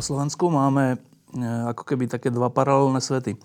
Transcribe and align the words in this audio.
Na 0.00 0.08
Slovensku 0.08 0.48
máme 0.48 0.96
e, 0.96 1.44
ako 1.44 1.84
keby 1.84 2.08
také 2.08 2.32
dva 2.32 2.48
paralelné 2.48 3.04
svety. 3.04 3.36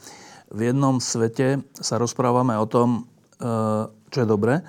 V 0.55 0.59
jednom 0.71 1.03
svete 1.03 1.59
sa 1.75 1.99
rozprávame 1.99 2.55
o 2.55 2.63
tom, 2.63 3.11
e, 3.43 3.51
čo 3.91 4.23
je 4.23 4.23
dobré, 4.23 4.63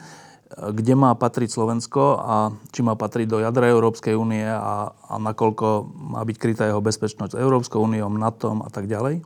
kde 0.51 0.99
má 0.99 1.15
patriť 1.15 1.47
Slovensko 1.47 2.19
a 2.19 2.51
či 2.75 2.83
má 2.83 2.99
patriť 2.99 3.31
do 3.31 3.39
jadra 3.39 3.71
Európskej 3.71 4.19
únie 4.19 4.43
a, 4.43 4.91
a 4.91 5.15
nakoľko 5.15 5.87
má 5.95 6.27
byť 6.27 6.37
krytá 6.43 6.67
jeho 6.67 6.83
bezpečnosť 6.83 7.39
Európskou 7.39 7.79
úniou, 7.79 8.11
NATO 8.11 8.51
a 8.67 8.71
tak 8.75 8.91
ďalej. 8.91 9.23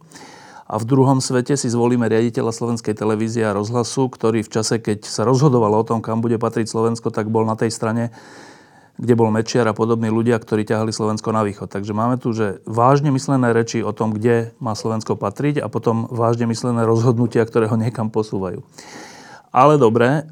A 0.69 0.77
v 0.77 0.85
druhom 0.85 1.25
svete 1.25 1.57
si 1.57 1.73
zvolíme 1.73 2.13
riaditeľa 2.13 2.53
Slovenskej 2.53 2.93
televízie 2.93 3.49
a 3.49 3.57
rozhlasu, 3.57 4.13
ktorý 4.13 4.45
v 4.45 4.53
čase, 4.53 4.85
keď 4.85 5.09
sa 5.09 5.25
rozhodovalo 5.25 5.81
o 5.81 5.89
tom, 5.89 6.05
kam 6.05 6.21
bude 6.21 6.37
patriť 6.37 6.69
Slovensko, 6.69 7.09
tak 7.09 7.33
bol 7.33 7.49
na 7.49 7.57
tej 7.57 7.73
strane, 7.73 8.13
kde 9.01 9.17
bol 9.17 9.33
Mečiar 9.33 9.65
a 9.65 9.73
podobní 9.73 10.13
ľudia, 10.13 10.37
ktorí 10.37 10.69
ťahali 10.69 10.93
Slovensko 10.93 11.33
na 11.33 11.41
východ. 11.41 11.73
Takže 11.73 11.97
máme 11.97 12.21
tu, 12.21 12.37
že 12.37 12.61
vážne 12.69 13.09
myslené 13.09 13.57
reči 13.57 13.81
o 13.81 13.97
tom, 13.97 14.13
kde 14.13 14.53
má 14.61 14.77
Slovensko 14.77 15.17
patriť 15.17 15.65
a 15.65 15.73
potom 15.73 16.05
vážne 16.13 16.45
myslené 16.45 16.85
rozhodnutia, 16.85 17.49
ktoré 17.49 17.65
ho 17.73 17.81
niekam 17.81 18.13
posúvajú. 18.13 18.61
Ale 19.51 19.81
dobre, 19.81 20.07
e, 20.07 20.23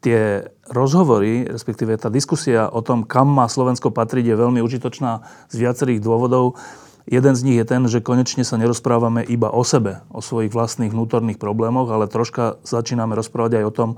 tie 0.00 0.50
rozhovory, 0.72 1.46
respektíve 1.46 1.94
tá 2.00 2.08
diskusia 2.08 2.66
o 2.72 2.80
tom, 2.80 3.04
kam 3.04 3.28
má 3.28 3.44
Slovensko 3.46 3.92
patriť, 3.92 4.32
je 4.32 4.40
veľmi 4.40 4.64
užitočná 4.64 5.22
z 5.52 5.54
viacerých 5.60 6.00
dôvodov. 6.00 6.56
Jeden 7.04 7.36
z 7.36 7.44
nich 7.44 7.58
je 7.60 7.66
ten, 7.68 7.82
že 7.86 8.00
konečne 8.00 8.42
sa 8.42 8.56
nerozprávame 8.56 9.20
iba 9.26 9.52
o 9.52 9.62
sebe, 9.62 10.00
o 10.08 10.24
svojich 10.24 10.50
vlastných 10.54 10.90
vnútorných 10.90 11.36
problémoch, 11.36 11.92
ale 11.92 12.08
troška 12.08 12.56
začíname 12.64 13.12
rozprávať 13.12 13.62
aj 13.62 13.64
o 13.68 13.72
tom, 13.74 13.90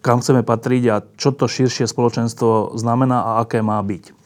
kam 0.00 0.18
chceme 0.22 0.42
patriť 0.42 0.82
a 0.90 0.96
čo 1.16 1.30
to 1.30 1.46
širšie 1.46 1.86
spoločenstvo 1.86 2.74
znamená 2.74 3.22
a 3.22 3.30
aké 3.46 3.62
má 3.62 3.78
byť. 3.78 4.18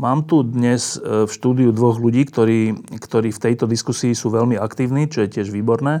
Mám 0.00 0.24
tu 0.24 0.40
dnes 0.40 0.96
e, 0.96 1.28
v 1.28 1.30
štúdiu 1.30 1.76
dvoch 1.76 2.00
ľudí, 2.00 2.24
ktorí, 2.24 2.72
ktorí 3.04 3.36
v 3.36 3.42
tejto 3.44 3.68
diskusii 3.68 4.16
sú 4.16 4.32
veľmi 4.32 4.56
aktívni, 4.56 5.04
čo 5.12 5.20
je 5.20 5.28
tiež 5.28 5.52
výborné. 5.52 6.00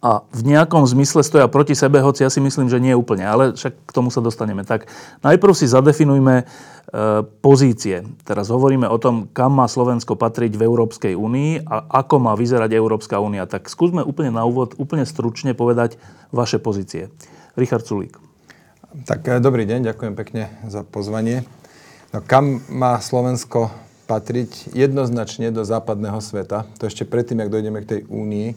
A 0.00 0.24
v 0.32 0.42
nejakom 0.48 0.86
zmysle 0.86 1.20
stoja 1.26 1.50
proti 1.50 1.74
sebe, 1.76 2.00
hoci 2.00 2.24
ja 2.24 2.30
si 2.30 2.40
myslím, 2.40 2.70
že 2.70 2.80
nie 2.80 2.94
úplne, 2.94 3.26
ale 3.26 3.52
však 3.58 3.74
k 3.84 3.92
tomu 3.92 4.08
sa 4.08 4.22
dostaneme. 4.22 4.62
Tak 4.62 4.86
najprv 5.20 5.52
si 5.52 5.66
zadefinujme 5.66 6.46
E, 6.90 7.22
pozície. 7.22 8.02
Teraz 8.26 8.50
hovoríme 8.50 8.90
o 8.90 8.98
tom, 8.98 9.30
kam 9.30 9.54
má 9.54 9.70
Slovensko 9.70 10.18
patriť 10.18 10.58
v 10.58 10.66
Európskej 10.66 11.14
únii 11.14 11.62
a 11.62 11.86
ako 12.02 12.18
má 12.18 12.34
vyzerať 12.34 12.74
Európska 12.74 13.22
únia. 13.22 13.46
Tak 13.46 13.70
skúsme 13.70 14.02
úplne 14.02 14.34
na 14.34 14.42
úvod, 14.42 14.74
úplne 14.74 15.06
stručne 15.06 15.54
povedať 15.54 16.02
vaše 16.30 16.58
pozície. 16.62 17.10
Richard 17.58 17.86
Sulík. 17.86 18.18
Tak 19.06 19.22
e, 19.26 19.38
dobrý 19.38 19.66
deň, 19.66 19.94
ďakujem 19.94 20.14
pekne 20.18 20.50
za 20.66 20.82
pozvanie. 20.82 21.46
No, 22.10 22.22
kam 22.22 22.58
má 22.66 22.98
Slovensko 22.98 23.70
patriť? 24.10 24.74
Jednoznačne 24.74 25.54
do 25.54 25.62
západného 25.62 26.18
sveta. 26.18 26.66
To 26.82 26.90
ešte 26.90 27.06
predtým, 27.06 27.38
ak 27.38 27.54
dojdeme 27.54 27.78
k 27.86 27.90
tej 27.90 28.00
únii, 28.10 28.48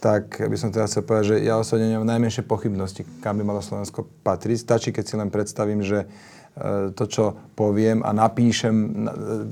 tak 0.00 0.40
by 0.40 0.56
som 0.56 0.72
teda 0.72 0.88
chcel 0.88 1.04
povedať, 1.04 1.24
že 1.28 1.36
ja 1.44 1.60
osobne 1.60 1.92
nemám 1.92 2.08
najmenšie 2.08 2.40
pochybnosti, 2.48 3.04
kam 3.20 3.36
by 3.36 3.44
malo 3.44 3.60
Slovensko 3.60 4.08
patriť. 4.24 4.56
Stačí, 4.56 4.88
keď 4.96 5.04
si 5.04 5.14
len 5.20 5.28
predstavím, 5.28 5.84
že 5.84 6.08
to, 6.92 7.04
čo 7.08 7.24
poviem 7.56 8.04
a 8.04 8.12
napíšem 8.12 8.74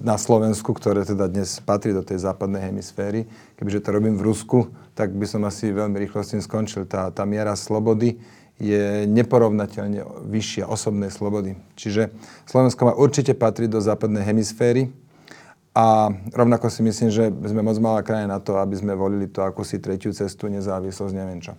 na 0.05 0.17
Slovensku, 0.21 0.77
ktoré 0.77 1.05
teda 1.09 1.29
dnes 1.29 1.61
patrí 1.65 1.97
do 1.97 2.05
tej 2.05 2.21
západnej 2.21 2.69
hemisféry. 2.69 3.25
Kebyže 3.57 3.85
to 3.85 3.91
robím 3.97 4.21
v 4.21 4.29
Rusku, 4.29 4.69
tak 4.93 5.17
by 5.17 5.25
som 5.25 5.45
asi 5.49 5.73
veľmi 5.73 5.97
rýchlo 5.97 6.21
s 6.21 6.37
tým 6.37 6.43
skončil. 6.45 6.85
Tá, 6.85 7.09
tá 7.09 7.25
miera 7.25 7.57
slobody 7.57 8.21
je 8.59 9.07
neporovnateľne 9.07 10.03
vyššia 10.27 10.67
osobnej 10.67 11.15
slobody. 11.15 11.55
Čiže 11.79 12.11
Slovensko 12.45 12.91
má 12.91 12.95
určite 12.99 13.33
patriť 13.33 13.71
do 13.71 13.79
západnej 13.79 14.27
hemisféry 14.27 14.91
a 15.79 16.11
rovnako 16.35 16.67
si 16.67 16.83
myslím, 16.83 17.09
že 17.15 17.31
sme 17.31 17.63
moc 17.63 17.79
malá 17.79 18.03
krajina 18.03 18.37
na 18.37 18.41
to, 18.43 18.59
aby 18.59 18.75
sme 18.75 18.99
volili 18.99 19.31
to 19.31 19.47
akúsi 19.47 19.79
tretiu 19.79 20.11
cestu, 20.11 20.51
nezávislosť, 20.51 21.15
neviem 21.15 21.39
čo. 21.39 21.55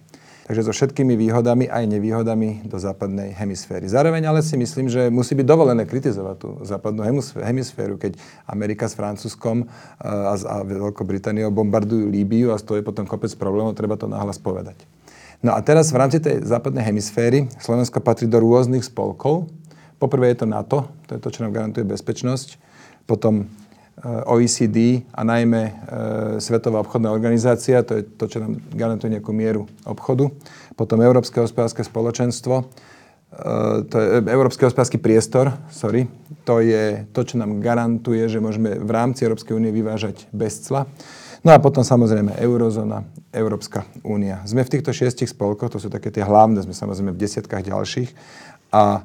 Takže 0.49 0.65
so 0.65 0.73
všetkými 0.73 1.13
výhodami 1.13 1.69
aj 1.69 1.85
nevýhodami 1.85 2.65
do 2.65 2.81
západnej 2.81 3.37
hemisféry. 3.37 3.85
Zároveň 3.85 4.33
ale 4.33 4.41
si 4.41 4.57
myslím, 4.57 4.89
že 4.89 5.13
musí 5.13 5.37
byť 5.37 5.45
dovolené 5.45 5.85
kritizovať 5.85 6.35
tú 6.41 6.49
západnú 6.65 7.05
hemisféru, 7.37 8.01
keď 8.01 8.17
Amerika 8.49 8.89
s 8.89 8.97
Francúzskom 8.97 9.61
eh, 9.61 10.09
a, 10.09 10.33
a 10.33 10.55
Veľkou 10.65 11.05
Britániou 11.05 11.53
bombardujú 11.53 12.09
Líbiu 12.09 12.49
a 12.49 12.57
stojí 12.57 12.81
potom 12.81 13.05
kopec 13.05 13.29
problémov, 13.37 13.77
treba 13.77 13.93
to 13.93 14.09
nahlas 14.09 14.41
povedať. 14.41 14.89
No 15.45 15.53
a 15.53 15.61
teraz 15.61 15.93
v 15.93 16.01
rámci 16.01 16.17
tej 16.17 16.41
západnej 16.41 16.81
hemisféry 16.81 17.45
Slovensko 17.61 18.01
patrí 18.01 18.25
do 18.25 18.41
rôznych 18.41 18.81
spolkov. 18.81 19.53
Poprvé 20.01 20.33
je 20.33 20.41
to 20.41 20.47
NATO, 20.49 20.89
to 21.05 21.13
je 21.13 21.21
to, 21.21 21.29
čo 21.29 21.45
nám 21.45 21.53
garantuje 21.53 21.85
bezpečnosť. 21.85 22.57
Potom 23.05 23.53
OECD 24.03 25.03
a 25.11 25.27
najmä 25.27 25.61
e, 25.63 25.71
Svetová 26.39 26.79
obchodná 26.79 27.11
organizácia, 27.11 27.83
to 27.83 27.99
je 27.99 28.03
to, 28.15 28.25
čo 28.31 28.37
nám 28.39 28.55
garantuje 28.71 29.11
nejakú 29.11 29.35
mieru 29.35 29.67
obchodu. 29.83 30.31
Potom 30.79 31.03
Európske 31.03 31.43
hospodárske 31.43 31.83
spoločenstvo, 31.83 32.63
e, 32.63 32.63
to 33.91 33.95
je 33.99 34.07
Európsky 34.31 34.63
hospodársky 34.63 35.03
priestor, 35.03 35.51
sorry, 35.67 36.07
to 36.47 36.63
je 36.63 37.11
to, 37.11 37.21
čo 37.27 37.35
nám 37.35 37.59
garantuje, 37.59 38.23
že 38.31 38.39
môžeme 38.39 38.79
v 38.79 38.91
rámci 38.91 39.27
Európskej 39.27 39.59
únie 39.59 39.75
vyvážať 39.75 40.31
bez 40.31 40.63
cla. 40.63 40.87
No 41.43 41.51
a 41.51 41.59
potom 41.59 41.83
samozrejme 41.83 42.39
Eurozóna, 42.39 43.03
Európska 43.31 43.83
únia. 44.03 44.43
Sme 44.47 44.63
v 44.63 44.79
týchto 44.79 44.95
šiestich 44.95 45.31
spolkoch, 45.31 45.75
to 45.75 45.79
sú 45.79 45.91
také 45.91 46.07
tie 46.07 46.23
hlavné, 46.23 46.63
sme 46.63 46.75
samozrejme 46.75 47.16
v 47.16 47.19
desiatkách 47.19 47.67
ďalších 47.67 48.09
a 48.71 48.83
e, 48.95 49.01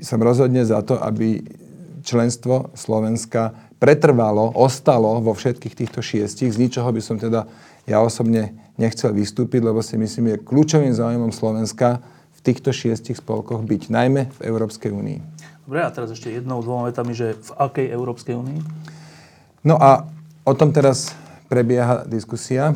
som 0.00 0.20
rozhodne 0.24 0.64
za 0.64 0.80
to, 0.80 0.96
aby 0.96 1.44
členstvo 2.04 2.72
Slovenska 2.76 3.56
pretrvalo, 3.84 4.48
ostalo 4.56 5.20
vo 5.20 5.36
všetkých 5.36 5.76
týchto 5.76 6.00
šiestich, 6.00 6.48
z 6.48 6.56
ničoho 6.56 6.88
by 6.88 7.04
som 7.04 7.20
teda 7.20 7.44
ja 7.84 8.00
osobne 8.00 8.56
nechcel 8.80 9.12
vystúpiť, 9.12 9.60
lebo 9.60 9.84
si 9.84 10.00
myslím, 10.00 10.32
je 10.32 10.40
kľúčovým 10.40 10.96
záujmom 10.96 11.28
Slovenska 11.28 12.00
v 12.32 12.40
týchto 12.40 12.72
šiestich 12.72 13.20
spolkoch 13.20 13.60
byť, 13.60 13.92
najmä 13.92 14.32
v 14.32 14.38
Európskej 14.40 14.88
únii. 14.88 15.18
Dobre, 15.68 15.84
a 15.84 15.92
teraz 15.92 16.16
ešte 16.16 16.32
jednou, 16.32 16.64
dvoma 16.64 16.88
vetami, 16.88 17.12
že 17.12 17.36
v 17.36 17.50
akej 17.60 17.92
Európskej 17.92 18.32
únii? 18.32 18.60
No 19.68 19.76
a 19.76 20.08
o 20.48 20.52
tom 20.56 20.72
teraz 20.72 21.12
prebieha 21.52 22.08
diskusia. 22.08 22.72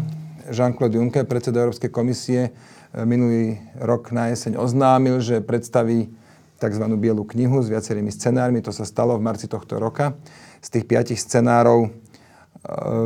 Jean-Claude 0.53 1.01
Juncker, 1.01 1.25
predseda 1.25 1.65
Európskej 1.65 1.89
komisie, 1.89 2.53
minulý 2.93 3.57
rok 3.81 4.13
na 4.13 4.29
jeseň 4.29 4.61
oznámil, 4.61 5.25
že 5.25 5.41
predstaví 5.41 6.13
tzv. 6.61 6.85
bielu 7.01 7.25
knihu 7.25 7.65
s 7.65 7.73
viacerými 7.73 8.13
scenármi. 8.13 8.61
To 8.61 8.77
sa 8.77 8.85
stalo 8.85 9.17
v 9.17 9.25
marci 9.25 9.49
tohto 9.49 9.81
roka 9.81 10.13
z 10.59 10.69
tých 10.69 10.85
piatich 10.85 11.21
scenárov 11.21 11.87
e, 11.87 11.91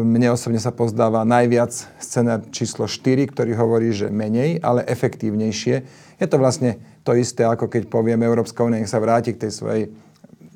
mne 0.04 0.32
osobne 0.32 0.60
sa 0.60 0.72
pozdáva 0.72 1.24
najviac 1.26 1.72
scenár 2.00 2.46
číslo 2.50 2.88
4, 2.88 3.32
ktorý 3.32 3.52
hovorí, 3.56 3.92
že 3.92 4.08
menej, 4.12 4.60
ale 4.60 4.86
efektívnejšie. 4.88 5.74
Je 6.20 6.26
to 6.28 6.36
vlastne 6.40 6.80
to 7.02 7.18
isté, 7.18 7.42
ako 7.42 7.66
keď 7.66 7.90
povieme 7.90 8.22
Európska 8.22 8.62
únia, 8.62 8.78
nech 8.78 8.90
sa 8.90 9.02
vráti 9.02 9.34
k 9.34 9.48
tej 9.48 9.52
svojej 9.52 9.82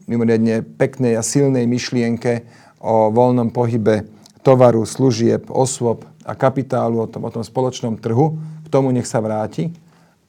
mimoriadne 0.06 0.62
peknej 0.62 1.18
a 1.18 1.22
silnej 1.26 1.66
myšlienke 1.66 2.46
o 2.78 3.10
voľnom 3.10 3.50
pohybe 3.50 4.06
tovaru, 4.46 4.86
služieb, 4.86 5.50
osôb 5.50 6.06
a 6.22 6.38
kapitálu, 6.38 7.02
o 7.02 7.10
tom, 7.10 7.26
o 7.26 7.30
tom 7.34 7.42
spoločnom 7.42 7.98
trhu. 7.98 8.38
K 8.62 8.68
tomu 8.70 8.94
nech 8.94 9.10
sa 9.10 9.18
vráti, 9.18 9.74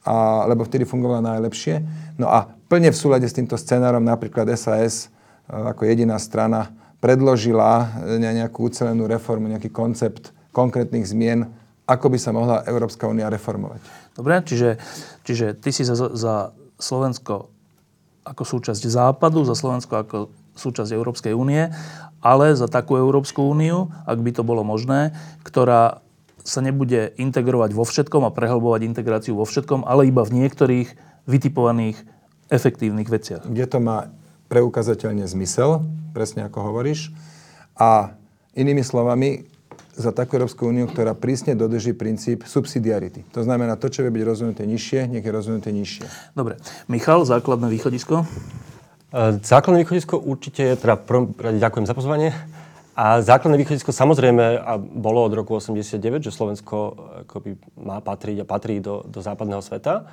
a, 0.02 0.46
lebo 0.50 0.66
vtedy 0.66 0.82
fungovala 0.82 1.38
najlepšie. 1.38 1.82
No 2.18 2.26
a 2.26 2.50
plne 2.66 2.90
v 2.90 2.98
súlade 2.98 3.30
s 3.30 3.34
týmto 3.34 3.54
scenárom 3.54 4.02
napríklad 4.02 4.50
SAS 4.58 5.10
ako 5.48 5.88
jediná 5.88 6.20
strana 6.20 6.70
predložila 7.00 7.88
e, 8.04 8.20
nejakú 8.20 8.68
ucelenú 8.68 9.08
reformu, 9.08 9.48
nejaký 9.48 9.72
koncept 9.72 10.30
konkrétnych 10.52 11.08
zmien, 11.08 11.48
ako 11.88 12.12
by 12.12 12.18
sa 12.20 12.36
mohla 12.36 12.66
Európska 12.68 13.08
únia 13.08 13.32
reformovať. 13.32 13.80
Dobre, 14.12 14.44
čiže, 14.44 14.76
čiže 15.24 15.56
ty 15.56 15.72
si 15.72 15.86
za, 15.88 15.96
za 15.96 16.52
Slovensko 16.76 17.48
ako 18.28 18.42
súčasť 18.44 18.82
Západu, 18.84 19.48
za 19.48 19.56
Slovensko 19.56 20.04
ako 20.04 20.16
súčasť 20.58 20.90
Európskej 20.92 21.32
únie, 21.32 21.72
ale 22.20 22.52
za 22.52 22.68
takú 22.68 22.98
Európsku 22.98 23.40
úniu, 23.40 23.88
ak 24.04 24.18
by 24.20 24.30
to 24.36 24.42
bolo 24.44 24.66
možné, 24.66 25.16
ktorá 25.46 26.04
sa 26.42 26.60
nebude 26.60 27.14
integrovať 27.16 27.70
vo 27.72 27.84
všetkom 27.84 28.26
a 28.26 28.34
prehlbovať 28.34 28.80
integráciu 28.84 29.38
vo 29.38 29.48
všetkom, 29.48 29.84
ale 29.86 30.08
iba 30.08 30.24
v 30.24 30.44
niektorých 30.44 30.88
vytipovaných 31.28 31.96
efektívnych 32.48 33.08
veciach. 33.08 33.44
Kde 33.44 33.66
to 33.68 33.78
má 33.78 34.08
preukazateľne 34.48 35.28
zmysel, 35.28 35.84
presne 36.16 36.44
ako 36.48 36.72
hovoríš. 36.72 37.12
A 37.78 38.16
inými 38.56 38.82
slovami, 38.82 39.46
za 39.98 40.14
takú 40.14 40.38
Európsku 40.38 40.70
úniu, 40.70 40.86
ktorá 40.86 41.10
prísne 41.18 41.58
dodrží 41.58 41.90
princíp 41.90 42.46
subsidiarity. 42.46 43.26
To 43.34 43.42
znamená, 43.42 43.74
to, 43.74 43.90
čo 43.90 44.06
vie 44.06 44.14
byť 44.14 44.24
rozvinuté 44.24 44.62
nižšie, 44.62 45.10
nech 45.10 45.26
je 45.26 45.32
rozvinuté 45.34 45.74
nižšie. 45.74 46.06
Dobre. 46.38 46.54
Michal, 46.86 47.26
základné 47.26 47.66
východisko? 47.66 48.22
E, 49.10 49.42
základné 49.42 49.82
východisko 49.82 50.22
určite 50.22 50.62
je, 50.62 50.74
teda 50.78 50.94
prvom 50.94 51.34
rade 51.34 51.58
ďakujem 51.58 51.86
za 51.90 51.98
pozvanie. 51.98 52.30
A 52.94 53.22
základné 53.22 53.58
východisko 53.58 53.90
samozrejme 53.90 54.62
a 54.62 54.78
bolo 54.78 55.26
od 55.26 55.34
roku 55.34 55.58
89, 55.58 56.22
že 56.22 56.34
Slovensko 56.34 56.76
akoby 57.26 57.58
má 57.78 57.98
patriť 57.98 58.42
a 58.42 58.46
patrí 58.46 58.78
do, 58.78 59.02
do 59.02 59.18
západného 59.18 59.62
sveta. 59.62 60.06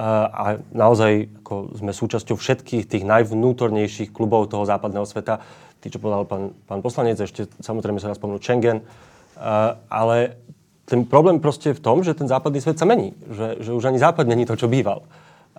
A, 0.00 0.56
naozaj 0.72 1.28
ako 1.44 1.76
sme 1.76 1.92
súčasťou 1.92 2.40
všetkých 2.40 2.88
tých 2.88 3.04
najvnútornejších 3.04 4.16
klubov 4.16 4.48
toho 4.48 4.64
západného 4.64 5.04
sveta. 5.04 5.44
Tí, 5.84 5.92
čo 5.92 6.00
povedal 6.00 6.24
pán, 6.24 6.56
pán 6.64 6.80
poslanec, 6.80 7.20
ešte 7.20 7.52
samozrejme 7.60 8.00
sa 8.00 8.08
nás 8.08 8.16
spomenul 8.16 8.40
Schengen, 8.40 8.80
ale 9.92 10.40
ten 10.88 11.04
problém 11.04 11.36
proste 11.36 11.70
je 11.70 11.78
v 11.78 11.84
tom, 11.84 12.00
že 12.00 12.16
ten 12.16 12.24
západný 12.24 12.64
svet 12.64 12.80
sa 12.80 12.88
mení. 12.88 13.12
Že, 13.28 13.60
že 13.60 13.70
už 13.76 13.84
ani 13.92 14.00
západ 14.00 14.24
není 14.24 14.48
to, 14.48 14.56
čo 14.56 14.72
býval. 14.72 15.04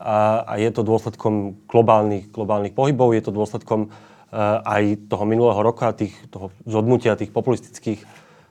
A, 0.02 0.42
a 0.42 0.54
je 0.58 0.74
to 0.74 0.82
dôsledkom 0.82 1.62
globálnych, 1.70 2.34
globálnych 2.34 2.74
pohybov, 2.74 3.14
je 3.14 3.22
to 3.22 3.32
dôsledkom 3.32 3.94
aj 4.64 5.12
toho 5.12 5.28
minulého 5.28 5.60
roka, 5.60 5.92
tých, 5.92 6.16
toho 6.32 6.56
zhodnutia 6.64 7.20
tých 7.20 7.36
populistických 7.36 8.00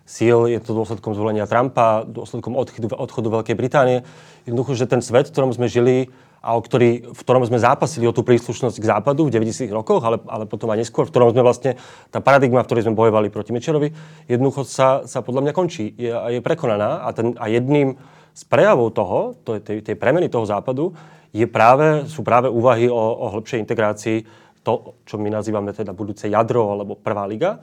síl, 0.08 0.50
je 0.50 0.58
to 0.61 0.75
dôsledkom 0.75 1.12
zvolenia 1.14 1.47
Trumpa, 1.47 2.05
dôsledkom 2.06 2.56
odchodu, 2.56 2.97
odchodu 2.97 3.29
Veľkej 3.41 3.56
Británie. 3.56 4.02
Jednoducho, 4.44 4.75
že 4.75 4.91
ten 4.91 5.00
svet, 5.05 5.29
v 5.29 5.35
ktorom 5.35 5.50
sme 5.55 5.70
žili, 5.70 6.11
a 6.41 6.56
o 6.56 6.61
ktorý, 6.64 7.12
v 7.12 7.20
ktorom 7.20 7.44
sme 7.44 7.61
zápasili 7.61 8.08
o 8.08 8.17
tú 8.17 8.25
príslušnosť 8.25 8.81
k 8.81 8.88
západu 8.88 9.29
v 9.29 9.32
90. 9.37 9.69
rokoch, 9.76 10.00
ale, 10.00 10.17
ale 10.25 10.49
potom 10.49 10.73
aj 10.73 10.81
neskôr, 10.81 11.05
v 11.05 11.12
ktorom 11.12 11.37
sme 11.37 11.44
vlastne, 11.44 11.76
tá 12.08 12.25
paradigma, 12.25 12.64
v 12.64 12.69
ktorej 12.73 12.88
sme 12.88 12.97
bojovali 12.97 13.29
proti 13.29 13.52
Mečerovi, 13.52 13.93
jednoducho 14.25 14.64
sa, 14.64 15.05
sa 15.05 15.20
podľa 15.20 15.44
mňa 15.44 15.52
končí 15.52 15.93
je, 16.00 16.08
je 16.08 16.41
prekonaná 16.41 17.05
a, 17.05 17.12
ten, 17.12 17.37
a 17.37 17.44
jedným 17.52 17.93
z 18.32 18.43
prejavov 18.49 18.97
toho, 18.97 19.37
to 19.44 19.61
tej, 19.61 19.85
tej 19.85 19.97
premeny 20.00 20.32
toho 20.32 20.49
západu, 20.49 20.97
je 21.31 21.44
práve, 21.44 22.08
sú 22.08 22.25
práve 22.25 22.49
úvahy 22.49 22.88
o, 22.88 22.97
o 22.97 23.26
hĺbšej 23.37 23.61
integrácii 23.61 24.19
to, 24.64 24.97
čo 25.05 25.20
my 25.20 25.29
nazývame 25.29 25.76
teda 25.76 25.93
budúce 25.93 26.25
jadro 26.25 26.73
alebo 26.73 26.97
prvá 26.97 27.29
liga. 27.29 27.61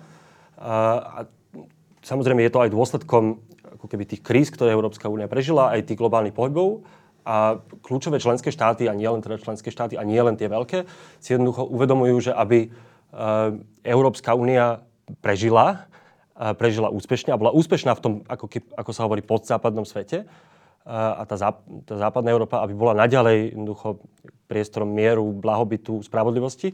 A 0.58 1.26
samozrejme 2.08 2.40
je 2.48 2.54
to 2.56 2.64
aj 2.64 2.72
dôsledkom 2.72 3.44
ako 3.78 3.86
keby 3.92 4.08
tých 4.08 4.24
kríz, 4.24 4.48
ktoré 4.50 4.74
Európska 4.74 5.12
únia 5.12 5.28
prežila, 5.30 5.76
aj 5.76 5.92
tých 5.92 6.00
globálnych 6.00 6.34
pohybov, 6.34 6.88
a 7.28 7.60
kľúčové 7.84 8.24
členské 8.24 8.56
štáty, 8.56 8.88
a 8.88 8.96
nie 8.96 9.04
len 9.04 9.20
teda 9.20 9.36
členské 9.36 9.68
štáty, 9.68 10.00
a 10.00 10.08
nie 10.08 10.18
len 10.18 10.40
tie 10.40 10.48
veľké, 10.48 10.88
si 11.20 11.36
jednoducho 11.36 11.68
uvedomujú, 11.68 12.32
že 12.32 12.32
aby 12.32 12.58
e, 12.64 12.70
Európska 13.84 14.32
únia 14.32 14.80
prežila, 15.20 15.92
e, 16.40 16.56
prežila 16.56 16.88
úspešne 16.88 17.36
a 17.36 17.40
bola 17.40 17.52
úspešná 17.52 17.92
v 18.00 18.02
tom, 18.02 18.14
ako, 18.32 18.48
ako 18.80 18.92
sa 18.96 19.04
hovorí, 19.04 19.20
podzápadnom 19.28 19.84
svete, 19.84 20.24
e, 20.24 20.26
a 20.88 21.28
tá, 21.28 21.36
záp- 21.36 21.68
tá 21.84 22.00
západná 22.00 22.32
Európa, 22.32 22.64
aby 22.64 22.72
bola 22.72 22.96
naďalej 22.96 23.52
jednoducho 23.52 24.00
priestorom 24.48 24.88
mieru, 24.88 25.28
blahobytu, 25.36 26.00
spravodlivosti, 26.08 26.72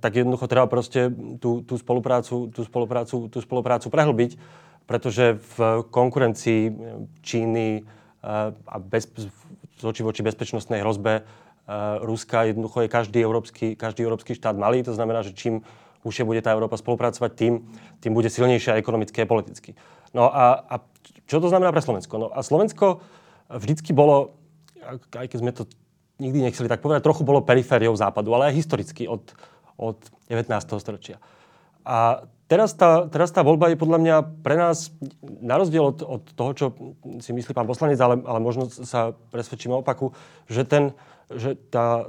tak 0.00 0.12
jednoducho 0.14 0.50
treba 0.50 0.66
proste 0.66 1.14
tú, 1.38 1.62
tú, 1.62 1.78
spoluprácu, 1.78 2.50
tú, 2.50 2.60
spoluprácu, 2.66 3.30
tú 3.30 3.38
spoluprácu 3.38 3.86
prehlbiť, 3.86 4.36
pretože 4.84 5.38
v 5.56 5.86
konkurencii 5.88 6.62
Číny 7.22 7.86
a 8.66 8.76
bez, 8.82 9.06
z 9.78 9.84
oči 9.84 10.02
voči 10.02 10.26
bezpečnostnej 10.26 10.82
hrozbe 10.82 11.22
Ruska 12.02 12.50
jednoducho 12.50 12.84
je 12.84 12.92
každý 12.92 13.18
európsky, 13.24 13.66
každý 13.78 14.04
európsky 14.04 14.36
štát 14.36 14.58
malý. 14.58 14.84
To 14.84 14.92
znamená, 14.92 15.24
že 15.24 15.32
čím 15.32 15.64
užšie 16.04 16.28
bude 16.28 16.44
tá 16.44 16.52
Európa 16.52 16.76
spolupracovať, 16.76 17.30
tým, 17.32 17.64
tým 18.04 18.12
bude 18.12 18.28
silnejšia 18.28 18.76
ekonomicky 18.76 19.24
a 19.24 19.30
politicky. 19.30 19.72
No 20.12 20.28
a, 20.28 20.60
a 20.68 20.74
čo 21.24 21.40
to 21.40 21.48
znamená 21.48 21.72
pre 21.72 21.80
Slovensko? 21.80 22.14
No 22.20 22.28
a 22.28 22.44
Slovensko 22.44 23.00
vždycky 23.48 23.96
bolo, 23.96 24.36
aj 25.16 25.26
keď 25.32 25.38
sme 25.40 25.52
to 25.56 25.64
nikdy 26.18 26.46
nechceli 26.46 26.70
tak 26.70 26.82
povedať, 26.84 27.02
trochu 27.02 27.26
bolo 27.26 27.42
perifériou 27.42 27.94
západu, 27.96 28.34
ale 28.34 28.50
aj 28.50 28.58
historicky 28.58 29.10
od, 29.10 29.34
od 29.78 29.98
19. 30.30 30.50
storočia. 30.78 31.18
A 31.84 32.24
teraz 32.48 32.72
tá, 32.72 33.10
teraz 33.10 33.34
tá 33.34 33.44
voľba 33.44 33.72
je 33.72 33.80
podľa 33.80 33.98
mňa 34.00 34.16
pre 34.40 34.56
nás, 34.56 34.94
na 35.42 35.60
rozdiel 35.60 35.84
od, 35.84 35.98
od 36.00 36.22
toho, 36.32 36.50
čo 36.54 36.66
si 37.20 37.34
myslí 37.34 37.52
pán 37.52 37.68
poslanec, 37.68 38.00
ale, 38.00 38.22
ale 38.24 38.40
možno 38.40 38.70
sa 38.70 39.12
presvedčíme 39.34 39.74
opaku, 39.74 40.14
že, 40.48 40.64
ten, 40.64 40.96
že 41.28 41.58
tá 41.68 42.08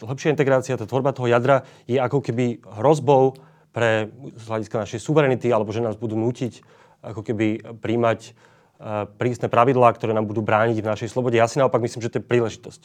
lepšia 0.00 0.32
integrácia, 0.32 0.80
tá 0.80 0.88
tvorba 0.88 1.12
toho 1.12 1.28
jadra 1.28 1.64
je 1.84 2.00
ako 2.00 2.24
keby 2.24 2.64
hrozbou 2.80 3.36
pre 3.70 4.10
z 4.34 4.44
hľadiska 4.50 4.82
našej 4.82 5.00
suverenity, 5.00 5.48
alebo 5.52 5.70
že 5.70 5.84
nás 5.84 5.94
budú 5.94 6.18
nútiť 6.18 6.60
ako 7.00 7.22
keby 7.22 7.78
príjmať 7.78 8.20
uh, 8.28 9.06
prísne 9.16 9.46
pravidlá, 9.46 9.94
ktoré 9.94 10.12
nám 10.12 10.26
budú 10.26 10.42
brániť 10.42 10.82
v 10.82 10.90
našej 10.90 11.08
slobode. 11.08 11.38
Ja 11.38 11.46
si 11.46 11.62
naopak 11.62 11.80
myslím, 11.80 12.02
že 12.02 12.10
to 12.10 12.18
je 12.18 12.28
príležitosť. 12.28 12.82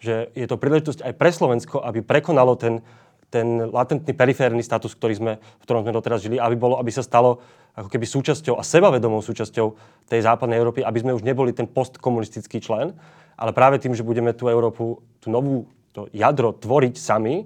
Že 0.00 0.34
je 0.36 0.46
to 0.46 0.60
príležitosť 0.60 1.00
aj 1.04 1.12
pre 1.16 1.30
Slovensko, 1.32 1.80
aby 1.80 2.04
prekonalo 2.04 2.56
ten 2.56 2.84
ten 3.30 3.68
latentný 3.68 4.14
periférny 4.14 4.62
status, 4.62 4.94
ktorý 4.94 5.14
sme, 5.18 5.32
v 5.42 5.64
ktorom 5.66 5.82
sme 5.82 5.92
doteraz 5.92 6.22
žili, 6.22 6.38
aby, 6.38 6.54
bolo, 6.54 6.78
aby 6.78 6.90
sa 6.94 7.02
stalo 7.02 7.42
ako 7.76 7.92
keby 7.92 8.06
súčasťou 8.08 8.56
a 8.56 8.62
sebavedomou 8.64 9.20
súčasťou 9.20 9.66
tej 10.08 10.20
západnej 10.24 10.56
Európy, 10.56 10.80
aby 10.80 10.98
sme 11.02 11.12
už 11.12 11.26
neboli 11.26 11.52
ten 11.52 11.68
postkomunistický 11.68 12.62
člen, 12.62 12.96
ale 13.36 13.52
práve 13.52 13.76
tým, 13.82 13.92
že 13.92 14.06
budeme 14.06 14.32
tú 14.32 14.48
Európu, 14.48 15.02
tú 15.20 15.28
novú 15.28 15.68
to 15.92 16.08
jadro 16.14 16.56
tvoriť 16.56 16.94
sami 16.96 17.44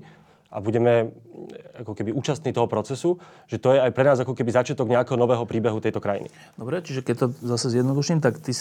a 0.54 0.62
budeme 0.62 1.10
ako 1.80 1.92
keby 1.96 2.10
účastní 2.10 2.50
toho 2.50 2.66
procesu, 2.66 3.22
že 3.46 3.62
to 3.62 3.72
je 3.72 3.78
aj 3.80 3.92
pre 3.94 4.04
nás 4.04 4.18
ako 4.20 4.34
keby 4.34 4.50
začiatok 4.50 4.90
nejakého 4.90 5.16
nového 5.16 5.44
príbehu 5.46 5.78
tejto 5.78 6.02
krajiny. 6.02 6.28
Dobre, 6.58 6.82
čiže 6.84 7.00
keď 7.06 7.14
to 7.16 7.26
zase 7.44 7.72
zjednoduším, 7.72 8.18
tak 8.18 8.42
ty 8.42 8.52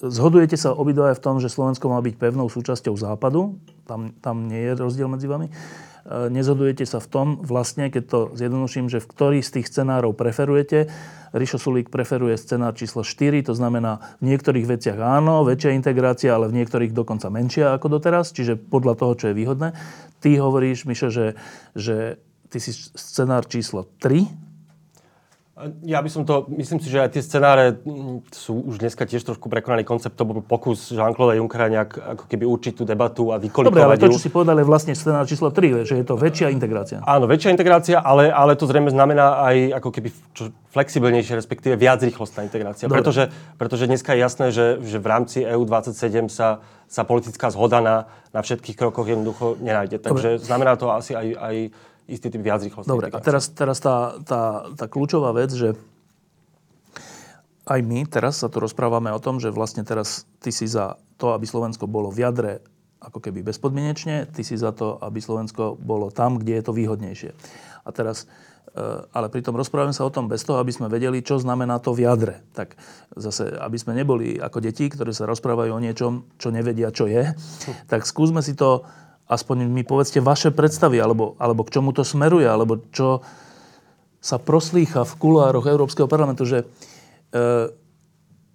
zhodujete 0.00 0.56
sa 0.56 0.72
obidva 0.72 1.12
v 1.12 1.22
tom, 1.22 1.42
že 1.42 1.52
Slovensko 1.52 1.90
má 1.90 2.00
byť 2.00 2.14
pevnou 2.16 2.46
súčasťou 2.46 2.94
Západu, 2.96 3.58
tam, 3.86 4.14
tam 4.18 4.50
nie 4.50 4.60
je 4.60 4.72
rozdiel 4.74 5.06
medzi 5.06 5.30
vami. 5.30 5.50
E, 6.06 6.30
nezhodujete 6.30 6.86
sa 6.86 7.02
v 7.02 7.08
tom, 7.10 7.26
vlastne, 7.42 7.90
keď 7.90 8.04
to 8.06 8.20
zjednoduším, 8.38 8.86
že 8.86 9.02
v 9.02 9.10
ktorý 9.10 9.38
z 9.42 9.60
tých 9.60 9.66
scenárov 9.70 10.14
preferujete. 10.14 10.86
Rišo 11.34 11.58
Sulík 11.58 11.90
preferuje 11.90 12.38
scenár 12.38 12.78
číslo 12.78 13.02
4, 13.02 13.50
to 13.50 13.52
znamená 13.52 13.98
v 14.22 14.32
niektorých 14.32 14.66
veciach 14.66 14.96
áno, 14.96 15.42
väčšia 15.42 15.74
integrácia, 15.74 16.32
ale 16.32 16.48
v 16.48 16.62
niektorých 16.62 16.94
dokonca 16.94 17.28
menšia 17.28 17.74
ako 17.74 17.98
doteraz, 17.98 18.30
čiže 18.32 18.56
podľa 18.56 18.94
toho, 18.96 19.12
čo 19.18 19.24
je 19.30 19.34
výhodné. 19.34 19.68
Ty 20.26 20.42
hovoríš, 20.42 20.90
Mišo, 20.90 21.06
že, 21.06 21.38
že 21.78 22.18
ty 22.50 22.58
si 22.58 22.74
scenár 22.74 23.46
číslo 23.46 23.86
3, 24.02 24.26
ja 25.88 26.04
by 26.04 26.10
som 26.12 26.28
to, 26.28 26.44
myslím 26.52 26.84
si, 26.84 26.92
že 26.92 27.00
aj 27.00 27.16
tie 27.16 27.24
scenáre 27.24 27.80
sú 28.28 28.60
už 28.68 28.76
dneska 28.76 29.08
tiež 29.08 29.24
trošku 29.24 29.48
prekonaný 29.48 29.88
koncept. 29.88 30.12
To 30.20 30.28
bol 30.28 30.44
pokus 30.44 30.92
Jean-Claude 30.92 31.40
Junckera 31.40 31.72
nejak 31.72 31.96
ako 31.96 32.24
keby 32.28 32.44
určiť 32.44 32.72
tú 32.76 32.84
debatu 32.84 33.32
a 33.32 33.40
vykolikovať 33.40 33.72
Dobre, 33.72 33.80
ale 33.80 33.96
to, 33.96 34.12
čo 34.12 34.20
si 34.20 34.28
povedal, 34.28 34.60
je 34.60 34.68
vlastne 34.68 34.92
scenár 34.92 35.24
číslo 35.24 35.48
3, 35.48 35.88
že 35.88 35.96
je 35.96 36.04
to 36.04 36.20
väčšia 36.20 36.52
integrácia. 36.52 37.00
Áno, 37.08 37.24
väčšia 37.24 37.56
integrácia, 37.56 37.96
ale, 38.04 38.28
ale 38.28 38.52
to 38.52 38.68
zrejme 38.68 38.92
znamená 38.92 39.40
aj 39.48 39.80
ako 39.80 39.88
keby 39.96 40.08
čo, 40.36 40.52
flexibilnejšie, 40.76 41.40
respektíve 41.40 41.80
viac 41.80 42.04
rýchlostná 42.04 42.44
integrácia. 42.44 42.84
Pretože, 42.92 43.32
pretože 43.56 43.88
dneska 43.88 44.12
je 44.12 44.20
jasné, 44.20 44.46
že, 44.52 44.76
že 44.84 45.00
v 45.00 45.08
rámci 45.08 45.40
EU27 45.40 46.28
sa, 46.28 46.60
sa 46.84 47.08
politická 47.08 47.48
zhoda 47.48 47.80
na, 47.80 48.12
na 48.36 48.44
všetkých 48.44 48.76
krokoch 48.76 49.08
jednoducho 49.08 49.56
nenájde. 49.64 50.04
Takže 50.04 50.36
Dobre. 50.36 50.44
znamená 50.44 50.76
to 50.76 50.92
asi 50.92 51.16
aj, 51.16 51.28
aj 51.32 51.56
istý 52.06 52.30
typ 52.30 52.42
viac 52.42 52.62
rýchlosti. 52.62 52.88
Dobre, 52.88 53.10
a 53.10 53.18
teraz, 53.18 53.50
teraz 53.50 53.82
tá, 53.82 54.18
tá, 54.22 54.70
tá 54.74 54.86
kľúčová 54.86 55.34
vec, 55.34 55.50
že 55.54 55.74
aj 57.66 57.80
my 57.82 58.06
teraz 58.06 58.40
sa 58.40 58.48
tu 58.48 58.62
rozprávame 58.62 59.10
o 59.10 59.18
tom, 59.18 59.42
že 59.42 59.50
vlastne 59.50 59.82
teraz 59.82 60.22
ty 60.38 60.54
si 60.54 60.70
za 60.70 61.02
to, 61.18 61.34
aby 61.34 61.50
Slovensko 61.50 61.90
bolo 61.90 62.14
v 62.14 62.22
jadre 62.22 62.62
ako 63.02 63.18
keby 63.18 63.42
bezpodmienečne, 63.42 64.30
ty 64.30 64.42
si 64.46 64.56
za 64.56 64.72
to, 64.72 64.96
aby 65.02 65.20
Slovensko 65.20 65.76
bolo 65.76 66.08
tam, 66.14 66.40
kde 66.40 66.58
je 66.58 66.64
to 66.64 66.72
výhodnejšie. 66.72 67.30
A 67.86 67.88
teraz, 67.92 68.24
e, 68.72 69.06
ale 69.12 69.30
pritom 69.30 69.54
rozprávame 69.54 69.92
sa 69.92 70.06
o 70.06 70.14
tom 70.14 70.26
bez 70.26 70.42
toho, 70.42 70.58
aby 70.58 70.72
sme 70.72 70.90
vedeli, 70.90 71.20
čo 71.20 71.38
znamená 71.38 71.78
to 71.78 71.92
v 71.92 72.08
jadre. 72.08 72.42
Tak 72.56 72.74
zase, 73.14 73.52
aby 73.62 73.76
sme 73.76 73.94
neboli 73.94 74.40
ako 74.40 74.58
deti, 74.62 74.88
ktoré 74.88 75.12
sa 75.12 75.28
rozprávajú 75.28 75.70
o 75.76 75.82
niečom, 75.82 76.26
čo 76.40 76.48
nevedia, 76.50 76.90
čo 76.90 77.06
je, 77.06 77.36
tak 77.90 78.08
skúsme 78.08 78.40
si 78.40 78.56
to 78.56 78.86
aspoň 79.26 79.66
mi 79.66 79.82
povedzte 79.82 80.22
vaše 80.22 80.54
predstavy, 80.54 81.02
alebo, 81.02 81.34
alebo 81.42 81.66
k 81.66 81.78
čomu 81.78 81.90
to 81.90 82.06
smeruje, 82.06 82.46
alebo 82.46 82.78
čo 82.94 83.22
sa 84.22 84.38
proslýcha 84.42 85.06
v 85.06 85.16
kulároch 85.18 85.66
Európskeho 85.66 86.10
parlamentu, 86.10 86.46
že 86.46 86.62
e, 86.62 86.66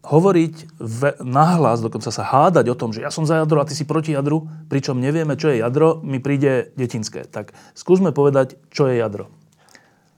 hovoriť 0.03 0.55
v, 0.79 1.01
nahlas, 1.23 1.79
dokonca 1.79 2.09
sa 2.09 2.23
hádať 2.25 2.65
o 2.73 2.75
tom, 2.75 2.91
že 2.91 3.05
ja 3.05 3.13
som 3.13 3.23
za 3.23 3.39
jadro 3.39 3.61
a 3.61 3.67
ty 3.67 3.77
si 3.77 3.87
proti 3.87 4.11
jadru, 4.11 4.49
pričom 4.67 4.99
nevieme, 4.99 5.39
čo 5.39 5.53
je 5.53 5.61
jadro, 5.61 6.01
mi 6.01 6.19
príde 6.19 6.73
detinské. 6.75 7.23
Tak 7.29 7.55
skúsme 7.77 8.11
povedať, 8.11 8.57
čo 8.73 8.89
je 8.89 8.99
jadro. 8.99 9.31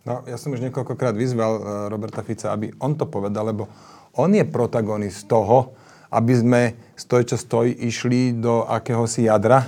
No, 0.04 0.26
ja 0.28 0.36
som 0.36 0.52
už 0.52 0.64
niekoľkokrát 0.68 1.16
vyzval 1.16 1.54
e, 1.58 1.62
Roberta 1.88 2.26
Fica, 2.26 2.52
aby 2.52 2.74
on 2.82 2.98
to 2.98 3.06
povedal, 3.08 3.48
lebo 3.48 3.70
On 4.14 4.30
je 4.30 4.46
protagonist 4.46 5.26
toho, 5.26 5.74
aby 6.14 6.34
sme 6.38 6.62
stoj 7.04 7.28
čo 7.28 7.36
stoj 7.36 7.68
išli 7.76 8.32
do 8.40 8.64
akéhosi 8.64 9.28
jadra, 9.28 9.68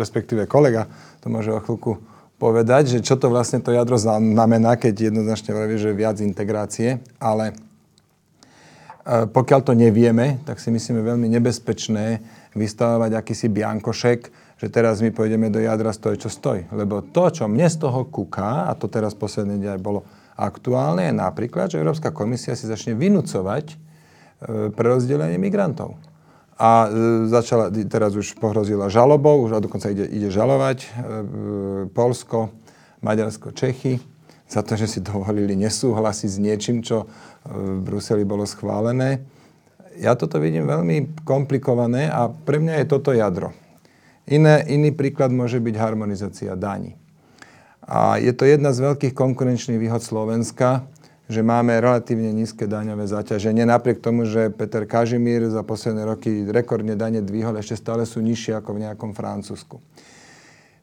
respektíve 0.00 0.48
kolega 0.48 0.88
to 1.20 1.28
môže 1.28 1.52
o 1.52 1.60
chvíľku 1.60 2.00
povedať, 2.40 2.96
že 2.96 2.98
čo 3.04 3.20
to 3.20 3.28
vlastne 3.28 3.60
to 3.60 3.70
jadro 3.70 4.00
znamená, 4.00 4.80
keď 4.80 5.12
jednoznačne 5.12 5.52
hovorí, 5.52 5.76
že 5.76 5.92
viac 5.92 6.24
integrácie, 6.24 7.04
ale 7.20 7.52
e, 7.52 7.54
pokiaľ 9.28 9.60
to 9.60 9.76
nevieme, 9.76 10.40
tak 10.48 10.56
si 10.56 10.72
myslíme 10.72 11.04
veľmi 11.04 11.28
nebezpečné 11.28 12.24
vystavovať 12.56 13.12
akýsi 13.20 13.52
biankošek, 13.52 14.20
že 14.54 14.66
teraz 14.72 15.04
my 15.04 15.12
pôjdeme 15.12 15.52
do 15.52 15.60
jadra 15.60 15.92
stoj 15.92 16.16
čo 16.16 16.32
stoj. 16.32 16.64
Lebo 16.72 17.04
to, 17.04 17.28
čo 17.28 17.44
mne 17.44 17.68
z 17.68 17.76
toho 17.76 18.08
kúka, 18.08 18.70
a 18.70 18.72
to 18.72 18.88
teraz 18.88 19.12
posledný 19.12 19.60
deň 19.60 19.76
bolo 19.82 20.06
aktuálne, 20.34 21.10
je 21.10 21.14
napríklad, 21.14 21.70
že 21.70 21.78
Európska 21.78 22.10
komisia 22.10 22.58
si 22.58 22.66
začne 22.66 22.98
vynúcovať 22.98 23.84
E, 24.44 24.68
prerozdelenie 24.76 25.40
migrantov. 25.40 25.96
A 26.54 26.86
e, 26.86 26.88
začala, 27.26 27.66
teraz 27.90 28.14
už 28.14 28.38
pohrozila 28.38 28.86
žalobou, 28.86 29.42
už 29.42 29.58
a 29.58 29.64
dokonca 29.64 29.90
ide, 29.90 30.06
ide 30.06 30.30
žalovať 30.30 30.78
e, 30.82 30.88
Polsko, 31.90 32.54
Maďarsko, 33.02 33.50
Čechy 33.50 33.98
za 34.46 34.62
to, 34.62 34.78
že 34.78 34.86
si 34.86 35.00
dovolili 35.02 35.58
nesúhlasiť 35.58 36.30
s 36.30 36.38
niečím, 36.38 36.84
čo 36.84 37.10
v 37.44 37.80
Bruseli 37.82 38.22
bolo 38.22 38.46
schválené. 38.46 39.24
Ja 39.98 40.14
toto 40.14 40.38
vidím 40.38 40.66
veľmi 40.66 41.26
komplikované 41.26 42.10
a 42.10 42.30
pre 42.30 42.62
mňa 42.62 42.82
je 42.82 42.86
toto 42.86 43.10
jadro. 43.10 43.54
Iné, 44.24 44.64
iný 44.70 44.94
príklad 44.94 45.34
môže 45.34 45.60
byť 45.60 45.74
harmonizácia 45.76 46.56
daní. 46.56 46.96
A 47.84 48.16
je 48.16 48.32
to 48.32 48.48
jedna 48.48 48.72
z 48.72 48.80
veľkých 48.80 49.12
konkurenčných 49.12 49.76
výhod 49.76 50.00
Slovenska, 50.00 50.88
že 51.24 51.40
máme 51.40 51.80
relatívne 51.80 52.28
nízke 52.36 52.68
daňové 52.68 53.08
zaťaženie. 53.08 53.64
Napriek 53.64 54.04
tomu, 54.04 54.28
že 54.28 54.52
Peter 54.52 54.84
Kažimír 54.84 55.48
za 55.48 55.64
posledné 55.64 56.04
roky 56.04 56.44
rekordne 56.44 56.92
dane 57.00 57.24
dvihol, 57.24 57.56
ešte 57.56 57.80
stále 57.80 58.04
sú 58.04 58.20
nižšie 58.20 58.60
ako 58.60 58.76
v 58.76 58.82
nejakom 58.84 59.16
Francúzsku. 59.16 59.80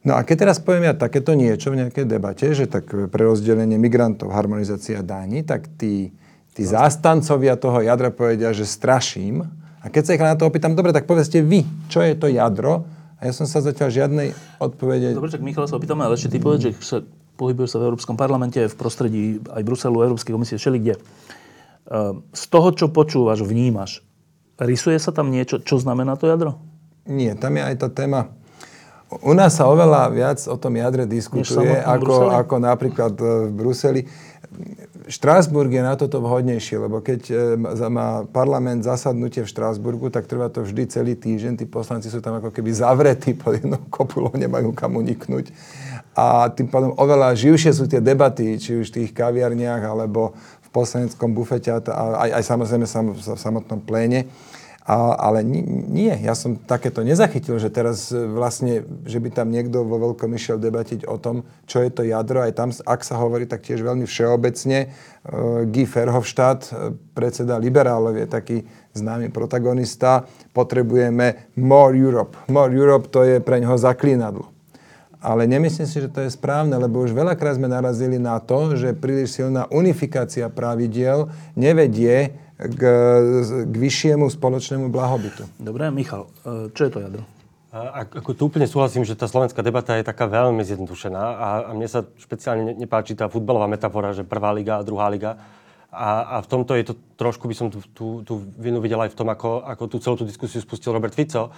No 0.02 0.18
a 0.18 0.26
keď 0.26 0.46
teraz 0.46 0.58
poviem 0.58 0.90
ja 0.90 0.98
takéto 0.98 1.38
niečo 1.38 1.70
v 1.70 1.86
nejakej 1.86 2.10
debate, 2.10 2.50
že 2.50 2.66
tak 2.66 2.90
pre 2.90 3.22
rozdelenie 3.22 3.78
migrantov, 3.78 4.34
harmonizácia 4.34 4.98
daní, 4.98 5.46
tak 5.46 5.70
tí, 5.78 6.10
tí 6.58 6.62
zástancovia 6.66 7.54
toho 7.54 7.78
jadra 7.78 8.10
povedia, 8.10 8.50
že 8.50 8.66
straším. 8.66 9.46
A 9.78 9.86
keď 9.94 10.02
sa 10.02 10.14
ich 10.18 10.22
na 10.26 10.34
to 10.34 10.50
opýtam, 10.50 10.74
dobre, 10.74 10.90
tak 10.90 11.06
povedzte 11.06 11.38
vy, 11.38 11.62
čo 11.86 12.02
je 12.02 12.18
to 12.18 12.26
jadro? 12.26 12.82
A 13.22 13.30
ja 13.30 13.32
som 13.34 13.46
sa 13.46 13.62
zatiaľ 13.62 13.94
žiadnej 13.94 14.34
odpovede... 14.58 15.14
Dobre, 15.14 15.30
tak 15.30 15.46
Michal 15.46 15.70
sa 15.70 15.78
opýtame, 15.78 16.02
ale 16.02 16.18
ešte 16.18 16.34
ty 16.34 16.38
povedz, 16.42 16.66
že 16.66 16.70
sa 16.82 17.06
pohybuješ 17.42 17.74
sa 17.74 17.78
v 17.82 17.90
Európskom 17.90 18.14
parlamente, 18.14 18.62
v 18.62 18.76
prostredí 18.78 19.42
aj 19.50 19.66
Bruselu, 19.66 20.06
Európskej 20.06 20.30
komisie, 20.30 20.62
všeli 20.62 20.78
kde. 20.78 20.94
Ehm, 21.90 22.22
z 22.30 22.44
toho, 22.46 22.70
čo 22.70 22.86
počúvaš, 22.94 23.42
vnímaš, 23.42 24.06
rysuje 24.62 25.02
sa 25.02 25.10
tam 25.10 25.34
niečo, 25.34 25.58
čo 25.58 25.82
znamená 25.82 26.14
to 26.14 26.30
jadro? 26.30 26.62
Nie, 27.10 27.34
tam 27.34 27.58
je 27.58 27.62
aj 27.66 27.76
tá 27.82 27.88
téma. 27.90 28.30
U 29.20 29.36
nás 29.36 29.52
sa 29.58 29.68
oveľa 29.68 30.08
viac 30.08 30.38
o 30.48 30.56
tom 30.56 30.72
jadre 30.78 31.04
diskutuje, 31.04 31.76
ako, 31.84 32.32
ako 32.32 32.56
napríklad 32.56 33.12
e, 33.20 33.24
v 33.50 33.52
Bruseli. 33.52 34.00
Štrásburg 35.04 35.68
je 35.68 35.82
na 35.84 35.98
toto 35.98 36.22
vhodnejšie, 36.24 36.80
lebo 36.80 37.04
keď 37.04 37.20
e, 37.28 37.34
má 37.92 38.24
parlament 38.32 38.86
zasadnutie 38.86 39.44
v 39.44 39.52
Štrásburgu, 39.52 40.08
tak 40.08 40.24
trvá 40.24 40.48
to 40.48 40.64
vždy 40.64 40.88
celý 40.88 41.12
týždeň. 41.12 41.60
Tí 41.60 41.66
poslanci 41.68 42.08
sú 42.08 42.24
tam 42.24 42.40
ako 42.40 42.48
keby 42.48 42.72
zavretí 42.72 43.36
pod 43.36 43.60
jednou 43.60 43.84
kopulou, 43.92 44.32
nemajú 44.32 44.72
kam 44.72 44.96
uniknúť 44.96 45.52
a 46.12 46.52
tým 46.52 46.68
pádom 46.68 46.92
oveľa 47.00 47.32
živšie 47.32 47.72
sú 47.72 47.88
tie 47.88 48.04
debaty, 48.04 48.60
či 48.60 48.76
už 48.76 48.92
v 48.92 48.96
tých 49.04 49.10
kaviarniach, 49.16 49.80
alebo 49.80 50.36
v 50.36 50.68
poslaneckom 50.68 51.32
bufete, 51.32 51.72
a 51.72 51.80
aj, 52.28 52.30
aj 52.36 52.42
samozrejme 52.44 52.84
sam, 52.84 53.16
v 53.16 53.20
samotnom 53.20 53.80
pléne. 53.80 54.28
A, 54.82 55.14
ale 55.14 55.46
nie, 55.46 56.10
ja 56.10 56.34
som 56.34 56.58
takéto 56.58 57.06
nezachytil, 57.06 57.54
že 57.62 57.70
teraz 57.70 58.10
e, 58.10 58.18
vlastne, 58.18 58.82
že 59.06 59.22
by 59.22 59.30
tam 59.30 59.54
niekto 59.54 59.86
vo 59.86 59.94
veľkom 60.10 60.34
išiel 60.34 60.58
debatiť 60.58 61.06
o 61.06 61.22
tom, 61.22 61.46
čo 61.70 61.86
je 61.86 61.90
to 61.94 62.02
jadro. 62.02 62.42
Aj 62.42 62.50
tam, 62.50 62.74
ak 62.74 63.06
sa 63.06 63.14
hovorí, 63.22 63.46
tak 63.46 63.62
tiež 63.62 63.78
veľmi 63.78 64.10
všeobecne. 64.10 64.90
Uh, 65.22 65.70
Guy 65.70 65.86
Verhofstadt, 65.86 66.74
e, 66.74 66.98
predseda 67.14 67.62
liberálov, 67.62 68.18
je 68.18 68.26
taký 68.26 68.58
známy 68.98 69.30
protagonista. 69.30 70.26
Potrebujeme 70.50 71.54
more 71.62 71.94
Europe. 71.94 72.34
More 72.50 72.74
Europe 72.74 73.06
to 73.14 73.22
je 73.22 73.38
pre 73.38 73.62
neho 73.62 73.78
zaklínadlo. 73.78 74.50
Ale 75.22 75.46
nemyslím 75.46 75.86
si, 75.86 76.02
že 76.02 76.10
to 76.10 76.26
je 76.26 76.34
správne, 76.34 76.74
lebo 76.74 76.98
už 76.98 77.14
veľakrát 77.14 77.54
sme 77.54 77.70
narazili 77.70 78.18
na 78.18 78.42
to, 78.42 78.74
že 78.74 78.90
príliš 78.90 79.38
silná 79.38 79.70
unifikácia 79.70 80.50
pravidiel 80.50 81.30
nevedie 81.54 82.34
k, 82.58 82.82
k 83.70 83.74
vyššiemu 83.74 84.26
spoločnému 84.26 84.90
blahobytu. 84.90 85.46
Dobre, 85.62 85.86
Michal, 85.94 86.26
e, 86.42 86.74
čo 86.74 86.82
je 86.86 86.90
to 86.90 86.98
jadro? 86.98 87.22
A, 87.72 88.04
ako 88.04 88.36
tu 88.36 88.42
úplne 88.52 88.68
súhlasím, 88.68 89.06
že 89.06 89.16
tá 89.16 89.24
slovenská 89.24 89.64
debata 89.64 89.96
je 89.96 90.04
taká 90.04 90.28
veľmi 90.28 90.60
zjednodušená 90.60 91.22
a, 91.24 91.48
a 91.64 91.70
mne 91.72 91.88
sa 91.88 92.04
špeciálne 92.20 92.76
nepáči 92.76 93.16
tá 93.16 93.32
futbalová 93.32 93.64
metafora, 93.64 94.12
že 94.12 94.28
prvá 94.28 94.52
liga 94.52 94.76
a 94.76 94.84
druhá 94.84 95.08
liga. 95.08 95.40
A, 95.88 96.36
a 96.36 96.44
v 96.44 96.50
tomto 96.52 96.76
je 96.76 96.92
to 96.92 96.94
trošku, 97.16 97.48
by 97.48 97.56
som 97.56 97.68
tú, 97.72 97.80
tú, 97.96 98.06
tú 98.24 98.34
vinu 98.60 98.80
videl 98.80 99.00
aj 99.00 99.12
v 99.12 99.18
tom, 99.22 99.28
ako, 99.28 99.64
ako 99.64 99.82
tú 99.88 99.96
celú 100.04 100.16
tú 100.20 100.26
diskusiu 100.28 100.60
spustil 100.60 100.92
Robert 100.92 101.16
Fico, 101.16 101.52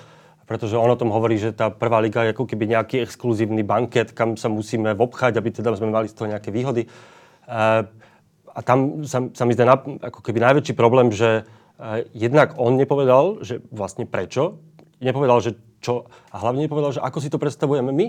pretože 0.44 0.76
on 0.76 0.92
o 0.92 1.00
tom 1.00 1.08
hovorí, 1.08 1.40
že 1.40 1.56
tá 1.56 1.72
prvá 1.72 2.00
liga 2.04 2.24
je 2.24 2.36
ako 2.36 2.44
keby 2.44 2.76
nejaký 2.76 3.00
exkluzívny 3.00 3.64
banket, 3.64 4.12
kam 4.12 4.36
sa 4.36 4.52
musíme 4.52 4.92
vobchať, 4.92 5.40
aby 5.40 5.48
teda 5.50 5.72
sme 5.76 5.88
mali 5.88 6.08
z 6.08 6.16
toho 6.16 6.30
nejaké 6.30 6.52
výhody. 6.52 6.88
A 8.54 8.60
tam 8.62 9.02
sa, 9.08 9.24
sa 9.32 9.44
mi 9.48 9.56
zdá 9.56 9.66
na, 9.66 9.76
ako 9.80 10.20
keby 10.22 10.38
najväčší 10.38 10.76
problém, 10.76 11.10
že 11.10 11.48
jednak 12.14 12.54
on 12.60 12.78
nepovedal, 12.78 13.42
že 13.42 13.64
vlastne 13.74 14.06
prečo, 14.06 14.62
nepovedal, 15.02 15.42
že 15.42 15.50
čo, 15.82 16.08
a 16.32 16.36
hlavne 16.40 16.64
nepovedal, 16.64 16.96
že 16.96 17.04
ako 17.04 17.18
si 17.20 17.28
to 17.28 17.36
predstavujeme 17.36 17.92
my, 17.92 18.06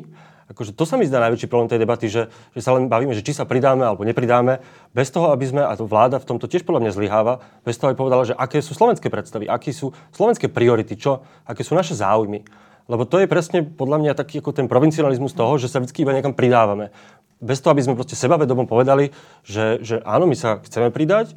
akože 0.51 0.77
to 0.77 0.85
sa 0.85 0.95
mi 0.95 1.09
zdá 1.09 1.17
najväčší 1.25 1.49
problém 1.49 1.69
tej 1.69 1.81
debaty, 1.81 2.05
že, 2.05 2.29
že 2.53 2.61
sa 2.61 2.77
len 2.77 2.85
bavíme, 2.85 3.17
že 3.17 3.25
či 3.25 3.33
sa 3.33 3.49
pridáme 3.49 3.81
alebo 3.81 4.05
nepridáme, 4.05 4.61
bez 4.93 5.09
toho, 5.09 5.33
aby 5.33 5.45
sme, 5.49 5.61
a 5.65 5.73
to 5.73 5.89
vláda 5.89 6.21
v 6.21 6.29
tomto 6.29 6.45
tiež 6.45 6.63
podľa 6.63 6.85
mňa 6.85 6.91
zlyháva, 6.93 7.33
bez 7.65 7.81
toho, 7.81 7.89
aby 7.89 7.97
povedala, 7.97 8.29
že 8.29 8.37
aké 8.37 8.61
sú 8.61 8.77
slovenské 8.77 9.09
predstavy, 9.09 9.49
aké 9.49 9.73
sú 9.73 9.89
slovenské 10.13 10.51
priority, 10.53 10.93
čo, 10.95 11.25
aké 11.49 11.65
sú 11.65 11.73
naše 11.73 11.97
záujmy. 11.97 12.45
Lebo 12.85 13.09
to 13.09 13.17
je 13.17 13.25
presne 13.25 13.65
podľa 13.65 13.97
mňa 13.97 14.11
taký 14.13 14.45
ako 14.45 14.53
ten 14.53 14.69
provincializmus 14.69 15.33
toho, 15.33 15.57
že 15.57 15.65
sa 15.65 15.81
vždy 15.81 16.05
iba 16.05 16.13
niekam 16.13 16.37
pridávame. 16.37 16.93
Bez 17.41 17.59
toho, 17.65 17.73
aby 17.73 17.81
sme 17.81 17.97
proste 17.97 18.13
sebavedomo 18.13 18.69
povedali, 18.69 19.09
že, 19.41 19.81
že 19.81 20.05
áno, 20.05 20.29
my 20.29 20.37
sa 20.37 20.61
chceme 20.61 20.93
pridať, 20.93 21.33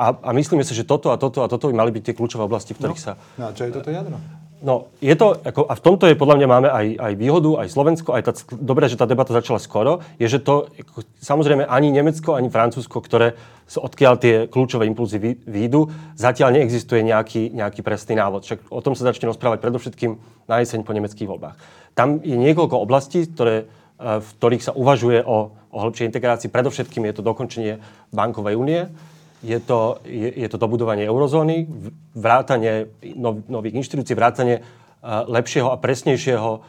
a, 0.00 0.16
a 0.16 0.30
myslíme 0.32 0.64
si, 0.64 0.72
že 0.72 0.88
toto 0.88 1.12
a 1.12 1.20
toto 1.20 1.44
a 1.44 1.50
toto 1.50 1.68
by 1.68 1.76
mali 1.76 1.92
byť 1.92 2.02
tie 2.08 2.14
kľúčové 2.16 2.48
oblasti, 2.48 2.72
v 2.72 2.80
ktorých 2.80 3.00
no. 3.00 3.04
sa... 3.04 3.12
No 3.36 3.44
a 3.48 3.52
čo 3.52 3.68
je 3.68 3.72
toto 3.74 3.92
jadro? 3.92 4.16
No, 4.60 4.92
je 5.00 5.16
to, 5.16 5.40
ako, 5.40 5.64
a 5.64 5.72
v 5.72 5.84
tomto 5.84 6.04
je 6.04 6.20
podľa 6.20 6.36
mňa 6.36 6.48
máme 6.52 6.68
aj, 6.68 6.86
aj 7.00 7.12
výhodu, 7.16 7.64
aj 7.64 7.72
Slovensko, 7.72 8.12
aj 8.12 8.22
tá, 8.28 8.32
dobré, 8.60 8.92
že 8.92 9.00
tá 9.00 9.08
debata 9.08 9.32
začala 9.32 9.56
skoro, 9.56 10.04
je, 10.20 10.28
že 10.28 10.36
to, 10.36 10.68
ako, 10.76 11.00
samozrejme, 11.16 11.64
ani 11.64 11.88
Nemecko, 11.88 12.36
ani 12.36 12.52
Francúzsko, 12.52 13.00
ktoré 13.00 13.40
odkiaľ 13.72 14.14
tie 14.20 14.34
kľúčové 14.52 14.84
impulzy 14.84 15.16
výjdu, 15.48 15.88
zatiaľ 16.12 16.60
neexistuje 16.60 17.00
nejaký, 17.00 17.56
nejaký 17.56 17.80
presný 17.80 18.20
návod. 18.20 18.44
Však 18.44 18.68
o 18.68 18.84
tom 18.84 18.92
sa 18.92 19.08
začne 19.08 19.32
rozprávať 19.32 19.64
predovšetkým 19.64 20.20
na 20.44 20.60
jeseň 20.60 20.84
po 20.84 20.92
nemeckých 20.92 21.30
voľbách. 21.30 21.56
Tam 21.96 22.20
je 22.20 22.36
niekoľko 22.36 22.76
oblastí, 22.84 23.24
ktoré, 23.32 23.64
e, 23.96 24.20
v 24.20 24.28
ktorých 24.36 24.66
sa 24.66 24.76
uvažuje 24.76 25.24
o, 25.24 25.56
o 25.56 25.76
hĺbšej 25.80 26.08
integrácii. 26.10 26.52
Predovšetkým 26.52 27.08
je 27.08 27.14
to 27.16 27.22
dokončenie 27.24 27.80
bankovej 28.12 28.60
únie, 28.60 28.92
je 29.40 29.58
to, 29.60 30.00
je, 30.04 30.28
je 30.36 30.48
to 30.48 30.60
dobudovanie 30.60 31.08
eurozóny, 31.08 31.64
vrátanie 32.12 32.92
nov, 33.16 33.44
nových 33.48 33.80
inštitúcií, 33.80 34.12
vrátanie 34.12 34.60
uh, 34.60 35.24
lepšieho 35.24 35.72
a 35.72 35.80
presnejšieho 35.80 36.50
uh, 36.60 36.62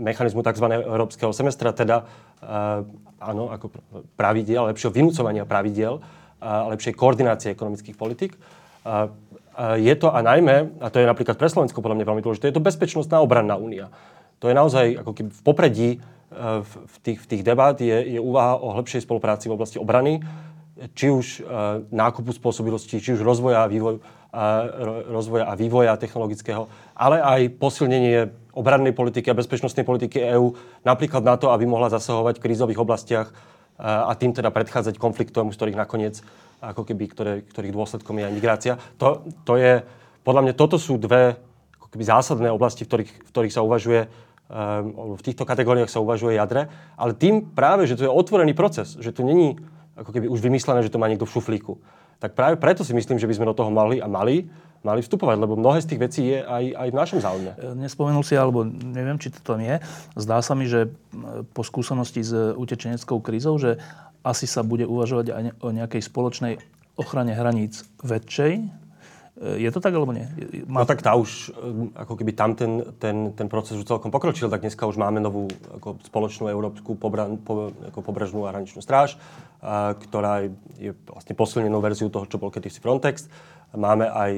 mechanizmu 0.00 0.40
tzv. 0.40 0.66
európskeho 0.80 1.32
semestra, 1.36 1.76
teda 1.76 2.04
uh, 2.04 2.88
áno, 3.20 3.52
ako 3.52 3.68
pravidiel, 4.16 4.72
lepšieho 4.72 4.92
vynúcovania 4.96 5.44
pravidiel, 5.44 6.00
uh, 6.00 6.72
lepšej 6.72 6.96
koordinácie 6.96 7.52
ekonomických 7.52 7.96
politik. 8.00 8.32
Uh, 8.80 9.12
uh, 9.60 9.76
je 9.76 9.92
to 10.00 10.08
a 10.08 10.24
najmä, 10.24 10.80
a 10.80 10.88
to 10.88 11.04
je 11.04 11.06
napríklad 11.06 11.36
pre 11.36 11.52
Slovensko 11.52 11.84
podľa 11.84 12.00
mňa 12.00 12.08
veľmi 12.08 12.24
dôležité, 12.24 12.48
je 12.48 12.56
to 12.56 12.64
bezpečnostná 12.64 13.20
obranná 13.20 13.60
únia. 13.60 13.92
To 14.40 14.48
je 14.48 14.56
naozaj 14.56 15.04
ako 15.04 15.12
keby 15.12 15.30
v 15.36 15.42
popredí 15.44 15.90
v, 16.30 16.72
v, 16.86 16.96
tých, 17.02 17.18
v 17.20 17.26
tých 17.26 17.42
debát 17.42 17.74
je, 17.74 18.16
je 18.16 18.20
úvaha 18.22 18.54
o 18.62 18.70
hĺbšej 18.78 19.02
spolupráci 19.02 19.50
v 19.50 19.58
oblasti 19.58 19.82
obrany 19.82 20.22
či 20.96 21.12
už 21.12 21.26
e, 21.40 21.40
nákupu 21.92 22.32
spôsobilosti, 22.32 23.00
či 23.00 23.12
už 23.12 23.20
rozvoja 23.20 23.64
a, 23.64 23.68
vývoj, 23.68 24.00
a, 24.32 24.64
rozvoja 25.12 25.44
a 25.44 25.52
vývoja 25.52 25.92
technologického, 26.00 26.72
ale 26.96 27.20
aj 27.20 27.60
posilnenie 27.60 28.32
obrannej 28.56 28.96
politiky 28.96 29.28
a 29.28 29.36
bezpečnostnej 29.36 29.84
politiky 29.84 30.24
EÚ, 30.24 30.56
napríklad 30.82 31.20
na 31.20 31.36
to, 31.36 31.52
aby 31.52 31.68
mohla 31.68 31.92
zasahovať 31.92 32.40
v 32.40 32.44
krízových 32.48 32.80
oblastiach 32.80 33.28
a, 33.76 34.08
a 34.08 34.12
tým 34.16 34.32
teda 34.32 34.48
predchádzať 34.48 34.96
konfliktom, 34.96 35.52
z 35.52 35.56
ktorých 35.60 35.80
nakoniec, 35.80 36.24
ako 36.64 36.88
keby, 36.88 37.04
ktoré, 37.12 37.32
ktorých 37.44 37.76
dôsledkom 37.76 38.16
je 38.20 38.24
aj 38.24 38.34
migrácia. 38.34 38.74
To, 38.96 39.24
to 39.44 39.60
je, 39.60 39.84
podľa 40.24 40.48
mňa, 40.48 40.52
toto 40.56 40.80
sú 40.80 40.96
dve 40.96 41.36
ako 41.76 41.88
keby 41.92 42.04
zásadné 42.08 42.48
oblasti, 42.48 42.84
v 42.84 42.88
ktorých, 42.88 43.12
v 43.24 43.30
ktorých 43.32 43.54
sa 43.56 43.64
uvažuje 43.64 44.08
v 45.14 45.22
týchto 45.22 45.46
kategóriách 45.46 45.86
sa 45.86 46.02
uvažuje 46.02 46.34
jadre, 46.34 46.66
ale 46.98 47.14
tým 47.14 47.54
práve, 47.54 47.86
že 47.86 47.94
to 47.94 48.06
je 48.06 48.10
otvorený 48.10 48.50
proces, 48.50 48.98
že 48.98 49.14
to 49.14 49.22
není 49.22 49.54
ako 50.00 50.10
keby 50.16 50.26
už 50.32 50.40
vymyslené, 50.40 50.80
že 50.80 50.90
to 50.90 50.98
má 50.98 51.06
niekto 51.06 51.28
v 51.28 51.34
šuflíku. 51.36 51.76
tak 52.20 52.32
práve 52.32 52.56
preto 52.56 52.84
si 52.84 52.96
myslím, 52.96 53.20
že 53.20 53.28
by 53.28 53.36
sme 53.36 53.48
do 53.48 53.56
toho 53.56 53.68
mali 53.68 54.00
a 54.00 54.08
mali 54.08 54.48
mali 54.80 55.04
vstupovať, 55.04 55.36
lebo 55.36 55.60
mnohé 55.60 55.84
z 55.84 55.88
tých 55.92 56.00
vecí 56.00 56.22
je 56.24 56.40
aj, 56.40 56.64
aj 56.72 56.88
v 56.88 56.96
našom 56.96 57.20
záujme. 57.20 57.52
E, 57.52 57.56
nespomenul 57.84 58.24
si, 58.24 58.32
alebo 58.32 58.64
neviem, 58.64 59.20
či 59.20 59.28
to 59.28 59.40
tam 59.44 59.60
je, 59.60 59.76
zdá 60.16 60.40
sa 60.40 60.56
mi, 60.56 60.64
že 60.64 60.88
po 61.52 61.60
skúsenosti 61.60 62.24
s 62.24 62.32
utečeneckou 62.56 63.20
krízou, 63.20 63.60
že 63.60 63.76
asi 64.24 64.48
sa 64.48 64.64
bude 64.64 64.88
uvažovať 64.88 65.26
aj 65.32 65.42
o 65.60 65.68
nejakej 65.72 66.02
spoločnej 66.04 66.52
ochrane 66.96 67.32
hraníc 67.36 67.84
väčšej, 68.00 68.52
je 69.40 69.70
to 69.72 69.80
tak, 69.80 69.96
alebo 69.96 70.12
nie? 70.12 70.28
Má... 70.68 70.84
No 70.84 70.86
tak 70.86 71.00
tá 71.00 71.16
už, 71.16 71.48
e, 71.56 71.96
ako 71.96 72.12
keby 72.20 72.36
tam 72.36 72.52
ten, 72.52 72.84
ten, 73.00 73.32
ten 73.32 73.48
proces 73.48 73.72
už 73.80 73.88
celkom 73.88 74.12
pokročil, 74.12 74.52
tak 74.52 74.60
dneska 74.60 74.84
už 74.84 75.00
máme 75.00 75.16
novú 75.16 75.48
ako 75.80 75.96
spoločnú 76.04 76.52
európsku 76.52 76.92
pobra, 76.92 77.24
po, 77.40 77.72
ako 77.88 78.04
pobrežnú 78.04 78.44
a 78.44 78.52
hraničnú 78.52 78.84
stráž, 78.84 79.16
a, 79.64 79.96
ktorá 79.96 80.44
je 80.76 80.92
vlastne 81.08 81.32
posilnenou 81.32 81.80
verziu 81.80 82.12
toho, 82.12 82.28
čo 82.28 82.36
bol 82.36 82.52
kedysi 82.52 82.84
Frontex. 82.84 83.32
Máme 83.70 84.10
aj, 84.10 84.32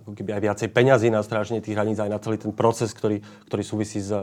ako 0.00 0.16
keby 0.16 0.30
aj 0.32 0.42
viacej 0.42 0.68
peňazí 0.72 1.12
na 1.12 1.20
stráženie 1.20 1.60
tých 1.60 1.76
hraníc, 1.76 2.00
aj 2.00 2.08
na 2.08 2.18
celý 2.18 2.40
ten 2.40 2.56
proces, 2.56 2.90
ktorý, 2.96 3.20
ktorý 3.46 3.62
súvisí 3.62 4.02
s, 4.02 4.10
e, 4.10 4.18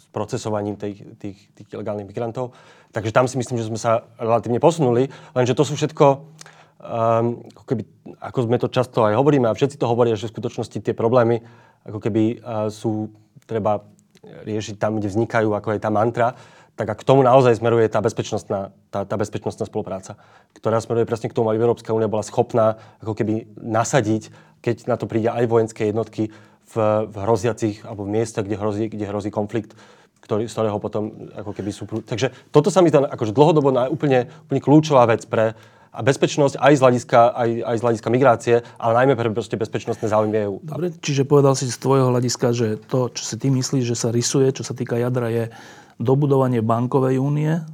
s 0.00 0.06
procesovaním 0.08 0.80
tých, 0.80 1.04
tých, 1.20 1.38
tých 1.52 1.68
ilegálnych 1.68 2.08
migrantov. 2.08 2.56
Takže 2.96 3.12
tam 3.12 3.28
si 3.28 3.36
myslím, 3.36 3.60
že 3.60 3.68
sme 3.68 3.76
sa 3.76 4.08
relatívne 4.16 4.56
posunuli, 4.56 5.12
lenže 5.36 5.52
to 5.52 5.68
sú 5.68 5.76
všetko 5.76 6.32
um, 6.80 7.42
ako, 7.52 7.64
keby, 7.64 7.82
ako 8.20 8.38
sme 8.44 8.56
to 8.60 8.68
často 8.68 9.04
aj 9.04 9.16
hovoríme 9.16 9.48
a 9.48 9.56
všetci 9.56 9.80
to 9.80 9.90
hovoria, 9.90 10.18
že 10.18 10.28
v 10.28 10.34
skutočnosti 10.36 10.78
tie 10.80 10.94
problémy 10.96 11.42
ako 11.86 11.98
keby 12.02 12.40
uh, 12.40 12.68
sú 12.68 13.10
treba 13.46 13.86
riešiť 14.26 14.76
tam, 14.82 14.98
kde 14.98 15.12
vznikajú, 15.12 15.54
ako 15.54 15.76
je 15.76 15.80
tá 15.80 15.90
mantra, 15.90 16.34
tak 16.76 16.92
a 16.92 16.94
k 16.98 17.06
tomu 17.08 17.24
naozaj 17.24 17.56
smeruje 17.56 17.88
tá 17.88 18.04
bezpečnostná, 18.04 18.74
tá, 18.92 19.08
tá 19.08 19.16
bezpečnostná 19.16 19.64
spolupráca, 19.64 20.20
ktorá 20.52 20.76
smeruje 20.76 21.08
presne 21.08 21.32
k 21.32 21.36
tomu, 21.36 21.48
aby 21.48 21.62
Európska 21.62 21.96
únia 21.96 22.10
bola 22.10 22.26
schopná 22.26 22.76
ako 23.00 23.16
keby 23.16 23.48
nasadiť, 23.56 24.28
keď 24.60 24.76
na 24.84 25.00
to 25.00 25.08
príde 25.08 25.32
aj 25.32 25.48
vojenské 25.48 25.88
jednotky 25.88 26.28
v, 26.68 26.74
v 27.08 27.16
hroziacich 27.16 27.80
alebo 27.88 28.04
v 28.04 28.20
miestach, 28.20 28.44
kde 28.44 28.60
hrozí, 28.60 28.84
kde 28.92 29.08
hrozí 29.08 29.32
konflikt, 29.32 29.72
ktorý, 30.20 30.50
z 30.50 30.52
ktorého 30.52 30.76
potom 30.76 31.32
ako 31.32 31.56
keby 31.56 31.70
sú... 31.72 31.88
Takže 31.88 32.34
toto 32.52 32.68
sa 32.68 32.84
mi 32.84 32.92
zdá 32.92 33.08
akože 33.08 33.32
dlhodobo 33.32 33.72
na 33.72 33.88
úplne, 33.88 34.28
úplne 34.44 34.60
kľúčová 34.60 35.08
vec 35.08 35.24
pre, 35.24 35.56
a 35.96 36.00
bezpečnosť 36.04 36.60
aj 36.60 36.72
z 36.76 36.80
hľadiska, 36.84 37.20
aj, 37.32 37.50
aj 37.64 37.76
z 37.80 37.84
hľadiska 37.88 38.08
migrácie, 38.12 38.54
ale 38.76 38.92
najmä 39.00 39.16
pre 39.16 39.32
proste 39.32 39.56
bezpečnostné 39.56 40.12
záujmy 40.12 40.44
EU. 40.44 40.60
Dobre, 40.60 40.92
čiže 41.00 41.24
povedal 41.24 41.56
si 41.56 41.64
z 41.72 41.80
tvojho 41.80 42.12
hľadiska, 42.12 42.52
že 42.52 42.76
to, 42.76 43.08
čo 43.16 43.24
si 43.24 43.40
ty 43.40 43.48
myslíš, 43.48 43.84
že 43.88 43.96
sa 43.96 44.12
rysuje, 44.12 44.52
čo 44.52 44.60
sa 44.60 44.76
týka 44.76 45.00
jadra, 45.00 45.32
je 45.32 45.48
dobudovanie 45.96 46.60
bankovej 46.60 47.16
únie, 47.16 47.64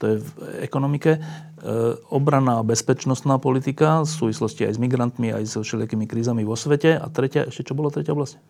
to 0.00 0.04
je 0.06 0.14
v 0.22 0.30
ekonomike, 0.64 1.18
e, 1.18 1.20
obranná 2.08 2.62
a 2.62 2.64
bezpečnostná 2.64 3.36
politika 3.36 4.00
v 4.00 4.08
súvislosti 4.08 4.64
aj 4.64 4.78
s 4.78 4.80
migrantmi, 4.80 5.28
aj 5.28 5.44
so 5.44 5.60
všelijakými 5.60 6.08
krízami 6.08 6.40
vo 6.40 6.56
svete. 6.56 6.96
A 6.96 7.04
tretia, 7.12 7.44
ešte 7.44 7.68
čo 7.68 7.76
bolo 7.76 7.92
tretia 7.92 8.16
oblasť? 8.16 8.40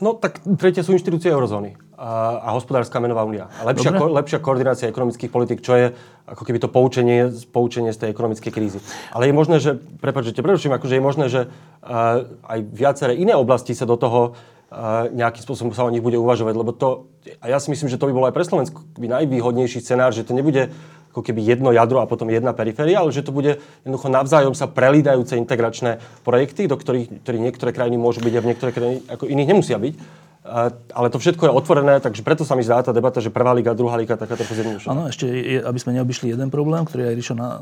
No 0.00 0.16
tak 0.16 0.40
tretie 0.56 0.80
sú 0.80 0.96
inštitúcie 0.96 1.28
eurozóny 1.28 1.76
a, 2.00 2.40
a 2.40 2.48
hospodárska 2.56 2.96
menová 3.04 3.28
únia. 3.28 3.52
A 3.60 3.68
lepšia, 3.68 3.92
ko, 3.92 4.08
lepšia 4.08 4.40
koordinácia 4.40 4.88
ekonomických 4.88 5.28
politik, 5.28 5.60
čo 5.60 5.76
je 5.76 5.86
ako 6.24 6.42
keby 6.48 6.58
to 6.58 6.72
poučenie, 6.72 7.28
poučenie 7.52 7.92
z 7.92 8.00
tej 8.00 8.08
ekonomickej 8.16 8.52
krízy. 8.52 8.80
Ale 9.12 9.28
je 9.28 9.34
možné, 9.36 9.60
že, 9.60 9.76
prepáčte, 9.76 10.40
preruším, 10.40 10.72
akože 10.72 10.96
je 10.96 11.04
možné, 11.04 11.26
že 11.28 11.40
uh, 11.52 12.24
aj 12.48 12.58
viaceré 12.72 13.12
iné 13.20 13.36
oblasti 13.36 13.76
sa 13.76 13.84
do 13.84 14.00
toho 14.00 14.32
uh, 14.32 15.12
nejakým 15.12 15.44
spôsobom 15.44 15.76
sa 15.76 15.84
o 15.84 15.92
nich 15.92 16.00
bude 16.00 16.16
uvažovať, 16.16 16.54
lebo 16.56 16.72
to, 16.72 17.12
a 17.44 17.52
ja 17.52 17.60
si 17.60 17.68
myslím, 17.68 17.92
že 17.92 18.00
to 18.00 18.08
by 18.08 18.16
bolo 18.16 18.26
aj 18.32 18.34
pre 18.40 18.48
Slovensku 18.48 18.80
najvýhodnejší 18.96 19.84
scenár, 19.84 20.16
že 20.16 20.24
to 20.24 20.32
nebude 20.32 20.72
ako 21.10 21.26
keby 21.26 21.42
jedno 21.42 21.74
jadro 21.74 21.98
a 21.98 22.06
potom 22.06 22.30
jedna 22.30 22.54
periféria, 22.54 23.02
ale 23.02 23.10
že 23.10 23.26
to 23.26 23.34
bude 23.34 23.58
jednoducho 23.82 24.06
navzájom 24.06 24.54
sa 24.54 24.70
prelídajúce 24.70 25.34
integračné 25.34 25.98
projekty, 26.22 26.70
do 26.70 26.78
ktorých, 26.78 27.26
ktorých 27.26 27.44
niektoré 27.50 27.70
krajiny 27.74 27.98
môžu 27.98 28.22
byť 28.22 28.34
a 28.38 28.42
v 28.42 28.48
niektoré 28.48 28.70
krajiny 28.70 28.98
ako 29.10 29.26
iných 29.26 29.50
nemusia 29.50 29.78
byť. 29.82 29.94
Ale 30.96 31.12
to 31.12 31.20
všetko 31.20 31.46
je 31.46 31.52
otvorené, 31.52 32.00
takže 32.00 32.24
preto 32.24 32.48
sa 32.48 32.56
mi 32.56 32.64
zdá 32.64 32.80
tá 32.80 32.96
debata, 32.96 33.20
že 33.20 33.28
prvá 33.28 33.52
liga, 33.52 33.76
druhá 33.76 34.00
liga, 34.00 34.16
taká 34.16 34.40
trochu. 34.40 34.56
Áno, 34.88 35.10
ešte, 35.12 35.28
aby 35.60 35.78
sme 35.78 36.00
neobyšli 36.00 36.32
jeden 36.32 36.48
problém, 36.48 36.88
ktorý 36.88 37.12
aj 37.12 37.14
Ríšo 37.18 37.34
na, 37.36 37.60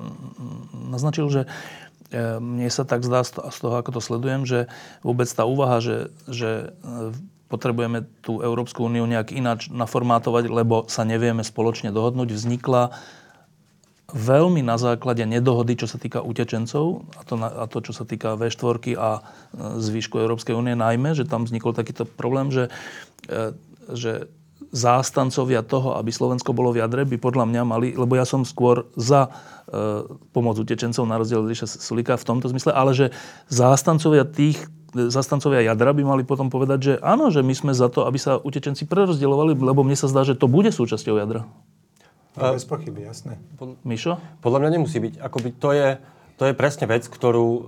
naznačil, 0.87 1.27
že 1.27 1.43
e, 2.15 2.39
mne 2.39 2.71
sa 2.71 2.87
tak 2.87 3.03
zdá 3.03 3.27
z 3.27 3.59
toho, 3.59 3.75
ako 3.83 3.99
to 3.99 4.01
sledujem, 4.01 4.47
že 4.47 4.71
vôbec 5.03 5.27
tá 5.27 5.43
úvaha, 5.43 5.83
že, 5.83 6.15
že 6.31 6.71
e, 6.71 7.19
potrebujeme 7.51 8.07
tú 8.23 8.45
Európsku 8.47 8.87
úniu 8.87 9.09
nejak 9.11 9.35
ináč 9.35 9.73
naformátovať, 9.75 10.47
lebo 10.47 10.87
sa 10.87 11.03
nevieme 11.03 11.43
spoločne 11.43 11.91
dohodnúť, 11.91 12.31
vznikla 12.31 12.95
veľmi 14.09 14.65
na 14.65 14.81
základe 14.81 15.21
nedohody, 15.29 15.77
čo 15.77 15.85
sa 15.85 16.01
týka 16.01 16.25
utečencov, 16.25 17.05
a 17.21 17.23
to, 17.29 17.35
a 17.37 17.65
to 17.69 17.79
čo 17.85 17.93
sa 17.93 18.09
týka 18.09 18.41
V4 18.41 18.97
a 18.97 19.11
e, 19.17 19.21
zvýšku 19.85 20.17
Európskej 20.17 20.57
únie 20.57 20.73
najmä, 20.73 21.13
že 21.13 21.29
tam 21.29 21.45
vznikol 21.45 21.77
takýto 21.77 22.09
problém, 22.09 22.49
že, 22.49 22.73
e, 23.29 23.53
že 23.93 24.33
zástancovia 24.73 25.61
toho, 25.61 26.01
aby 26.01 26.09
Slovensko 26.09 26.57
bolo 26.57 26.73
v 26.73 26.81
jadre, 26.81 27.05
by 27.05 27.21
podľa 27.21 27.45
mňa 27.53 27.63
mali, 27.69 27.89
lebo 27.93 28.17
ja 28.17 28.25
som 28.25 28.49
skôr 28.49 28.89
za 28.97 29.29
e, 29.29 30.09
pomoc 30.33 30.57
utečencov 30.57 31.05
na 31.05 31.21
rozdiel 31.21 31.45
od 31.45 31.53
Ríša 31.53 31.69
Sulika 31.69 32.17
v 32.17 32.25
tomto 32.25 32.49
zmysle, 32.49 32.73
ale 32.73 32.97
že 32.97 33.07
zástancovia 33.53 34.25
tých 34.25 34.57
zastancovia 34.89 35.61
jadra 35.69 35.93
by 35.93 36.01
mali 36.01 36.23
potom 36.25 36.49
povedať, 36.49 36.79
že 36.81 36.93
áno, 37.05 37.29
že 37.29 37.45
my 37.45 37.53
sme 37.53 37.73
za 37.77 37.93
to, 37.93 38.09
aby 38.09 38.17
sa 38.17 38.41
utečenci 38.41 38.89
prerozdeľovali, 38.89 39.53
lebo 39.53 39.85
mne 39.85 40.01
sa 40.01 40.09
zdá, 40.09 40.25
že 40.25 40.33
to 40.33 40.49
bude 40.49 40.73
súčasťou 40.73 41.21
jadra. 41.21 41.45
No, 42.39 42.55
bez 42.55 42.65
pochyby, 42.65 43.03
jasné. 43.03 43.37
Mišo? 43.83 44.17
Podľa 44.39 44.59
mňa 44.63 44.71
nemusí 44.79 44.99
byť. 45.03 45.15
Akoby 45.19 45.51
to 45.59 45.75
je, 45.75 45.99
to 46.39 46.47
je 46.47 46.55
presne 46.55 46.87
vec, 46.87 47.03
ktorú 47.11 47.47
uh, 47.51 47.65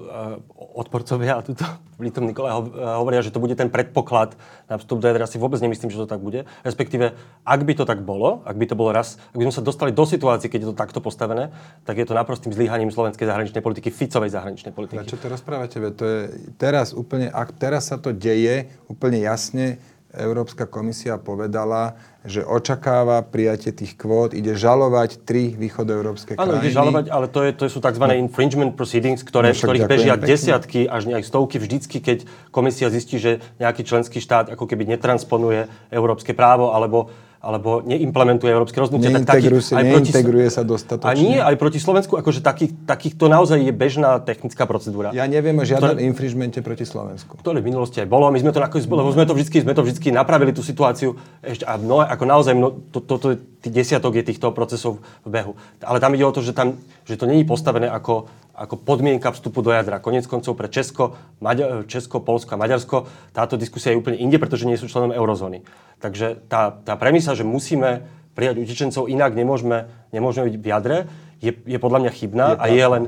odporcovia 0.79 1.37
a 1.37 1.43
tuto 1.43 1.67
prítomní 2.01 2.31
kolega 2.31 2.63
uh, 2.63 2.65
hovoria, 3.03 3.21
že 3.21 3.35
to 3.35 3.43
bude 3.43 3.59
ten 3.59 3.67
predpoklad 3.67 4.39
na 4.71 4.79
vstup 4.79 5.03
do 5.03 5.11
jadra. 5.11 5.27
Si 5.27 5.43
vôbec 5.43 5.59
nemyslím, 5.59 5.91
že 5.91 5.99
to 5.99 6.07
tak 6.07 6.23
bude. 6.23 6.47
Respektíve, 6.63 7.19
ak 7.43 7.61
by 7.67 7.73
to 7.75 7.85
tak 7.85 8.07
bolo, 8.07 8.47
ak 8.47 8.55
by 8.55 8.67
to 8.71 8.79
bolo 8.79 8.95
raz, 8.95 9.19
ak 9.35 9.37
by 9.37 9.51
sme 9.51 9.55
sa 9.59 9.67
dostali 9.67 9.91
do 9.91 10.07
situácie, 10.07 10.47
keď 10.47 10.61
je 10.63 10.69
to 10.71 10.77
takto 10.79 11.03
postavené, 11.03 11.51
tak 11.83 11.99
je 11.99 12.07
to 12.07 12.15
naprostým 12.15 12.55
zlyhaním 12.55 12.95
slovenskej 12.95 13.27
zahraničnej 13.27 13.61
politiky, 13.61 13.91
Ficovej 13.91 14.31
zahraničnej 14.31 14.71
politiky. 14.71 15.03
A 15.03 15.11
čo 15.11 15.19
to 15.19 15.27
rozprávate? 15.27 15.83
To 15.83 16.05
je 16.07 16.21
teraz 16.57 16.95
úplne, 16.95 17.27
ak 17.27 17.59
teraz 17.59 17.91
sa 17.91 17.99
to 17.99 18.15
deje, 18.15 18.71
úplne 18.87 19.19
jasne 19.19 19.83
Európska 20.11 20.67
komisia 20.67 21.23
povedala, 21.23 21.95
že 22.27 22.43
očakáva 22.43 23.23
prijatie 23.23 23.71
tých 23.71 23.95
kvót, 23.95 24.35
ide 24.35 24.59
žalovať 24.59 25.23
tri 25.23 25.55
východoeurópske 25.55 26.35
krajiny. 26.35 26.51
Áno, 26.51 26.61
ide 26.61 26.75
žalovať, 26.75 27.05
ale 27.09 27.27
to, 27.31 27.41
je, 27.47 27.51
to 27.55 27.65
sú 27.71 27.79
tzv. 27.79 28.05
No. 28.05 28.13
infringement 28.19 28.75
proceedings, 28.75 29.23
ktoré, 29.23 29.55
no, 29.55 29.57
ktorých 29.57 29.87
bežia 29.87 30.15
pekne. 30.19 30.27
desiatky, 30.27 30.81
až 30.91 31.15
aj 31.15 31.23
stovky 31.23 31.63
vždycky, 31.63 32.03
keď 32.03 32.27
komisia 32.51 32.91
zistí, 32.91 33.23
že 33.23 33.39
nejaký 33.63 33.87
členský 33.87 34.19
štát 34.19 34.51
ako 34.51 34.67
keby 34.67 34.85
netransponuje 34.99 35.71
európske 35.95 36.35
právo, 36.35 36.75
alebo 36.75 37.15
alebo 37.41 37.81
neimplementuje 37.81 38.53
európske 38.53 38.77
rozhodnutia. 38.77 39.17
Tak 39.25 39.41
taký, 39.41 39.49
aj 39.49 39.85
proti, 39.89 40.13
sa 40.53 40.61
dostatočne. 40.61 41.09
A 41.09 41.17
nie, 41.17 41.41
aj 41.41 41.57
proti 41.57 41.81
Slovensku, 41.81 42.21
akože 42.21 42.45
takých, 42.45 42.77
takých 42.85 43.17
to 43.17 43.33
naozaj 43.33 43.57
je 43.57 43.73
bežná 43.73 44.21
technická 44.21 44.69
procedúra. 44.69 45.09
Ja 45.17 45.25
neviem 45.25 45.57
o 45.57 45.65
žiadnom 45.65 45.97
ktoré, 45.97 46.05
infringemente 46.05 46.61
proti 46.61 46.85
Slovensku. 46.85 47.41
Ktoré 47.41 47.65
v 47.65 47.73
minulosti 47.73 48.05
aj 48.05 48.13
bolo. 48.13 48.29
My 48.29 48.45
sme 48.45 48.53
to, 48.53 48.61
nakoniec, 48.61 48.85
lebo 48.85 49.09
sme 49.09 49.25
to 49.25 49.33
vždy, 49.33 49.57
sme 49.65 49.73
to 49.73 49.81
vždy 49.81 50.13
napravili 50.13 50.53
tú 50.53 50.61
situáciu. 50.61 51.17
Ešte, 51.41 51.65
a 51.65 51.81
mnohé, 51.81 52.13
ako 52.13 52.25
naozaj, 52.29 52.53
mno, 52.53 52.69
to, 52.93 53.01
to, 53.01 53.15
to, 53.17 53.29
desiatok 53.69 54.21
je 54.21 54.25
týchto 54.25 54.53
procesov 54.53 55.01
v 55.25 55.29
behu. 55.41 55.53
Ale 55.81 55.97
tam 55.97 56.13
ide 56.13 56.29
o 56.29 56.33
to, 56.33 56.45
že, 56.45 56.53
tam, 56.53 56.77
že 57.09 57.17
to 57.17 57.25
není 57.25 57.49
postavené 57.49 57.89
ako, 57.89 58.29
ako 58.61 58.77
podmienka 58.77 59.33
vstupu 59.33 59.65
do 59.65 59.73
jadra. 59.73 60.05
Konec 60.05 60.29
koncov 60.29 60.53
pre 60.53 60.69
Česko, 60.69 61.17
Maďar, 61.41 61.89
Česko, 61.89 62.21
Polsko 62.21 62.55
a 62.55 62.61
Maďarsko 62.61 63.09
táto 63.33 63.57
diskusia 63.57 63.97
je 63.97 64.01
úplne 64.05 64.21
inde, 64.21 64.37
pretože 64.37 64.69
nie 64.69 64.77
sú 64.77 64.85
členom 64.85 65.17
eurozóny. 65.17 65.65
Takže 65.97 66.45
tá, 66.53 66.77
tá 66.85 67.01
premisa, 67.01 67.33
že 67.33 67.49
musíme 67.49 68.05
prijať 68.37 68.61
utečencov, 68.61 69.09
inak 69.09 69.33
nemôžeme, 69.33 69.89
nemôžeme 70.13 70.53
byť 70.53 70.57
v 70.61 70.67
jadre, 70.69 70.99
je, 71.41 71.57
je 71.57 71.79
podľa 71.81 72.05
mňa 72.05 72.13
chybná 72.13 72.47
je 72.53 72.61
a 72.61 72.65
je 72.69 72.85
len 72.85 73.05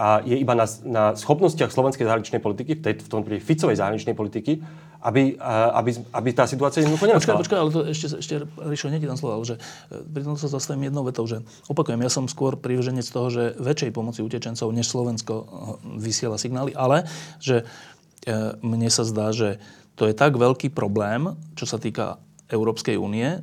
a 0.00 0.24
je 0.24 0.32
iba 0.32 0.56
na, 0.56 0.64
na 0.88 1.12
schopnostiach 1.12 1.68
slovenskej 1.68 2.08
zahraničnej 2.08 2.40
politiky, 2.40 2.72
v, 2.78 2.80
tej, 2.80 2.94
v 3.04 3.10
tom 3.10 3.20
prípade 3.20 3.44
Ficovej 3.44 3.76
zahraničnej 3.76 4.16
politiky, 4.16 4.64
aby, 5.00 5.40
aby, 5.72 5.90
aby 6.12 6.28
tá 6.36 6.44
situácia 6.44 6.84
jednoducho 6.84 7.08
nenastala. 7.08 7.40
Počkaj, 7.40 7.56
počkaj, 7.56 7.58
ale 7.58 7.70
to 7.72 7.80
ešte, 7.88 8.06
ešte 8.20 8.34
Ríšo, 8.60 8.92
nie 8.92 9.00
tam 9.00 9.16
slova, 9.16 9.40
že 9.48 9.56
e, 9.56 9.96
pri 10.04 10.22
tom 10.28 10.36
sa 10.36 10.52
zastavím 10.52 10.92
jednou 10.92 11.08
vetou, 11.08 11.24
že 11.24 11.40
opakujem, 11.72 12.04
ja 12.04 12.12
som 12.12 12.28
skôr 12.28 12.60
privrženec 12.60 13.08
toho, 13.08 13.32
že 13.32 13.56
väčšej 13.56 13.96
pomoci 13.96 14.20
utečencov, 14.20 14.68
než 14.68 14.92
Slovensko 14.92 15.34
e, 15.40 15.44
vysiela 15.96 16.36
signály, 16.36 16.76
ale 16.76 17.08
že 17.40 17.64
e, 18.28 18.54
mne 18.60 18.88
sa 18.92 19.08
zdá, 19.08 19.32
že 19.32 19.56
to 19.96 20.04
je 20.04 20.12
tak 20.12 20.36
veľký 20.36 20.68
problém, 20.68 21.32
čo 21.56 21.64
sa 21.64 21.80
týka 21.80 22.20
Európskej 22.52 23.00
únie, 23.00 23.40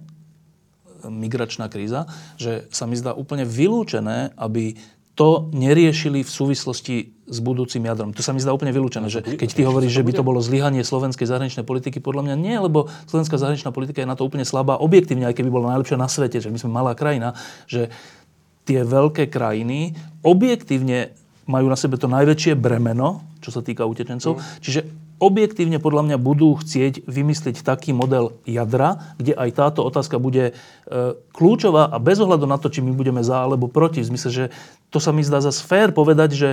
migračná 1.06 1.70
kríza, 1.70 2.10
že 2.42 2.66
sa 2.74 2.90
mi 2.90 2.98
zdá 2.98 3.14
úplne 3.14 3.46
vylúčené, 3.46 4.34
aby 4.34 4.74
to 5.18 5.50
neriešili 5.50 6.22
v 6.22 6.30
súvislosti 6.30 6.96
s 7.26 7.38
budúcim 7.42 7.82
jadrom. 7.82 8.14
To 8.14 8.22
sa 8.22 8.38
mi 8.38 8.40
zdá 8.40 8.54
úplne 8.54 8.70
vylúčené, 8.70 9.10
že 9.10 9.26
keď 9.26 9.50
ty 9.50 9.62
hovoríš, 9.66 9.98
že 9.98 10.06
by 10.06 10.14
to 10.14 10.24
bolo 10.24 10.38
zlyhanie 10.38 10.86
slovenskej 10.86 11.26
zahraničnej 11.26 11.66
politiky, 11.66 11.98
podľa 11.98 12.30
mňa 12.30 12.36
nie, 12.38 12.56
lebo 12.62 12.86
slovenská 13.10 13.42
zahraničná 13.42 13.74
politika 13.74 14.06
je 14.06 14.08
na 14.08 14.14
to 14.14 14.24
úplne 14.24 14.46
slabá, 14.46 14.78
objektívne, 14.78 15.26
aj 15.26 15.42
keby 15.42 15.50
bola 15.50 15.74
najlepšia 15.74 15.98
na 15.98 16.06
svete, 16.06 16.38
že 16.38 16.54
my 16.54 16.62
sme 16.62 16.70
malá 16.70 16.94
krajina, 16.94 17.34
že 17.66 17.90
tie 18.70 18.86
veľké 18.86 19.34
krajiny 19.34 19.98
objektívne 20.22 21.18
majú 21.50 21.66
na 21.66 21.80
sebe 21.80 21.98
to 21.98 22.06
najväčšie 22.06 22.54
bremeno, 22.54 23.26
čo 23.42 23.50
sa 23.50 23.66
týka 23.66 23.90
utečencov. 23.90 24.38
Mm. 24.38 24.42
Čiže 24.62 24.80
objektívne 25.18 25.82
podľa 25.82 26.14
mňa 26.14 26.18
budú 26.22 26.58
chcieť 26.58 27.06
vymyslieť 27.10 27.66
taký 27.66 27.94
model 27.94 28.38
jadra, 28.46 29.16
kde 29.18 29.34
aj 29.34 29.50
táto 29.58 29.82
otázka 29.82 30.22
bude 30.22 30.52
e, 30.52 30.54
kľúčová 31.34 31.90
a 31.90 31.98
bez 31.98 32.22
ohľadu 32.22 32.46
na 32.46 32.62
to, 32.62 32.70
či 32.70 32.86
my 32.86 32.94
budeme 32.94 33.26
za 33.26 33.46
alebo 33.46 33.66
proti. 33.70 34.06
V 34.06 34.10
zmysle, 34.14 34.30
že 34.30 34.46
to 34.94 35.02
sa 35.02 35.10
mi 35.10 35.26
zdá 35.26 35.42
za 35.42 35.50
sfér 35.50 35.90
povedať, 35.92 36.30
že 36.38 36.50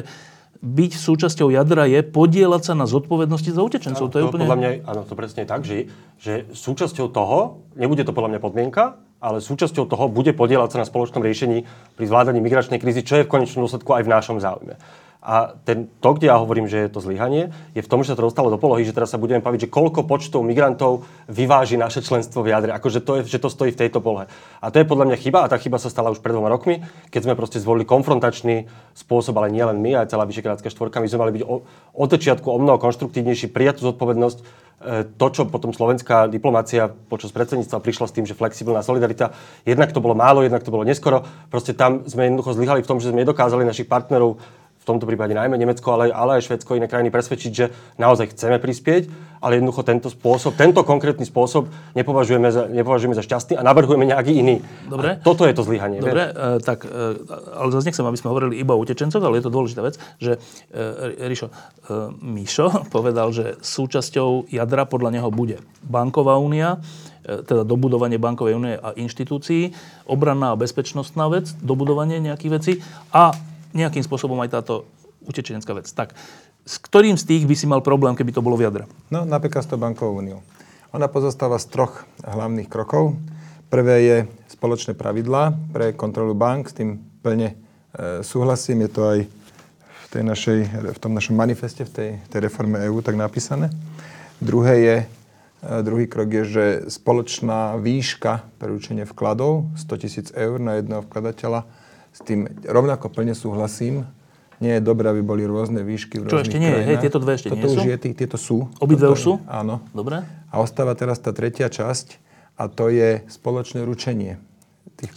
byť 0.64 0.92
súčasťou 0.96 1.52
jadra 1.52 1.84
je 1.84 2.00
podielať 2.00 2.72
sa 2.72 2.74
na 2.78 2.88
zodpovednosti 2.88 3.52
za 3.52 3.60
utečencov. 3.60 4.08
Áno, 4.08 4.12
to, 4.12 4.16
je 4.16 4.24
to 4.24 4.28
úplne... 4.32 4.42
podľa 4.48 4.58
mňa, 4.58 4.70
áno, 4.88 5.00
to 5.04 5.14
presne 5.18 5.44
je 5.44 5.48
tak, 5.48 5.62
že, 5.68 5.76
že 6.16 6.32
súčasťou 6.56 7.12
toho, 7.12 7.68
nebude 7.76 8.00
to 8.00 8.16
podľa 8.16 8.36
mňa 8.36 8.40
podmienka, 8.40 8.96
ale 9.20 9.44
súčasťou 9.44 9.84
toho 9.84 10.04
bude 10.08 10.32
podielať 10.32 10.76
sa 10.76 10.80
na 10.80 10.88
spoločnom 10.88 11.20
riešení 11.20 11.68
pri 11.96 12.04
zvládaní 12.08 12.40
migračnej 12.40 12.80
krízy, 12.80 13.04
čo 13.04 13.20
je 13.20 13.28
v 13.28 13.32
konečnom 13.32 13.68
dôsledku 13.68 13.92
aj 13.92 14.04
v 14.04 14.12
našom 14.12 14.36
záujme. 14.40 14.76
A 15.24 15.56
ten, 15.64 15.88
to, 16.04 16.20
kde 16.20 16.28
ja 16.28 16.36
hovorím, 16.36 16.68
že 16.68 16.84
je 16.84 16.92
to 16.92 17.00
zlyhanie, 17.00 17.48
je 17.72 17.80
v 17.80 17.88
tom, 17.88 18.04
že 18.04 18.12
sa 18.12 18.16
to 18.20 18.28
dostalo 18.28 18.52
do 18.52 18.60
polohy, 18.60 18.84
že 18.84 18.92
teraz 18.92 19.08
sa 19.08 19.16
budeme 19.16 19.40
baviť, 19.40 19.64
že 19.64 19.72
koľko 19.72 20.04
počtov 20.04 20.44
migrantov 20.44 21.08
vyváži 21.32 21.80
naše 21.80 22.04
členstvo 22.04 22.44
v 22.44 22.52
jadre. 22.52 22.76
Akože 22.76 23.00
to 23.00 23.16
je, 23.16 23.32
že 23.32 23.40
to 23.40 23.48
stojí 23.48 23.72
v 23.72 23.80
tejto 23.88 24.04
polohe. 24.04 24.28
A 24.60 24.68
to 24.68 24.84
je 24.84 24.84
podľa 24.84 25.08
mňa 25.08 25.16
chyba 25.16 25.40
a 25.40 25.48
tá 25.48 25.56
chyba 25.56 25.80
sa 25.80 25.88
stala 25.88 26.12
už 26.12 26.20
pred 26.20 26.36
dvoma 26.36 26.52
rokmi, 26.52 26.84
keď 27.08 27.24
sme 27.24 27.40
proste 27.40 27.56
zvolili 27.56 27.88
konfrontačný 27.88 28.68
spôsob, 28.92 29.32
ale 29.40 29.48
nie 29.48 29.64
len 29.64 29.80
my, 29.80 30.04
aj 30.04 30.12
celá 30.12 30.28
Vyšekrátska 30.28 30.68
štvorka. 30.68 31.00
My 31.00 31.08
sme 31.08 31.24
mali 31.24 31.40
byť 31.40 31.42
o, 31.48 31.64
od 31.96 32.08
začiatku 32.12 32.44
o 32.44 32.60
mnoho 32.60 32.76
konštruktívnejší, 32.76 33.48
prijať 33.48 33.80
tú 33.80 33.96
zodpovednosť. 33.96 34.38
E, 34.38 34.44
to, 35.16 35.26
čo 35.32 35.48
potom 35.48 35.72
slovenská 35.72 36.28
diplomácia 36.28 36.92
počas 36.92 37.32
predsedníctva 37.32 37.80
prišla 37.80 38.06
s 38.10 38.12
tým, 38.12 38.28
že 38.28 38.36
flexibilná 38.36 38.84
solidarita, 38.84 39.32
jednak 39.64 39.88
to 39.96 40.04
bolo 40.04 40.12
málo, 40.12 40.44
jednak 40.44 40.60
to 40.60 40.68
bolo 40.68 40.84
neskoro. 40.84 41.24
Proste 41.48 41.72
tam 41.72 42.04
sme 42.04 42.28
jednoducho 42.28 42.52
zlyhali 42.52 42.84
v 42.84 42.88
tom, 42.92 43.00
že 43.00 43.08
sme 43.08 43.24
nedokázali 43.24 43.64
našich 43.64 43.88
partnerov 43.88 44.36
v 44.84 44.92
tomto 44.92 45.08
prípade 45.08 45.32
najmä 45.32 45.56
Nemecko, 45.56 45.96
ale, 45.96 46.12
ale 46.12 46.36
aj 46.36 46.44
Švedsko, 46.44 46.76
iné 46.76 46.84
krajiny 46.84 47.08
presvedčiť, 47.08 47.52
že 47.56 47.72
naozaj 47.96 48.36
chceme 48.36 48.60
prispieť, 48.60 49.08
ale 49.40 49.56
jednoducho 49.56 49.80
tento 49.80 50.12
spôsob, 50.12 50.60
tento 50.60 50.84
konkrétny 50.84 51.24
spôsob 51.24 51.72
nepovažujeme 51.96 52.52
za, 52.52 52.68
nepovažujeme 52.68 53.16
za 53.16 53.24
šťastný 53.24 53.56
a 53.56 53.64
navrhujeme 53.64 54.04
nejaký 54.04 54.36
iný. 54.36 54.60
Dobre. 54.84 55.16
A 55.16 55.24
toto 55.24 55.48
je 55.48 55.56
to 55.56 55.64
zlyhanie. 55.64 56.04
Dobre, 56.04 56.32
e, 56.32 56.60
tak, 56.60 56.84
e, 56.84 57.16
ale 57.56 57.68
zase 57.72 57.88
nechcem, 57.88 58.04
aby 58.04 58.20
sme 58.20 58.28
hovorili 58.28 58.60
iba 58.60 58.76
o 58.76 58.80
utečencoch, 58.84 59.24
ale 59.24 59.40
je 59.40 59.44
to 59.48 59.52
dôležitá 59.56 59.80
vec, 59.80 59.96
že 60.20 60.36
e, 60.68 61.28
Rišo, 61.32 61.48
e, 61.48 61.52
Mišo 62.20 62.68
povedal, 62.94 63.32
že 63.32 63.56
súčasťou 63.64 64.52
jadra 64.52 64.84
podľa 64.84 65.16
neho 65.16 65.32
bude 65.32 65.64
banková 65.80 66.36
únia, 66.36 66.76
e, 67.24 67.40
teda 67.40 67.64
dobudovanie 67.64 68.20
bankovej 68.20 68.52
únie 68.56 68.76
a 68.76 68.92
inštitúcií, 68.92 69.72
obranná 70.04 70.52
a 70.52 70.60
bezpečnostná 70.60 71.32
vec, 71.32 71.56
dobudovanie 71.64 72.20
nejakých 72.20 72.52
vecí 72.52 72.72
a 73.16 73.32
nejakým 73.74 74.06
spôsobom 74.06 74.38
aj 74.40 74.54
táto 74.54 74.86
utečenecká 75.26 75.74
vec. 75.74 75.90
Tak, 75.90 76.14
s 76.64 76.74
ktorým 76.80 77.18
z 77.20 77.24
tých 77.28 77.44
by 77.44 77.54
si 77.58 77.66
mal 77.68 77.84
problém, 77.84 78.16
keby 78.16 78.32
to 78.32 78.44
bolo 78.44 78.56
v 78.56 78.70
jadre? 78.70 78.84
No, 79.12 79.28
napríklad 79.28 79.66
s 79.66 79.68
tou 79.68 79.76
bankovou 79.76 80.22
úniou. 80.22 80.40
Ona 80.94 81.10
pozostáva 81.10 81.58
z 81.58 81.66
troch 81.74 82.06
hlavných 82.22 82.70
krokov. 82.70 83.18
Prvé 83.66 83.96
je 84.06 84.16
spoločné 84.54 84.94
pravidlá 84.94 85.52
pre 85.74 85.90
kontrolu 85.92 86.32
bank, 86.38 86.70
s 86.70 86.78
tým 86.78 87.02
plne 87.20 87.52
e, 87.52 88.22
súhlasím, 88.22 88.86
je 88.86 88.90
to 88.94 89.02
aj 89.02 89.18
v, 89.26 90.06
tej 90.14 90.22
našej, 90.22 90.58
v 90.94 90.98
tom 91.02 91.12
našom 91.12 91.34
manifeste, 91.34 91.82
v 91.82 91.90
tej, 91.90 92.10
tej 92.30 92.40
reforme 92.46 92.78
EÚ 92.86 93.02
tak 93.02 93.18
napísané. 93.18 93.74
Druhé 94.38 94.74
je, 94.78 94.96
e, 95.02 95.06
druhý 95.82 96.06
krok 96.06 96.30
je, 96.30 96.44
že 96.46 96.64
spoločná 96.86 97.74
výška 97.82 98.46
pre 98.62 98.70
vkladov, 99.10 99.66
100 99.74 100.02
tisíc 100.06 100.28
eur 100.30 100.62
na 100.62 100.78
jedného 100.78 101.02
vkladateľa, 101.02 101.66
s 102.14 102.22
tým 102.22 102.46
rovnako 102.62 103.10
plne 103.10 103.34
súhlasím. 103.34 104.06
Nie 104.62 104.78
je 104.78 104.86
dobré, 104.86 105.10
aby 105.10 105.18
boli 105.18 105.42
rôzne 105.42 105.82
výšky 105.82 106.22
v 106.22 106.30
Čo 106.30 106.46
ešte 106.46 106.62
nie 106.62 106.70
je? 106.70 106.80
Hej, 106.86 106.96
tieto 107.02 107.18
dve 107.18 107.34
ešte 107.34 107.50
Toto 107.50 107.66
nie 107.66 107.74
už 107.74 107.80
sú? 107.82 107.90
je, 107.90 107.96
tí, 107.98 108.10
tieto 108.14 108.38
sú. 108.38 108.70
Obidve 108.78 109.10
už 109.10 109.18
sú? 109.20 109.32
Áno. 109.50 109.82
Dobre. 109.90 110.22
A 110.22 110.54
ostáva 110.62 110.94
teraz 110.94 111.18
tá 111.18 111.34
tretia 111.34 111.66
časť 111.66 112.22
a 112.54 112.70
to 112.70 112.86
je 112.86 113.26
spoločné 113.26 113.82
ručenie. 113.82 114.38
Tých 114.94 115.10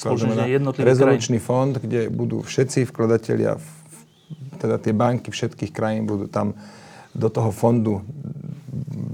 rezolučný 0.82 1.38
fond, 1.38 1.78
kde 1.78 2.10
budú 2.10 2.42
všetci 2.42 2.90
vkladatelia, 2.90 3.62
teda 4.58 4.82
tie 4.82 4.90
banky 4.90 5.30
všetkých 5.30 5.70
krajín 5.70 6.10
budú 6.10 6.26
tam 6.26 6.58
do 7.14 7.30
toho 7.30 7.54
fondu 7.54 8.02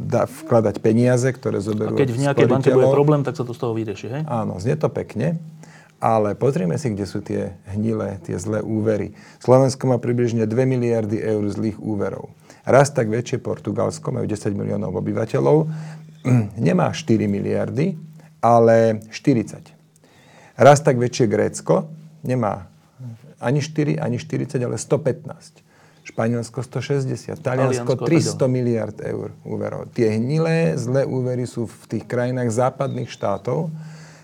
da, 0.08 0.24
vkladať 0.24 0.80
peniaze, 0.80 1.28
ktoré 1.36 1.60
A 1.60 1.66
zoberú 1.68 2.00
keď 2.00 2.10
v 2.16 2.20
nejakej 2.24 2.48
banke 2.48 2.72
bude 2.72 2.88
problém, 2.96 3.28
tak 3.28 3.36
sa 3.36 3.44
to 3.44 3.52
z 3.52 3.60
toho 3.60 3.76
vyrieši, 3.76 4.08
hej? 4.08 4.22
Áno, 4.24 4.56
znie 4.64 4.80
to 4.80 4.88
pekne, 4.88 5.36
ale 6.04 6.36
pozrime 6.36 6.76
si, 6.76 6.92
kde 6.92 7.08
sú 7.08 7.24
tie 7.24 7.56
hnilé, 7.72 8.20
tie 8.28 8.36
zlé 8.36 8.60
úvery. 8.60 9.16
Slovensko 9.40 9.88
má 9.88 9.96
približne 10.04 10.44
2 10.44 10.68
miliardy 10.68 11.24
eur 11.24 11.48
zlých 11.48 11.80
úverov. 11.80 12.36
Raz 12.68 12.92
tak 12.92 13.08
väčšie 13.08 13.40
Portugalsko, 13.40 14.12
majú 14.12 14.28
10 14.28 14.52
miliónov 14.52 14.92
obyvateľov, 15.00 15.72
nemá 16.68 16.92
4 16.92 17.24
miliardy, 17.32 17.96
ale 18.44 19.00
40. 19.16 20.60
Raz 20.60 20.84
tak 20.84 21.00
väčšie 21.00 21.32
Grécko 21.32 21.88
nemá 22.28 22.68
ani 23.40 23.64
4, 23.64 23.96
ani 24.04 24.20
40, 24.20 24.60
ale 24.60 24.76
115. 24.76 25.64
Španielsko 26.04 26.60
160, 26.68 27.40
Taliansko 27.40 27.96
Taliansko 27.96 27.96
a 27.96 27.96
tak 27.96 28.12
300 28.12 28.52
miliard 28.52 28.98
eur 29.00 29.32
úverov. 29.48 29.88
Tie 29.96 30.12
hnilé, 30.20 30.76
zlé 30.76 31.08
úvery 31.08 31.48
sú 31.48 31.64
v 31.64 31.84
tých 31.96 32.04
krajinách 32.04 32.52
západných 32.52 33.08
štátov. 33.08 33.72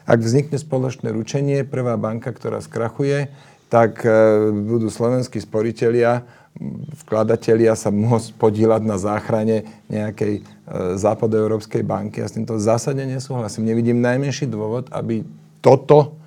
Ak 0.10 0.26
vznikne 0.26 0.58
spoločné 0.58 1.14
ručenie, 1.14 1.62
prvá 1.62 1.94
banka, 1.94 2.34
ktorá 2.34 2.58
skrachuje, 2.66 3.30
tak 3.70 4.02
e, 4.02 4.10
budú 4.50 4.90
slovenskí 4.90 5.38
sporiteľia, 5.38 6.26
vkladatelia 7.06 7.78
sa 7.78 7.94
môcť 7.94 8.34
podílať 8.42 8.82
na 8.90 8.98
záchrane 8.98 9.70
nejakej 9.86 10.42
e, 10.42 10.44
západoeurópskej 10.98 11.86
banky. 11.86 12.26
Ja 12.26 12.28
s 12.28 12.34
týmto 12.34 12.58
zásadne 12.58 13.06
nesúhlasím. 13.06 13.70
Nevidím 13.70 14.02
najmenší 14.02 14.50
dôvod, 14.50 14.90
aby 14.90 15.22
toto 15.62 16.18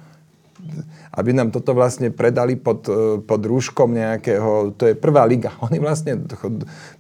aby 1.12 1.30
nám 1.36 1.52
toto 1.52 1.76
vlastne 1.76 2.08
predali 2.08 2.56
pod, 2.56 2.88
e, 2.88 3.20
pod 3.20 3.40
rúškom 3.44 3.92
nejakého, 3.92 4.72
to 4.78 4.88
je 4.88 4.94
prvá 4.96 5.28
liga. 5.28 5.52
Oni 5.66 5.76
vlastne 5.76 6.22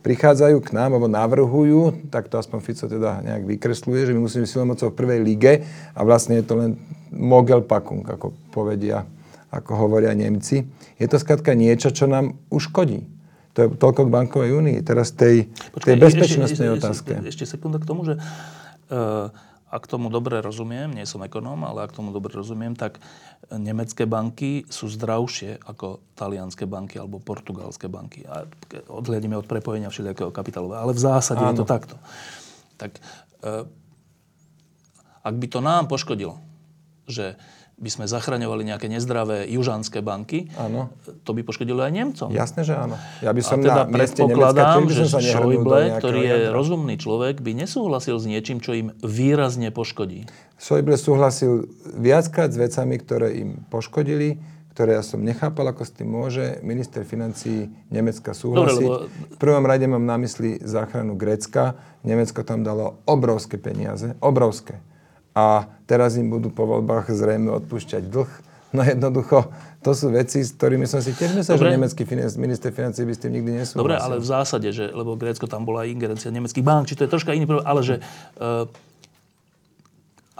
prichádzajú 0.04 0.58
k 0.60 0.70
nám, 0.76 0.96
alebo 0.96 1.08
navrhujú, 1.08 2.10
tak 2.12 2.28
to 2.28 2.36
aspoň 2.36 2.58
Fico 2.60 2.84
teda 2.90 3.24
nejak 3.24 3.44
vykresluje, 3.48 4.10
že 4.10 4.12
my 4.12 4.20
musíme 4.20 4.44
silou 4.44 4.68
mocou 4.68 4.92
v 4.92 4.98
prvej 4.98 5.20
lige 5.24 5.52
a 5.96 6.00
vlastne 6.04 6.38
je 6.40 6.44
to 6.44 6.54
len 6.58 6.76
mogel 7.12 7.64
pakung, 7.64 8.04
ako 8.04 8.32
povedia, 8.52 9.04
ako 9.52 9.88
hovoria 9.88 10.12
Nemci. 10.12 10.64
Je 10.96 11.06
to 11.08 11.20
skladka 11.20 11.56
niečo, 11.56 11.92
čo 11.92 12.08
nám 12.08 12.36
uškodí. 12.48 13.04
To 13.52 13.58
je 13.60 13.68
toľko 13.76 14.08
k 14.08 14.12
bankovej 14.16 14.50
únii. 14.56 14.78
Teraz 14.80 15.12
tej, 15.12 15.52
tej 15.76 16.00
bezpečnostnej 16.00 16.72
ešte, 16.72 16.78
otázke. 16.80 17.12
Ešte, 17.20 17.28
ešte 17.28 17.44
sekunda 17.44 17.76
k 17.76 17.84
tomu, 17.84 18.08
že 18.08 18.16
uh, 18.16 19.28
ak 19.72 19.88
tomu 19.88 20.12
dobre 20.12 20.44
rozumiem, 20.44 20.92
nie 20.92 21.08
som 21.08 21.24
ekonóm, 21.24 21.64
ale 21.64 21.88
ak 21.88 21.96
tomu 21.96 22.12
dobre 22.12 22.36
rozumiem, 22.36 22.76
tak 22.76 23.00
nemecké 23.48 24.04
banky 24.04 24.68
sú 24.68 24.92
zdravšie 24.92 25.64
ako 25.64 26.04
talianské 26.12 26.68
banky 26.68 27.00
alebo 27.00 27.16
portugalské 27.16 27.88
banky. 27.88 28.28
A 28.28 28.44
odhľadíme 28.92 29.32
od 29.32 29.48
prepojenia 29.48 29.88
všelijakého 29.88 30.28
kapitálu. 30.28 30.76
Ale 30.76 30.92
v 30.92 31.00
zásade 31.00 31.40
Áno. 31.40 31.56
je 31.56 31.64
to 31.64 31.66
takto. 31.66 31.96
Tak 32.76 33.00
uh, 33.40 33.64
ak 35.24 35.34
by 35.40 35.46
to 35.48 35.64
nám 35.64 35.88
poškodilo, 35.88 36.36
že 37.08 37.40
by 37.82 37.90
sme 37.90 38.04
zachraňovali 38.06 38.62
nejaké 38.64 38.86
nezdravé 38.86 39.50
južanské 39.50 39.98
banky, 39.98 40.46
Áno. 40.54 40.94
to 41.26 41.34
by 41.34 41.42
poškodilo 41.42 41.82
aj 41.82 41.90
Nemcom. 41.90 42.30
Jasné, 42.30 42.62
že 42.62 42.72
áno. 42.72 42.94
Ja 43.18 43.34
by 43.34 43.42
som 43.42 43.58
a 43.58 43.64
teda 43.66 43.74
na 43.74 43.90
Nemecka 43.90 44.22
predpokladám, 44.22 44.80
že 44.86 45.02
Schäuble, 45.10 45.80
ktorý 45.98 46.20
je 46.22 46.38
jadra. 46.46 46.54
rozumný 46.54 46.94
človek, 46.94 47.42
by 47.42 47.52
nesúhlasil 47.58 48.16
s 48.16 48.24
niečím, 48.24 48.62
čo 48.62 48.70
im 48.72 48.94
výrazne 49.02 49.68
poškodí. 49.68 50.30
Schäuble 50.54 50.94
súhlasil 50.94 51.66
viackrát 51.92 52.48
s 52.48 52.56
vecami, 52.56 52.94
ktoré 52.96 53.34
im 53.36 53.66
poškodili, 53.66 54.38
ktoré 54.72 54.96
ja 54.96 55.04
som 55.04 55.20
nechápal, 55.20 55.68
ako 55.68 55.82
s 55.82 55.92
tým 55.92 56.08
môže 56.08 56.62
minister 56.62 57.02
financí 57.02 57.66
Nemecka 57.90 58.32
súhlasiť. 58.32 58.56
Dobre, 58.56 58.72
lebo- 58.78 59.10
V 59.10 59.38
prvom 59.42 59.66
rade 59.66 59.84
mám 59.84 60.06
na 60.06 60.16
mysli 60.16 60.62
záchranu 60.62 61.18
Grécka. 61.18 61.74
Nemecko 62.06 62.40
tam 62.40 62.62
dalo 62.62 63.02
obrovské 63.04 63.58
peniaze, 63.58 64.14
obrovské. 64.22 64.80
A 65.32 65.64
teraz 65.88 66.20
im 66.20 66.28
budú 66.28 66.52
po 66.52 66.68
voľbách 66.68 67.08
zrejme 67.12 67.48
odpúšťať 67.62 68.04
dlh. 68.08 68.32
No 68.72 68.80
jednoducho, 68.80 69.52
to 69.84 69.92
sú 69.92 70.08
veci, 70.08 70.40
s 70.40 70.56
ktorými 70.56 70.88
som 70.88 71.04
si 71.04 71.12
tiež 71.12 71.36
myslel, 71.36 71.60
že 71.60 71.60
Dobre. 71.60 71.76
nemecký 71.76 72.08
finan- 72.08 72.40
minister 72.40 72.72
financí 72.72 73.04
by 73.04 73.12
s 73.12 73.20
tým 73.20 73.32
nikdy 73.36 73.50
nesúhlasil. 73.60 73.84
Dobre, 73.84 73.96
ale 74.00 74.16
v 74.16 74.24
zásade, 74.24 74.68
že, 74.72 74.88
lebo 74.88 75.12
Grécko 75.12 75.44
tam 75.44 75.68
bola 75.68 75.84
aj 75.84 75.92
ingerencia 75.92 76.32
nemeckých 76.32 76.64
bank, 76.64 76.88
či 76.88 76.96
to 76.96 77.04
je 77.04 77.12
troška 77.12 77.36
iný 77.36 77.44
problém, 77.44 77.68
ale 77.68 77.84
že 77.84 78.00
uh, 78.40 78.64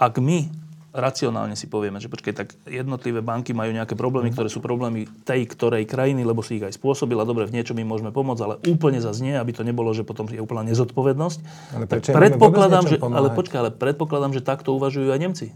ak 0.01 0.17
my 0.17 0.49
racionálne 0.93 1.57
si 1.57 1.65
povieme, 1.65 1.97
že 1.97 2.05
počkej, 2.05 2.33
tak 2.37 2.53
jednotlivé 2.69 3.25
banky 3.25 3.49
majú 3.51 3.73
nejaké 3.73 3.97
problémy, 3.97 4.29
ktoré 4.29 4.45
sú 4.45 4.61
problémy 4.61 5.09
tej 5.25 5.49
ktorej 5.49 5.89
krajiny, 5.89 6.21
lebo 6.21 6.45
si 6.45 6.61
ich 6.61 6.65
aj 6.65 6.77
spôsobila. 6.77 7.25
Dobre, 7.25 7.49
v 7.49 7.57
niečom 7.57 7.73
im 7.81 7.89
môžeme 7.89 8.13
pomôcť, 8.13 8.41
ale 8.45 8.55
úplne 8.69 9.01
zase 9.01 9.25
nie, 9.25 9.33
aby 9.33 9.51
to 9.57 9.65
nebolo, 9.65 9.89
že 9.91 10.05
potom 10.05 10.29
je 10.29 10.37
úplná 10.37 10.61
nezodpovednosť. 10.69 11.39
Ale 11.73 11.85
prečo 11.89 12.13
predpokladám, 12.13 12.85
že, 12.85 13.01
ale 13.01 13.33
počkaj, 13.33 13.57
ale 13.57 13.71
predpokladám, 13.73 14.37
že 14.37 14.45
takto 14.45 14.77
uvažujú 14.77 15.09
aj 15.09 15.19
Nemci. 15.19 15.47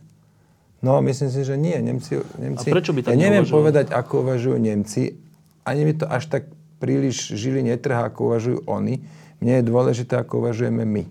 No, 0.81 1.01
myslím 1.05 1.29
si, 1.29 1.41
že 1.45 1.53
nie. 1.57 1.77
Nemci, 1.77 2.21
Nemci, 2.37 2.67
A 2.69 2.73
prečo 2.73 2.93
by 2.93 3.05
tak 3.05 3.13
Ja 3.13 3.17
neviem 3.17 3.45
neuvažovali? 3.45 3.57
povedať, 3.61 3.85
ako 3.93 4.13
uvažujú 4.25 4.57
Nemci. 4.57 5.21
Ani 5.65 5.81
mi 5.85 5.93
to 5.93 6.09
až 6.09 6.29
tak 6.29 6.49
príliš 6.77 7.33
žili 7.33 7.65
netrhá, 7.65 8.09
ako 8.09 8.33
uvažujú 8.33 8.59
oni. 8.69 9.01
Mne 9.41 9.53
je 9.61 9.63
dôležité, 9.65 10.17
ako 10.17 10.45
uvažujeme 10.45 10.85
my. 10.85 11.03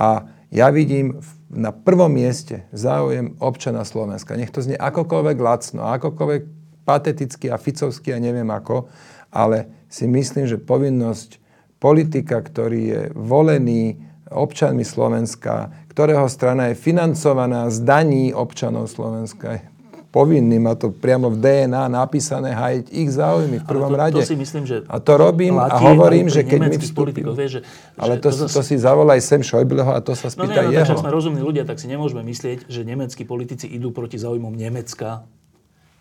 A 0.00 0.24
ja 0.50 0.66
vidím 0.74 1.22
na 1.46 1.70
prvom 1.70 2.10
mieste 2.10 2.66
záujem 2.74 3.38
občana 3.38 3.86
Slovenska. 3.86 4.34
Nech 4.34 4.50
to 4.50 4.62
znie 4.62 4.74
akokoľvek 4.74 5.38
lacno, 5.38 5.86
akokoľvek 5.86 6.42
pateticky 6.82 7.46
a 7.50 7.56
ficovsky 7.58 8.10
a 8.10 8.18
neviem 8.18 8.50
ako, 8.50 8.90
ale 9.30 9.86
si 9.86 10.10
myslím, 10.10 10.50
že 10.50 10.58
povinnosť 10.58 11.38
politika, 11.78 12.42
ktorý 12.42 12.80
je 12.82 13.02
volený 13.14 14.02
občanmi 14.30 14.82
Slovenska, 14.82 15.70
ktorého 15.90 16.26
strana 16.30 16.70
je 16.70 16.78
financovaná 16.78 17.70
z 17.70 17.82
daní 17.82 18.34
občanov 18.34 18.90
Slovenska, 18.90 19.58
je 19.58 19.69
povinný, 20.10 20.58
má 20.58 20.74
to 20.74 20.90
priamo 20.90 21.30
v 21.30 21.38
DNA 21.38 21.86
napísané, 21.86 22.50
hájiť 22.50 22.86
ich 22.90 23.08
záujmy 23.14 23.62
v 23.62 23.66
prvom 23.66 23.94
to, 23.94 23.98
rade. 23.98 24.18
To 24.18 24.26
si 24.26 24.34
myslím, 24.34 24.66
že 24.66 24.82
a 24.90 24.98
to 24.98 25.12
robím 25.14 25.56
a 25.62 25.70
hovorím, 25.70 26.26
že 26.26 26.42
keď 26.42 26.76
vstúpim... 26.82 27.14
politikov, 27.14 27.34
vieš, 27.38 27.50
že, 27.58 27.60
ale 27.94 28.18
že 28.18 28.22
to, 28.22 28.28
to, 28.28 28.36
zase- 28.36 28.54
to 28.54 28.60
si 28.66 28.74
zavolaj 28.76 29.18
sem 29.22 29.40
Schäubleho 29.40 29.90
a 29.94 30.02
to 30.02 30.18
sa 30.18 30.26
No 30.28 30.34
spýta 30.34 30.66
nie, 30.66 30.74
no, 30.74 30.82
jeho. 30.82 30.90
tak 30.92 31.02
sme 31.02 31.14
rozumní 31.14 31.40
ľudia, 31.40 31.62
tak 31.62 31.78
si 31.78 31.86
nemôžeme 31.86 32.26
myslieť, 32.26 32.66
že 32.66 32.80
nemeckí 32.82 33.22
politici 33.22 33.70
idú 33.70 33.94
proti 33.94 34.18
záujmom 34.18 34.52
Nemecka. 34.52 35.24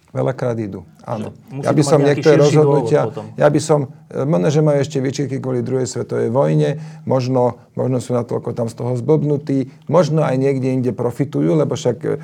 Veľakrát 0.09 0.57
idú, 0.57 0.89
áno. 1.05 1.37
Ja 1.61 1.69
by 1.69 1.83
som 1.85 2.01
niektoré 2.01 2.41
rozhodnutia, 2.41 3.13
ja 3.37 3.45
by 3.45 3.61
som, 3.61 3.93
e, 4.09 4.25
možno, 4.25 4.49
že 4.49 4.65
majú 4.65 4.81
ešte 4.81 4.97
výčitky 4.97 5.37
kvôli 5.37 5.61
druhej 5.61 5.85
svetovej 5.85 6.33
vojne, 6.33 6.81
možno, 7.05 7.61
možno 7.77 8.01
sú 8.01 8.17
natoľko 8.17 8.57
tam 8.57 8.73
z 8.73 8.75
toho 8.81 8.97
zblbnutí, 8.97 9.69
možno 9.85 10.25
aj 10.25 10.33
niekde 10.41 10.73
inde 10.73 10.91
profitujú, 10.97 11.53
lebo 11.53 11.77
však 11.77 11.97
e, 12.01 12.17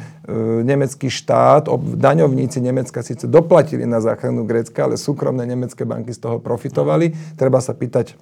nemecký 0.65 1.13
štát, 1.13 1.69
ob, 1.69 1.85
daňovníci 1.93 2.57
Nemecka 2.57 3.05
síce 3.05 3.29
doplatili 3.29 3.85
na 3.85 4.01
záchranu 4.01 4.49
Grécka, 4.49 4.89
ale 4.89 4.97
súkromné 4.97 5.45
nemecké 5.45 5.85
banky 5.85 6.09
z 6.09 6.25
toho 6.25 6.41
profitovali. 6.41 7.13
Treba 7.37 7.61
sa 7.61 7.77
pýtať 7.77 8.17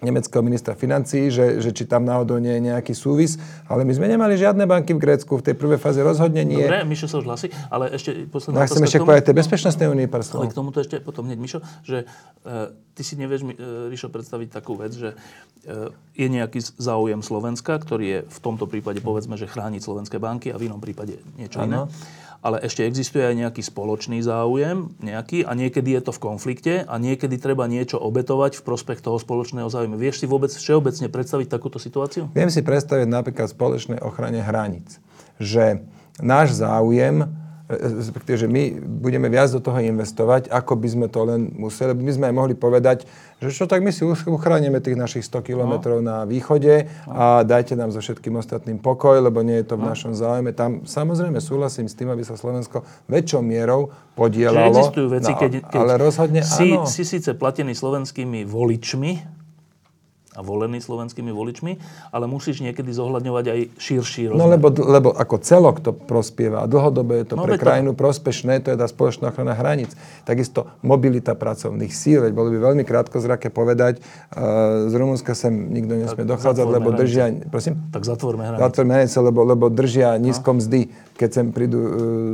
nemeckého 0.00 0.40
ministra 0.40 0.72
financií, 0.72 1.28
že, 1.28 1.60
že 1.60 1.70
či 1.76 1.84
tam 1.84 2.08
náhodou 2.08 2.40
nie 2.40 2.56
je 2.56 2.62
nejaký 2.72 2.96
súvis. 2.96 3.36
Ale 3.68 3.84
my 3.84 3.92
sme 3.92 4.08
nemali 4.08 4.34
žiadne 4.36 4.64
banky 4.64 4.96
v 4.96 5.00
Grécku. 5.00 5.38
V 5.38 5.44
tej 5.44 5.54
prvej 5.56 5.76
fáze 5.76 6.00
rozhodne 6.00 6.40
nie. 6.44 6.60
Dobre, 6.60 6.84
Mišo 6.88 7.06
sa 7.06 7.20
už 7.20 7.26
hlasí, 7.28 7.48
ale 7.68 7.92
ešte 7.92 8.10
No 8.24 8.32
posledná 8.32 8.64
ja 8.64 8.68
chcem 8.68 8.84
ešte 8.84 9.00
povedať 9.04 9.22
tej 9.30 9.36
bezpečnostnej 9.36 9.86
únii 9.92 10.08
pár 10.08 10.24
slov. 10.24 10.48
Ale 10.48 10.52
k 10.52 10.56
tomuto 10.56 10.78
ešte 10.80 10.96
potom 11.04 11.28
hneď, 11.28 11.38
Mišo, 11.38 11.60
že 11.84 12.04
e, 12.04 12.72
ty 12.96 13.02
si 13.04 13.14
nevieš, 13.20 13.44
e, 13.44 13.92
Rišo, 13.92 14.08
predstaviť 14.08 14.48
takú 14.48 14.76
vec, 14.76 14.92
že 14.96 15.12
e, 15.12 15.92
je 16.16 16.26
nejaký 16.26 16.60
záujem 16.80 17.20
Slovenska, 17.20 17.76
ktorý 17.76 18.04
je 18.04 18.18
v 18.24 18.38
tomto 18.40 18.64
prípade, 18.64 19.04
povedzme, 19.04 19.36
že 19.36 19.48
chrániť 19.48 19.80
slovenské 19.84 20.16
banky 20.16 20.48
a 20.52 20.56
v 20.56 20.72
inom 20.72 20.80
prípade 20.80 21.20
niečo 21.36 21.60
iné. 21.64 21.88
Ale 22.40 22.56
ešte 22.64 22.88
existuje 22.88 23.20
aj 23.20 23.36
nejaký 23.36 23.60
spoločný 23.60 24.24
záujem, 24.24 24.96
nejaký, 25.04 25.44
a 25.44 25.52
niekedy 25.52 25.92
je 25.92 26.08
to 26.08 26.12
v 26.16 26.22
konflikte 26.24 26.74
a 26.88 26.94
niekedy 26.96 27.36
treba 27.36 27.68
niečo 27.68 28.00
obetovať 28.00 28.56
v 28.56 28.64
prospech 28.64 29.04
toho 29.04 29.20
spoločného 29.20 29.68
záujmu. 29.68 30.00
Vieš 30.00 30.24
si 30.24 30.26
vôbec 30.26 30.48
všeobecne 30.48 31.12
predstaviť 31.12 31.46
takúto 31.52 31.76
situáciu? 31.76 32.32
Viem 32.32 32.48
si 32.48 32.64
predstaviť 32.64 33.04
napríklad 33.04 33.52
spoločnej 33.52 34.00
ochrane 34.00 34.40
hraníc, 34.40 34.96
že 35.36 35.84
náš 36.16 36.56
záujem, 36.56 37.28
respektíve, 37.70 38.36
že 38.36 38.48
my 38.50 38.62
budeme 38.82 39.30
viac 39.30 39.48
do 39.48 39.62
toho 39.62 39.78
investovať, 39.78 40.50
ako 40.50 40.74
by 40.74 40.88
sme 40.90 41.06
to 41.06 41.22
len 41.22 41.54
museli. 41.54 41.94
My 41.94 42.10
sme 42.10 42.24
aj 42.26 42.34
mohli 42.34 42.54
povedať, 42.54 43.06
že 43.38 43.54
čo 43.54 43.64
tak 43.64 43.80
my 43.80 43.88
si 43.88 44.02
uchránime 44.04 44.82
tých 44.82 44.98
našich 44.98 45.22
100 45.22 45.46
kilometrov 45.46 46.02
na 46.02 46.26
východe 46.26 46.90
a 47.06 47.40
dajte 47.40 47.72
nám 47.72 47.88
so 47.88 48.02
všetkým 48.02 48.34
ostatným 48.34 48.76
pokoj, 48.76 49.16
lebo 49.16 49.40
nie 49.40 49.62
je 49.62 49.70
to 49.70 49.74
v 49.78 49.86
našom 49.86 50.12
záujme. 50.12 50.50
Tam 50.50 50.82
samozrejme 50.82 51.38
súhlasím 51.38 51.86
s 51.86 51.94
tým, 51.94 52.10
aby 52.10 52.26
sa 52.26 52.34
Slovensko 52.34 52.82
väčšou 53.06 53.40
mierou 53.40 53.88
Že 53.88 54.18
podielalo. 54.18 54.74
existujú 54.76 55.06
veci, 55.08 55.32
na- 55.32 55.38
keď, 55.38 55.52
keď 55.64 55.78
ale 55.80 55.92
rozhodne 55.96 56.42
si, 56.44 56.74
áno. 56.74 56.84
si 56.84 57.06
síce 57.06 57.32
platený 57.32 57.72
slovenskými 57.72 58.44
voličmi 58.44 59.39
a 60.40 60.42
volený 60.42 60.80
slovenskými 60.80 61.28
voličmi, 61.28 61.76
ale 62.08 62.24
musíš 62.24 62.64
niekedy 62.64 62.88
zohľadňovať 62.88 63.44
aj 63.44 63.58
širší 63.76 64.32
rozmer. 64.32 64.40
No 64.40 64.48
lebo, 64.48 64.72
lebo 64.72 65.12
ako 65.12 65.36
celok 65.36 65.84
to 65.84 65.92
prospieva 65.92 66.64
a 66.64 66.66
dlhodobo 66.66 67.12
je 67.12 67.24
to 67.28 67.34
No, 67.36 67.44
pre 67.44 67.60
to- 67.60 67.62
krajinu 67.62 67.92
prospešné, 67.92 68.64
to 68.64 68.72
je 68.72 68.80
tá 68.80 68.88
spoločná 68.88 69.28
ochrana 69.28 69.52
hraníc. 69.52 69.92
Takisto 70.24 70.64
mobilita 70.80 71.36
pracovných 71.36 71.92
síl, 71.92 72.24
veď 72.24 72.32
bolo 72.32 72.48
by 72.48 72.72
veľmi 72.72 72.82
krátko 72.82 73.20
zrake 73.20 73.52
povedať, 73.52 74.00
uh, 74.32 74.88
z 74.88 74.94
Rumunska 74.96 75.36
sem 75.36 75.52
nikto 75.52 75.92
nesmie 75.92 76.24
dochádzať, 76.24 76.64
lebo 76.64 76.88
hranice. 76.88 77.00
držia, 77.04 77.24
prosím? 77.52 77.74
Tak 77.90 78.02
zatvorme 78.02 78.48
hranice. 78.48 78.62
Zatvorme 78.64 78.92
hranice, 78.96 79.18
lebo, 79.20 79.40
lebo 79.44 79.64
držia 79.68 80.16
nízko 80.16 80.56
mzdy, 80.56 80.88
keď 81.14 81.30
sem 81.30 81.46
prídu 81.52 81.76
uh, 81.76 81.88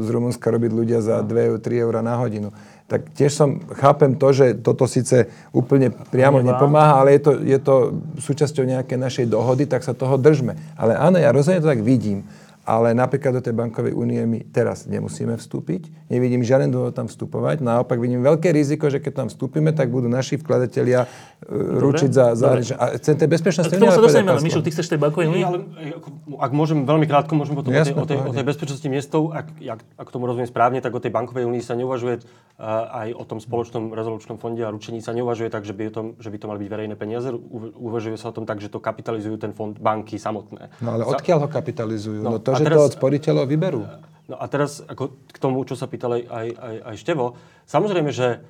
z 0.04 0.08
Rumunska 0.08 0.46
robiť 0.46 0.70
ľudia 0.70 1.02
za 1.02 1.18
2-3 1.20 1.58
eur 1.82 1.94
na 1.98 2.14
hodinu. 2.14 2.54
Tak 2.86 3.18
tiež 3.18 3.34
som, 3.34 3.58
chápem 3.82 4.14
to, 4.14 4.30
že 4.30 4.62
toto 4.62 4.86
síce 4.86 5.26
úplne 5.50 5.90
priamo 5.90 6.38
nepomáha, 6.38 7.02
ale 7.02 7.18
je 7.18 7.20
to, 7.26 7.32
je 7.42 7.58
to 7.58 7.74
súčasťou 8.22 8.62
nejakej 8.62 8.98
našej 8.98 9.26
dohody, 9.26 9.66
tak 9.66 9.82
sa 9.82 9.90
toho 9.90 10.14
držme. 10.14 10.54
Ale 10.78 10.94
áno, 10.94 11.18
ja 11.18 11.34
rozhodne 11.34 11.58
to 11.58 11.66
tak 11.66 11.82
vidím. 11.82 12.22
Ale 12.66 12.98
napríklad 12.98 13.38
do 13.38 13.42
tej 13.46 13.54
bankovej 13.54 13.94
únie 13.94 14.18
my 14.26 14.42
teraz 14.50 14.90
nemusíme 14.90 15.38
vstúpiť. 15.38 16.10
Nevidím 16.10 16.42
žiaden 16.42 16.74
dôvod 16.74 16.98
tam 16.98 17.06
vstupovať. 17.06 17.62
Naopak 17.62 17.94
vidím 18.02 18.26
veľké 18.26 18.50
riziko, 18.50 18.90
že 18.90 18.98
keď 18.98 19.22
tam 19.22 19.26
vstúpime, 19.30 19.70
tak 19.70 19.86
budú 19.86 20.10
naši 20.10 20.34
vkladatelia 20.34 21.06
uh, 21.06 21.78
ručiť 21.78 22.10
za... 22.10 22.34
za 22.34 22.58
dobre. 22.58 22.66
a 22.74 22.98
chcem 22.98 23.14
tej 23.14 23.28
bezpečnosti 23.30 23.70
K 23.70 23.78
tomu 23.78 23.94
sa 23.94 24.02
dostaneme, 24.02 24.34
ale 24.34 24.42
Mišo, 24.42 24.66
ty 24.66 24.74
chceš 24.74 24.90
tej 24.90 24.98
bankovej 24.98 25.30
Nie, 25.30 25.34
únii? 25.34 25.44
ale 25.46 25.56
e, 25.78 26.42
ak 26.42 26.50
môžem 26.50 26.82
veľmi 26.82 27.06
krátko, 27.06 27.38
môžem 27.38 27.54
potom 27.54 27.70
Jasné, 27.70 27.94
o, 27.94 28.02
tej, 28.02 28.18
o, 28.18 28.26
tej, 28.26 28.30
o 28.30 28.32
tej 28.34 28.46
bezpečnosti 28.46 28.88
miestov, 28.90 29.30
ak, 29.30 29.46
ak, 29.62 29.80
ak 29.86 30.08
tomu 30.10 30.26
rozumiem 30.26 30.50
správne, 30.50 30.82
tak 30.82 30.90
o 30.90 30.98
tej 30.98 31.14
bankovej 31.14 31.46
únii 31.46 31.62
sa 31.62 31.78
neuvažuje 31.78 32.18
uh, 32.18 33.06
aj 33.06 33.08
o 33.14 33.22
tom 33.26 33.38
spoločnom 33.38 33.94
rezolučnom 33.94 34.42
fonde 34.42 34.66
a 34.66 34.74
ručení 34.74 34.98
sa 34.98 35.14
neuvažuje 35.14 35.54
tak, 35.54 35.62
že 35.62 35.70
by, 35.70 35.94
tom, 35.94 36.06
že 36.18 36.30
by 36.30 36.36
to 36.40 36.46
mali 36.50 36.58
byť 36.66 36.70
verejné 36.70 36.94
peniaze. 36.98 37.30
U, 37.30 37.58
uvažuje 37.78 38.18
sa 38.18 38.30
o 38.30 38.34
tom 38.34 38.42
tak, 38.42 38.58
že 38.58 38.72
to 38.72 38.82
kapitalizujú 38.82 39.38
ten 39.38 39.54
fond 39.54 39.74
banky 39.76 40.18
samotné. 40.18 40.70
No 40.80 40.98
ale 40.98 41.06
Sa- 41.06 41.18
odkiaľ 41.20 41.38
ho 41.44 41.48
kapitalizujú? 41.50 42.22
No, 42.24 42.36
No, 42.36 42.40
to, 42.40 42.55
že 42.58 42.64
teraz- 42.66 42.78
to 42.78 42.88
od 42.90 42.96
sporiteľov 42.96 43.46
vyberú. 43.48 43.80
No 44.26 44.42
a 44.42 44.44
teraz 44.50 44.82
ako 44.82 45.14
k 45.30 45.38
tomu, 45.38 45.62
čo 45.62 45.78
sa 45.78 45.86
pýtal 45.86 46.18
aj, 46.18 46.22
aj, 46.26 46.48
aj, 46.58 46.76
aj 46.82 46.96
Števo. 46.98 47.38
Samozrejme, 47.62 48.10
že 48.10 48.42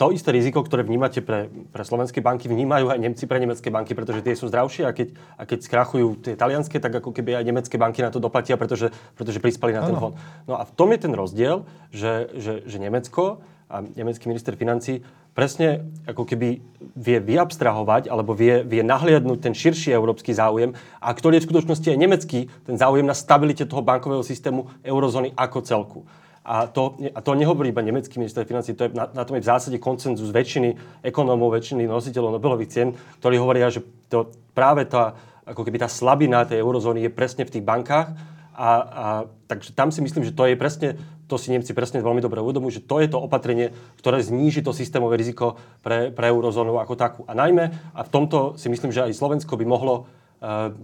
to 0.00 0.08
isté 0.08 0.32
riziko, 0.32 0.64
ktoré 0.64 0.80
vnímate 0.80 1.20
pre, 1.20 1.52
pre 1.68 1.84
slovenské 1.84 2.24
banky, 2.24 2.48
vnímajú 2.48 2.88
aj 2.88 2.96
Nemci 2.96 3.28
pre 3.28 3.36
nemecké 3.36 3.68
banky, 3.68 3.92
pretože 3.92 4.24
tie 4.24 4.32
sú 4.32 4.48
zdravšie 4.48 4.88
a 4.88 4.96
keď, 4.96 5.12
a 5.36 5.42
keď 5.44 5.58
skrachujú 5.68 6.16
tie 6.24 6.32
talianské, 6.32 6.80
tak 6.80 6.96
ako 6.96 7.12
keby 7.12 7.36
aj 7.36 7.44
nemecké 7.44 7.76
banky 7.76 8.00
na 8.00 8.08
to 8.08 8.24
doplatia, 8.24 8.56
pretože, 8.56 8.88
pretože 9.12 9.44
prispali 9.44 9.76
na 9.76 9.84
ten 9.84 9.92
fond. 10.00 10.16
No 10.48 10.56
a 10.56 10.64
v 10.64 10.72
tom 10.72 10.88
je 10.96 10.98
ten 11.04 11.12
rozdiel, 11.12 11.68
že, 11.92 12.32
že, 12.40 12.64
že 12.64 12.76
Nemecko 12.80 13.44
a 13.68 13.84
nemecký 13.84 14.32
minister 14.32 14.56
financí 14.56 15.04
presne 15.34 15.82
ako 16.06 16.22
keby 16.24 16.62
vie 16.94 17.18
vyabstrahovať 17.18 18.06
alebo 18.06 18.32
vie, 18.38 18.62
vie 18.62 18.86
nahliadnúť 18.86 19.38
ten 19.42 19.54
širší 19.54 19.90
európsky 19.90 20.30
záujem 20.30 20.72
a 21.02 21.08
ktorý 21.10 21.38
je 21.38 21.42
v 21.44 21.48
skutočnosti 21.50 21.88
aj 21.90 21.98
nemecký, 21.98 22.40
ten 22.62 22.78
záujem 22.78 23.04
na 23.04 23.18
stabilite 23.18 23.66
toho 23.66 23.82
bankového 23.82 24.22
systému 24.22 24.70
eurozóny 24.86 25.34
ako 25.34 25.58
celku. 25.66 26.00
A 26.44 26.68
to, 26.68 27.00
a 27.00 27.24
to 27.24 27.32
nehovorí 27.34 27.72
iba 27.72 27.80
nemecký 27.80 28.20
minister 28.20 28.44
financí, 28.44 28.76
to 28.76 28.84
je, 28.86 28.90
na, 28.92 29.08
na 29.10 29.24
tom 29.24 29.40
je 29.40 29.42
v 29.42 29.48
zásade 29.48 29.78
koncenzus 29.80 30.28
väčšiny 30.28 31.00
ekonómov, 31.00 31.56
väčšiny 31.56 31.88
nositeľov 31.88 32.36
Nobelových 32.36 32.70
cien, 32.70 32.88
ktorí 33.24 33.40
hovoria, 33.40 33.72
že 33.72 33.80
to 34.12 34.28
práve 34.52 34.84
tá, 34.84 35.16
ako 35.48 35.64
keby 35.64 35.80
tá 35.80 35.88
slabina 35.88 36.44
tej 36.44 36.60
eurozóny 36.60 37.08
je 37.08 37.16
presne 37.16 37.48
v 37.48 37.52
tých 37.58 37.64
bankách 37.64 38.12
a, 38.54 38.70
a 38.70 39.04
takže 39.48 39.72
tam 39.72 39.88
si 39.88 40.04
myslím, 40.04 40.22
že 40.28 40.36
to 40.36 40.44
je 40.44 40.54
presne, 40.54 41.00
to 41.24 41.40
si 41.40 41.52
Nemci 41.52 41.72
presne 41.72 42.04
veľmi 42.04 42.20
dobre 42.20 42.40
uvedomujú, 42.40 42.80
že 42.80 42.86
to 42.86 43.00
je 43.00 43.08
to 43.08 43.18
opatrenie, 43.20 43.72
ktoré 44.00 44.20
zníži 44.20 44.60
to 44.60 44.76
systémové 44.76 45.16
riziko 45.16 45.56
pre, 45.80 46.12
pre 46.12 46.28
eurozónu 46.28 46.76
ako 46.76 46.94
takú. 46.96 47.20
A 47.24 47.32
najmä, 47.32 47.72
a 47.96 48.00
v 48.04 48.12
tomto 48.12 48.60
si 48.60 48.68
myslím, 48.68 48.92
že 48.92 49.04
aj 49.04 49.16
Slovensko 49.16 49.56
by 49.56 49.64
mohlo 49.64 50.08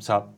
sa 0.00 0.32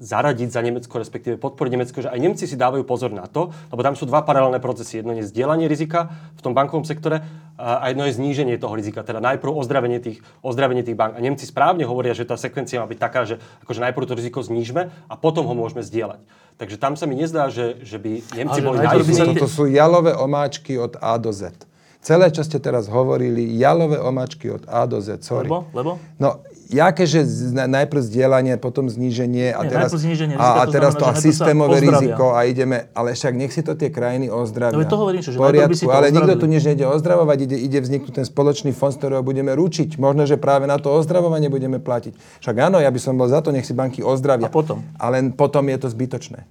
zaradiť 0.00 0.48
za 0.48 0.64
Nemecko, 0.64 0.96
respektíve 0.96 1.36
podporiť 1.36 1.72
Nemecko, 1.76 2.00
že 2.00 2.08
aj 2.08 2.16
Nemci 2.16 2.48
si 2.48 2.56
dávajú 2.56 2.80
pozor 2.88 3.12
na 3.12 3.28
to, 3.28 3.52
lebo 3.68 3.84
tam 3.84 3.92
sú 3.92 4.08
dva 4.08 4.24
paralelné 4.24 4.56
procesy. 4.56 5.04
Jedno 5.04 5.12
je 5.12 5.28
zdieľanie 5.28 5.68
rizika 5.68 6.08
v 6.32 6.40
tom 6.40 6.56
bankovom 6.56 6.88
sektore 6.88 7.20
a 7.60 7.84
jedno 7.92 8.08
je 8.08 8.16
zníženie 8.16 8.56
toho 8.56 8.72
rizika, 8.72 9.04
teda 9.04 9.20
najprv 9.20 9.52
ozdravenie 9.52 10.00
tých, 10.00 10.24
ozdravenie 10.40 10.80
tých 10.80 10.96
bank. 10.96 11.12
A 11.12 11.20
Nemci 11.20 11.44
správne 11.44 11.84
hovoria, 11.84 12.16
že 12.16 12.24
tá 12.24 12.40
sekvencia 12.40 12.80
má 12.80 12.88
byť 12.88 12.96
taká, 12.96 13.28
že 13.28 13.36
akože 13.60 13.84
najprv 13.84 14.04
to 14.08 14.16
riziko 14.16 14.40
znížme 14.40 14.88
a 14.88 15.14
potom 15.20 15.44
ho 15.44 15.52
môžeme 15.52 15.84
zdieľať. 15.84 16.24
Takže 16.56 16.76
tam 16.80 16.96
sa 16.96 17.04
mi 17.04 17.20
nezdá, 17.20 17.52
že, 17.52 17.84
že 17.84 18.00
by 18.00 18.24
Nemci 18.32 18.60
Ale 18.60 18.64
boli 18.64 18.78
naivní. 18.80 19.36
To 19.36 19.48
sú 19.48 19.68
jalové 19.68 20.16
omáčky 20.16 20.80
od 20.80 20.96
A 21.04 21.20
do 21.20 21.36
Z. 21.36 21.68
Celé, 22.00 22.32
čo 22.32 22.40
ste 22.40 22.56
teraz 22.56 22.88
hovorili, 22.88 23.44
jalové 23.60 24.00
omáčky 24.00 24.48
od 24.48 24.64
A 24.64 24.88
do 24.88 25.04
Z. 25.04 25.20
Sorry. 25.20 25.44
Lebo? 25.44 25.68
Lebo? 25.76 26.00
No, 26.16 26.40
jaké, 26.70 27.04
že 27.04 27.26
najprv 27.66 28.00
zdieľanie, 28.00 28.54
potom 28.56 28.86
zníženie 28.86 29.50
a 29.50 29.60
Nie, 29.66 29.70
teraz, 29.70 29.90
zníženie 29.90 30.38
a, 30.38 30.62
a 30.62 30.70
to 30.70 30.72
teraz 30.72 30.94
to 30.94 31.02
znamená, 31.02 31.10
a 31.10 31.12
najprv 31.12 31.20
sa 31.20 31.26
systémové 31.26 31.76
ozdravia. 31.82 31.98
riziko 31.98 32.24
a 32.32 32.40
ideme, 32.46 32.76
ale 32.94 33.08
však 33.18 33.32
nech 33.34 33.52
si 33.52 33.62
to 33.66 33.74
tie 33.74 33.90
krajiny 33.90 34.30
ozdravia. 34.30 34.78
No 34.78 34.86
to 34.86 34.96
hovorím, 34.96 35.20
že 35.20 35.34
by 35.34 35.36
si 35.36 35.42
poriadku, 35.42 35.84
to 35.84 35.92
ale 35.92 36.06
nikto 36.14 36.34
tu 36.38 36.46
nič 36.46 36.62
nejde 36.64 36.86
ozdravovať, 36.86 37.38
ide, 37.50 37.56
ide 37.58 37.78
vzniknúť 37.82 38.14
ten 38.22 38.26
spoločný 38.26 38.70
fond, 38.70 38.94
z 38.94 38.98
ktorého 39.02 39.22
budeme 39.26 39.50
ručiť. 39.52 39.98
Možno, 39.98 40.24
že 40.24 40.38
práve 40.38 40.70
na 40.70 40.78
to 40.78 40.94
ozdravovanie 40.94 41.50
budeme 41.50 41.82
platiť. 41.82 42.14
Však 42.40 42.56
áno, 42.56 42.78
ja 42.78 42.88
by 42.88 43.00
som 43.02 43.18
bol 43.18 43.26
za 43.26 43.42
to, 43.42 43.50
nech 43.50 43.66
si 43.66 43.74
banky 43.74 44.00
ozdravia. 44.06 44.46
A 44.46 44.54
potom? 44.54 44.86
Ale 44.96 45.20
potom 45.34 45.66
je 45.66 45.78
to 45.82 45.88
zbytočné. 45.90 46.46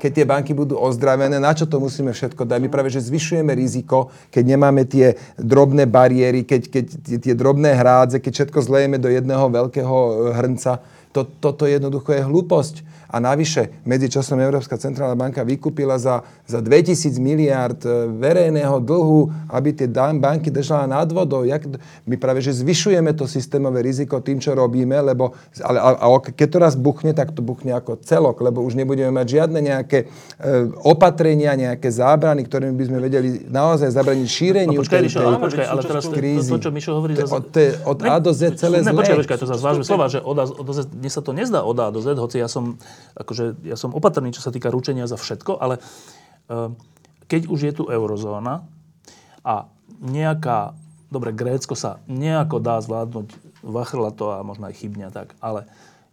Keď 0.00 0.10
tie 0.16 0.24
banky 0.24 0.52
budú 0.56 0.80
ozdravené, 0.80 1.36
na 1.36 1.52
čo 1.52 1.68
to 1.68 1.76
musíme 1.76 2.16
všetko 2.16 2.48
dať? 2.48 2.58
My 2.64 2.72
práve, 2.72 2.88
že 2.88 3.04
zvyšujeme 3.04 3.52
riziko, 3.52 4.08
keď 4.32 4.44
nemáme 4.56 4.88
tie 4.88 5.20
drobné 5.36 5.84
bariéry, 5.84 6.48
keď, 6.48 6.62
keď 6.72 6.84
tie, 7.04 7.16
tie 7.20 7.34
drobné 7.36 7.76
hrádze, 7.76 8.24
keď 8.24 8.32
všetko 8.32 8.58
zlejeme 8.64 8.96
do 8.96 9.12
jedného 9.12 9.44
veľkého 9.52 9.96
e, 10.00 10.12
hrnca. 10.32 10.80
To, 11.12 11.28
toto 11.28 11.68
jednoducho 11.68 12.16
je 12.16 12.24
hlúposť. 12.24 12.74
A 13.10 13.18
navyše, 13.18 13.82
medzičasom 13.82 14.38
Európska 14.38 14.78
centrálna 14.78 15.18
banka 15.18 15.42
vykúpila 15.42 15.98
za, 15.98 16.22
za 16.46 16.62
2000 16.62 17.18
miliard 17.18 17.82
e, 17.82 18.06
verejného 18.06 18.78
dlhu, 18.78 19.50
aby 19.50 19.74
tie 19.74 19.90
banky 19.90 20.54
držala 20.54 20.86
nad 20.86 21.10
vodou. 21.10 21.42
Jak, 21.42 21.66
my 22.06 22.14
práve, 22.14 22.38
že 22.38 22.54
zvyšujeme 22.54 23.10
to 23.18 23.26
systémové 23.26 23.82
riziko 23.82 24.22
tým, 24.22 24.38
čo 24.38 24.54
robíme, 24.54 24.94
lebo 25.02 25.34
ale, 25.58 25.78
a, 25.82 25.90
a 25.98 26.06
keď 26.22 26.46
to 26.46 26.58
raz 26.62 26.74
buchne, 26.78 27.10
tak 27.10 27.34
to 27.34 27.42
buchne 27.42 27.74
ako 27.74 27.98
celok, 27.98 28.38
lebo 28.46 28.62
už 28.62 28.78
nebudeme 28.78 29.10
mať 29.10 29.26
žiadne 29.42 29.58
nejaké 29.58 30.06
e, 30.06 30.06
opatrenia, 30.86 31.58
nejaké 31.58 31.90
zábrany, 31.90 32.46
ktorými 32.46 32.78
by 32.78 32.84
sme 32.86 32.98
vedeli 33.02 33.28
naozaj 33.50 33.90
zabraniť 33.90 34.26
šíreniu 34.30 34.78
no, 34.78 34.82
počkaj, 34.86 35.00
tej, 35.02 35.10
tej, 35.10 35.38
počkaj, 35.42 35.66
ale 35.66 35.80
teraz 35.82 36.04
krízy. 36.06 36.50
To, 36.54 36.62
to, 36.62 36.64
čo 36.64 36.70
Mišo 36.70 36.90
hovorí... 36.94 37.12
Od, 37.18 37.44
te, 37.50 37.74
od 37.82 37.98
A 38.06 38.22
do 38.22 38.30
Z 38.30 38.54
celé 38.54 38.80
ne, 38.80 38.90
zlé. 38.90 39.02
Počkaj, 39.02 39.18
počkaj, 39.26 39.38
to 39.42 39.46
zase 39.50 39.62
vážme 39.62 39.84
slova, 39.84 40.06
že 40.06 40.22
od 40.22 40.36
A 40.38 40.44
do 40.46 40.72
Z, 40.72 40.86
mne 40.94 41.10
sa 41.10 41.22
to 41.26 41.34
nezdá 41.34 41.60
od 41.66 41.76
A 41.82 41.90
do 41.90 41.98
Z, 41.98 42.14
hoci 42.14 42.38
ja 42.38 42.46
som 42.46 42.78
akože 43.16 43.64
ja 43.66 43.76
som 43.76 43.96
opatrný, 43.96 44.32
čo 44.34 44.44
sa 44.44 44.54
týka 44.54 44.72
ručenia 44.72 45.06
za 45.10 45.16
všetko, 45.16 45.58
ale 45.60 45.78
uh, 45.80 46.72
keď 47.30 47.46
už 47.46 47.60
je 47.60 47.72
tu 47.72 47.84
eurozóna 47.86 48.66
a 49.46 49.70
nejaká, 50.00 50.74
dobre, 51.12 51.30
Grécko 51.36 51.76
sa 51.78 52.02
nejako 52.08 52.58
dá 52.58 52.80
zvládnuť, 52.80 53.28
vachrla 53.62 54.10
to 54.10 54.32
a 54.34 54.42
možno 54.42 54.68
aj 54.72 54.78
chybne 54.80 55.12
tak, 55.12 55.36
ale 55.38 55.68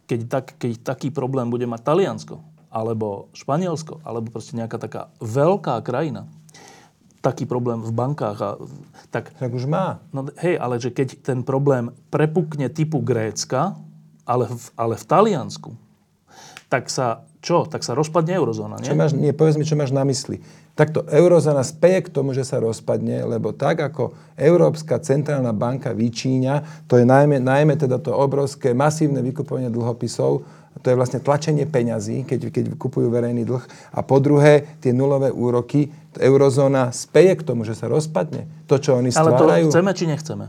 keď, 0.08 0.20
tak, 0.28 0.46
keď 0.56 0.72
taký 0.84 1.08
problém 1.12 1.52
bude 1.52 1.68
mať 1.68 1.84
Taliansko, 1.84 2.40
alebo 2.68 3.32
Španielsko, 3.32 4.04
alebo 4.04 4.28
proste 4.28 4.56
nejaká 4.56 4.76
taká 4.76 5.02
veľká 5.24 5.80
krajina, 5.80 6.28
taký 7.24 7.48
problém 7.48 7.82
v 7.82 7.92
bankách. 7.92 8.38
A, 8.40 8.50
tak, 9.10 9.34
tak 9.36 9.50
už 9.50 9.66
má. 9.66 10.04
No, 10.14 10.28
hej, 10.38 10.60
ale 10.60 10.78
že 10.78 10.92
keď 10.92 11.18
ten 11.24 11.40
problém 11.42 11.90
prepukne 12.12 12.70
typu 12.70 13.00
Grécka, 13.02 13.74
ale 14.28 14.46
v, 14.46 14.66
ale 14.76 14.94
v 14.94 15.04
Taliansku, 15.08 15.70
tak 16.68 16.92
sa 16.92 17.24
čo? 17.38 17.64
Tak 17.64 17.86
sa 17.86 17.94
rozpadne 17.94 18.34
eurozóna, 18.34 18.82
nie? 18.82 18.88
Čo 18.90 18.98
máš, 18.98 19.14
nie, 19.14 19.30
povedz 19.30 19.56
mi, 19.56 19.64
čo 19.64 19.78
máš 19.78 19.94
na 19.94 20.02
mysli. 20.02 20.42
Takto 20.74 21.06
eurozóna 21.06 21.62
speje 21.66 22.06
k 22.06 22.12
tomu, 22.12 22.34
že 22.34 22.46
sa 22.46 22.62
rozpadne, 22.62 23.26
lebo 23.26 23.54
tak 23.54 23.82
ako 23.82 24.14
Európska 24.38 24.98
centrálna 25.02 25.54
banka 25.54 25.90
vyčíňa, 25.94 26.86
to 26.86 26.98
je 26.98 27.06
najmä, 27.06 27.42
najmä 27.42 27.74
teda 27.78 27.98
to 27.98 28.14
obrovské 28.14 28.74
masívne 28.74 29.22
vykupovanie 29.22 29.70
dlhopisov, 29.70 30.46
to 30.78 30.86
je 30.94 30.98
vlastne 30.98 31.18
tlačenie 31.18 31.66
peňazí, 31.66 32.22
keď, 32.22 32.54
keď 32.54 32.64
kupujú 32.78 33.10
verejný 33.10 33.42
dlh. 33.42 33.64
A 33.90 34.06
po 34.06 34.22
druhé, 34.22 34.78
tie 34.78 34.94
nulové 34.94 35.34
úroky, 35.34 35.90
eurozóna 36.14 36.94
speje 36.94 37.38
k 37.38 37.42
tomu, 37.42 37.66
že 37.66 37.74
sa 37.74 37.90
rozpadne. 37.90 38.46
To, 38.70 38.78
čo 38.78 38.98
oni 38.98 39.10
stvárajú... 39.10 39.70
Ale 39.70 39.70
to 39.70 39.74
chceme, 39.74 39.92
či 39.94 40.04
nechceme? 40.06 40.44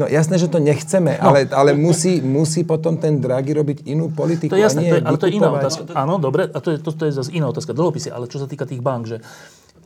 No 0.00 0.08
jasné, 0.08 0.40
že 0.40 0.48
to 0.48 0.56
nechceme, 0.56 1.20
no. 1.20 1.28
ale, 1.28 1.44
ale 1.52 1.76
musí, 1.76 2.24
musí 2.24 2.64
potom 2.64 2.96
ten 2.96 3.20
Draghi 3.20 3.52
robiť 3.52 3.84
inú 3.84 4.08
politiku. 4.08 4.48
To 4.48 4.56
je 4.56 4.64
jasné, 4.64 4.80
to 4.88 4.96
je, 4.96 5.04
ale 5.04 5.18
to 5.20 5.26
je 5.28 5.34
iná 5.36 5.52
otázka. 5.52 5.92
Áno, 5.92 6.16
dobre, 6.16 6.48
a 6.48 6.58
to 6.64 6.72
je, 6.72 6.80
to, 6.80 6.96
to 6.96 7.04
je 7.04 7.12
zase 7.12 7.28
iná 7.36 7.52
otázka. 7.52 7.76
Dlhopisy, 7.76 8.08
ale 8.08 8.24
čo 8.32 8.40
sa 8.40 8.48
týka 8.48 8.64
tých 8.64 8.80
bank, 8.80 9.12
že 9.12 9.20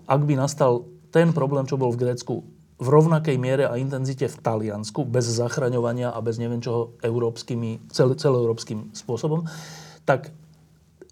ak 0.07 0.20
by 0.22 0.38
nastal 0.38 0.87
ten 1.11 1.35
problém, 1.35 1.66
čo 1.66 1.74
bol 1.74 1.90
v 1.90 2.07
Grécku, 2.07 2.46
v 2.79 2.87
rovnakej 2.90 3.37
miere 3.38 3.64
a 3.66 3.74
intenzite 3.74 4.31
v 4.31 4.37
Taliansku, 4.38 5.03
bez 5.03 5.27
zachraňovania 5.27 6.14
a 6.14 6.18
bez 6.22 6.38
neviem 6.38 6.62
čoho 6.62 6.94
európskymi, 7.03 7.90
cel, 7.90 8.14
celoeurópskym 8.14 8.94
spôsobom, 8.94 9.46
tak 10.07 10.31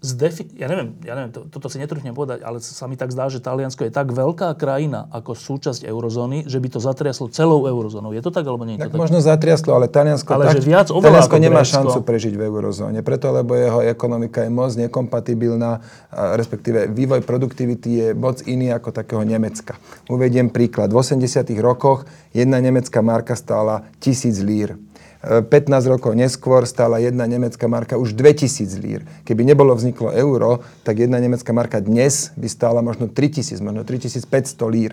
zdefi- 0.03 0.51
ja 0.59 0.67
neviem, 0.67 0.99
ja 1.07 1.15
neviem 1.15 1.31
to, 1.31 1.47
toto 1.47 1.71
si 1.71 1.79
netrúfnem 1.79 2.11
povedať, 2.11 2.43
ale 2.43 2.59
sa 2.59 2.85
mi 2.91 2.99
tak 2.99 3.15
zdá, 3.15 3.31
že 3.31 3.39
Taliansko 3.39 3.87
je 3.87 3.91
tak 3.95 4.11
veľká 4.11 4.51
krajina 4.59 5.07
ako 5.15 5.31
súčasť 5.31 5.87
eurozóny, 5.87 6.43
že 6.43 6.59
by 6.59 6.67
to 6.75 6.79
zatriaslo 6.83 7.31
celou 7.31 7.63
eurozónou. 7.63 8.11
Je 8.11 8.19
to 8.19 8.29
tak 8.29 8.43
alebo 8.43 8.67
nie? 8.67 8.75
tak, 8.75 8.91
tak 8.91 8.99
možno 8.99 9.23
zatriaslo, 9.23 9.79
ale 9.79 9.87
Taliansko, 9.87 10.27
ale 10.35 10.51
tak, 10.51 10.59
že 10.59 10.67
viac 10.67 10.91
Taliansko 10.91 11.35
nemá 11.39 11.63
Grécko. 11.63 11.73
šancu 11.79 11.99
prežiť 12.03 12.33
v 12.35 12.41
eurozóne, 12.43 12.99
preto 12.99 13.31
lebo 13.31 13.55
jeho 13.55 13.79
ekonomika 13.79 14.43
je 14.43 14.51
moc 14.51 14.75
nekompatibilná, 14.75 15.79
respektíve 16.11 16.91
vývoj 16.91 17.23
produktivity 17.23 17.89
je 17.89 18.07
moc 18.11 18.43
iný 18.43 18.75
ako 18.75 18.91
takého 18.91 19.23
Nemecka. 19.23 19.79
Uvediem 20.11 20.51
príklad. 20.51 20.91
V 20.91 20.99
80 20.99 21.47
rokoch 21.63 22.03
jedna 22.35 22.59
nemecká 22.59 22.99
marka 22.99 23.39
stála 23.39 23.87
tisíc 24.03 24.43
lír. 24.43 24.75
15 25.23 25.87
rokov 25.87 26.11
neskôr 26.19 26.67
stála 26.67 26.99
jedna 26.99 27.23
nemecká 27.23 27.71
marka 27.71 27.95
už 27.95 28.11
2000 28.11 28.75
lír. 28.83 29.07
Keby 29.23 29.47
nebolo 29.47 29.71
vzniklo 29.71 30.11
euro, 30.11 30.59
tak 30.83 30.99
jedna 30.99 31.15
nemecká 31.23 31.55
marka 31.55 31.79
dnes 31.79 32.35
by 32.35 32.47
stála 32.51 32.83
možno 32.83 33.07
3000, 33.07 33.63
možno 33.63 33.87
3500 33.87 34.67
lír. 34.67 34.91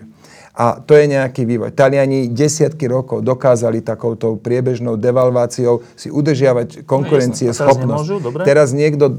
A 0.51 0.83
to 0.83 0.99
je 0.99 1.07
nejaký 1.07 1.47
vývoj. 1.47 1.71
Taliani 1.71 2.27
desiatky 2.27 2.83
rokov 2.91 3.23
dokázali 3.23 3.79
takouto 3.79 4.35
priebežnou 4.35 4.99
devalváciou 4.99 5.79
si 5.95 6.11
udržiavať 6.11 6.83
konkurencie 6.83 7.51
no, 7.51 7.55
schopnosť. 7.55 8.07
Teraz, 8.43 8.43
teraz 8.43 8.67
niekto, 8.75 9.15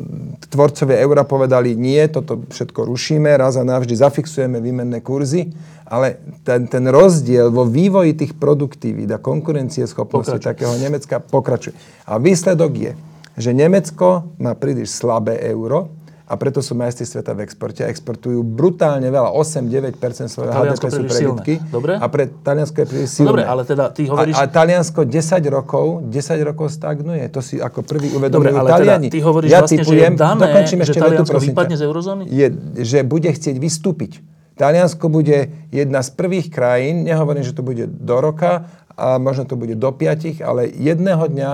tvorcovia 0.52 1.00
eura 1.00 1.24
povedali, 1.24 1.72
nie, 1.72 2.04
toto 2.12 2.44
všetko 2.52 2.84
rušíme, 2.84 3.32
raz 3.32 3.56
a 3.56 3.64
navždy 3.64 3.96
zafixujeme 3.96 4.60
výmenné 4.60 5.00
kurzy 5.00 5.48
ale 5.92 6.16
ten, 6.40 6.64
ten 6.64 6.88
rozdiel 6.88 7.52
vo 7.52 7.68
vývoji 7.68 8.16
tých 8.16 8.32
produktivít 8.32 9.12
a 9.12 9.20
konkurencie 9.20 9.84
schopnosti 9.84 10.40
takého 10.40 10.72
Nemecka 10.80 11.20
pokračuje. 11.20 11.76
A 12.08 12.16
výsledok 12.16 12.72
je, 12.72 12.92
že 13.36 13.52
Nemecko 13.52 14.32
má 14.40 14.56
príliš 14.56 14.96
slabé 14.96 15.36
euro, 15.52 15.92
a 16.32 16.34
preto 16.40 16.64
sú 16.64 16.72
majstri 16.72 17.04
sveta 17.04 17.36
v 17.36 17.44
exporte. 17.44 17.84
Exportujú 17.84 18.40
brutálne 18.40 19.04
veľa, 19.12 19.36
8-9% 19.36 20.32
svojho 20.32 20.48
HDP 20.48 20.84
sú 20.88 21.02
prebytky. 21.04 21.54
Dobre. 21.68 22.00
A 22.00 22.08
pre 22.08 22.32
Taliansko 22.32 22.76
je 22.80 22.86
príliš 22.88 23.10
silné. 23.20 23.28
Dobre, 23.28 23.44
ale 23.44 23.62
teda 23.68 23.92
ty 23.92 24.08
hovoríš... 24.08 24.40
A, 24.40 24.48
a 24.48 24.48
Taliansko 24.48 25.04
10 25.04 25.12
rokov, 25.52 26.08
10 26.08 26.48
rokov 26.48 26.72
stagnuje. 26.72 27.28
To 27.36 27.44
si 27.44 27.60
ako 27.60 27.84
prvý 27.84 28.16
uvedomujú 28.16 28.48
Dobre, 28.48 28.64
ale 28.64 28.68
Taliani. 28.72 29.08
Teda 29.12 29.16
ty 29.20 29.20
hovoríš 29.20 29.50
ja 29.52 29.60
vlastne, 29.60 29.76
typujem, 29.84 29.92
že 29.92 30.00
je 30.00 30.22
dané, 30.24 30.48
že 30.64 30.92
Taliansko 30.96 31.38
vypadne 31.52 31.76
z 31.76 31.82
eurozóny? 31.84 32.22
Je, 32.32 32.46
že 32.80 32.98
bude 33.04 33.28
chcieť 33.28 33.56
vystúpiť. 33.60 34.24
Taliansko 34.56 35.12
bude 35.12 35.52
jedna 35.68 36.00
z 36.00 36.10
prvých 36.16 36.48
krajín, 36.48 37.04
nehovorím, 37.04 37.44
že 37.44 37.52
to 37.52 37.60
bude 37.60 37.84
do 37.92 38.16
roka, 38.24 38.72
a 38.96 39.20
možno 39.20 39.44
to 39.44 39.56
bude 39.56 39.76
do 39.76 39.90
piatich, 39.92 40.40
ale 40.40 40.68
jedného 40.68 41.24
dňa 41.28 41.50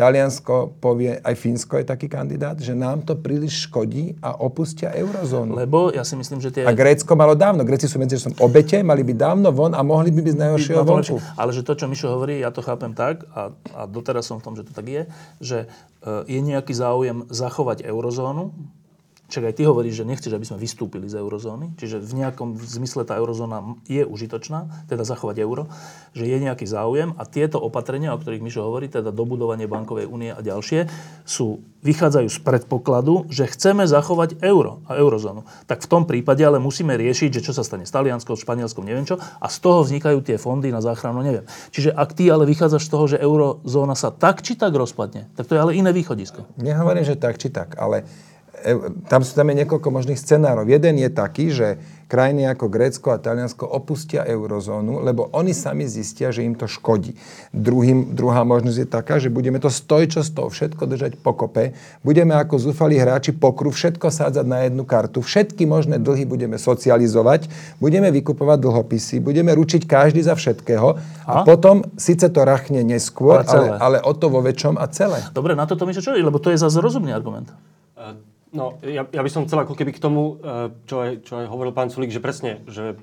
Taliansko 0.00 0.80
povie, 0.80 1.20
aj 1.20 1.36
Fínsko 1.36 1.76
je 1.76 1.84
taký 1.84 2.08
kandidát, 2.08 2.56
že 2.56 2.72
nám 2.72 3.04
to 3.04 3.20
príliš 3.20 3.68
škodí 3.68 4.16
a 4.24 4.32
opustia 4.32 4.96
eurozónu. 4.96 5.52
Lebo 5.52 5.92
ja 5.92 6.08
si 6.08 6.16
myslím, 6.16 6.40
že 6.40 6.48
tie... 6.48 6.64
A 6.64 6.72
Grécko 6.72 7.12
malo 7.12 7.36
dávno. 7.36 7.68
Gréci 7.68 7.84
sú 7.84 8.00
medzi 8.00 8.16
som 8.16 8.32
obete, 8.40 8.80
mali 8.80 9.04
by 9.04 9.12
dávno 9.12 9.52
von 9.52 9.76
a 9.76 9.84
mohli 9.84 10.08
by 10.08 10.24
byť 10.24 10.32
z 10.32 10.40
najhoršieho 10.40 10.82
vonku. 10.88 11.20
Ale 11.36 11.52
že 11.52 11.60
to, 11.60 11.76
čo 11.76 11.84
Mišo 11.84 12.16
hovorí, 12.16 12.40
ja 12.40 12.48
to 12.48 12.64
chápem 12.64 12.96
tak, 12.96 13.28
a, 13.36 13.52
a 13.76 13.80
doteraz 13.84 14.24
som 14.24 14.40
v 14.40 14.44
tom, 14.48 14.56
že 14.56 14.64
to 14.64 14.72
tak 14.72 14.88
je, 14.88 15.02
že 15.36 15.58
e, 16.00 16.24
je 16.24 16.40
nejaký 16.40 16.72
záujem 16.72 17.28
zachovať 17.28 17.84
eurozónu, 17.84 18.56
Čak 19.30 19.46
aj 19.46 19.54
ty 19.54 19.62
hovoríš, 19.62 20.02
že 20.02 20.08
nechceš, 20.10 20.34
aby 20.34 20.42
sme 20.42 20.58
vystúpili 20.58 21.06
z 21.06 21.22
eurozóny, 21.22 21.78
čiže 21.78 22.02
v 22.02 22.12
nejakom 22.18 22.58
zmysle 22.58 23.06
tá 23.06 23.14
eurozóna 23.14 23.78
je 23.86 24.02
užitočná, 24.02 24.66
teda 24.90 25.06
zachovať 25.06 25.38
euro, 25.38 25.70
že 26.18 26.26
je 26.26 26.34
nejaký 26.42 26.66
záujem 26.66 27.14
a 27.14 27.22
tieto 27.22 27.62
opatrenia, 27.62 28.10
o 28.10 28.18
ktorých 28.18 28.42
Mišo 28.42 28.66
hovorí, 28.66 28.90
teda 28.90 29.14
dobudovanie 29.14 29.70
bankovej 29.70 30.10
únie 30.10 30.34
a 30.34 30.42
ďalšie, 30.42 30.90
sú, 31.22 31.62
vychádzajú 31.86 32.28
z 32.28 32.38
predpokladu, 32.42 33.30
že 33.30 33.48
chceme 33.48 33.86
zachovať 33.86 34.42
euro 34.42 34.82
a 34.84 34.98
eurozónu. 34.98 35.46
Tak 35.64 35.86
v 35.86 35.88
tom 35.88 36.02
prípade 36.04 36.42
ale 36.42 36.60
musíme 36.60 36.92
riešiť, 36.98 37.40
že 37.40 37.44
čo 37.46 37.52
sa 37.54 37.62
stane 37.62 37.86
s 37.86 37.94
Talianskou, 37.94 38.34
Španielskom, 38.34 38.82
neviem 38.82 39.06
čo, 39.06 39.16
a 39.16 39.46
z 39.46 39.56
toho 39.62 39.86
vznikajú 39.86 40.20
tie 40.26 40.36
fondy 40.36 40.68
na 40.74 40.82
záchranu, 40.82 41.22
neviem. 41.22 41.46
Čiže 41.72 41.94
ak 41.94 42.18
ty 42.18 42.28
ale 42.28 42.44
vychádzaš 42.50 42.84
z 42.84 42.90
toho, 42.90 43.04
že 43.06 43.22
eurozóna 43.22 43.94
sa 43.94 44.10
tak 44.10 44.42
či 44.42 44.58
tak 44.58 44.74
rozpadne, 44.74 45.30
tak 45.38 45.46
to 45.48 45.56
je 45.56 45.62
ale 45.62 45.72
iné 45.78 45.94
východisko. 45.94 46.44
Nehovorím, 46.60 47.06
že 47.06 47.14
tak 47.16 47.40
či 47.40 47.48
tak, 47.48 47.78
ale 47.80 48.04
tam 49.08 49.20
sú 49.24 49.32
tam 49.34 49.48
je 49.50 49.64
niekoľko 49.64 49.88
možných 49.88 50.20
scenárov. 50.20 50.68
Jeden 50.68 51.00
je 51.00 51.10
taký, 51.10 51.46
že 51.50 51.68
krajiny 52.10 52.50
ako 52.50 52.66
Grécko 52.66 53.14
a 53.14 53.22
Taliansko 53.22 53.62
opustia 53.70 54.26
eurozónu, 54.26 54.98
lebo 55.06 55.30
oni 55.30 55.54
sami 55.54 55.86
zistia, 55.86 56.34
že 56.34 56.42
im 56.42 56.58
to 56.58 56.66
škodí. 56.66 57.14
Druhým, 57.54 58.18
druhá 58.18 58.42
možnosť 58.42 58.78
je 58.82 58.88
taká, 58.90 59.14
že 59.22 59.30
budeme 59.30 59.62
to 59.62 59.70
stoj, 59.70 60.10
čo 60.10 60.26
toho 60.26 60.50
všetko 60.50 60.90
držať 60.90 61.12
pokope. 61.22 61.78
Budeme 62.02 62.34
ako 62.34 62.58
zúfali 62.58 62.98
hráči 62.98 63.30
pokru 63.30 63.70
všetko 63.70 64.10
sádzať 64.10 64.42
na 64.42 64.66
jednu 64.66 64.82
kartu. 64.82 65.22
Všetky 65.22 65.70
možné 65.70 66.02
dlhy 66.02 66.26
budeme 66.26 66.58
socializovať, 66.58 67.46
budeme 67.78 68.10
vykupovať 68.10 68.58
dlhopisy, 68.58 69.22
budeme 69.22 69.54
ručiť 69.54 69.86
každý 69.86 70.26
za 70.26 70.34
všetkého 70.34 70.98
a, 70.98 71.30
a 71.30 71.32
potom 71.46 71.86
síce 71.94 72.26
to 72.26 72.42
rachne 72.42 72.82
neskôr, 72.82 73.46
ale, 73.46 73.78
ale, 73.78 73.78
ale 73.78 73.98
o 74.02 74.12
to 74.18 74.26
vo 74.26 74.42
väčšom 74.42 74.74
a 74.74 74.90
celé. 74.90 75.22
Dobre, 75.30 75.54
na 75.54 75.62
toto 75.70 75.86
mi 75.86 75.94
čo, 75.94 76.10
lebo 76.10 76.42
to 76.42 76.50
je 76.50 76.58
zase 76.58 76.82
rozumný 76.82 77.14
argument. 77.14 77.46
No, 78.50 78.82
ja, 78.82 79.06
ja 79.06 79.22
by 79.22 79.30
som 79.30 79.46
chcel 79.46 79.62
ako 79.62 79.78
keby 79.78 79.94
k 79.94 80.02
tomu, 80.02 80.42
e, 80.42 80.74
čo 80.90 80.96
aj, 80.98 81.10
čo 81.22 81.38
aj 81.38 81.46
hovoril 81.46 81.70
pán 81.70 81.86
Sulík, 81.86 82.10
že 82.10 82.18
presne, 82.18 82.58
že 82.66 82.98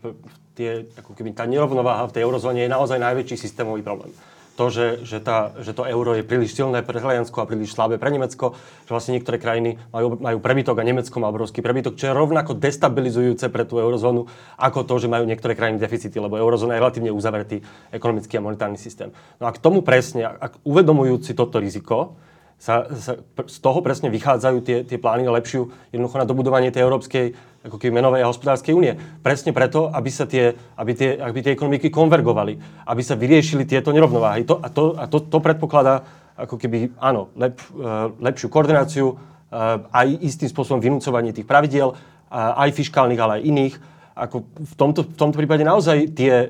tie, 0.60 0.84
ako 1.00 1.16
keby 1.16 1.32
tá 1.32 1.48
nerovnováha 1.48 2.12
v 2.12 2.20
tej 2.20 2.28
eurozóne 2.28 2.68
je 2.68 2.74
naozaj 2.74 3.00
najväčší 3.00 3.40
systémový 3.40 3.80
problém. 3.80 4.12
to, 4.58 4.74
že, 4.74 5.06
že, 5.06 5.22
tá, 5.22 5.54
že 5.62 5.72
to 5.72 5.86
euro 5.86 6.18
je 6.18 6.26
príliš 6.26 6.58
silné 6.58 6.82
pre 6.82 6.98
Taliansko 6.98 7.46
a 7.46 7.46
príliš 7.46 7.78
slabé 7.78 8.02
pre 8.02 8.10
Nemecko, 8.10 8.58
že 8.84 8.92
vlastne 8.92 9.14
niektoré 9.14 9.38
krajiny 9.38 9.78
majú, 9.94 10.18
majú 10.18 10.42
prebytok 10.42 10.82
a 10.82 10.84
Nemecko 10.84 11.16
má 11.22 11.30
obrovský 11.30 11.62
prebytok, 11.62 11.94
čo 11.94 12.10
je 12.10 12.18
rovnako 12.18 12.58
destabilizujúce 12.58 13.54
pre 13.54 13.70
tú 13.70 13.78
eurozónu, 13.78 14.26
ako 14.58 14.82
to, 14.84 15.06
že 15.06 15.14
majú 15.14 15.30
niektoré 15.30 15.54
krajiny 15.54 15.78
deficity, 15.78 16.18
lebo 16.18 16.42
eurozóna 16.42 16.74
je 16.74 16.82
relatívne 16.82 17.12
uzavretý 17.14 17.62
ekonomický 17.94 18.42
a 18.42 18.44
monetárny 18.44 18.82
systém. 18.82 19.14
No 19.38 19.46
a 19.46 19.54
k 19.54 19.62
tomu 19.62 19.86
presne, 19.86 20.26
ak 20.26 20.58
uvedomujúci 20.66 21.38
toto 21.38 21.62
riziko, 21.62 22.18
sa, 22.58 22.90
sa, 22.98 23.22
z 23.46 23.58
toho 23.62 23.80
presne 23.86 24.10
vychádzajú 24.10 24.58
tie, 24.66 24.78
tie 24.82 24.98
plány 24.98 25.30
na 25.30 25.34
lepšiu 25.38 25.70
jednoducho 25.94 26.18
na 26.18 26.26
dobudovanie 26.26 26.74
tej 26.74 26.90
európskej 26.90 27.26
ako 27.70 27.78
keby 27.78 28.02
menovej 28.02 28.26
a 28.26 28.32
hospodárskej 28.34 28.74
únie. 28.74 28.98
Presne 29.22 29.54
preto, 29.54 29.94
aby 29.94 30.10
sa 30.10 30.26
tie, 30.26 30.58
aby 30.74 30.92
tie, 30.98 31.22
aby 31.22 31.38
tie 31.46 31.54
ekonomiky 31.54 31.94
konvergovali, 31.94 32.58
aby 32.90 33.02
sa 33.06 33.14
vyriešili 33.14 33.70
tieto 33.70 33.94
nerovnováhy. 33.94 34.48
To, 34.50 34.58
a 34.58 34.68
to, 34.74 34.98
a 34.98 35.06
to, 35.06 35.22
to 35.30 35.38
predpokladá 35.38 36.02
ako 36.34 36.58
keby, 36.58 36.98
áno, 36.98 37.30
lep, 37.38 37.62
uh, 37.78 38.10
lepšiu 38.22 38.50
koordináciu, 38.50 39.14
uh, 39.14 39.86
aj 39.94 40.08
istým 40.22 40.50
spôsobom 40.50 40.82
vynúcovanie 40.82 41.34
tých 41.34 41.50
pravidiel, 41.50 41.94
uh, 41.94 42.62
aj 42.62 42.74
fiskálnych, 42.74 43.22
ale 43.22 43.42
aj 43.42 43.46
iných. 43.46 43.76
Ako 44.18 44.50
v, 44.50 44.74
tomto, 44.74 45.06
v 45.06 45.18
tomto 45.18 45.38
prípade 45.38 45.62
naozaj 45.62 46.10
tie, 46.18 46.50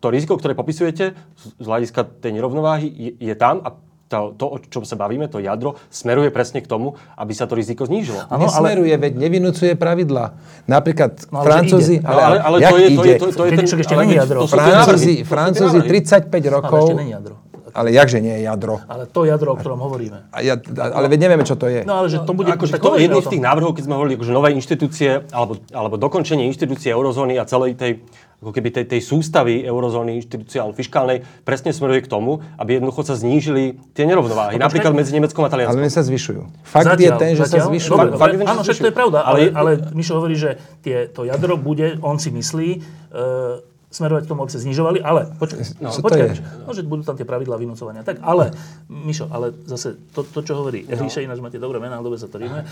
to 0.00 0.08
riziko, 0.08 0.40
ktoré 0.40 0.56
popisujete 0.56 1.12
z 1.36 1.64
hľadiska 1.68 2.24
tej 2.24 2.32
nerovnováhy, 2.32 2.88
je, 2.88 3.12
je 3.20 3.34
tam 3.36 3.60
a 3.60 3.76
to, 4.06 4.38
to, 4.38 4.44
o 4.46 4.56
čom 4.62 4.86
sa 4.86 4.94
bavíme, 4.94 5.26
to 5.26 5.42
jadro, 5.42 5.74
smeruje 5.90 6.30
presne 6.30 6.62
k 6.62 6.70
tomu, 6.70 6.94
aby 7.18 7.32
sa 7.34 7.50
to 7.50 7.58
riziko 7.58 7.86
znížilo. 7.90 8.22
Ano, 8.30 8.46
Nesmeruje, 8.46 8.94
ale... 8.94 9.02
veď 9.02 9.12
nevinúcuje 9.18 9.72
pravidla. 9.74 10.38
Napríklad 10.70 11.26
no, 11.34 11.42
Francúzi... 11.42 11.98
Ale, 12.06 12.22
ale, 12.22 12.36
ale, 12.38 12.56
ale 12.62 12.70
to, 12.70 12.76
je, 12.78 12.88
to, 12.88 13.02
je, 13.02 13.14
to, 13.18 13.26
to, 13.34 13.42
je 13.46 13.50
ten... 13.58 13.66
ešte 13.66 13.96
není 13.98 14.14
jadro. 14.14 14.46
Francúzi, 14.46 15.14
Francúzi 15.26 15.78
35 15.82 16.54
rokov... 16.54 16.70
Ale 16.70 16.82
ešte 16.86 16.98
není 17.02 17.12
jadro. 17.18 17.34
Ale 17.76 17.92
jakže 17.92 18.24
nie 18.24 18.32
je 18.40 18.42
jadro? 18.48 18.80
Ale 18.88 19.04
to 19.04 19.28
jadro, 19.28 19.52
o 19.52 19.56
ktorom 19.60 19.76
hovoríme. 19.76 20.32
A 20.32 20.40
ja, 20.40 20.56
ale 20.80 21.12
veď 21.12 21.28
nevieme, 21.28 21.44
čo 21.44 21.60
to 21.60 21.68
je. 21.68 21.84
No 21.84 22.00
ale 22.00 22.08
že 22.08 22.24
to 22.24 22.32
bude... 22.32 22.48
Ako, 22.48 22.64
tak 22.72 22.80
to 22.80 22.96
je 22.96 23.04
jedný 23.04 23.20
z 23.20 23.36
tých 23.36 23.44
návrhov, 23.44 23.76
keď 23.76 23.84
sme 23.84 23.94
hovorili, 24.00 24.16
akože 24.16 24.32
nové 24.32 24.48
inštitúcie, 24.56 25.28
alebo, 25.28 25.60
alebo 25.76 26.00
dokončenie 26.00 26.48
inštitúcie 26.48 26.88
eurozóny 26.88 27.36
a 27.36 27.44
celej 27.44 27.76
tej 27.76 28.00
ako 28.36 28.52
keby 28.52 28.68
tej, 28.68 28.84
tej 28.84 29.00
sústavy 29.00 29.64
eurozóny 29.64 30.20
inštitúciálnej 30.20 30.76
fiskálnej 30.76 31.18
presne 31.42 31.72
smeruje 31.72 32.04
k 32.04 32.08
tomu, 32.12 32.44
aby 32.60 32.76
jednoducho 32.76 33.00
sa 33.08 33.16
znížili 33.16 33.80
tie 33.96 34.04
nerovnováhy. 34.04 34.60
No, 34.60 34.68
napríklad 34.68 34.92
medzi 34.92 35.16
Nemeckom 35.16 35.40
a 35.44 35.48
Talianskom. 35.48 35.80
Ale 35.80 35.88
sa 35.88 36.04
zvyšujú. 36.04 36.42
Fakt 36.60 36.84
zatiaľ, 36.84 37.16
je 37.16 37.22
ten, 37.22 37.32
že 37.32 37.42
zatiaľ, 37.48 37.64
sa 37.64 37.68
zvyšujú. 37.72 37.96
Dobre, 37.96 38.08
fakt, 38.20 38.36
áno, 38.44 38.60
však 38.60 38.76
to 38.76 38.88
je 38.92 38.96
pravda, 38.96 39.18
ale, 39.24 39.38
ale 39.56 39.70
Mišo 39.96 40.20
hovorí, 40.20 40.36
že 40.36 40.60
tie, 40.84 41.08
to 41.08 41.24
jadro 41.24 41.56
bude, 41.56 41.96
on 42.04 42.20
si 42.20 42.28
myslí, 42.28 42.68
uh, 43.16 43.64
smerovať 43.86 44.26
k 44.26 44.30
tomu, 44.34 44.44
aby 44.44 44.52
sa 44.52 44.60
znižovali, 44.60 44.98
ale 45.00 45.30
počkaj, 45.40 45.80
no, 45.80 45.88
počkaj, 45.88 46.28
no, 46.68 46.70
že 46.76 46.82
budú 46.84 47.02
tam 47.06 47.16
tie 47.16 47.24
pravidlá 47.24 47.56
vynúcovania. 47.56 48.04
Tak, 48.04 48.20
ale, 48.20 48.52
Mišo, 48.90 49.30
ale 49.32 49.56
zase 49.64 49.96
to, 50.12 50.26
to 50.26 50.44
čo 50.44 50.58
hovorí 50.58 50.84
no. 50.84 51.00
Ríša, 51.00 51.24
ináč 51.24 51.40
máte 51.40 51.56
dobré 51.56 51.80
mená, 51.80 52.02
dobre 52.04 52.20
sa 52.20 52.28
to 52.28 52.36
ríme, 52.36 52.66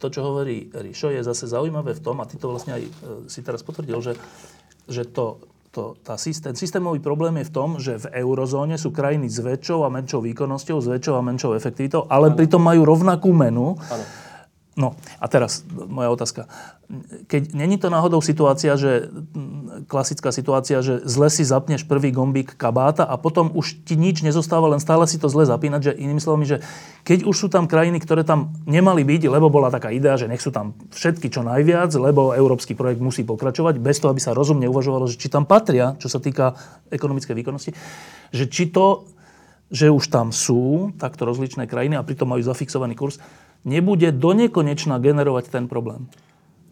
to, 0.00 0.06
čo 0.08 0.24
hovorí 0.24 0.72
Ríšo, 0.72 1.12
je 1.12 1.20
zase 1.20 1.50
zaujímavé 1.50 1.92
v 1.92 2.00
tom, 2.00 2.22
a 2.22 2.24
ty 2.24 2.40
to 2.40 2.48
vlastne 2.48 2.80
aj 2.80 2.82
e, 2.86 2.90
si 3.26 3.44
teraz 3.44 3.60
potvrdil, 3.60 3.98
že 3.98 4.12
že 4.88 5.04
to, 5.04 5.38
to, 5.70 5.94
tá 6.00 6.16
systém, 6.16 6.56
systémový 6.56 6.98
problém 6.98 7.38
je 7.44 7.48
v 7.48 7.54
tom, 7.54 7.70
že 7.78 8.00
v 8.00 8.24
eurozóne 8.24 8.80
sú 8.80 8.90
krajiny 8.90 9.28
s 9.28 9.38
väčšou 9.38 9.84
a 9.84 9.92
menšou 9.92 10.24
výkonnosťou, 10.24 10.76
s 10.80 10.88
väčšou 10.88 11.14
a 11.20 11.22
menšou 11.22 11.52
efektivitou, 11.54 12.08
ale 12.08 12.32
ano. 12.32 12.36
pritom 12.36 12.62
majú 12.64 12.82
rovnakú 12.88 13.30
menu. 13.30 13.76
Ano. 13.76 14.04
No 14.78 14.94
a 15.18 15.26
teraz 15.26 15.66
moja 15.74 16.06
otázka. 16.14 16.46
Keď 17.26 17.50
není 17.50 17.82
to 17.82 17.90
náhodou 17.90 18.22
situácia, 18.22 18.78
že 18.78 19.10
klasická 19.90 20.30
situácia, 20.30 20.78
že 20.86 21.02
zle 21.02 21.26
si 21.34 21.42
zapneš 21.42 21.82
prvý 21.82 22.14
gombík 22.14 22.54
kabáta 22.54 23.02
a 23.02 23.18
potom 23.18 23.50
už 23.58 23.82
ti 23.82 23.98
nič 23.98 24.22
nezostáva, 24.22 24.70
len 24.70 24.78
stále 24.78 25.02
si 25.10 25.18
to 25.18 25.26
zle 25.26 25.42
zapínať, 25.50 25.80
že 25.82 25.98
inými 25.98 26.22
slovami, 26.22 26.46
že 26.46 26.62
keď 27.02 27.26
už 27.26 27.34
sú 27.34 27.48
tam 27.50 27.66
krajiny, 27.66 27.98
ktoré 27.98 28.22
tam 28.22 28.54
nemali 28.70 29.02
byť, 29.02 29.26
lebo 29.26 29.50
bola 29.50 29.66
taká 29.74 29.90
idea, 29.90 30.14
že 30.14 30.30
nech 30.30 30.38
sú 30.38 30.54
tam 30.54 30.78
všetky 30.94 31.26
čo 31.26 31.42
najviac, 31.42 31.90
lebo 31.98 32.38
európsky 32.38 32.78
projekt 32.78 33.02
musí 33.02 33.26
pokračovať, 33.26 33.82
bez 33.82 33.98
toho, 33.98 34.14
aby 34.14 34.22
sa 34.22 34.30
rozumne 34.30 34.70
uvažovalo, 34.70 35.10
že 35.10 35.18
či 35.18 35.26
tam 35.26 35.42
patria, 35.42 35.98
čo 35.98 36.06
sa 36.06 36.22
týka 36.22 36.54
ekonomickej 36.94 37.34
výkonnosti, 37.34 37.74
že 38.30 38.46
či 38.46 38.70
to, 38.70 39.10
že 39.74 39.90
už 39.90 40.06
tam 40.06 40.30
sú 40.30 40.94
takto 40.96 41.26
rozličné 41.26 41.66
krajiny 41.66 41.98
a 41.98 42.06
pritom 42.06 42.30
majú 42.30 42.46
zafixovaný 42.46 42.94
kurz, 42.94 43.18
nebude 43.66 44.14
do 44.14 44.30
nekonečna 44.34 44.98
generovať 45.02 45.50
ten 45.50 45.64
problém? 45.66 46.06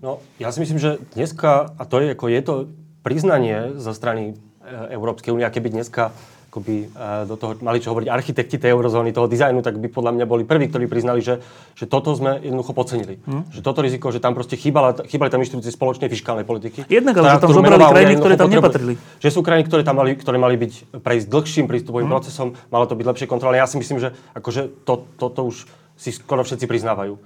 No, 0.04 0.20
ja 0.36 0.52
si 0.52 0.60
myslím, 0.60 0.76
že 0.76 1.00
dneska, 1.16 1.72
a 1.72 1.82
to 1.88 1.98
je, 2.04 2.12
ako 2.12 2.26
je 2.28 2.40
to 2.44 2.54
priznanie 3.00 3.74
zo 3.80 3.96
strany 3.96 4.34
e, 4.34 4.92
Európskej 4.92 5.32
únie, 5.32 5.46
a 5.46 5.50
keby 5.50 5.72
dneska 5.72 6.12
akoby, 6.56 6.88
e, 6.88 7.28
do 7.28 7.36
toho 7.36 7.52
mali 7.60 7.84
čo 7.84 7.92
hovoriť 7.92 8.08
architekti 8.08 8.56
tej 8.56 8.72
eurozóny, 8.72 9.12
toho 9.12 9.28
dizajnu, 9.28 9.60
tak 9.60 9.76
by 9.76 9.92
podľa 9.92 10.12
mňa 10.16 10.24
boli 10.24 10.48
prví, 10.48 10.72
ktorí 10.72 10.88
priznali, 10.88 11.20
že, 11.20 11.44
že 11.76 11.84
toto 11.84 12.16
sme 12.16 12.40
jednoducho 12.40 12.72
podcenili. 12.72 13.20
Hmm. 13.28 13.44
Že 13.52 13.60
toto 13.60 13.84
riziko, 13.84 14.08
že 14.08 14.24
tam 14.24 14.32
proste 14.32 14.56
chýbala, 14.56 14.96
chýbali 15.04 15.28
tam 15.28 15.44
inštitúcie 15.44 15.68
spoločnej 15.68 16.08
fiskálnej 16.08 16.48
politiky. 16.48 16.88
Jednak, 16.88 17.20
ale 17.20 17.36
že 17.36 17.44
tam 17.44 17.52
zobrali 17.52 17.84
krajiny, 17.84 18.14
ktoré 18.16 18.34
tam 18.40 18.48
nepatrili. 18.48 18.94
Že 19.20 19.28
sú 19.28 19.40
krajiny, 19.44 19.64
ktoré 19.68 19.82
tam 19.84 20.00
mali, 20.00 20.16
ktoré 20.16 20.36
mali 20.40 20.56
byť 20.56 20.96
prejsť 21.04 21.26
dlhším 21.28 21.66
prístupovým 21.68 22.08
hmm. 22.08 22.16
procesom, 22.16 22.56
malo 22.72 22.88
to 22.88 22.96
byť 22.96 23.04
lepšie 23.04 23.26
kontrolované. 23.28 23.60
Ja 23.60 23.68
si 23.68 23.76
myslím, 23.76 24.00
že 24.00 24.16
akože 24.32 24.88
to, 24.88 25.04
toto 25.20 25.28
to 25.32 25.42
už 25.52 25.56
si 25.96 26.12
skoro 26.12 26.44
všetci 26.44 26.68
priznávajú. 26.68 27.16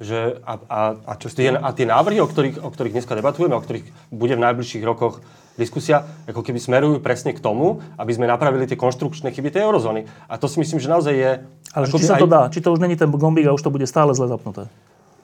Že 0.00 0.40
a, 0.48 0.54
a, 0.64 0.80
a, 0.96 1.12
čo 1.20 1.28
tie, 1.28 1.52
a 1.52 1.68
tie 1.76 1.84
návrhy, 1.84 2.24
o 2.24 2.30
ktorých, 2.30 2.64
o 2.64 2.70
ktorých 2.72 2.94
dneska 2.96 3.12
debatujeme, 3.12 3.52
o 3.52 3.60
ktorých 3.60 3.84
bude 4.08 4.32
v 4.32 4.44
najbližších 4.48 4.80
rokoch 4.86 5.20
diskusia, 5.60 6.08
ako 6.24 6.40
keby 6.40 6.56
smerujú 6.56 7.04
presne 7.04 7.36
k 7.36 7.42
tomu, 7.44 7.84
aby 8.00 8.08
sme 8.16 8.24
napravili 8.24 8.64
tie 8.64 8.80
konštrukčné 8.80 9.28
chyby 9.28 9.52
tej 9.52 9.68
eurozóny. 9.68 10.08
A 10.24 10.40
to 10.40 10.48
si 10.48 10.56
myslím, 10.56 10.80
že 10.80 10.88
naozaj 10.88 11.12
je... 11.12 11.30
Ale 11.76 11.84
či 11.84 12.00
sa 12.00 12.16
aj... 12.16 12.20
to 12.24 12.28
dá? 12.30 12.48
Či 12.48 12.64
to 12.64 12.72
už 12.72 12.80
není 12.80 12.96
ten 12.96 13.12
gombík 13.12 13.44
a 13.44 13.52
už 13.52 13.60
to 13.60 13.68
bude 13.68 13.84
stále 13.84 14.16
zle 14.16 14.24
zapnuté? 14.24 14.72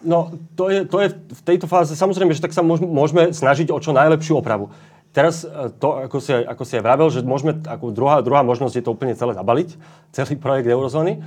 No, 0.05 0.37
to 0.55 0.69
je, 0.69 0.85
to 0.85 1.01
je 1.01 1.09
v 1.17 1.43
tejto 1.43 1.65
fáze, 1.65 1.97
samozrejme, 1.97 2.37
že 2.37 2.45
tak 2.45 2.53
sa 2.53 2.61
môžeme 2.63 3.33
snažiť 3.33 3.73
o 3.73 3.81
čo 3.81 3.97
najlepšiu 3.97 4.45
opravu. 4.45 4.69
Teraz 5.17 5.49
e, 5.49 5.73
to, 5.81 6.05
ako 6.05 6.21
si, 6.21 6.37
ako 6.37 6.63
si 6.69 6.77
aj 6.77 6.85
vravel, 6.85 7.09
že 7.09 7.25
môžeme, 7.25 7.57
ako 7.65 7.97
druhá, 7.97 8.21
druhá 8.21 8.45
možnosť 8.45 8.77
je 8.77 8.85
to 8.85 8.93
úplne 8.93 9.17
celé 9.17 9.33
zabaliť, 9.33 9.73
celý 10.17 10.37
projekt 10.37 10.69
eurozóny 10.69 11.25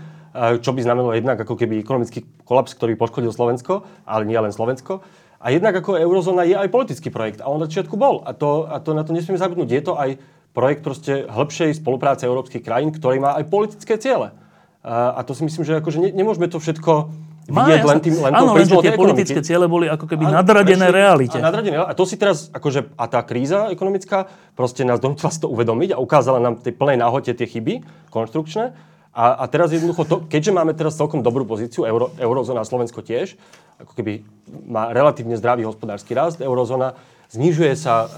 čo 0.61 0.71
by 0.73 0.81
znamenalo 0.85 1.17
jednak 1.17 1.41
ako 1.41 1.57
keby 1.57 1.81
ekonomický 1.81 2.25
kolaps, 2.45 2.77
ktorý 2.77 2.93
poškodil 2.95 3.33
Slovensko, 3.33 3.85
ale 4.05 4.29
nie 4.29 4.37
len 4.37 4.53
Slovensko. 4.53 5.01
A 5.39 5.55
jednak 5.55 5.71
ako 5.79 5.95
eurozóna 5.95 6.43
je 6.43 6.53
aj 6.53 6.67
politický 6.67 7.09
projekt. 7.09 7.39
A 7.39 7.47
on 7.47 7.63
na 7.63 7.71
začiatku 7.71 7.95
bol. 7.95 8.21
A, 8.27 8.35
to, 8.35 8.67
a 8.67 8.83
to 8.83 8.91
na 8.91 9.07
to 9.07 9.15
nesmieme 9.15 9.39
zabudnúť. 9.39 9.69
Je 9.71 9.83
to 9.83 9.93
aj 9.95 10.19
projekt 10.51 10.83
proste 10.83 11.23
hĺbšej 11.31 11.79
spolupráce 11.79 12.27
európskych 12.27 12.59
krajín, 12.59 12.91
ktorý 12.91 13.23
má 13.23 13.39
aj 13.39 13.47
politické 13.47 13.95
ciele. 13.95 14.35
A, 14.83 15.15
a 15.15 15.21
to 15.23 15.31
si 15.31 15.47
myslím, 15.47 15.63
že 15.63 15.79
akože 15.79 15.97
ne, 16.03 16.09
nemôžeme 16.11 16.51
to 16.51 16.59
všetko 16.59 17.11
vidieť 17.49 17.81
len 17.81 17.99
tým 17.99 18.15
len 18.21 18.31
Áno, 18.31 18.53
len 18.53 18.67
že 18.67 18.77
tie 18.77 18.93
politické 18.93 19.39
ciele 19.41 19.65
boli 19.65 19.89
ako 19.89 20.05
keby 20.05 20.29
a, 20.29 20.43
nadradené 20.43 20.85
ešte, 20.87 20.97
realite. 21.01 21.37
A, 21.41 21.43
nadradené, 21.43 21.75
a 21.81 21.93
to 21.97 22.05
si 22.05 22.15
teraz, 22.15 22.53
akože, 22.53 22.93
a 22.93 23.05
tá 23.09 23.25
kríza 23.25 23.73
ekonomická 23.73 24.29
proste 24.53 24.85
nás 24.85 25.01
donútila 25.01 25.33
si 25.33 25.41
to 25.41 25.49
uvedomiť 25.49 25.97
a 25.97 25.97
ukázala 25.97 26.37
nám 26.37 26.61
tej 26.61 26.77
plnej 26.77 27.01
náhote 27.01 27.33
tie 27.33 27.47
chyby 27.49 27.81
konštrukčné. 28.13 28.71
A, 29.09 29.41
a 29.41 29.45
teraz 29.49 29.73
jednoducho, 29.73 30.05
to, 30.05 30.15
keďže 30.29 30.53
máme 30.53 30.77
teraz 30.77 30.93
celkom 30.93 31.25
dobrú 31.25 31.41
pozíciu, 31.41 31.81
euro, 31.83 32.13
eurozóna 32.21 32.61
a 32.61 32.69
Slovensko 32.69 33.01
tiež, 33.01 33.33
ako 33.81 33.97
keby 33.97 34.21
má 34.69 34.93
relatívne 34.93 35.33
zdravý 35.33 35.65
hospodársky 35.65 36.13
rast, 36.13 36.37
eurozóna 36.37 36.93
znižuje 37.33 37.73
sa, 37.73 37.95
uh, 38.05 38.09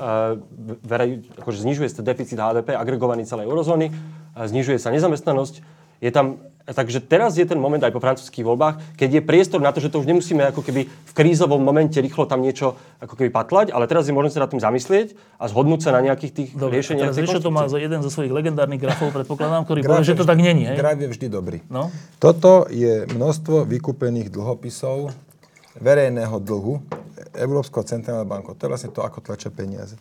verej, 0.84 1.24
akože 1.40 1.64
znižuje 1.64 1.88
sa 1.88 2.04
deficit 2.04 2.36
HDP 2.36 2.76
agregovaný 2.76 3.24
celej 3.24 3.48
eurozóny, 3.48 3.88
uh, 3.88 3.96
znižuje 4.44 4.80
sa 4.84 4.92
nezamestnanosť, 4.92 5.64
je 6.04 6.12
tam, 6.12 6.44
takže 6.66 7.02
teraz 7.02 7.36
je 7.38 7.46
ten 7.46 7.58
moment 7.58 7.82
aj 7.82 7.90
po 7.90 8.02
francúzských 8.02 8.46
voľbách, 8.46 8.98
keď 8.98 9.20
je 9.20 9.22
priestor 9.22 9.60
na 9.60 9.74
to, 9.74 9.82
že 9.82 9.90
to 9.90 9.98
už 10.02 10.08
nemusíme 10.08 10.46
ako 10.54 10.62
keby 10.62 10.86
v 10.86 11.14
krízovom 11.14 11.62
momente 11.62 11.98
rýchlo 11.98 12.30
tam 12.30 12.46
niečo 12.46 12.78
ako 13.02 13.18
keby 13.18 13.34
patlať, 13.34 13.74
ale 13.74 13.90
teraz 13.90 14.06
je 14.06 14.14
možné 14.14 14.30
sa 14.30 14.46
nad 14.46 14.52
tým 14.54 14.62
zamyslieť 14.62 15.18
a 15.42 15.50
zhodnúť 15.50 15.90
sa 15.90 15.92
na 15.98 16.02
nejakých 16.06 16.32
tých 16.32 16.50
Dobre, 16.54 16.80
riešeniach. 16.80 17.18
Teraz 17.18 17.42
to 17.42 17.50
má 17.50 17.66
jeden 17.66 18.00
zo 18.06 18.12
svojich 18.14 18.30
legendárnych 18.30 18.78
grafov, 18.78 19.10
predpokladám, 19.10 19.66
ktorý 19.66 19.80
povie, 19.86 20.06
že 20.06 20.16
to 20.18 20.26
tak 20.26 20.38
není. 20.38 20.70
Hej? 20.70 20.78
Graf 20.78 20.98
je 21.02 21.10
vždy 21.10 21.28
dobrý. 21.28 21.60
No? 21.68 21.90
Toto 22.22 22.70
je 22.70 23.10
množstvo 23.10 23.66
vykúpených 23.66 24.30
dlhopisov 24.30 25.10
verejného 25.80 26.36
dlhu 26.38 26.84
Európskeho 27.32 27.84
centrálneho 27.88 28.28
banku. 28.28 28.54
To 28.54 28.68
je 28.68 28.70
vlastne 28.70 28.92
to, 28.92 29.02
ako 29.02 29.24
tlačia 29.24 29.50
peniaze. 29.50 29.96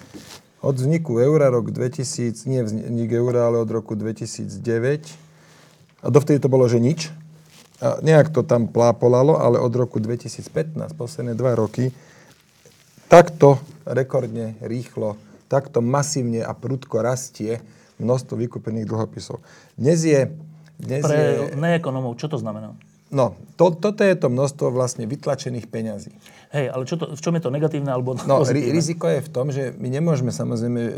Od 0.61 0.77
vzniku 0.77 1.17
eura 1.25 1.49
rok 1.49 1.73
2000, 1.73 2.45
nie 2.45 2.61
vznik 2.61 3.11
eura, 3.17 3.49
ale 3.49 3.65
od 3.65 3.71
roku 3.71 3.97
2009 3.97 5.30
a 6.01 6.07
dovtedy 6.09 6.41
to 6.41 6.53
bolo, 6.53 6.69
že 6.69 6.81
nič. 6.81 7.13
A 7.81 8.01
nejak 8.05 8.29
to 8.29 8.45
tam 8.45 8.69
plápolalo, 8.69 9.41
ale 9.41 9.57
od 9.57 9.73
roku 9.73 9.97
2015, 10.01 10.93
posledné 10.93 11.33
dva 11.33 11.57
roky, 11.57 11.89
takto 13.09 13.57
rekordne 13.89 14.61
rýchlo, 14.61 15.17
takto 15.49 15.81
masívne 15.81 16.45
a 16.45 16.53
prudko 16.53 17.01
rastie 17.01 17.65
množstvo 17.97 18.37
vykúpených 18.37 18.89
dlhopisov. 18.89 19.41
Dnes 19.77 20.05
je... 20.05 20.21
Dnes 20.81 21.05
Pre 21.05 21.13
je, 21.13 21.57
neekonomov, 21.61 22.17
čo 22.17 22.29
to 22.29 22.41
znamená? 22.41 22.73
No, 23.13 23.37
to, 23.59 23.75
toto 23.75 24.01
je 24.01 24.17
to 24.17 24.33
množstvo 24.33 24.73
vlastne 24.73 25.05
vytlačených 25.05 25.67
peňazí. 25.69 26.15
Hej, 26.51 26.67
ale 26.75 26.83
čo 26.83 26.99
to, 26.99 27.15
v 27.15 27.21
čom 27.23 27.31
je 27.39 27.43
to 27.47 27.51
negatívne 27.55 27.95
alebo 27.95 28.19
No, 28.27 28.43
pozitívne? 28.43 28.59
ri- 28.59 28.75
riziko 28.75 29.07
je 29.07 29.23
v 29.23 29.31
tom, 29.31 29.55
že 29.55 29.71
my 29.79 29.87
nemôžeme 29.87 30.35
samozrejme 30.35 30.81
e, 30.83 30.93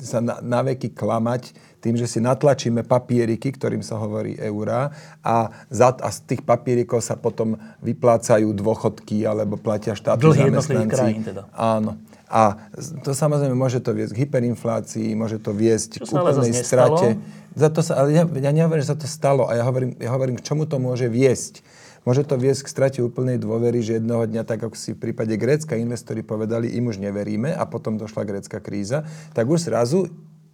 sa 0.00 0.24
na, 0.24 0.40
na 0.40 0.64
veky 0.64 0.96
klamať 0.96 1.52
tým, 1.84 2.00
že 2.00 2.08
si 2.08 2.16
natlačíme 2.16 2.80
papieriky, 2.80 3.52
ktorým 3.52 3.84
sa 3.84 4.00
hovorí 4.00 4.40
eurá 4.40 4.88
a, 5.20 5.52
za, 5.68 5.92
a 6.00 6.08
z 6.08 6.18
tých 6.24 6.42
papierikov 6.48 7.04
sa 7.04 7.12
potom 7.12 7.60
vyplácajú 7.84 8.48
dôchodky 8.56 9.28
alebo 9.28 9.60
platia 9.60 9.92
štátni 9.92 10.32
Dlhy 10.32 10.48
jednotlivých 10.48 10.88
krajín 10.88 11.22
teda. 11.28 11.44
Áno. 11.52 12.00
A 12.26 12.56
to 13.04 13.12
samozrejme 13.14 13.54
môže 13.54 13.78
to 13.84 13.92
viesť 13.94 14.16
k 14.16 14.26
hyperinflácii, 14.26 15.12
môže 15.14 15.38
to 15.38 15.52
viesť 15.54 16.02
Čo 16.02 16.08
k 16.08 16.12
úplnej 16.16 16.56
strate. 16.56 17.20
Za 17.52 17.68
to 17.68 17.84
sa, 17.84 18.00
ale 18.00 18.16
ja, 18.16 18.24
ja 18.24 18.50
nehovorím, 18.50 18.82
že 18.82 18.90
sa 18.90 18.98
to 18.98 19.06
stalo 19.06 19.44
a 19.46 19.54
ja 19.54 19.62
hovorím, 19.62 19.92
ja 20.00 20.10
hovorím, 20.10 20.40
k 20.40 20.42
čomu 20.42 20.64
to 20.66 20.80
môže 20.80 21.06
viesť. 21.06 21.60
Môže 22.06 22.22
to 22.22 22.38
viesť 22.38 22.62
k 22.62 22.72
strate 22.72 22.98
úplnej 23.02 23.34
dôvery, 23.34 23.82
že 23.82 23.98
jedného 23.98 24.22
dňa, 24.30 24.46
tak 24.46 24.62
ako 24.62 24.78
si 24.78 24.94
v 24.94 25.10
prípade 25.10 25.34
Grécka 25.34 25.74
investori 25.74 26.22
povedali, 26.22 26.78
im 26.78 26.86
už 26.86 27.02
neveríme 27.02 27.50
a 27.50 27.66
potom 27.66 27.98
došla 27.98 28.22
grécka 28.22 28.62
kríza, 28.62 29.02
tak 29.34 29.50
už 29.50 29.66
zrazu 29.66 30.06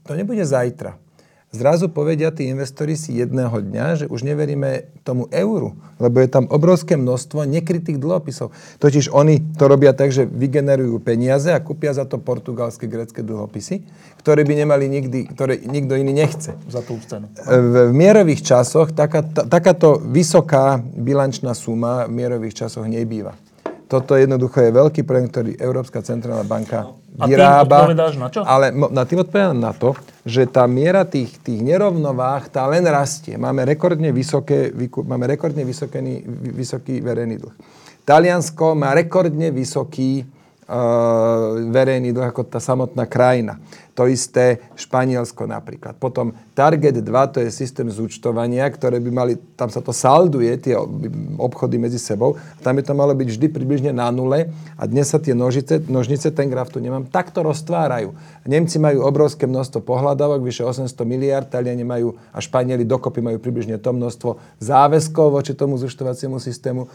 to 0.03 0.17
nebude 0.17 0.41
zajtra. 0.43 0.97
Zrazu 1.53 1.93
povedia 1.93 2.33
tí 2.33 2.49
investori 2.49 2.97
si 2.97 3.21
jedného 3.21 3.53
dňa, 3.53 3.87
že 4.01 4.07
už 4.09 4.25
neveríme 4.25 4.89
tomu 5.05 5.29
euru, 5.29 5.77
lebo 6.01 6.25
je 6.25 6.33
tam 6.33 6.49
obrovské 6.49 6.97
množstvo 6.97 7.45
nekrytých 7.45 8.01
dlhopisov. 8.01 8.57
Totiž 8.81 9.13
oni 9.13 9.53
to 9.61 9.69
robia 9.69 9.93
tak, 9.93 10.17
že 10.17 10.25
vygenerujú 10.25 10.97
peniaze 11.05 11.53
a 11.53 11.61
kúpia 11.61 11.93
za 11.93 12.09
to 12.09 12.17
portugalské, 12.17 12.89
grécké 12.89 13.21
dlhopisy, 13.21 13.85
ktoré 14.25 14.49
by 14.49 14.65
nemali 14.65 14.89
nikdy, 14.89 15.29
ktoré 15.29 15.61
nikto 15.61 15.93
iný 15.93 16.25
nechce. 16.25 16.57
za 16.73 16.81
tú 16.81 16.97
cenu. 17.05 17.29
V, 17.45 17.77
v 17.85 17.93
mierových 17.93 18.41
časoch 18.49 18.89
taká, 18.97 19.21
ta, 19.21 19.45
takáto 19.45 20.01
vysoká 20.01 20.81
bilančná 20.81 21.53
suma 21.53 22.09
v 22.09 22.17
mierových 22.17 22.65
časoch 22.65 22.89
nebýva. 22.89 23.37
Toto 23.93 24.17
jednoducho 24.17 24.57
je 24.65 24.73
veľký 24.73 25.05
projekt, 25.05 25.37
ktorý 25.37 25.53
Európska 25.61 26.01
centrálna 26.01 26.49
banka 26.49 26.97
A 27.21 27.29
tým 27.29 27.37
vyrába. 27.37 27.85
odpovedáš 27.85 28.17
na 28.17 28.29
čo? 28.33 28.41
Ale 28.41 28.73
na 28.73 29.05
tým 29.05 29.21
odpovedám 29.21 29.53
na 29.53 29.77
to, 29.77 29.93
že 30.25 30.49
tá 30.49 30.65
miera 30.65 31.05
tých, 31.05 31.37
tých 31.45 31.61
nerovnováh, 31.61 32.49
tá 32.49 32.65
len 32.73 32.89
rastie. 32.89 33.37
Máme 33.37 33.69
rekordne, 33.69 34.09
vysoké, 34.09 34.73
máme 34.97 35.29
rekordne 35.29 35.69
vysoký, 35.69 36.25
vysoký 36.57 37.05
verejný 37.05 37.37
dlh. 37.37 37.53
Taliansko 38.09 38.73
má 38.73 38.97
rekordne 38.97 39.53
vysoký 39.53 40.25
verejný 41.69 42.17
dlh 42.17 42.33
ako 42.33 42.49
tá 42.49 42.57
samotná 42.57 43.05
krajina. 43.05 43.61
To 43.93 44.09
isté 44.09 44.73
Španielsko 44.73 45.45
napríklad. 45.45 46.01
Potom 46.01 46.33
Target 46.57 47.05
2, 47.05 47.13
to 47.29 47.45
je 47.45 47.53
systém 47.53 47.85
zúčtovania, 47.93 48.65
ktoré 48.73 48.97
by 48.97 49.11
mali, 49.13 49.37
tam 49.53 49.69
sa 49.69 49.85
to 49.85 49.93
salduje, 49.93 50.49
tie 50.57 50.73
obchody 51.37 51.77
medzi 51.77 52.01
sebou. 52.01 52.41
Tam 52.65 52.73
by 52.73 52.81
to 52.81 52.97
malo 52.97 53.13
byť 53.13 53.29
vždy 53.37 53.47
približne 53.53 53.93
na 53.93 54.09
nule 54.09 54.49
a 54.81 54.83
dnes 54.89 55.13
sa 55.13 55.21
tie 55.21 55.37
nožice, 55.37 55.77
nožnice, 55.93 56.33
ten 56.33 56.49
graf 56.49 56.73
tu 56.73 56.81
nemám, 56.81 57.05
takto 57.05 57.45
roztvárajú. 57.45 58.17
Nemci 58.49 58.81
majú 58.81 59.05
obrovské 59.05 59.45
množstvo 59.45 59.85
pohľadávok, 59.85 60.41
vyše 60.41 60.65
800 60.65 60.89
miliard, 61.05 61.53
Taliani 61.53 61.85
majú 61.85 62.17
a 62.33 62.41
Španieli 62.41 62.89
dokopy 62.89 63.21
majú 63.21 63.37
približne 63.45 63.77
to 63.77 63.93
množstvo 63.93 64.41
záväzkov 64.57 65.37
voči 65.37 65.53
tomu 65.53 65.77
zúčtovaciemu 65.77 66.41
systému 66.41 66.89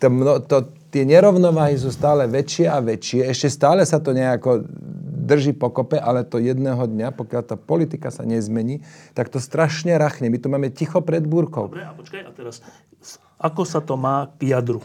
to, 0.00 0.06
mno, 0.12 0.40
to, 0.44 0.68
tie 0.92 1.04
nerovnováhy 1.08 1.76
sú 1.76 1.92
stále 1.92 2.28
väčšie 2.28 2.66
a 2.68 2.80
väčšie. 2.80 3.28
Ešte 3.28 3.48
stále 3.52 3.82
sa 3.84 4.00
to 4.00 4.12
nejako 4.12 4.64
drží 5.26 5.52
pokope, 5.58 5.98
ale 5.98 6.22
to 6.22 6.38
jedného 6.38 6.86
dňa, 6.86 7.10
pokiaľ 7.12 7.42
tá 7.42 7.56
politika 7.58 8.14
sa 8.14 8.22
nezmení, 8.22 8.86
tak 9.12 9.28
to 9.28 9.42
strašne 9.42 9.98
rachne. 9.98 10.30
My 10.30 10.38
tu 10.38 10.46
máme 10.46 10.70
ticho 10.70 11.02
pred 11.02 11.26
búrkou. 11.26 11.66
Dobre, 11.66 11.82
a 11.82 11.92
počkaj, 11.92 12.22
a 12.22 12.30
teraz, 12.30 12.62
ako 13.42 13.66
sa 13.66 13.82
to 13.82 13.98
má 13.98 14.30
k 14.38 14.54
jadru? 14.54 14.80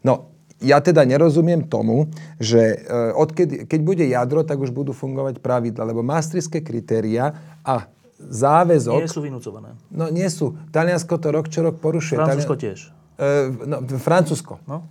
No, 0.00 0.32
ja 0.64 0.80
teda 0.80 1.04
nerozumiem 1.04 1.68
tomu, 1.68 2.08
že 2.40 2.80
e, 2.80 3.12
odkedy, 3.12 3.68
keď 3.68 3.80
bude 3.84 4.04
jadro, 4.08 4.40
tak 4.46 4.56
už 4.56 4.72
budú 4.72 4.96
fungovať 4.96 5.44
pravidla, 5.44 5.84
lebo 5.84 6.00
maastrichtské 6.00 6.64
kritéria 6.64 7.36
a 7.60 7.92
záväzok... 8.16 9.04
Nie 9.04 9.12
sú 9.12 9.20
vynúcované. 9.20 9.76
No 9.92 10.08
nie 10.08 10.26
sú. 10.32 10.56
Taliansko 10.72 11.20
to 11.20 11.28
rok 11.28 11.52
čo 11.52 11.60
rok 11.60 11.76
porušuje. 11.82 12.16
Francúzsko 12.16 12.56
tiež. 12.56 13.03
E, 13.14 13.26
no, 13.62 13.76
Francúzsko. 13.94 14.58
No. 14.64 14.84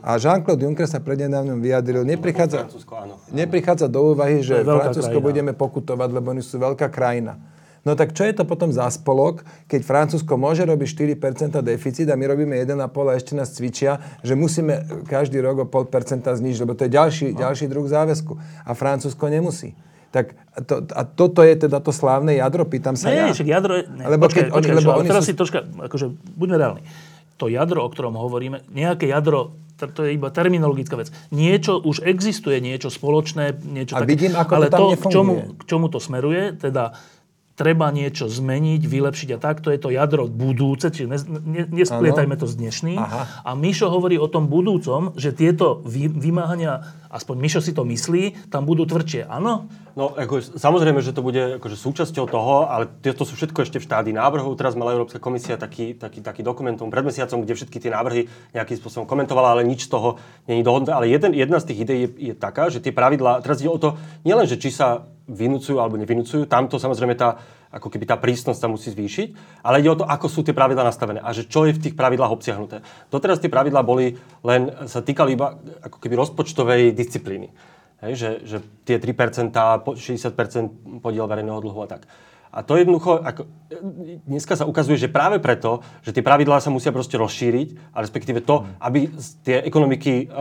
A 0.00 0.16
Jean-Claude 0.16 0.60
Juncker 0.60 0.84
sa 0.84 0.96
prednedávnom 0.98 1.58
vyjadril, 1.58 2.02
neprichádza, 2.02 2.64
Francúzsko, 2.64 2.92
áno. 2.94 3.14
neprichádza 3.28 3.84
do 3.86 4.00
úvahy, 4.06 4.40
že 4.40 4.60
Francúzsko 4.60 5.12
krajina. 5.14 5.28
budeme 5.28 5.52
pokutovať, 5.52 6.08
lebo 6.10 6.30
oni 6.30 6.40
sú 6.40 6.56
veľká 6.56 6.88
krajina. 6.88 7.36
No 7.80 7.92
tak 7.92 8.12
čo 8.12 8.24
je 8.24 8.32
to 8.32 8.44
potom 8.44 8.68
za 8.68 8.84
spolok, 8.86 9.40
keď 9.64 9.80
Francúzsko 9.82 10.36
môže 10.36 10.60
robiť 10.62 11.16
4% 11.16 11.60
deficit 11.62 12.04
a 12.06 12.14
my 12.14 12.24
robíme 12.26 12.52
1,5 12.54 12.76
a 12.80 13.12
ešte 13.12 13.32
nás 13.32 13.48
cvičia, 13.50 13.92
že 14.20 14.32
musíme 14.32 14.72
každý 15.04 15.40
rok 15.40 15.56
o 15.58 15.66
0,5% 15.66 16.28
znižiť, 16.30 16.60
lebo 16.60 16.72
to 16.74 16.84
je 16.84 16.92
ďalší, 16.92 17.26
No. 17.32 17.40
ďalší 17.40 17.64
druh 17.66 17.84
záväzku. 17.84 18.32
A 18.64 18.72
Francúzsko 18.72 19.24
nemusí. 19.26 19.72
Tak 20.10 20.32
to, 20.64 20.84
a 20.90 21.04
toto 21.04 21.40
je 21.40 21.56
teda 21.58 21.78
to 21.78 21.88
slávne 21.90 22.34
jadro, 22.34 22.64
pýtam 22.64 22.96
sa 22.96 23.08
Nie, 23.08 23.20
ja. 23.22 23.32
však 23.32 23.48
jadro. 23.48 23.72
Ne, 23.86 24.04
Lebo 24.08 24.26
počkaj, 24.26 24.42
keď 24.42 24.48
oni- 24.50 24.56
počkaj, 24.56 24.74
lebo 24.74 24.82
čo, 24.82 24.90
ale 24.90 24.98
oni 24.98 25.08
teraz 25.08 25.22
sú- 25.22 25.28
si 25.28 25.34
troška, 25.34 25.58
akože, 25.80 26.06
buďme 26.34 26.56
reálni. 26.56 26.82
To 27.40 27.48
jadro, 27.48 27.80
o 27.82 27.88
ktorom 27.88 28.20
hovoríme, 28.20 28.68
nejaké 28.68 29.08
jadro, 29.08 29.56
to, 29.80 29.88
to 29.88 30.00
je 30.04 30.20
iba 30.20 30.28
terminologická 30.28 30.92
vec. 31.00 31.08
Niečo 31.32 31.80
už 31.80 32.04
existuje, 32.04 32.60
niečo 32.60 32.92
spoločné, 32.92 33.64
niečo 33.64 33.96
A 33.96 34.04
také. 34.04 34.12
vidím, 34.12 34.36
ako 34.36 34.52
to 34.52 34.56
ale 34.60 34.66
tam 34.68 34.80
to, 34.80 34.86
k 34.92 35.04
čomu, 35.08 35.34
k 35.56 35.62
čomu 35.64 35.86
to 35.88 35.98
smeruje, 35.98 36.52
teda 36.60 36.92
treba 37.60 37.92
niečo 37.92 38.24
zmeniť, 38.24 38.80
vylepšiť 38.88 39.28
a 39.36 39.38
tak, 39.38 39.60
to 39.60 39.68
je 39.68 39.76
to 39.76 39.92
jadro 39.92 40.24
budúce, 40.24 40.88
čiže 40.88 41.08
ne, 41.12 41.18
ne, 41.28 41.62
nesplietajme 41.68 42.32
to 42.40 42.48
s 42.48 42.56
dnešným. 42.56 42.96
Aha. 42.96 43.44
A 43.44 43.52
Mišo 43.52 43.92
hovorí 43.92 44.16
o 44.16 44.32
tom 44.32 44.48
budúcom, 44.48 45.12
že 45.20 45.36
tieto 45.36 45.84
vy, 45.84 46.08
vymáhania, 46.08 46.80
aspoň 47.12 47.36
Mišo 47.36 47.60
si 47.60 47.76
to 47.76 47.84
myslí, 47.84 48.48
tam 48.48 48.64
budú 48.64 48.88
tvrdšie. 48.88 49.28
Áno? 49.28 49.68
No, 49.92 50.16
ako, 50.16 50.40
samozrejme, 50.40 51.04
že 51.04 51.12
to 51.12 51.20
bude 51.20 51.60
akože, 51.60 51.76
súčasťou 51.76 52.24
toho, 52.30 52.70
ale 52.72 52.88
to 53.02 53.28
sú 53.28 53.36
všetko 53.36 53.68
ešte 53.68 53.76
v 53.82 53.86
štádii 53.90 54.14
návrhov. 54.16 54.56
Teraz 54.56 54.72
mala 54.78 54.96
Európska 54.96 55.20
komisia 55.20 55.60
taký, 55.60 55.92
taký, 55.92 56.24
taký 56.24 56.40
dokumentum 56.40 56.88
pred 56.88 57.04
mesiacom, 57.04 57.44
kde 57.44 57.58
všetky 57.58 57.76
tie 57.76 57.92
návrhy 57.92 58.24
nejakým 58.56 58.76
spôsobom 58.80 59.04
komentovala, 59.04 59.60
ale 59.60 59.68
nič 59.68 59.90
z 59.90 59.92
toho 59.92 60.16
není 60.48 60.64
dohodnuté. 60.64 60.96
Ale 60.96 61.12
jeden, 61.12 61.36
jedna 61.36 61.60
z 61.60 61.74
tých 61.74 61.78
ideí 61.84 62.00
je, 62.06 62.32
je 62.32 62.34
taká, 62.38 62.72
že 62.72 62.80
tie 62.80 62.94
pravidlá, 62.94 63.44
teraz 63.44 63.60
ide 63.60 63.68
o 63.68 63.76
to, 63.76 64.00
nielen, 64.24 64.48
že 64.48 64.56
či 64.56 64.72
sa 64.72 65.04
vynúcujú 65.30 65.78
alebo 65.78 65.94
nevynúcujú, 65.94 66.50
tamto 66.50 66.76
samozrejme 66.76 67.14
tá, 67.14 67.38
ako 67.70 67.86
keby 67.86 68.04
tá 68.04 68.18
prísnosť 68.18 68.58
sa 68.58 68.66
musí 68.66 68.90
zvýšiť, 68.90 69.62
ale 69.62 69.78
ide 69.78 69.94
o 69.94 69.98
to, 70.02 70.04
ako 70.04 70.26
sú 70.26 70.42
tie 70.42 70.50
pravidlá 70.50 70.82
nastavené 70.82 71.22
a 71.22 71.30
že 71.30 71.46
čo 71.46 71.64
je 71.64 71.74
v 71.74 71.82
tých 71.86 71.94
pravidlách 71.94 72.34
obsiahnuté. 72.34 72.82
Doteraz 73.08 73.38
tie 73.38 73.48
pravidlá 73.52 73.86
boli 73.86 74.18
len, 74.42 74.74
sa 74.90 75.00
týkali 75.00 75.38
iba 75.38 75.54
ako 75.86 76.02
keby 76.02 76.18
rozpočtovej 76.18 76.90
disciplíny. 76.92 77.48
Hej, 78.00 78.12
že, 78.16 78.30
že 78.48 78.56
tie 78.88 78.96
3%, 78.96 79.52
po- 79.84 79.94
60% 79.94 81.04
podiel 81.04 81.28
verejného 81.28 81.60
dlhu 81.60 81.80
a 81.84 81.88
tak. 81.88 82.08
A 82.50 82.66
to 82.66 82.74
jednoducho, 82.74 83.22
ako, 83.22 83.46
dneska 84.26 84.58
sa 84.58 84.66
ukazuje, 84.66 84.98
že 84.98 85.06
práve 85.06 85.38
preto, 85.38 85.86
že 86.02 86.10
tie 86.10 86.26
pravidlá 86.26 86.58
sa 86.58 86.74
musia 86.74 86.90
proste 86.90 87.14
rozšíriť, 87.14 87.94
a 87.94 88.02
respektíve 88.02 88.42
to, 88.42 88.66
aby 88.82 89.06
z- 89.14 89.30
tie 89.46 89.56
ekonomiky 89.62 90.26
e, 90.26 90.34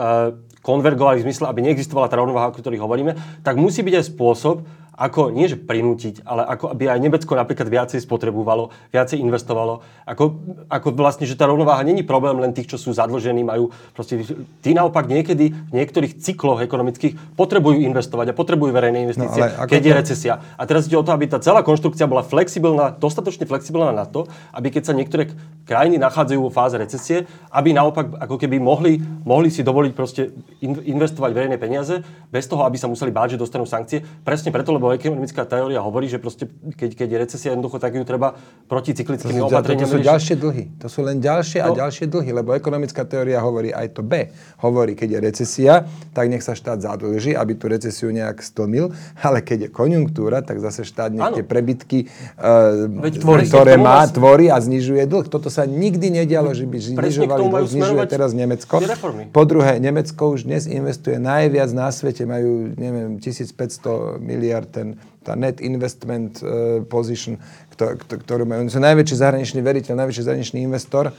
konvergovali 0.66 1.22
v 1.22 1.26
zmysle, 1.30 1.46
aby 1.46 1.70
neexistovala 1.70 2.10
tá 2.10 2.18
rovnováha, 2.18 2.50
o 2.50 2.58
ktorej 2.58 2.82
hovoríme, 2.82 3.14
tak 3.46 3.62
musí 3.62 3.86
byť 3.86 3.94
aj 4.02 4.06
spôsob, 4.10 4.66
ako, 5.00 5.32
nie 5.32 5.48
že 5.48 5.56
prinútiť, 5.56 6.28
ale 6.28 6.44
ako 6.44 6.76
aby 6.76 6.92
aj 6.92 7.00
Nemecko 7.00 7.32
napríklad 7.32 7.72
viacej 7.72 8.04
spotrebovalo, 8.04 8.68
viacej 8.92 9.24
investovalo. 9.24 9.80
Ako, 10.04 10.44
ako 10.68 10.88
vlastne, 10.92 11.24
že 11.24 11.40
tá 11.40 11.48
rovnováha 11.48 11.80
není 11.88 12.04
problém 12.04 12.36
len 12.36 12.52
tých, 12.52 12.68
čo 12.68 12.76
sú 12.76 12.92
zadlžení, 12.92 13.48
majú 13.48 13.72
proste... 13.96 14.20
Tí 14.60 14.76
naopak 14.76 15.08
niekedy 15.08 15.56
v 15.56 15.72
niektorých 15.72 16.20
cykloch 16.20 16.60
ekonomických 16.60 17.40
potrebujú 17.40 17.80
investovať 17.80 18.32
a 18.32 18.34
potrebujú 18.36 18.76
verejné 18.76 19.08
investície, 19.08 19.40
No, 19.40 19.48
ale 19.48 19.56
ako 19.56 19.72
keď 19.72 19.82
je 19.82 19.94
to- 19.96 20.00
recesia. 20.04 20.34
A 20.60 20.68
teraz 20.68 20.84
ide 20.92 21.00
o 21.00 21.06
to, 21.06 21.16
aby 21.16 21.32
tá 21.32 21.40
celá 21.40 21.64
konštrukcia 21.64 22.04
bola 22.04 22.20
flexibilná, 22.20 22.92
dostatočne 22.92 23.48
flexibilná 23.48 23.96
na 23.96 24.04
to, 24.04 24.28
aby 24.52 24.68
keď 24.68 24.92
sa 24.92 24.94
niektoré 24.98 25.32
krajiny 25.64 25.96
nachádzajú 25.96 26.40
vo 26.44 26.52
fáze 26.52 26.76
recesie, 26.76 27.24
aby 27.56 27.72
naopak 27.72 28.20
ako 28.20 28.36
keby 28.36 28.60
mohli, 28.60 29.00
mohli 29.24 29.48
si 29.48 29.64
dovoliť 29.64 29.92
proste 29.96 30.34
in- 30.60 30.84
investovať 30.92 31.32
verejné 31.32 31.56
peniaze 31.56 32.04
bez 32.28 32.50
toho, 32.52 32.68
aby 32.68 32.76
sa 32.76 32.92
museli 32.92 33.14
báť, 33.14 33.38
že 33.38 33.48
dostanú 33.48 33.64
sankcie. 33.64 34.04
Presne 34.26 34.52
preto, 34.52 34.74
lebo 34.74 34.89
ekonomická 34.94 35.46
teória 35.46 35.82
hovorí, 35.82 36.10
že 36.10 36.18
proste 36.18 36.48
keď, 36.50 36.90
keď 36.96 37.08
je 37.10 37.18
recesia 37.18 37.50
jednoducho, 37.54 37.78
tak 37.78 37.94
ju 37.94 38.04
treba 38.06 38.36
proticyklickými 38.70 39.42
To 39.42 39.46
sú, 39.46 39.50
to, 39.50 39.56
opatreniami 39.56 39.86
to 39.86 39.94
sú 39.96 40.00
ďalšie 40.02 40.36
dlhy. 40.38 40.64
To 40.80 40.88
sú 40.88 41.00
len 41.06 41.18
ďalšie 41.20 41.60
a 41.62 41.68
To- 41.70 41.78
ďalšie 41.78 42.06
dlhy, 42.08 42.32
lebo 42.34 42.54
ekonomická 42.54 43.04
teória 43.06 43.42
hovorí 43.42 43.74
aj 43.74 43.98
to 43.98 44.02
B. 44.06 44.30
Hovorí, 44.62 44.94
keď 44.94 45.10
je 45.16 45.20
recesia, 45.20 45.74
tak 46.14 46.30
nech 46.30 46.42
sa 46.46 46.54
štát 46.54 46.80
zadlží, 46.80 47.34
aby 47.36 47.54
tú 47.58 47.68
recesiu 47.68 48.10
nejak 48.14 48.42
stlmil, 48.42 48.94
ale 49.20 49.42
keď 49.42 49.68
je 49.68 49.70
konjunktúra, 49.70 50.42
tak 50.42 50.62
zase 50.64 50.86
štát 50.86 51.12
nech 51.14 51.42
tie 51.42 51.46
prebytky, 51.46 52.00
uh, 52.40 52.88
tvorí. 53.20 53.46
ktoré 53.50 53.76
má, 53.76 54.06
vás- 54.06 54.14
tvorí 54.14 54.48
a 54.50 54.58
znižuje 54.60 55.06
dlh. 55.06 55.26
Toto 55.28 55.52
sa 55.52 55.66
nikdy 55.68 56.10
nedialo, 56.24 56.54
že 56.54 56.66
by 56.66 56.78
znižovali 56.78 57.44
dlh, 57.50 57.68
znižuje 57.68 58.04
teraz 58.10 58.32
Nemecko. 58.34 58.82
Po 59.30 59.44
druhé, 59.46 59.78
Nemecko 59.78 60.34
už 60.34 60.46
dnes 60.48 60.66
investuje 60.70 61.20
najviac 61.20 61.70
na 61.74 61.90
svete, 61.92 62.24
majú, 62.26 62.74
neviem, 62.78 63.18
1500 63.22 64.18
miliard 64.22 64.72
ten, 64.80 64.96
tá 65.28 65.36
net 65.36 65.60
investment 65.60 66.40
uh, 66.40 66.80
position, 66.88 67.36
kto- 67.76 68.00
kto- 68.00 68.20
ktorú 68.24 68.48
majú. 68.48 68.64
Oni 68.64 68.72
sú 68.72 68.80
najväčší 68.80 69.16
zahraničný 69.20 69.60
veriteľ, 69.60 70.00
najväčší 70.00 70.24
zahraničný 70.24 70.64
investor 70.64 71.12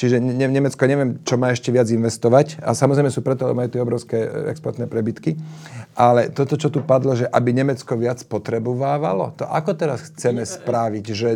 Čiže 0.00 0.16
ne, 0.16 0.48
Nemecko 0.48 0.80
neviem, 0.88 1.20
čo 1.28 1.36
má 1.36 1.52
ešte 1.52 1.68
viac 1.68 1.84
investovať. 1.92 2.64
A 2.64 2.72
samozrejme 2.72 3.12
sú 3.12 3.20
preto, 3.20 3.52
majú 3.52 3.68
tie 3.68 3.84
obrovské 3.84 4.16
exportné 4.48 4.88
prebytky. 4.88 5.36
Ale 5.92 6.32
toto, 6.32 6.56
čo 6.56 6.72
tu 6.72 6.80
padlo, 6.80 7.12
že 7.12 7.28
aby 7.28 7.52
Nemecko 7.52 8.00
viac 8.00 8.24
potrebovávalo, 8.24 9.36
to 9.36 9.44
ako 9.44 9.76
teraz 9.76 10.08
chceme 10.08 10.40
spraviť? 10.40 11.04
Že 11.04 11.28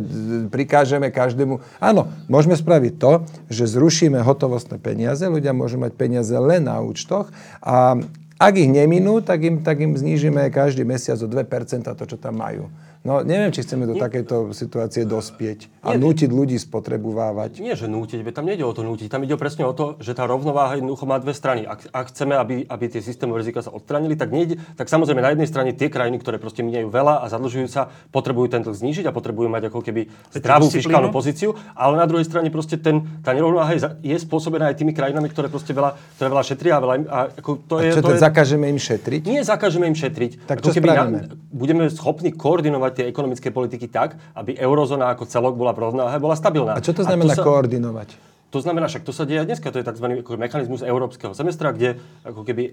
prikážeme 0.49 1.13
každému... 1.13 1.61
Áno, 1.77 2.09
môžeme 2.25 2.57
spraviť 2.57 2.93
to, 2.97 3.29
že 3.53 3.69
zrušíme 3.69 4.17
hotovostné 4.25 4.81
peniaze, 4.81 5.29
ľudia 5.29 5.53
môžu 5.53 5.77
mať 5.77 5.93
peniaze 6.01 6.33
len 6.33 6.65
na 6.65 6.81
účtoch 6.81 7.29
a 7.61 8.01
ak 8.39 8.55
ich 8.59 8.71
neminú, 8.71 9.23
tak 9.23 9.43
im, 9.47 9.63
tak 9.63 9.79
im 9.79 9.95
znížime 9.95 10.51
každý 10.51 10.83
mesiac 10.83 11.19
o 11.23 11.29
2% 11.31 11.87
to, 11.87 12.05
čo 12.05 12.17
tam 12.19 12.43
majú. 12.43 12.67
No 13.05 13.21
neviem, 13.21 13.53
či 13.53 13.61
chceme 13.61 13.85
do 13.85 14.01
takejto 14.01 14.57
situácie 14.57 15.05
dospieť 15.05 15.69
a 15.85 15.93
nie, 15.93 16.09
nútiť 16.09 16.33
ľudí 16.33 16.57
spotrebovávať. 16.57 17.61
Nie, 17.61 17.77
že 17.77 17.85
nútiť, 17.85 18.25
tam 18.33 18.49
nejde 18.49 18.65
o 18.65 18.73
to 18.73 18.81
nútiť, 18.81 19.13
tam 19.13 19.29
ide 19.29 19.37
presne 19.37 19.69
o 19.69 19.77
to, 19.77 20.01
že 20.01 20.17
tá 20.17 20.25
rovnováha 20.25 20.81
jednoducho 20.81 21.05
má 21.05 21.21
dve 21.21 21.37
strany. 21.37 21.69
Ak, 21.69 21.85
ak 21.93 22.17
chceme, 22.17 22.33
aby, 22.33 22.65
aby 22.65 22.85
tie 22.89 23.05
systémové 23.05 23.45
rizika 23.45 23.61
sa 23.61 23.69
odstranili, 23.77 24.17
tak, 24.17 24.33
nejde, 24.33 24.57
tak 24.81 24.89
samozrejme 24.89 25.21
na 25.21 25.37
jednej 25.37 25.45
strane 25.45 25.77
tie 25.77 25.93
krajiny, 25.93 26.17
ktoré 26.17 26.41
proste 26.41 26.65
minajú 26.65 26.89
veľa 26.89 27.21
a 27.21 27.29
zadlžujú 27.29 27.69
sa, 27.69 27.93
potrebujú 28.09 28.57
ten 28.57 28.65
dlh 28.65 28.73
znížiť 28.73 29.05
a 29.05 29.13
potrebujú 29.13 29.53
mať 29.53 29.69
ako 29.69 29.85
keby 29.85 30.09
zdravú 30.41 30.73
fiskálnu 30.73 31.13
pozíciu, 31.13 31.53
ale 31.77 32.01
na 32.01 32.09
druhej 32.09 32.25
strane 32.25 32.49
proste 32.49 32.81
ten, 32.81 33.05
tá 33.21 33.37
nerovnováha 33.37 33.77
je, 33.77 33.85
je 34.01 34.17
spôsobená 34.17 34.73
aj 34.73 34.81
tými 34.81 34.97
krajinami, 34.97 35.29
ktoré 35.29 35.53
proste 35.53 35.77
veľa, 35.77 35.93
ktoré 36.17 36.33
veľa 36.33 36.45
šetria 36.49 36.73
a 36.73 36.81
veľa 36.81 36.95
a 37.05 37.19
ako 37.37 37.51
to 37.69 37.85
je, 37.85 37.93
a 37.93 37.97
čo 38.01 38.01
to 38.01 38.17
je, 38.17 38.25
zakážeme 38.25 38.65
im 38.65 38.81
šetriť? 38.81 39.29
Nie 39.29 39.45
zakážeme 39.45 39.93
im 39.93 39.97
šetriť. 39.99 40.49
Tak 40.49 40.65
čo 40.65 40.73
keby 40.73 40.89
na, 40.89 41.05
budeme 41.53 41.85
schopní 41.93 42.33
koordinovať 42.33 42.94
tie 42.95 43.11
ekonomické 43.11 43.51
politiky 43.51 43.91
tak, 43.91 44.15
aby 44.39 44.55
eurozóna 44.55 45.11
ako 45.11 45.27
celok 45.27 45.59
bola 45.59 45.75
v 45.75 45.91
rovnováhe, 45.91 46.17
bola 46.23 46.39
stabilná. 46.39 46.79
A 46.79 46.85
čo 46.85 46.95
to 46.95 47.03
znamená 47.03 47.35
to 47.35 47.43
sa, 47.43 47.47
koordinovať? 47.47 48.09
To 48.55 48.63
znamená, 48.63 48.87
však 48.87 49.03
to 49.03 49.11
sa 49.11 49.27
deje 49.27 49.43
dneska, 49.43 49.75
to 49.75 49.83
je 49.83 49.87
tzv. 49.87 50.07
mechanizmus 50.39 50.87
európskeho 50.87 51.35
semestra, 51.35 51.75
kde 51.75 51.99
ako 52.23 52.47
keby 52.47 52.63
e, 52.71 52.73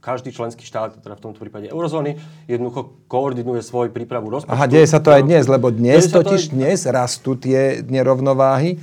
každý 0.00 0.30
členský 0.30 0.62
štát, 0.62 1.00
teda 1.00 1.16
v 1.16 1.22
tomto 1.24 1.40
prípade 1.40 1.72
eurozóny, 1.72 2.20
jednoducho 2.44 3.08
koordinuje 3.08 3.64
svoj 3.64 3.88
prípravu 3.90 4.28
rozpočtu. 4.28 4.52
Aha, 4.52 4.68
deje 4.68 4.86
sa 4.86 5.00
to 5.00 5.10
aj 5.10 5.24
dnes, 5.24 5.48
lebo 5.48 5.72
dnes 5.72 6.06
totiž 6.12 6.48
aj... 6.48 6.52
dnes 6.52 6.78
rastú 6.86 7.34
tie 7.34 7.80
nerovnováhy, 7.82 8.76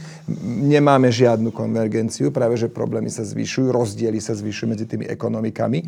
nemáme 0.43 1.13
žiadnu 1.13 1.53
konvergenciu, 1.53 2.33
práve 2.33 2.57
že 2.57 2.67
problémy 2.67 3.13
sa 3.13 3.21
zvyšujú, 3.21 3.69
rozdiely 3.69 4.17
sa 4.17 4.33
zvyšujú 4.33 4.67
medzi 4.67 4.85
tými 4.89 5.05
ekonomikami. 5.05 5.85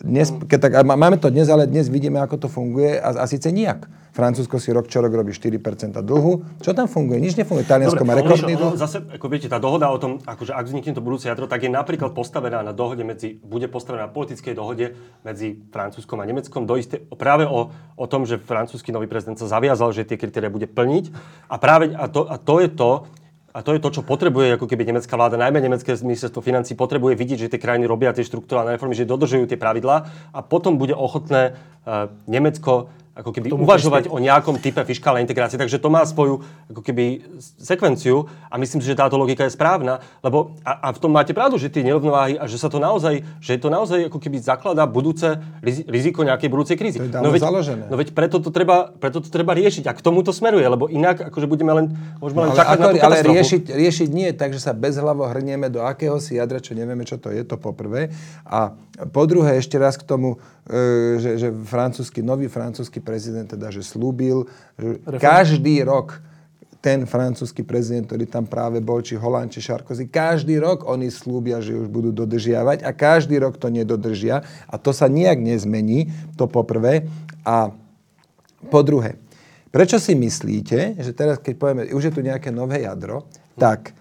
Dnes, 0.00 0.32
keď 0.32 0.58
tak, 0.64 0.72
máme 0.84 1.20
to 1.20 1.28
dnes, 1.28 1.52
ale 1.52 1.68
dnes 1.68 1.92
vidíme, 1.92 2.16
ako 2.24 2.46
to 2.46 2.48
funguje 2.48 2.96
a, 2.96 3.20
a 3.20 3.24
síce 3.28 3.52
nijak. 3.52 3.84
Francúzsko 4.10 4.58
si 4.58 4.74
rok 4.74 4.90
čo 4.90 4.98
rok 4.98 5.14
robí 5.14 5.30
4% 5.30 5.60
dlhu. 6.02 6.58
Čo 6.58 6.74
tam 6.74 6.90
funguje? 6.90 7.22
Nič 7.22 7.38
nefunguje. 7.38 7.62
Taliansko 7.62 8.02
má 8.02 8.18
rekordný 8.18 8.58
dlh. 8.58 8.74
Zase, 8.74 9.06
ako 9.06 9.26
viete, 9.30 9.46
tá 9.46 9.62
dohoda 9.62 9.86
o 9.86 9.98
tom, 10.02 10.18
akože 10.24 10.50
ak 10.50 10.66
vznikne 10.66 10.98
to 10.98 11.04
budúce 11.04 11.30
jadro, 11.30 11.46
tak 11.46 11.62
je 11.62 11.70
napríklad 11.70 12.10
postavená 12.10 12.64
na 12.66 12.74
dohode 12.74 13.06
medzi, 13.06 13.38
bude 13.38 13.70
postavená 13.70 14.08
na 14.08 14.12
politickej 14.12 14.58
dohode 14.58 14.98
medzi 15.22 15.62
Francúzskom 15.70 16.18
a 16.18 16.26
Nemeckom 16.26 16.66
do 16.66 16.74
isté, 16.74 16.98
práve 17.14 17.46
o, 17.46 17.70
o 17.94 18.06
tom, 18.10 18.26
že 18.26 18.42
francúzsky 18.42 18.90
nový 18.90 19.06
prezident 19.06 19.38
sa 19.38 19.46
zaviazal, 19.46 19.94
že 19.94 20.02
tie 20.02 20.18
kritéria 20.18 20.50
bude 20.50 20.66
plniť. 20.66 21.14
A 21.46 21.54
práve 21.62 21.94
a 21.94 22.10
to, 22.10 22.26
a 22.26 22.34
to 22.34 22.58
je 22.58 22.68
to, 22.72 23.06
a 23.50 23.58
to 23.66 23.74
je 23.74 23.82
to, 23.82 23.90
čo 23.90 24.02
potrebuje 24.06 24.54
ako 24.54 24.70
keby 24.70 24.86
nemecká 24.86 25.18
vláda, 25.18 25.34
najmä 25.34 25.58
nemecké 25.58 25.98
ministerstvo 25.98 26.38
financí 26.38 26.78
potrebuje 26.78 27.18
vidieť, 27.18 27.38
že 27.46 27.50
tie 27.50 27.62
krajiny 27.62 27.90
robia 27.90 28.14
tie 28.14 28.22
štruktúrálne 28.22 28.78
reformy, 28.78 28.94
že 28.94 29.10
dodržujú 29.10 29.50
tie 29.50 29.58
pravidlá 29.58 29.96
a 30.30 30.38
potom 30.46 30.78
bude 30.78 30.94
ochotné 30.94 31.58
uh, 31.58 32.06
Nemecko 32.30 32.94
ako 33.10 33.34
keby 33.34 33.50
uvažovať 33.50 34.06
o 34.06 34.22
nejakom 34.22 34.62
type 34.62 34.78
fiskálnej 34.86 35.26
integrácie. 35.26 35.58
Takže 35.58 35.82
to 35.82 35.90
má 35.90 36.06
svoju 36.06 36.40
ako 36.70 36.80
keby 36.80 37.26
sekvenciu 37.58 38.30
a 38.46 38.54
myslím 38.54 38.78
si, 38.78 38.86
že 38.86 38.94
táto 38.94 39.18
logika 39.18 39.42
je 39.42 39.52
správna, 39.52 39.98
lebo 40.22 40.54
a, 40.62 40.88
a 40.88 40.94
v 40.94 40.98
tom 41.02 41.10
máte 41.10 41.34
pravdu, 41.34 41.58
že 41.58 41.74
tie 41.74 41.82
nerovnováhy 41.82 42.38
a 42.38 42.46
že 42.46 42.56
sa 42.56 42.70
to 42.70 42.78
naozaj, 42.78 43.20
že 43.42 43.58
to 43.58 43.66
naozaj 43.66 44.06
ako 44.06 44.18
keby 44.22 44.38
zakladá 44.38 44.86
budúce 44.86 45.42
riziko 45.90 46.22
nejakej 46.22 46.48
budúcej 46.48 46.76
krízy. 46.78 47.02
To 47.02 47.10
je 47.10 47.12
no 47.18 47.34
veď, 47.34 47.42
založené. 47.42 47.84
No 47.90 47.98
veď 47.98 48.14
preto 48.14 48.38
to, 48.38 48.54
treba, 48.54 48.94
preto 48.94 49.18
to 49.18 49.28
treba 49.28 49.58
riešiť 49.58 49.90
a 49.90 49.92
k 49.92 50.00
tomu 50.00 50.22
to 50.22 50.30
smeruje, 50.30 50.64
lebo 50.64 50.86
inak 50.86 51.34
akože 51.34 51.50
budeme 51.50 51.74
len, 51.74 51.86
môžeme 52.22 52.46
len 52.46 52.50
no, 52.54 52.58
čakať 52.58 52.78
ale, 52.78 52.82
na 52.86 52.92
tú 52.94 52.98
Ale 53.02 53.16
riešiť, 53.26 53.62
riešiť 53.74 54.08
nie 54.14 54.30
tak, 54.38 54.54
že 54.54 54.62
sa 54.62 54.70
bezhlavo 54.70 55.26
hrnieme 55.26 55.66
do 55.66 55.82
akéhosi 55.82 56.38
jadra, 56.38 56.62
čo 56.62 56.78
nevieme, 56.78 57.02
čo 57.02 57.18
to 57.18 57.34
je, 57.34 57.42
to 57.42 57.58
poprvé. 57.58 58.14
A 58.46 58.70
po 59.08 59.24
druhé, 59.24 59.56
ešte 59.56 59.80
raz 59.80 59.96
k 59.96 60.04
tomu, 60.04 60.36
e, 60.68 61.16
že, 61.16 61.30
že 61.40 61.48
francúzsky, 61.64 62.20
nový 62.20 62.52
francúzsky 62.52 63.00
prezident 63.00 63.48
teda, 63.48 63.72
že 63.72 63.80
slúbil, 63.80 64.44
že 64.76 65.00
každý 65.16 65.80
rok 65.80 66.20
ten 66.80 67.04
francúzsky 67.04 67.60
prezident, 67.60 68.08
ktorý 68.08 68.24
tam 68.24 68.48
práve 68.48 68.80
bol, 68.80 69.04
či 69.04 69.12
Holand, 69.16 69.52
či 69.52 69.60
Sarkozy, 69.60 70.08
každý 70.08 70.56
rok 70.56 70.88
oni 70.88 71.12
slúbia, 71.12 71.60
že 71.60 71.76
už 71.76 71.92
budú 71.92 72.08
dodržiavať 72.08 72.80
a 72.84 72.90
každý 72.96 73.36
rok 73.36 73.60
to 73.60 73.68
nedodržia 73.68 74.40
a 74.64 74.74
to 74.80 74.96
sa 74.96 75.04
nijak 75.04 75.36
nezmení, 75.36 76.08
to 76.40 76.48
poprvé. 76.48 77.04
A 77.44 77.72
po 78.72 78.80
druhé, 78.80 79.20
prečo 79.68 80.00
si 80.00 80.16
myslíte, 80.16 80.96
že 81.00 81.12
teraz, 81.12 81.36
keď 81.36 81.54
povieme, 81.60 81.82
už 81.92 82.08
je 82.08 82.14
tu 82.16 82.20
nejaké 82.24 82.48
nové 82.48 82.88
jadro, 82.88 83.28
tak 83.60 83.92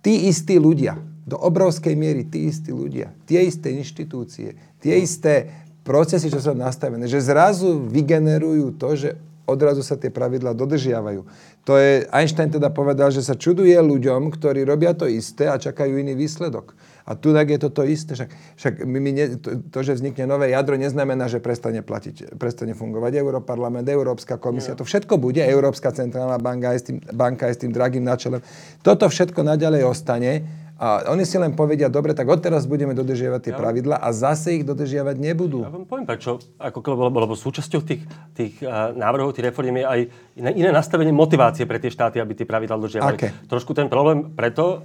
tí 0.00 0.32
istí 0.32 0.56
ľudia, 0.56 0.96
do 1.24 1.40
obrovskej 1.40 1.96
miery 1.96 2.28
tí 2.28 2.52
istí 2.52 2.70
ľudia, 2.70 3.16
tie 3.24 3.44
isté 3.48 3.72
inštitúcie, 3.72 4.56
tie 4.80 5.00
isté 5.00 5.64
procesy, 5.84 6.28
čo 6.28 6.40
sú 6.40 6.52
nastavené, 6.56 7.08
že 7.08 7.20
zrazu 7.20 7.80
vygenerujú 7.88 8.76
to, 8.76 8.88
že 8.96 9.08
odrazu 9.44 9.84
sa 9.84 10.00
tie 10.00 10.08
pravidla 10.08 10.56
dodržiavajú. 10.56 11.20
To 11.68 11.76
je, 11.76 12.08
Einstein 12.12 12.48
teda 12.48 12.72
povedal, 12.72 13.12
že 13.12 13.20
sa 13.20 13.36
čuduje 13.36 13.76
ľuďom, 13.76 14.32
ktorí 14.32 14.64
robia 14.64 14.96
to 14.96 15.04
isté 15.04 15.48
a 15.48 15.60
čakajú 15.60 16.00
iný 16.00 16.16
výsledok. 16.16 16.72
A 17.04 17.12
tu 17.12 17.36
tak 17.36 17.52
je 17.52 17.60
to 17.60 17.68
to 17.68 17.84
isté. 17.84 18.16
Však, 18.16 18.30
však 18.56 18.72
my, 18.88 18.96
my 18.96 19.10
ne, 19.12 19.24
to, 19.36 19.60
to, 19.68 19.78
že 19.84 20.00
vznikne 20.00 20.24
nové 20.24 20.56
jadro, 20.56 20.80
neznamená, 20.80 21.28
že 21.28 21.36
prestane 21.36 21.84
platiť, 21.84 22.40
prestane 22.40 22.72
fungovať 22.72 23.20
Európarlament, 23.20 23.84
Európska 23.84 24.40
komisia. 24.40 24.72
To 24.72 24.88
všetko 24.88 25.20
bude. 25.20 25.44
Európska 25.44 25.92
centrálna 25.92 26.40
banka 26.40 26.72
aj 26.72 26.78
s 26.80 26.84
tým, 26.88 26.96
banka 27.12 27.52
aj 27.52 27.54
s 27.56 27.60
tým 27.60 27.72
dragým 27.76 28.08
načelem. 28.08 28.40
Toto 28.80 29.04
všetko 29.04 29.44
naďalej 29.44 29.84
ostane 29.84 30.63
a 30.74 31.06
oni 31.14 31.22
si 31.22 31.38
len 31.38 31.54
povedia, 31.54 31.86
dobre, 31.86 32.18
tak 32.18 32.26
odteraz 32.26 32.66
budeme 32.66 32.98
dodržiavať 32.98 33.40
tie 33.46 33.54
ja. 33.54 33.58
pravidla 33.62 33.96
a 34.02 34.10
zase 34.10 34.58
ich 34.58 34.66
dodržiavať 34.66 35.22
nebudú. 35.22 35.62
Ja 35.62 35.70
vám 35.70 35.86
poviem 35.86 36.02
prečo, 36.02 36.42
ako 36.58 36.82
lebo, 36.98 37.18
lebo 37.30 37.34
súčasťou 37.38 37.80
tých, 37.86 38.02
tých 38.34 38.58
návrhov, 38.98 39.38
tých 39.38 39.54
reform 39.54 39.70
je 39.70 39.86
aj 39.86 40.00
iné, 40.34 40.50
iné 40.58 40.70
nastavenie 40.74 41.14
motivácie 41.14 41.62
pre 41.62 41.78
tie 41.78 41.94
štáty, 41.94 42.18
aby 42.18 42.34
tie 42.34 42.42
pravidla 42.42 42.74
dodržiavali. 42.74 43.14
Okay. 43.14 43.30
Trošku 43.46 43.70
ten 43.70 43.86
problém 43.86 44.34
preto, 44.34 44.82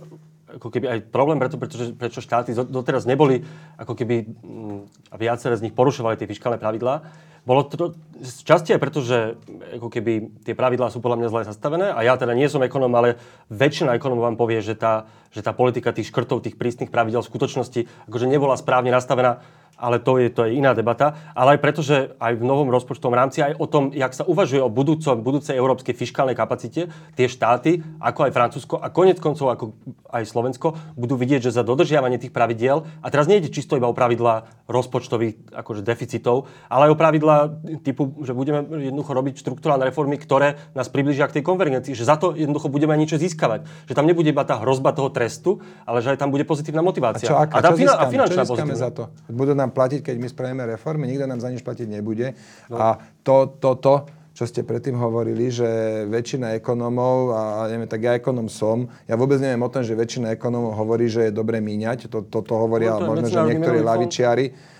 ako 0.57 0.73
keby 0.73 0.85
aj 0.89 0.99
problém 1.13 1.37
preto, 1.37 1.61
pretože, 1.61 1.93
prečo 1.93 2.25
štáty 2.25 2.57
doteraz 2.57 3.05
neboli, 3.05 3.45
ako 3.77 3.93
keby 3.93 4.15
mm, 4.25 5.13
a 5.13 5.15
viaceré 5.21 5.53
z 5.59 5.69
nich 5.69 5.77
porušovali 5.77 6.17
tie 6.17 6.25
fiskálne 6.25 6.57
pravidlá, 6.57 7.05
bolo 7.47 7.65
to 7.65 7.95
z 8.19 8.45
časti 8.45 8.75
aj 8.75 8.81
preto, 8.83 8.99
že 9.01 9.39
ako 9.79 9.87
keby 9.89 10.43
tie 10.43 10.53
pravidlá 10.53 10.91
sú 10.91 10.99
podľa 10.99 11.17
mňa 11.23 11.31
zle 11.31 11.41
zastavené. 11.47 11.87
A 11.89 12.03
ja 12.03 12.13
teda 12.19 12.35
nie 12.35 12.51
som 12.51 12.61
ekonom, 12.61 12.91
ale 12.93 13.17
väčšina 13.49 13.95
ekonomov 13.95 14.29
vám 14.29 14.37
povie, 14.37 14.59
že 14.59 14.75
tá, 14.75 15.07
že 15.31 15.41
tá 15.41 15.55
politika 15.55 15.95
tých 15.95 16.11
škrtov, 16.11 16.43
tých 16.43 16.59
prísnych 16.59 16.91
pravidel 16.91 17.23
v 17.23 17.31
skutočnosti 17.31 17.81
akože 18.11 18.27
nebola 18.27 18.59
správne 18.59 18.91
nastavená 18.93 19.41
ale 19.79 20.03
to 20.03 20.19
je, 20.19 20.27
to 20.27 20.43
je 20.45 20.59
iná 20.59 20.75
debata. 20.75 21.15
Ale 21.31 21.55
aj 21.55 21.59
preto, 21.63 21.79
že 21.79 22.13
aj 22.19 22.35
v 22.35 22.43
novom 22.43 22.67
rozpočtovom 22.67 23.15
rámci, 23.15 23.39
aj 23.39 23.55
o 23.55 23.65
tom, 23.65 23.95
jak 23.95 24.11
sa 24.11 24.27
uvažuje 24.27 24.59
o 24.59 24.67
budúcom, 24.67 25.23
budúcej 25.23 25.55
európskej 25.55 25.95
fiskálnej 25.95 26.35
kapacite, 26.35 26.91
tie 27.15 27.27
štáty, 27.31 27.79
ako 28.03 28.27
aj 28.27 28.35
Francúzsko 28.35 28.75
a 28.77 28.91
konec 28.91 29.23
koncov 29.23 29.47
ako 29.49 29.73
aj 30.11 30.27
Slovensko, 30.27 30.75
budú 30.99 31.15
vidieť, 31.15 31.47
že 31.47 31.55
za 31.55 31.63
dodržiavanie 31.63 32.19
tých 32.19 32.35
pravidiel, 32.35 32.83
a 32.99 33.07
teraz 33.07 33.31
nejde 33.31 33.47
čisto 33.47 33.79
iba 33.79 33.87
o 33.87 33.95
pravidlá 33.95 34.67
rozpočtových 34.67 35.55
akože 35.55 35.81
deficitov, 35.81 36.51
ale 36.67 36.89
aj 36.89 36.91
o 36.93 36.97
pravidlá 36.99 37.37
typu, 37.81 38.19
že 38.25 38.35
budeme 38.35 38.67
jednoducho 38.67 39.15
robiť 39.15 39.33
štruktúrálne 39.39 39.87
reformy, 39.87 40.19
ktoré 40.19 40.59
nás 40.75 40.91
približia 40.91 41.29
k 41.31 41.39
tej 41.39 41.43
konvergencii, 41.47 41.95
že 41.95 42.03
za 42.03 42.19
to 42.19 42.35
jednoducho 42.35 42.67
budeme 42.67 42.97
aj 42.97 42.99
niečo 42.99 43.17
získavať. 43.21 43.65
Že 43.87 43.93
tam 43.95 44.05
nebude 44.05 44.29
iba 44.33 44.43
tá 44.43 44.59
hrozba 44.59 44.91
toho 44.91 45.13
trestu, 45.13 45.63
ale 45.85 46.03
že 46.03 46.13
aj 46.13 46.19
tam 46.19 46.33
bude 46.33 46.43
pozitívna 46.43 46.83
motivácia. 46.83 47.29
A, 47.29 47.31
čo, 47.31 47.37
aká, 47.37 47.55
a, 47.57 47.63
tá 47.63 47.69
čo 47.71 47.77
získame, 47.85 48.01
a 48.01 48.11
finančná 48.11 48.43
čo 48.45 48.55
za 48.75 48.89
to? 48.91 49.03
Budú 49.29 49.53
nám 49.53 49.68
nám 49.69 49.77
platiť, 49.77 50.01
keď 50.01 50.15
my 50.17 50.27
spravíme 50.27 50.63
reformy, 50.65 51.05
nikto 51.05 51.29
nám 51.29 51.37
za 51.37 51.53
nič 51.53 51.61
platiť 51.61 51.85
nebude. 51.85 52.33
No. 52.73 52.81
A 52.81 52.87
to, 53.21 53.53
to, 53.61 53.77
to, 53.77 53.93
čo 54.33 54.47
ste 54.49 54.65
predtým 54.65 54.97
hovorili, 54.97 55.53
že 55.53 55.67
väčšina 56.09 56.57
ekonomov, 56.57 57.37
a 57.37 57.41
neviem, 57.69 57.85
tak 57.85 58.01
ja 58.01 58.17
ekonom 58.17 58.49
som, 58.49 58.89
ja 59.05 59.13
vôbec 59.13 59.37
neviem 59.37 59.61
o 59.61 59.69
tom, 59.69 59.85
že 59.85 59.93
väčšina 59.93 60.33
ekonomov 60.33 60.73
hovorí, 60.79 61.05
že 61.05 61.29
je 61.29 61.31
dobre 61.35 61.61
míňať, 61.61 62.09
to, 62.09 62.25
to, 62.25 62.41
to 62.41 62.55
hovoria 62.57 62.97
no, 62.97 63.03
to 63.03 63.05
možno, 63.05 63.27
že 63.29 63.39
niektorí 63.51 63.79
lavičiari. 63.85 64.77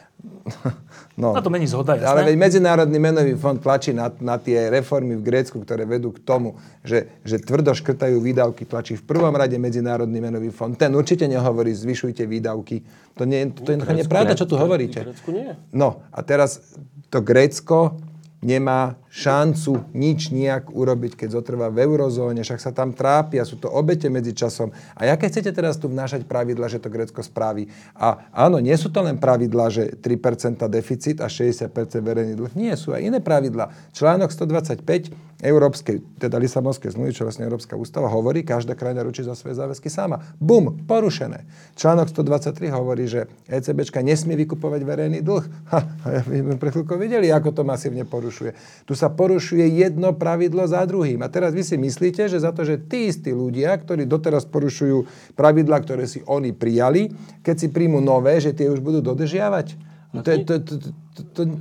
No, 1.20 1.36
na 1.36 1.44
to 1.44 1.52
mení 1.52 1.68
zhoda, 1.68 2.00
jasné? 2.00 2.08
Ale 2.08 2.22
veď 2.32 2.36
Medzinárodný 2.40 3.00
menový 3.00 3.36
fond 3.36 3.60
tlačí 3.60 3.92
na, 3.92 4.08
na 4.24 4.40
tie 4.40 4.72
reformy 4.72 5.20
v 5.20 5.24
Grécku, 5.24 5.60
ktoré 5.64 5.84
vedú 5.84 6.16
k 6.16 6.24
tomu, 6.24 6.56
že, 6.80 7.12
že 7.28 7.44
tvrdo 7.44 7.76
škrtajú 7.76 8.24
výdavky, 8.24 8.64
tlačí 8.64 8.96
v 8.96 9.04
prvom 9.04 9.36
rade 9.36 9.60
Medzinárodný 9.60 10.24
menový 10.24 10.48
fond. 10.52 10.72
Ten 10.80 10.96
určite 10.96 11.28
nehovorí, 11.28 11.76
zvyšujte 11.76 12.24
výdavky. 12.24 12.88
To, 13.20 13.28
nie, 13.28 13.52
to, 13.52 13.68
to 13.68 13.76
je 13.76 14.08
pravda, 14.08 14.32
čo 14.36 14.48
tu 14.48 14.56
hovoríte. 14.56 15.04
V 15.04 15.12
Grécku 15.12 15.30
nie. 15.36 15.52
No 15.76 16.04
a 16.12 16.24
teraz 16.24 16.64
to 17.12 17.20
Grécko 17.20 18.00
nemá 18.40 18.96
šancu 19.12 19.92
nič 19.92 20.32
nejak 20.32 20.72
urobiť, 20.72 21.20
keď 21.20 21.30
zotrvá 21.36 21.68
v 21.68 21.84
eurozóne, 21.84 22.40
však 22.40 22.60
sa 22.64 22.72
tam 22.72 22.96
trápia, 22.96 23.44
sú 23.44 23.60
to 23.60 23.68
obete 23.68 24.08
medzi 24.08 24.32
časom. 24.32 24.72
A 24.96 25.04
aké 25.12 25.28
chcete 25.28 25.52
teraz 25.52 25.76
tu 25.76 25.92
vnášať 25.92 26.24
pravidla, 26.24 26.72
že 26.72 26.80
to 26.80 26.88
Grécko 26.88 27.20
spraví? 27.20 27.68
A 28.00 28.32
áno, 28.32 28.64
nie 28.64 28.76
sú 28.80 28.88
to 28.88 29.04
len 29.04 29.20
pravidla, 29.20 29.68
že 29.68 29.92
3% 30.00 30.56
deficit 30.72 31.20
a 31.20 31.28
60% 31.28 31.68
verejný 32.00 32.40
dlh. 32.40 32.54
Nie, 32.56 32.80
sú 32.80 32.96
aj 32.96 33.04
iné 33.04 33.20
pravidla. 33.20 33.72
Článok 33.92 34.32
125 34.32 35.29
Európskej, 35.40 36.20
teda 36.20 36.36
Lisabonskej 36.36 37.00
zmluvy, 37.00 37.16
čo 37.16 37.24
vlastne 37.24 37.48
Európska 37.48 37.80
ústava 37.80 38.12
hovorí, 38.12 38.44
každá 38.44 38.76
krajina 38.76 39.08
ručí 39.08 39.24
za 39.24 39.40
svoje 39.40 39.56
záväzky 39.56 39.88
sama. 39.88 40.20
Bum, 40.36 40.84
porušené. 40.84 41.48
Článok 41.80 42.12
123 42.12 42.68
hovorí, 42.76 43.08
že 43.08 43.32
ECBčka 43.48 44.04
nesmie 44.04 44.36
vykupovať 44.36 44.82
verejný 44.84 45.24
dlh. 45.24 45.44
Ha, 45.72 45.80
my 46.28 46.38
sme 46.44 46.56
pred 46.60 46.76
chvíľkou 46.76 47.00
videli, 47.00 47.32
ako 47.32 47.56
to 47.56 47.64
masívne 47.64 48.04
porušuje. 48.04 48.52
Tu 48.84 48.94
sa 49.00 49.08
porušuje 49.08 49.64
jedno 49.80 50.12
pravidlo 50.12 50.68
za 50.68 50.84
druhým. 50.84 51.24
A 51.24 51.32
teraz 51.32 51.56
vy 51.56 51.64
si 51.64 51.80
myslíte, 51.80 52.28
že 52.28 52.44
za 52.44 52.52
to, 52.52 52.68
že 52.68 52.76
tí 52.76 53.08
istí 53.08 53.32
ľudia, 53.32 53.72
ktorí 53.80 54.04
doteraz 54.04 54.44
porušujú 54.44 55.08
pravidla, 55.40 55.80
ktoré 55.80 56.04
si 56.04 56.20
oni 56.28 56.52
prijali, 56.52 57.16
keď 57.48 57.56
si 57.56 57.68
príjmu 57.72 58.04
nové, 58.04 58.44
že 58.44 58.52
tie 58.52 58.68
už 58.68 58.84
budú 58.84 59.00
dodržiavať? 59.00 59.89
No 60.10 60.26
to, 60.26 60.34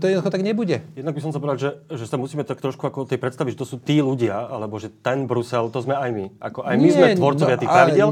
jednoducho 0.09 0.32
tak 0.32 0.40
nebude. 0.40 0.80
Jednak 0.96 1.12
by 1.12 1.20
som 1.20 1.36
sa 1.36 1.38
povedal, 1.42 1.84
že, 1.92 2.05
sa 2.09 2.16
musíme 2.16 2.49
tak 2.49 2.64
trošku 2.64 2.80
ako 2.80 3.05
tej 3.05 3.20
predstaviť, 3.20 3.53
že 3.53 3.61
to 3.61 3.68
sú 3.68 3.76
tí 3.76 4.01
ľudia, 4.01 4.49
alebo 4.49 4.80
že 4.80 4.88
ten 4.88 5.28
Brusel, 5.28 5.68
to 5.68 5.84
sme 5.84 5.92
aj 5.92 6.11
my. 6.16 6.26
Ako 6.40 6.64
aj 6.64 6.76
my 6.80 6.88
sme 6.88 7.07
tvorcovia 7.12 7.57
no, 7.57 7.61
tých 7.61 7.68
pravidel. 7.68 8.09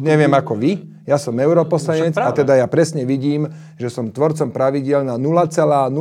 Neviem 0.00 0.32
ako 0.32 0.52
vy, 0.56 0.72
ja 1.04 1.20
som 1.20 1.36
europoslanec 1.36 2.16
a 2.16 2.32
teda 2.32 2.56
ja 2.56 2.66
presne 2.72 3.04
vidím, 3.04 3.52
že 3.76 3.92
som 3.92 4.08
tvorcom 4.08 4.48
pravidel 4.48 5.04
na 5.04 5.20
0,000 5.20 5.92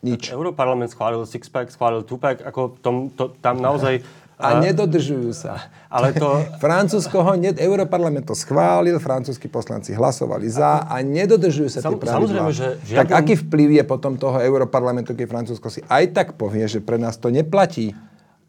nič. 0.00 0.32
Europarlament 0.32 0.88
schválil 0.88 1.28
six-pack, 1.28 1.68
schválil 1.68 2.08
two-pack, 2.08 2.40
ako 2.40 2.78
tom, 2.80 3.12
to, 3.12 3.36
tam 3.44 3.60
naozaj 3.60 4.00
a, 4.36 4.52
a 4.52 4.60
nedodržujú 4.60 5.32
sa. 5.32 5.72
Ale 5.88 6.12
to... 6.12 6.44
Francúzsko 6.64 7.24
ho, 7.24 7.32
ne, 7.40 7.56
Europarlament 7.56 8.28
to 8.28 8.36
schválil, 8.36 9.00
francúzski 9.00 9.48
poslanci 9.48 9.96
hlasovali 9.96 10.44
za 10.52 10.84
a 10.84 11.00
nedodržujú 11.00 11.72
sa 11.72 11.80
Sam, 11.80 11.96
tie 11.96 12.04
pravidlá. 12.04 12.52
Že 12.52 12.68
žiadom... 12.84 13.00
Tak 13.00 13.08
aký 13.16 13.34
vplyv 13.48 13.68
je 13.80 13.84
potom 13.88 14.12
toho 14.20 14.36
Europarlamentu, 14.36 15.16
keď 15.16 15.26
Francúzsko 15.32 15.72
si 15.72 15.80
aj 15.88 16.12
tak 16.12 16.28
povie, 16.36 16.68
že 16.68 16.84
pre 16.84 17.00
nás 17.00 17.16
to 17.16 17.32
neplatí? 17.32 17.96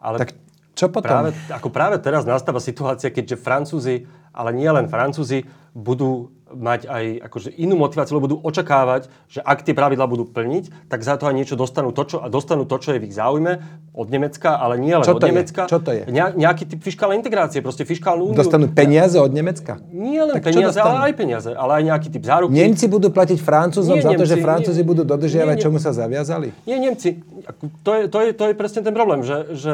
Ale 0.04 0.20
tak 0.20 0.36
čo 0.78 0.92
potom? 0.92 1.10
Práve, 1.10 1.30
ako 1.50 1.70
práve 1.74 1.98
teraz 2.04 2.28
nastáva 2.28 2.62
situácia, 2.62 3.10
keďže 3.10 3.40
Francúzi, 3.40 4.06
ale 4.30 4.54
nie 4.54 4.70
len 4.70 4.86
Francúzi, 4.86 5.48
budú 5.74 6.30
mať 6.54 6.88
aj 6.88 7.04
akože 7.28 7.50
inú 7.60 7.76
motiváciu, 7.76 8.16
lebo 8.16 8.32
budú 8.32 8.38
očakávať, 8.44 9.12
že 9.28 9.44
ak 9.44 9.68
tie 9.68 9.76
pravidlá 9.76 10.08
budú 10.08 10.24
plniť, 10.24 10.88
tak 10.88 11.04
za 11.04 11.20
to 11.20 11.28
aj 11.28 11.36
niečo 11.36 11.60
dostanú 11.60 11.92
to, 11.92 12.08
čo, 12.08 12.24
dostanú 12.32 12.64
to, 12.64 12.80
čo 12.80 12.96
je 12.96 13.00
v 13.04 13.12
ich 13.12 13.16
záujme 13.16 13.60
od 13.92 14.08
Nemecka, 14.08 14.56
ale 14.56 14.80
nie 14.80 14.96
len 14.96 15.04
čo 15.04 15.18
od 15.18 15.24
Nemecka. 15.24 15.68
Je? 15.68 15.72
Čo 15.74 15.80
to 15.84 15.92
je? 15.92 16.04
Ne, 16.08 16.32
nejaký 16.38 16.64
typ 16.70 16.80
fiskálnej 16.80 17.20
integrácie, 17.20 17.60
proste 17.60 17.84
fiskálnu 17.84 18.32
úniu. 18.32 18.40
Dostanú 18.40 18.72
peniaze 18.72 19.18
od 19.20 19.32
Nemecka? 19.34 19.82
Nie 19.92 20.24
len 20.24 20.40
tak 20.40 20.54
peniaze, 20.54 20.80
ale 20.80 21.12
aj 21.12 21.14
peniaze, 21.18 21.52
ale 21.52 21.72
aj 21.82 21.84
nejaký 21.92 22.08
typ 22.14 22.24
záruky. 22.24 22.54
Nemci 22.54 22.86
budú 22.88 23.12
platiť 23.12 23.40
Francúzom 23.42 24.00
nie, 24.00 24.06
za 24.06 24.14
to, 24.14 24.24
Nemci, 24.24 24.32
že 24.32 24.38
Francúzi 24.40 24.82
nie, 24.84 24.90
budú 24.90 25.02
dodržiavať, 25.04 25.56
nie, 25.58 25.64
čomu 25.64 25.78
sa 25.82 25.92
zaviazali? 25.92 26.54
Nie, 26.64 26.78
Nemci. 26.80 27.20
To 27.84 27.92
je, 27.98 28.02
to 28.08 28.18
je, 28.22 28.30
to 28.38 28.44
je 28.48 28.54
presne 28.54 28.86
ten 28.86 28.94
problém, 28.94 29.26
že, 29.26 29.58
že 29.58 29.74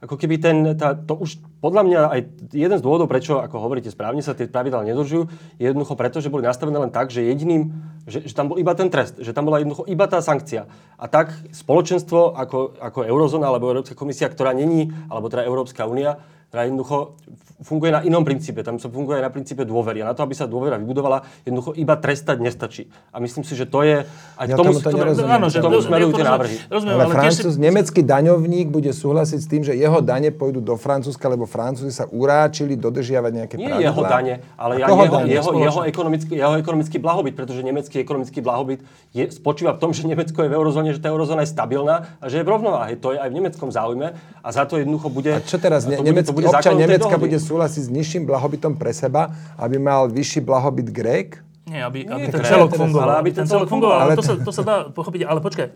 ako 0.00 0.16
keby 0.16 0.40
ten, 0.40 0.56
tá, 0.80 0.96
to 0.96 1.12
už 1.12 1.36
podľa 1.60 1.82
mňa 1.84 2.00
aj 2.08 2.20
jeden 2.56 2.76
z 2.80 2.84
dôvodov, 2.84 3.04
prečo, 3.04 3.36
ako 3.36 3.60
hovoríte 3.60 3.92
správne, 3.92 4.24
sa 4.24 4.32
tie 4.32 4.48
pravidlá 4.48 4.80
nedržujú, 4.88 5.28
je 5.60 5.64
jednoducho 5.68 5.92
preto, 5.92 6.24
že 6.24 6.32
boli 6.32 6.40
nastavené 6.40 6.80
len 6.80 6.88
tak, 6.88 7.12
že 7.12 7.20
jediným, 7.20 7.68
že, 8.08 8.24
že 8.24 8.32
tam 8.32 8.48
bol 8.48 8.56
iba 8.56 8.72
ten 8.72 8.88
trest, 8.88 9.20
že 9.20 9.36
tam 9.36 9.44
bola 9.44 9.60
jednoducho 9.60 9.84
iba 9.92 10.08
tá 10.08 10.24
sankcia. 10.24 10.64
A 10.96 11.04
tak 11.04 11.36
spoločenstvo 11.52 12.32
ako, 12.32 12.80
ako 12.80 13.04
Eurozóna 13.04 13.52
alebo 13.52 13.68
Európska 13.68 13.92
komisia, 13.92 14.32
ktorá 14.32 14.56
není, 14.56 14.88
alebo 15.12 15.28
teda 15.28 15.44
Európska 15.44 15.84
únia, 15.84 16.16
ktorá 16.48 16.64
jednoducho 16.64 17.20
funguje 17.60 17.92
na 17.92 18.00
inom 18.00 18.24
princípe. 18.24 18.64
Tam 18.64 18.80
sa 18.80 18.88
funguje 18.88 19.20
na 19.20 19.28
princípe 19.28 19.68
dôvery. 19.68 20.00
A 20.00 20.10
na 20.10 20.14
to, 20.16 20.24
aby 20.24 20.32
sa 20.32 20.48
dôvera 20.48 20.80
vybudovala, 20.80 21.24
jednoducho 21.44 21.76
iba 21.76 21.94
trestať 21.96 22.40
nestačí. 22.40 22.88
A 23.12 23.20
myslím 23.20 23.44
si, 23.44 23.52
že 23.52 23.68
to 23.68 23.84
je... 23.84 24.08
Aj 24.40 24.46
ja 24.48 24.56
tomu, 24.56 24.72
to 24.80 24.88
nerozumiem. 24.88 25.36
Áno, 25.36 25.46
že 25.52 25.60
tomu 25.60 25.78
smerujú 25.84 26.16
tie 26.16 26.24
návrhy. 26.24 26.56
Rozumiem, 26.72 26.96
ale, 26.96 27.04
ale 27.04 27.14
Francúz, 27.14 27.54
si... 27.56 27.60
nemecký 27.60 28.00
daňovník 28.00 28.72
bude 28.72 28.90
súhlasiť 28.90 29.38
s 29.38 29.46
tým, 29.46 29.62
že 29.62 29.76
jeho 29.76 30.00
dane 30.00 30.32
pôjdu 30.32 30.64
do 30.64 30.74
Francúzska, 30.80 31.28
lebo 31.28 31.44
Francúzi 31.44 31.92
sa 31.92 32.08
uráčili 32.08 32.80
dodržiavať 32.80 33.32
nejaké 33.36 33.54
Nie 33.60 33.68
pravidlá. 33.68 33.88
jeho 33.92 34.02
dane, 34.08 34.34
ale 34.56 34.72
ja, 34.80 34.86
jeho, 34.88 35.04
dane? 35.04 35.28
jeho, 35.28 35.50
jeho, 35.60 35.80
ekonomický, 35.84 36.32
jeho 36.40 36.54
ekonomický 36.56 36.96
blahobyt, 36.96 37.34
pretože 37.36 37.60
nemecký 37.60 38.00
ekonomický 38.00 38.40
blahobyt 38.40 38.80
je, 39.12 39.28
spočíva 39.28 39.76
v 39.76 39.80
tom, 39.84 39.90
že 39.92 40.08
Nemecko 40.08 40.40
je 40.40 40.48
v 40.48 40.54
eurozóne, 40.56 40.90
že 40.96 41.00
tá 41.02 41.12
eurozóna 41.12 41.44
je 41.44 41.50
stabilná 41.52 42.16
a 42.18 42.24
že 42.32 42.40
je 42.40 42.44
v 42.46 42.50
rovnováhe. 42.50 42.96
To 42.98 43.12
je 43.12 43.18
aj 43.20 43.28
v 43.28 43.34
nemeckom 43.36 43.68
záujme 43.68 44.16
a 44.16 44.48
za 44.48 44.64
to 44.64 44.80
jednoducho 44.80 45.12
bude... 45.12 45.30
A 45.36 45.44
čo 45.44 45.60
teraz? 45.60 45.84
Ne, 45.84 46.00
nemecký 46.00 46.32
občan 46.46 46.78
Nemecka 46.80 47.16
bude 47.20 47.38
súhlasiť 47.50 47.82
s 47.86 47.90
nižším 47.90 48.22
blahobytom 48.30 48.78
pre 48.78 48.94
seba, 48.94 49.34
aby 49.58 49.82
mal 49.82 50.06
vyšší 50.06 50.46
blahobyt 50.46 50.94
Grék? 50.94 51.42
Nie, 51.70 51.86
aby, 51.86 52.02
aby 52.02 52.26
ten 52.30 52.42
celok 52.42 52.74
fungoval. 52.74 53.06
Ale 53.06 53.16
aby 53.22 53.30
ten 53.30 53.46
celok 53.46 53.68
fungoval, 53.70 53.98
ale 54.02 54.18
to 54.18 54.26
sa, 54.26 54.34
to 54.34 54.50
sa 54.50 54.62
dá 54.66 54.76
pochopiť. 54.90 55.22
Ale 55.22 55.38
počkaj, 55.38 55.66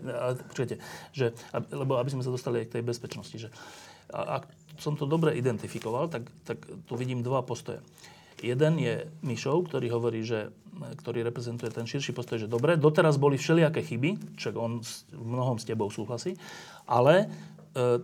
počkajte, 0.51 0.75
že, 1.15 1.31
lebo 1.71 1.95
aby 1.95 2.09
sme 2.11 2.23
sa 2.23 2.31
dostali 2.35 2.63
aj 2.63 2.67
k 2.67 2.73
tej 2.79 2.83
bezpečnosti. 2.83 3.37
Že, 3.47 3.49
ak 4.11 4.43
som 4.75 4.99
to 4.99 5.07
dobre 5.07 5.31
identifikoval, 5.39 6.11
tak, 6.11 6.27
tak 6.43 6.59
tu 6.67 6.93
vidím 6.99 7.23
dva 7.23 7.47
postoje. 7.47 7.79
Jeden 8.43 8.75
je 8.75 9.07
Mišov, 9.23 9.71
ktorý 9.71 9.87
hovorí, 9.95 10.19
že, 10.19 10.51
ktorý 10.99 11.23
reprezentuje 11.23 11.71
ten 11.71 11.87
širší 11.87 12.11
postoj, 12.11 12.43
že 12.43 12.51
dobre, 12.51 12.75
doteraz 12.75 13.15
boli 13.15 13.39
všelijaké 13.39 13.79
chyby, 13.79 14.35
čo 14.35 14.51
on 14.59 14.83
v 14.83 15.23
mnohom 15.23 15.55
s 15.55 15.63
tebou 15.63 15.87
súhlasí, 15.87 16.35
ale 16.83 17.31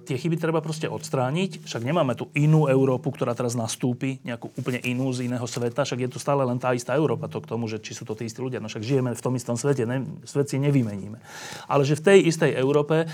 tie 0.03 0.19
chyby 0.19 0.35
treba 0.35 0.59
proste 0.59 0.91
odstrániť. 0.91 1.63
Však 1.63 1.87
nemáme 1.87 2.11
tu 2.19 2.27
inú 2.35 2.67
Európu, 2.67 3.07
ktorá 3.15 3.31
teraz 3.31 3.55
nastúpi, 3.55 4.19
nejakú 4.27 4.51
úplne 4.59 4.83
inú 4.83 5.07
z 5.15 5.31
iného 5.31 5.47
sveta. 5.47 5.87
Však 5.87 6.03
je 6.03 6.09
tu 6.11 6.19
stále 6.19 6.43
len 6.43 6.59
tá 6.59 6.75
istá 6.75 6.91
Európa. 6.99 7.31
To 7.31 7.39
k 7.39 7.47
tomu, 7.47 7.71
že 7.71 7.79
či 7.79 7.95
sú 7.95 8.03
to 8.03 8.11
tí 8.11 8.27
istí 8.27 8.43
ľudia. 8.43 8.59
No 8.59 8.67
však 8.67 8.83
žijeme 8.83 9.15
v 9.15 9.23
tom 9.23 9.31
istom 9.39 9.55
svete. 9.55 9.87
Ne, 9.87 10.03
svet 10.27 10.51
si 10.51 10.59
nevymeníme. 10.59 11.23
Ale 11.71 11.87
že 11.87 11.95
v 11.95 12.03
tej 12.03 12.19
istej 12.27 12.51
Európe 12.59 13.03
e, 13.03 13.07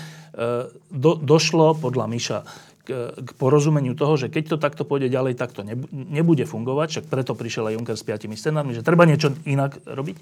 do, 0.90 1.12
došlo 1.14 1.78
podľa 1.78 2.10
Miša 2.10 2.40
k 2.88 3.30
porozumeniu 3.36 3.92
toho, 3.92 4.16
že 4.16 4.32
keď 4.32 4.56
to 4.56 4.56
takto 4.56 4.82
pôjde 4.88 5.12
ďalej, 5.12 5.36
tak 5.36 5.52
to 5.52 5.60
nebude 5.92 6.48
fungovať. 6.48 6.88
Však 6.88 7.06
preto 7.12 7.36
prišiel 7.36 7.68
aj 7.68 7.74
Juncker 7.76 7.96
s 8.00 8.06
piatimi 8.08 8.32
scenármi, 8.32 8.72
že 8.72 8.80
treba 8.80 9.04
niečo 9.04 9.36
inak 9.44 9.76
robiť. 9.84 10.16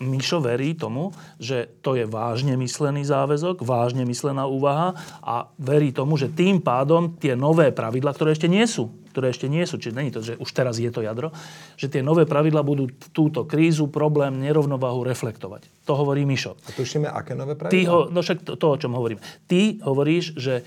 Mišo 0.00 0.40
verí 0.40 0.72
tomu, 0.72 1.12
že 1.36 1.68
to 1.84 1.92
je 1.92 2.08
vážne 2.08 2.56
myslený 2.56 3.04
záväzok, 3.04 3.60
vážne 3.60 4.08
myslená 4.08 4.48
úvaha 4.48 4.96
a 5.20 5.52
verí 5.60 5.92
tomu, 5.92 6.16
že 6.16 6.32
tým 6.32 6.64
pádom 6.64 7.20
tie 7.20 7.36
nové 7.36 7.68
pravidla, 7.68 8.16
ktoré 8.16 8.32
ešte 8.32 8.48
nie 8.48 8.64
sú, 8.64 8.88
ktoré 9.12 9.28
ešte 9.28 9.52
nie 9.52 9.60
sú, 9.68 9.76
čiže 9.76 9.92
není 9.92 10.08
to, 10.08 10.24
že 10.24 10.40
už 10.40 10.50
teraz 10.56 10.80
je 10.80 10.88
to 10.88 11.04
jadro, 11.04 11.36
že 11.76 11.92
tie 11.92 12.00
nové 12.00 12.24
pravidla 12.24 12.64
budú 12.64 12.88
túto 13.12 13.44
krízu, 13.44 13.92
problém, 13.92 14.40
nerovnováhu 14.40 15.04
reflektovať. 15.04 15.68
To 15.84 15.92
hovorí 15.92 16.24
Mišo. 16.24 16.56
A 16.56 16.70
tušíme, 16.72 17.04
aké 17.04 17.36
nové 17.36 17.52
pravidla? 17.52 17.74
Ty 17.76 17.80
ho, 17.92 17.98
no 18.08 18.24
však 18.24 18.40
to, 18.40 18.56
to, 18.56 18.66
o 18.72 18.80
čom 18.80 18.96
hovorím. 18.96 19.20
Ty 19.44 19.84
hovoríš, 19.84 20.32
že 20.40 20.64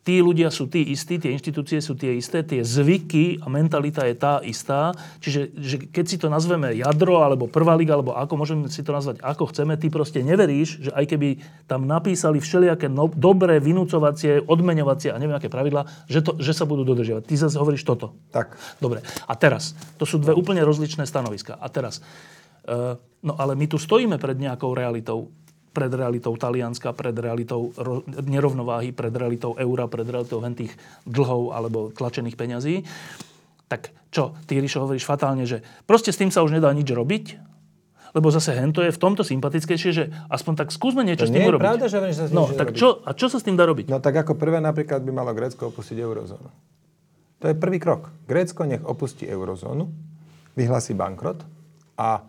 tí 0.00 0.24
ľudia 0.24 0.48
sú 0.48 0.64
tí 0.66 0.80
istí, 0.90 1.20
tie 1.20 1.30
inštitúcie 1.36 1.78
sú 1.84 1.92
tie 1.92 2.16
isté, 2.16 2.40
tie 2.40 2.64
zvyky 2.64 3.44
a 3.44 3.52
mentalita 3.52 4.08
je 4.08 4.16
tá 4.16 4.40
istá. 4.40 4.96
Čiže 5.20 5.40
že 5.60 5.76
keď 5.92 6.04
si 6.08 6.16
to 6.16 6.32
nazveme 6.32 6.72
jadro, 6.72 7.20
alebo 7.20 7.44
prvá 7.44 7.76
liga, 7.76 7.92
alebo 7.92 8.16
ako 8.16 8.34
môžeme 8.40 8.64
si 8.72 8.80
to 8.80 8.96
nazvať, 8.96 9.20
ako 9.20 9.52
chceme, 9.52 9.76
ty 9.76 9.92
proste 9.92 10.24
neveríš, 10.24 10.88
že 10.88 10.90
aj 10.96 11.04
keby 11.04 11.28
tam 11.68 11.84
napísali 11.84 12.40
všelijaké 12.40 12.88
no, 12.88 13.12
dobré 13.12 13.60
vynúcovacie, 13.60 14.40
odmeňovacie 14.48 15.12
a 15.12 15.20
neviem 15.20 15.36
aké 15.36 15.52
pravidla, 15.52 15.84
že, 16.08 16.24
to, 16.24 16.40
že 16.40 16.56
sa 16.56 16.64
budú 16.64 16.82
dodržiavať. 16.88 17.28
Ty 17.28 17.34
zase 17.36 17.60
hovoríš 17.60 17.84
toto. 17.84 18.16
Tak. 18.32 18.56
Dobre. 18.80 19.04
A 19.28 19.36
teraz, 19.36 19.76
to 20.00 20.08
sú 20.08 20.16
dve 20.16 20.32
úplne 20.32 20.64
rozličné 20.64 21.04
stanoviska. 21.04 21.60
A 21.60 21.68
teraz, 21.68 22.00
uh, 22.64 22.96
no 23.20 23.36
ale 23.36 23.52
my 23.52 23.68
tu 23.68 23.76
stojíme 23.76 24.16
pred 24.16 24.40
nejakou 24.40 24.72
realitou 24.72 25.28
pred 25.70 25.92
realitou 25.94 26.34
Talianska, 26.34 26.90
pred 26.90 27.14
realitou 27.14 27.70
nerovnováhy, 28.26 28.90
pred 28.90 29.14
realitou 29.14 29.54
eura, 29.54 29.86
pred 29.86 30.06
realitou 30.06 30.42
tých 30.50 30.74
dlhov 31.06 31.54
alebo 31.54 31.94
tlačených 31.94 32.34
peňazí. 32.34 32.82
Tak 33.70 33.94
čo, 34.10 34.34
ty, 34.50 34.58
Ríšo, 34.58 34.82
hovoríš 34.82 35.06
fatálne, 35.06 35.46
že 35.46 35.62
proste 35.86 36.10
s 36.10 36.18
tým 36.18 36.34
sa 36.34 36.42
už 36.42 36.58
nedá 36.58 36.74
nič 36.74 36.90
robiť, 36.90 37.38
lebo 38.10 38.26
zase 38.34 38.58
hento 38.58 38.82
je 38.82 38.90
v 38.90 38.98
tomto 38.98 39.22
sympatickejšie, 39.22 39.90
že 39.94 40.04
aspoň 40.26 40.66
tak 40.66 40.68
skúsme 40.74 41.06
niečo 41.06 41.26
to 41.26 41.30
s 41.30 41.34
tým 41.34 41.46
urobiť. 41.46 41.62
Pravda, 41.62 41.86
že 41.86 41.98
sa 42.10 42.26
no, 42.34 42.50
tak 42.50 42.74
čo, 42.74 43.06
a 43.06 43.14
čo 43.14 43.30
sa 43.30 43.38
s 43.38 43.46
tým 43.46 43.54
dá 43.54 43.62
robiť? 43.70 43.86
No 43.86 44.02
tak 44.02 44.18
ako 44.18 44.34
prvé 44.34 44.58
napríklad 44.58 45.06
by 45.06 45.12
malo 45.14 45.30
Grécko 45.30 45.70
opustiť 45.70 45.94
eurozónu. 46.02 46.50
To 47.40 47.44
je 47.46 47.54
prvý 47.54 47.78
krok. 47.78 48.10
Grécko 48.26 48.66
nech 48.66 48.82
opustí 48.82 49.24
eurozónu, 49.30 49.86
vyhlási 50.58 50.98
bankrot 50.98 51.46
a 51.94 52.26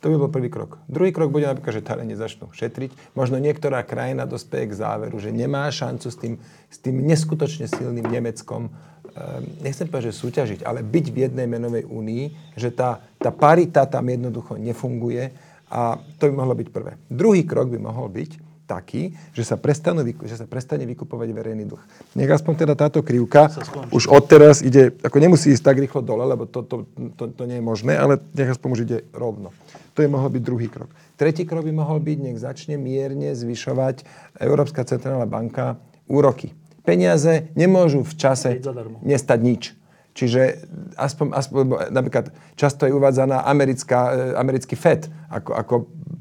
to 0.00 0.12
by 0.12 0.16
bol 0.20 0.30
prvý 0.30 0.52
krok. 0.52 0.78
Druhý 0.86 1.10
krok 1.10 1.32
bude 1.32 1.48
napríklad, 1.48 1.80
že 1.80 1.86
Taliani 1.86 2.14
začnú 2.14 2.52
šetriť. 2.52 3.16
Možno 3.16 3.40
niektorá 3.40 3.80
krajina 3.82 4.28
dospeje 4.28 4.70
k 4.70 4.78
záveru, 4.78 5.16
že 5.16 5.32
nemá 5.32 5.66
šancu 5.72 6.08
s 6.12 6.16
tým, 6.16 6.34
s 6.68 6.78
tým 6.78 7.00
neskutočne 7.02 7.66
silným 7.66 8.04
Nemeckom, 8.04 8.68
ehm, 8.68 9.64
nechcem 9.64 9.88
povedať, 9.88 10.12
že 10.12 10.20
súťažiť, 10.20 10.60
ale 10.62 10.84
byť 10.84 11.06
v 11.10 11.16
jednej 11.26 11.46
menovej 11.48 11.88
únii, 11.88 12.54
že 12.54 12.70
tá, 12.70 13.00
tá 13.16 13.32
parita 13.32 13.88
tam 13.88 14.06
jednoducho 14.06 14.60
nefunguje 14.60 15.32
a 15.72 15.98
to 16.20 16.30
by 16.30 16.32
mohlo 16.38 16.54
byť 16.54 16.68
prvé. 16.70 16.94
Druhý 17.10 17.42
krok 17.42 17.72
by 17.72 17.80
mohol 17.82 18.06
byť, 18.12 18.45
taký, 18.66 19.14
že 19.32 19.46
sa, 19.46 19.54
prestanú, 19.54 20.02
že 20.02 20.36
sa 20.36 20.44
prestane 20.44 20.82
vykupovať 20.84 21.28
verejný 21.30 21.64
dlh. 21.70 21.82
Nech 22.18 22.26
aspoň 22.26 22.66
teda 22.66 22.74
táto 22.74 23.00
krivka 23.06 23.48
už 23.94 24.10
odteraz 24.10 24.60
ide, 24.60 24.90
ako 25.06 25.16
nemusí 25.22 25.54
ísť 25.54 25.64
tak 25.64 25.78
rýchlo 25.78 26.02
dole, 26.02 26.26
lebo 26.26 26.50
to, 26.50 26.66
to, 26.66 26.84
to, 27.14 27.30
to 27.30 27.42
nie 27.46 27.62
je 27.62 27.64
možné, 27.64 27.94
ale 27.94 28.18
nech 28.34 28.50
aspoň 28.50 28.68
už 28.74 28.80
ide 28.82 28.98
rovno. 29.14 29.54
To 29.94 30.04
je 30.04 30.10
mohol 30.10 30.28
byť 30.34 30.42
druhý 30.42 30.68
krok. 30.68 30.90
Tretí 31.16 31.48
krok 31.48 31.64
by 31.64 31.72
mohol 31.72 32.02
byť, 32.02 32.18
nech 32.20 32.36
začne 32.42 32.76
mierne 32.76 33.32
zvyšovať 33.32 34.04
Európska 34.42 34.84
centrálna 34.84 35.24
banka 35.24 35.80
úroky. 36.10 36.52
Peniaze 36.84 37.48
nemôžu 37.56 38.04
v 38.04 38.14
čase 38.18 38.60
nestať 39.00 39.38
nič. 39.40 39.62
Čiže 40.16 40.64
aspoň, 40.96 41.26
aspoň 41.36 41.62
napríklad 41.92 42.32
často 42.56 42.88
je 42.88 42.96
uvádzaná 42.96 43.44
americká, 43.44 44.00
e, 44.08 44.14
americký 44.40 44.72
FED 44.72 45.12
ako, 45.28 45.50
ako 45.52 45.74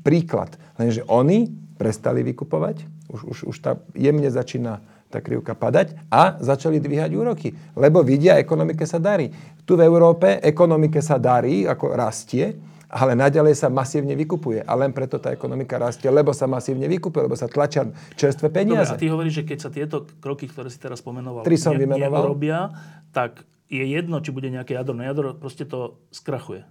príklad. 0.04 0.52
Lenže 0.76 1.08
oni 1.08 1.48
prestali 1.76 2.24
vykupovať, 2.24 2.88
už, 3.12 3.22
už, 3.28 3.38
už 3.52 3.56
tá 3.60 3.72
jemne 3.94 4.28
začína 4.32 4.80
tá 5.12 5.22
krivka 5.22 5.54
padať 5.54 5.96
a 6.10 6.36
začali 6.42 6.82
dvíhať 6.82 7.12
úroky, 7.14 7.54
lebo 7.78 8.02
vidia, 8.02 8.42
ekonomike 8.42 8.84
sa 8.84 8.98
darí. 8.98 9.30
Tu 9.64 9.78
v 9.78 9.86
Európe 9.86 10.42
ekonomike 10.42 11.00
sa 11.00 11.22
darí, 11.22 11.64
ako 11.64 11.94
rastie, 11.94 12.58
ale 12.90 13.12
naďalej 13.18 13.56
sa 13.60 13.68
masívne 13.68 14.16
vykupuje. 14.16 14.64
A 14.64 14.72
len 14.78 14.96
preto 14.96 15.20
tá 15.20 15.34
ekonomika 15.34 15.76
rastie, 15.76 16.08
lebo 16.08 16.32
sa 16.32 16.48
masívne 16.48 16.88
vykupuje, 16.88 17.28
lebo 17.28 17.38
sa 17.38 17.52
tlačia 17.52 17.88
čerstvé 18.16 18.50
peniaze. 18.50 18.94
Dobre, 18.94 18.98
a 18.98 19.02
ty 19.02 19.08
hovoríš, 19.12 19.36
že 19.42 19.44
keď 19.44 19.58
sa 19.60 19.70
tieto 19.70 20.06
kroky, 20.24 20.48
ktoré 20.48 20.72
si 20.72 20.80
teraz 20.80 21.04
pomenoval, 21.04 21.44
Tri 21.44 21.60
som 21.60 21.76
ne, 21.76 21.86
vymenoval. 21.86 22.24
nerobia, 22.24 22.72
tak 23.12 23.44
je 23.68 23.84
jedno, 23.84 24.22
či 24.22 24.30
bude 24.30 24.48
nejaké 24.48 24.78
jadro 24.78 24.94
na 24.94 25.10
jadro, 25.10 25.34
proste 25.36 25.66
to 25.66 25.98
skrachuje. 26.14 26.64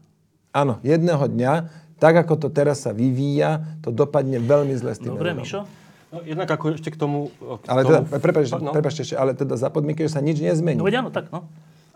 Áno, 0.55 0.79
jedného 0.87 1.27
dňa, 1.27 1.53
tak 2.05 2.29
ako 2.29 2.37
to 2.37 2.49
teraz 2.53 2.85
sa 2.85 2.93
vyvíja, 2.93 3.65
to 3.81 3.89
dopadne 3.89 4.37
veľmi 4.37 4.77
zle 4.77 4.93
s 4.93 5.01
tým 5.01 5.17
Dobre, 5.17 5.33
Mišo? 5.33 5.65
No, 6.13 6.21
jednak 6.21 6.53
ako 6.53 6.77
ešte 6.77 6.93
k 6.93 7.01
tomu... 7.01 7.33
K 7.41 7.65
ale 7.65 7.81
tomu, 7.81 8.05
teda, 8.05 8.21
prepáč, 8.21 8.47
no. 8.53 8.77
prepáč 8.77 9.09
ešte, 9.09 9.17
ale 9.17 9.33
teda 9.33 9.57
za 9.57 9.73
podmienky, 9.73 10.05
že 10.05 10.13
sa 10.13 10.21
nič 10.21 10.37
nezmení. 10.45 10.77
No 10.77 10.85
veď 10.85 11.01
áno, 11.01 11.09
tak 11.09 11.33
no. 11.33 11.49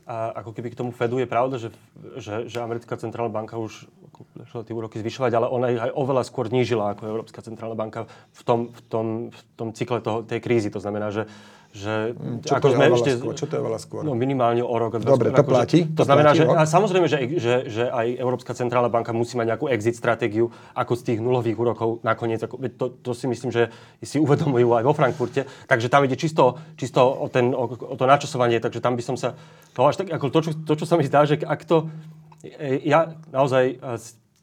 A 0.09 0.32
ako 0.40 0.56
keby 0.56 0.72
k 0.72 0.78
tomu 0.80 0.96
Fedu 0.96 1.20
je 1.20 1.28
pravda, 1.28 1.61
že, 1.61 1.68
že, 2.16 2.48
že 2.48 2.56
americká 2.64 2.96
centrálna 2.96 3.28
banka 3.28 3.61
už 3.61 3.84
začala 4.32 4.64
tie 4.64 4.72
úroky 4.72 4.96
zvyšovať, 4.96 5.30
ale 5.36 5.46
ona 5.52 5.66
ich 5.76 5.80
aj 5.84 5.92
oveľa 5.92 6.24
skôr 6.24 6.48
nížila 6.48 6.96
ako 6.96 7.04
Európska 7.04 7.44
centrálna 7.44 7.76
banka 7.76 8.09
v 8.32 8.42
tom, 8.48 8.61
v 8.72 8.80
tom, 8.88 9.06
v 9.28 9.40
tom 9.61 9.68
cykle 9.76 10.00
toho, 10.00 10.24
tej 10.24 10.40
krízy. 10.40 10.72
To 10.72 10.80
znamená, 10.80 11.12
že 11.12 11.28
že 11.79 12.18
čo 12.43 12.59
ako 12.59 12.66
to 12.66 12.74
sme 12.74 12.85
ešte... 12.91 13.11
Skôr? 13.22 13.35
Čo 13.39 13.47
to 13.47 13.55
je 13.55 13.62
veľa 13.62 13.79
skôr? 13.79 14.01
No 14.03 14.18
minimálne 14.18 14.66
o 14.66 14.74
rok. 14.74 14.99
Dobre, 14.99 15.31
to 15.31 15.47
platí? 15.47 15.87
Že, 15.87 15.95
to, 15.95 16.03
to 16.03 16.05
znamená, 16.11 16.31
platí, 16.35 16.43
že, 16.43 16.59
a 16.59 16.62
samozrejme, 16.66 17.07
že, 17.07 17.18
že, 17.39 17.55
že 17.70 17.85
aj 17.87 18.07
Európska 18.18 18.59
centrálna 18.59 18.91
banka 18.91 19.14
musí 19.14 19.39
mať 19.39 19.55
nejakú 19.55 19.70
exit 19.70 19.95
stratégiu, 19.95 20.51
ako 20.74 20.93
z 20.99 21.03
tých 21.07 21.18
nulových 21.22 21.55
úrokov 21.55 22.03
nakoniec. 22.03 22.43
Ako, 22.43 22.59
to, 22.74 22.99
to 22.99 23.11
si 23.14 23.31
myslím, 23.31 23.55
že 23.55 23.70
si 24.03 24.18
uvedomujú 24.18 24.74
aj 24.74 24.83
vo 24.83 24.93
Frankfurte. 24.93 25.47
Takže 25.70 25.87
tam 25.87 26.03
ide 26.03 26.18
čisto, 26.18 26.59
čisto 26.74 26.99
o, 27.07 27.31
ten, 27.31 27.55
o, 27.55 27.70
o 27.70 27.95
to 27.95 28.05
načasovanie, 28.05 28.59
takže 28.59 28.83
tam 28.83 28.99
by 28.99 29.03
som 29.07 29.14
sa... 29.14 29.39
To, 29.79 29.87
až 29.87 30.03
tak, 30.03 30.11
ako 30.11 30.26
to, 30.35 30.39
čo, 30.43 30.51
to, 30.66 30.72
čo 30.74 30.87
sa 30.91 30.99
mi 30.99 31.07
zdá, 31.07 31.22
že 31.22 31.39
ak 31.39 31.62
to... 31.62 31.87
E, 32.43 32.83
ja 32.83 33.14
naozaj 33.31 33.79
e, 33.79 33.97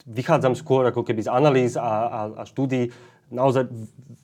vychádzam 0.05 0.53
skôr 0.53 0.85
ako 0.87 1.01
keby 1.01 1.25
z 1.25 1.33
analýz 1.33 1.73
a, 1.75 1.83
a, 1.83 2.19
a 2.39 2.43
štúdí 2.45 2.93
naozaj 3.29 3.65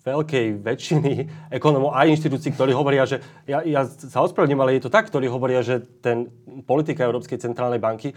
veľkej 0.01 0.61
väčšiny 0.61 1.11
ekonomov 1.53 1.93
a 1.93 2.09
inštitúcií, 2.09 2.53
ktorí 2.53 2.73
hovoria, 2.73 3.05
že 3.05 3.21
ja, 3.45 3.61
ja 3.61 3.85
sa 3.85 4.25
ospravedlňujem, 4.25 4.61
ale 4.61 4.75
je 4.77 4.83
to 4.85 4.93
tak, 4.93 5.09
ktorí 5.09 5.29
hovoria, 5.29 5.61
že 5.61 5.81
ten 6.01 6.29
politika 6.65 7.05
Európskej 7.05 7.37
centrálnej 7.37 7.77
banky 7.77 8.13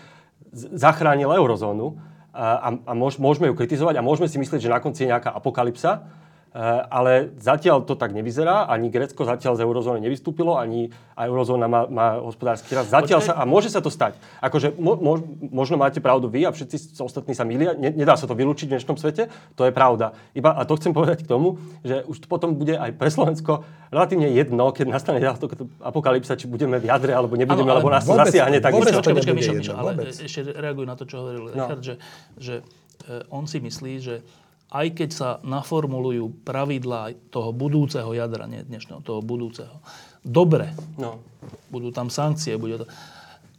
zachránil 0.55 1.29
eurozónu 1.29 2.01
a, 2.35 2.73
a, 2.83 2.93
môžeme 2.97 3.47
ju 3.47 3.55
kritizovať 3.55 4.01
a 4.01 4.07
môžeme 4.07 4.27
si 4.27 4.41
myslieť, 4.41 4.61
že 4.65 4.73
na 4.73 4.81
konci 4.83 5.07
je 5.07 5.13
nejaká 5.13 5.31
apokalypsa, 5.31 6.09
ale 6.87 7.35
zatiaľ 7.43 7.83
to 7.83 7.99
tak 7.99 8.15
nevyzerá. 8.15 8.71
Ani 8.71 8.87
Grécko 8.87 9.27
zatiaľ 9.27 9.59
z 9.59 9.67
eurozóny 9.67 9.99
nevystúpilo, 9.99 10.55
ani 10.55 10.95
a 11.19 11.27
eurozóna 11.27 11.67
má, 11.67 11.91
má 11.91 12.23
hospodársky 12.23 12.79
rast. 12.79 12.95
Zatiaľ 12.95 13.21
sa, 13.27 13.35
a 13.35 13.43
môže 13.43 13.67
sa 13.75 13.83
to 13.83 13.91
stať. 13.91 14.15
Akože 14.39 14.79
mo, 14.79 14.95
mo, 14.95 15.19
možno 15.51 15.75
máte 15.75 15.99
pravdu 15.99 16.31
vy 16.31 16.47
a 16.47 16.55
všetci 16.55 17.03
ostatní 17.03 17.35
sa 17.35 17.43
milia. 17.43 17.75
Ne, 17.75 17.91
nedá 17.91 18.15
sa 18.15 18.31
to 18.31 18.39
vylúčiť 18.39 18.71
v 18.71 18.79
dnešnom 18.79 18.95
svete, 18.95 19.35
to 19.59 19.67
je 19.67 19.73
pravda. 19.75 20.15
Iba, 20.31 20.55
a 20.55 20.63
to 20.63 20.79
chcem 20.79 20.95
povedať 20.95 21.27
k 21.27 21.31
tomu, 21.31 21.59
že 21.83 22.07
už 22.07 22.23
to 22.23 22.27
potom 22.31 22.55
bude 22.55 22.79
aj 22.79 22.95
pre 22.95 23.11
Slovensko 23.11 23.67
relatívne 23.91 24.31
jedno, 24.31 24.71
keď 24.71 24.87
nastane 24.95 25.19
to 25.23 25.51
apokalypsa, 25.83 26.39
či 26.39 26.47
budeme 26.47 26.79
v 26.79 26.87
jadre, 26.87 27.15
alebo 27.15 27.35
nebudeme, 27.35 27.67
ano, 27.67 27.83
alebo 27.83 27.91
nás 27.91 28.07
to 28.07 28.15
zasiahne. 28.15 28.63
Tak 28.63 28.75
vôbec, 28.75 28.95
počkaj, 28.95 29.15
počkaj, 29.19 29.35
Mišo, 29.35 29.53
Mišo, 29.59 29.75
ale 29.75 30.07
ešte 30.07 30.55
reaguj 30.55 30.87
na 30.87 30.95
to, 30.95 31.03
čo 31.07 31.19
hovoril 31.19 31.51
no. 31.51 31.55
Richard, 31.55 31.83
že, 31.83 31.95
že 32.39 32.55
e, 33.11 33.23
on 33.31 33.47
si 33.51 33.59
myslí, 33.59 33.93
že 33.99 34.23
aj 34.75 34.87
keď 34.99 35.11
sa 35.15 35.29
naformulujú 35.47 36.43
pravidlá 36.43 37.15
toho 37.31 37.55
budúceho 37.55 38.11
jadra, 38.11 38.51
nie 38.51 38.67
dnešného, 38.67 39.07
toho 39.07 39.23
budúceho, 39.23 39.79
dobre, 40.27 40.75
no. 40.99 41.23
budú 41.71 41.95
tam 41.95 42.11
sankcie, 42.11 42.59
bude 42.59 42.83
to... 42.83 42.87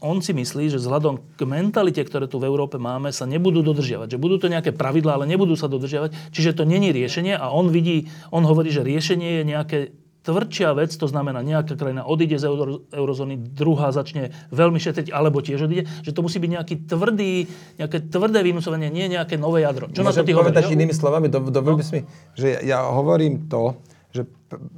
On 0.04 0.20
si 0.20 0.36
myslí, 0.36 0.70
že 0.70 0.78
vzhľadom 0.78 1.40
k 1.40 1.42
mentalite, 1.48 2.04
ktoré 2.04 2.28
tu 2.28 2.38
v 2.38 2.52
Európe 2.52 2.76
máme, 2.76 3.16
sa 3.16 3.24
nebudú 3.24 3.64
dodržiavať. 3.64 4.14
Že 4.14 4.22
budú 4.22 4.36
to 4.38 4.52
nejaké 4.52 4.76
pravidlá, 4.76 5.18
ale 5.18 5.26
nebudú 5.26 5.56
sa 5.56 5.72
dodržiavať. 5.72 6.36
Čiže 6.36 6.62
to 6.62 6.64
není 6.68 6.92
riešenie 6.92 7.34
a 7.34 7.50
on 7.50 7.72
vidí, 7.72 8.12
on 8.30 8.44
hovorí, 8.46 8.70
že 8.70 8.86
riešenie 8.86 9.42
je 9.42 9.44
nejaké 9.48 9.80
tvrdšia 10.26 10.74
vec, 10.74 10.92
to 10.98 11.06
znamená 11.06 11.46
nejaká 11.46 11.78
krajina 11.78 12.02
odíde 12.02 12.42
z 12.42 12.50
euro, 12.50 12.82
eurozóny, 12.90 13.38
druhá 13.38 13.94
začne 13.94 14.34
veľmi 14.50 14.82
šetriť, 14.82 15.14
alebo 15.14 15.46
tiež 15.46 15.70
odíde, 15.70 15.86
že 16.02 16.12
to 16.12 16.26
musí 16.26 16.42
byť 16.42 16.52
nejaký 16.52 16.76
tvrdý, 16.90 17.46
nejaké 17.78 17.98
tvrdé 18.10 18.42
vynúcovanie, 18.42 18.90
nie 18.90 19.06
nejaké 19.06 19.38
nové 19.38 19.62
jadro. 19.62 19.94
Čo 19.94 20.02
Môžem 20.02 20.26
na 20.26 20.26
to 20.26 20.28
ty 20.28 20.34
hovoríš? 20.34 20.74
inými 20.74 20.96
slovami, 20.98 21.30
do, 21.30 21.40
do, 21.54 21.62
no. 21.62 21.78
mi, 21.78 22.02
že 22.34 22.48
ja 22.66 22.82
hovorím 22.90 23.46
to, 23.46 23.78
že 24.10 24.26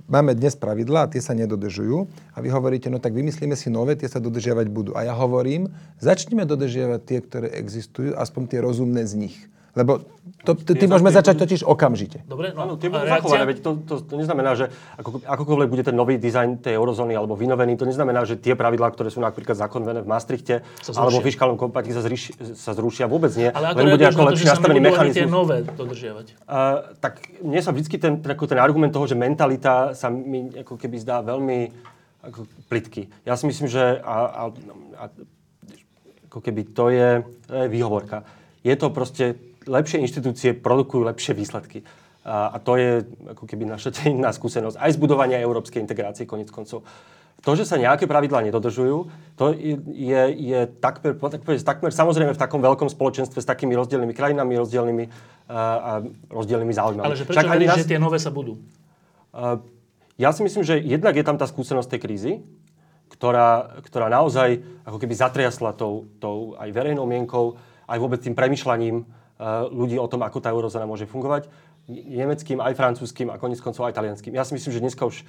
máme 0.10 0.34
dnes 0.34 0.58
pravidlá 0.58 1.06
a 1.06 1.12
tie 1.14 1.22
sa 1.22 1.38
nedodržujú 1.38 2.10
a 2.34 2.38
vy 2.42 2.50
hovoríte, 2.50 2.90
no 2.90 2.98
tak 2.98 3.14
vymyslíme 3.14 3.54
si 3.54 3.70
nové, 3.70 3.94
tie 3.94 4.10
sa 4.10 4.18
dodržiavať 4.18 4.68
budú. 4.68 4.92
A 4.98 5.06
ja 5.06 5.14
hovorím, 5.14 5.70
začneme 6.02 6.44
dodržiavať 6.44 7.02
tie, 7.06 7.20
ktoré 7.22 7.48
existujú, 7.54 8.18
aspoň 8.18 8.44
tie 8.50 8.60
rozumné 8.66 9.06
z 9.06 9.14
nich. 9.30 9.38
Lebo 9.78 10.02
to, 10.42 10.58
ty, 10.58 10.74
ty 10.74 10.86
môžeme 10.90 11.14
začať 11.14 11.38
totiž 11.38 11.62
okamžite. 11.62 12.26
Dobre, 12.26 12.50
no, 12.50 12.66
Áno, 12.66 12.74
tie 12.82 12.90
budú 12.90 13.06
zachované, 13.06 13.46
veď 13.46 13.58
to, 13.62 13.72
to, 13.86 13.94
to 14.02 14.14
neznamená, 14.18 14.58
že 14.58 14.74
ako, 14.98 15.22
akokoľvek 15.22 15.70
bude 15.70 15.84
ten 15.86 15.94
nový 15.94 16.18
dizajn 16.18 16.66
tej 16.66 16.82
eurozóny 16.82 17.14
alebo 17.14 17.38
vynovený, 17.38 17.78
to 17.78 17.86
neznamená, 17.86 18.26
že 18.26 18.42
tie 18.42 18.58
pravidlá, 18.58 18.90
ktoré 18.90 19.14
sú 19.14 19.22
napríklad 19.22 19.54
zakonvené 19.54 20.02
v 20.02 20.10
Maastrichte 20.10 20.66
alebo 20.98 21.22
v 21.22 21.26
fiskálnom 21.30 21.60
kompakte 21.62 21.94
sa, 21.94 22.02
zriš, 22.02 22.34
sa 22.58 22.74
zrušia 22.74 23.06
vôbec 23.06 23.30
nie. 23.38 23.54
Ale 23.54 23.76
ako 23.76 23.78
len 23.78 23.88
bude 23.94 24.06
ako 24.10 24.22
lepšie 24.34 24.48
nastavený 24.50 24.80
mechanizmus. 24.82 25.22
tie 25.22 25.30
nové 25.30 25.58
dodržiavať? 25.62 26.26
Uh, 26.48 26.96
tak 26.98 27.14
mne 27.46 27.62
sa 27.62 27.70
vždy 27.70 27.98
ten, 28.02 28.14
ten, 28.24 28.34
ten 28.34 28.60
argument 28.64 28.90
toho, 28.90 29.06
že 29.06 29.14
mentalita 29.14 29.94
sa 29.94 30.10
mi 30.10 30.50
ako 30.58 30.74
keby 30.80 30.98
zdá 30.98 31.22
veľmi 31.22 31.70
ako 32.26 32.50
plitký. 32.66 33.08
Ja 33.24 33.38
si 33.38 33.46
myslím, 33.46 33.70
že 33.70 34.02
a, 34.02 34.18
a, 34.26 34.44
a, 34.98 35.06
ako 36.28 36.40
keby 36.40 36.62
to 36.74 36.90
je, 36.90 37.10
to 37.46 37.54
je 37.54 37.66
výhovorka. 37.70 38.26
Je 38.66 38.76
to 38.76 38.92
proste 38.92 39.40
lepšie 39.68 40.02
inštitúcie 40.02 40.56
produkujú 40.56 41.04
lepšie 41.06 41.36
výsledky. 41.36 41.84
A, 42.28 42.56
a 42.56 42.58
to 42.60 42.76
je 42.76 43.08
ako 43.32 43.44
keby 43.48 43.68
naša 43.68 43.92
iná 44.10 44.32
skúsenosť. 44.32 44.80
Aj 44.80 44.92
z 44.92 44.98
budovania 45.00 45.40
európskej 45.40 45.84
integrácie 45.84 46.28
konec 46.28 46.52
koncov. 46.52 46.84
To, 47.46 47.54
že 47.54 47.70
sa 47.70 47.78
nejaké 47.78 48.10
pravidlá 48.10 48.42
nedodržujú, 48.50 49.14
to 49.38 49.54
je, 49.54 49.78
je, 49.94 50.22
je 50.42 50.60
takmer, 50.82 51.14
takmer, 51.14 51.56
takmer 51.62 51.92
samozrejme 51.94 52.34
v 52.34 52.42
takom 52.42 52.58
veľkom 52.66 52.90
spoločenstve 52.90 53.38
s 53.38 53.46
takými 53.46 53.78
rozdielnymi 53.78 54.14
krajinami, 54.18 54.58
rozdielnymi, 54.58 55.06
a, 55.46 55.54
a 55.54 55.92
rozdielnymi 56.34 56.74
záujmami. 56.74 57.06
Ale 57.06 57.14
že 57.14 57.30
prečo 57.30 57.46
veríš, 57.46 57.70
nás... 57.70 57.80
že 57.86 57.90
tie 57.94 58.02
nové 58.02 58.18
sa 58.18 58.34
budú? 58.34 58.58
Uh, 59.30 59.62
ja 60.18 60.34
si 60.34 60.42
myslím, 60.42 60.66
že 60.66 60.82
jednak 60.82 61.14
je 61.14 61.22
tam 61.22 61.38
tá 61.38 61.46
skúsenosť 61.46 61.94
tej 61.94 62.02
krízy, 62.02 62.34
ktorá, 63.14 63.80
ktorá 63.86 64.10
naozaj 64.10 64.58
ako 64.82 64.98
keby 64.98 65.14
zatriasla 65.14 65.78
tou, 65.78 66.10
tou 66.18 66.58
aj 66.58 66.74
verejnou 66.74 67.06
mienkou, 67.06 67.54
aj 67.86 67.98
vôbec 68.02 68.20
tým 68.20 68.34
premyšľaním 68.34 69.06
ľudí 69.70 69.98
o 70.02 70.10
tom, 70.10 70.26
ako 70.26 70.42
tá 70.42 70.50
eurozóna 70.50 70.90
môže 70.90 71.06
fungovať. 71.06 71.50
Nemeckým, 71.88 72.60
aj 72.60 72.76
francúzským 72.76 73.32
a 73.32 73.40
konec 73.40 73.64
koncov 73.64 73.88
aj 73.88 73.96
talianským. 73.96 74.36
Ja 74.36 74.44
si 74.44 74.58
myslím, 74.58 74.72
že 74.76 74.84
dneska 74.84 75.08
už 75.08 75.24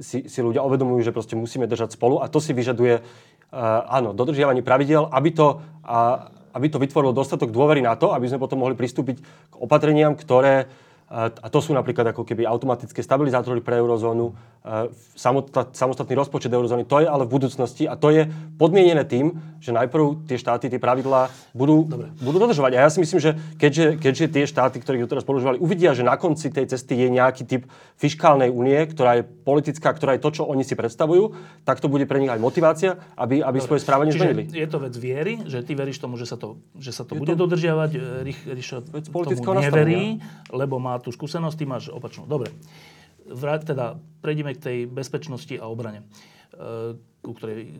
si, 0.00 0.24
si 0.24 0.38
ľudia 0.40 0.64
uvedomujú, 0.64 1.04
že 1.04 1.12
proste 1.12 1.36
musíme 1.36 1.68
držať 1.68 1.98
spolu 1.98 2.24
a 2.24 2.30
to 2.30 2.40
si 2.40 2.56
vyžaduje, 2.56 3.02
uh, 3.02 4.00
áno, 4.00 4.16
dodržiavanie 4.16 4.64
pravidel, 4.64 5.12
aby 5.12 5.30
to, 5.34 5.60
uh, 5.84 6.30
aby 6.56 6.66
to 6.72 6.80
vytvorilo 6.80 7.12
dostatok 7.12 7.52
dôvery 7.52 7.84
na 7.84 7.98
to, 8.00 8.16
aby 8.16 8.32
sme 8.32 8.40
potom 8.40 8.64
mohli 8.64 8.78
pristúpiť 8.78 9.20
k 9.20 9.54
opatreniam, 9.60 10.16
ktoré 10.16 10.72
a 11.10 11.50
to 11.50 11.58
sú 11.58 11.74
napríklad 11.74 12.14
ako 12.14 12.22
keby 12.22 12.46
automatické 12.46 13.02
stabilizátory 13.02 13.58
pre 13.58 13.82
eurozónu, 13.82 14.30
samostatný 15.74 16.14
rozpočet 16.14 16.54
eurozóny. 16.54 16.86
To 16.86 17.02
je 17.02 17.10
ale 17.10 17.26
v 17.26 17.34
budúcnosti 17.34 17.90
a 17.90 17.98
to 17.98 18.14
je 18.14 18.30
podmienené 18.54 19.02
tým, 19.02 19.34
že 19.58 19.74
najprv 19.74 20.30
tie 20.30 20.38
štáty 20.38 20.70
tie 20.70 20.78
pravidlá 20.78 21.26
budú, 21.50 21.82
budú 22.22 22.38
dodržovať. 22.38 22.78
A 22.78 22.86
ja 22.86 22.90
si 22.94 23.02
myslím, 23.02 23.18
že 23.18 23.34
keďže, 23.58 23.98
keďže 23.98 24.26
tie 24.30 24.44
štáty, 24.46 24.78
ktoré 24.78 25.02
ich 25.02 25.04
doteraz 25.10 25.26
používali, 25.26 25.58
uvidia, 25.58 25.98
že 25.98 26.06
na 26.06 26.14
konci 26.14 26.46
tej 26.54 26.70
cesty 26.70 26.94
je 26.94 27.10
nejaký 27.10 27.42
typ 27.42 27.66
fiskálnej 27.98 28.46
únie, 28.46 28.78
ktorá 28.86 29.18
je 29.18 29.26
politická, 29.26 29.90
ktorá 29.90 30.14
je 30.14 30.22
to, 30.22 30.30
čo 30.30 30.42
oni 30.46 30.62
si 30.62 30.78
predstavujú, 30.78 31.34
tak 31.66 31.82
to 31.82 31.90
bude 31.90 32.06
pre 32.06 32.22
nich 32.22 32.30
aj 32.30 32.38
motivácia, 32.38 32.94
aby, 33.18 33.42
aby 33.42 33.58
svoje 33.58 33.82
správanie 33.82 34.14
Čiže 34.14 34.22
zmenili. 34.30 34.44
Je 34.54 34.68
to 34.70 34.78
vec 34.78 34.94
viery, 34.94 35.42
že 35.42 35.66
ty 35.66 35.74
veríš 35.74 35.98
tomu, 35.98 36.14
že 36.14 36.30
sa 36.30 36.38
to, 36.38 36.62
že 36.78 36.94
sa 36.94 37.02
to 37.02 37.18
bude 37.18 37.34
to, 37.34 37.40
dodržiavať, 37.40 38.22
Rich, 38.22 38.40
Rich 38.46 38.68
tomu 39.10 39.58
neverí, 39.58 40.22
lebo 40.54 40.78
má 40.78 40.99
tú 41.00 41.10
skúsenosť, 41.12 41.56
ty 41.56 41.64
máš 41.64 41.88
opačnú. 41.88 42.28
Dobre. 42.28 42.52
Vrát, 43.26 43.62
teda 43.64 44.00
prejdeme 44.24 44.56
k 44.56 44.62
tej 44.62 44.78
bezpečnosti 44.88 45.52
a 45.56 45.68
obrane, 45.68 46.04
e, 46.56 46.96
ku 47.20 47.32
ktorej 47.36 47.78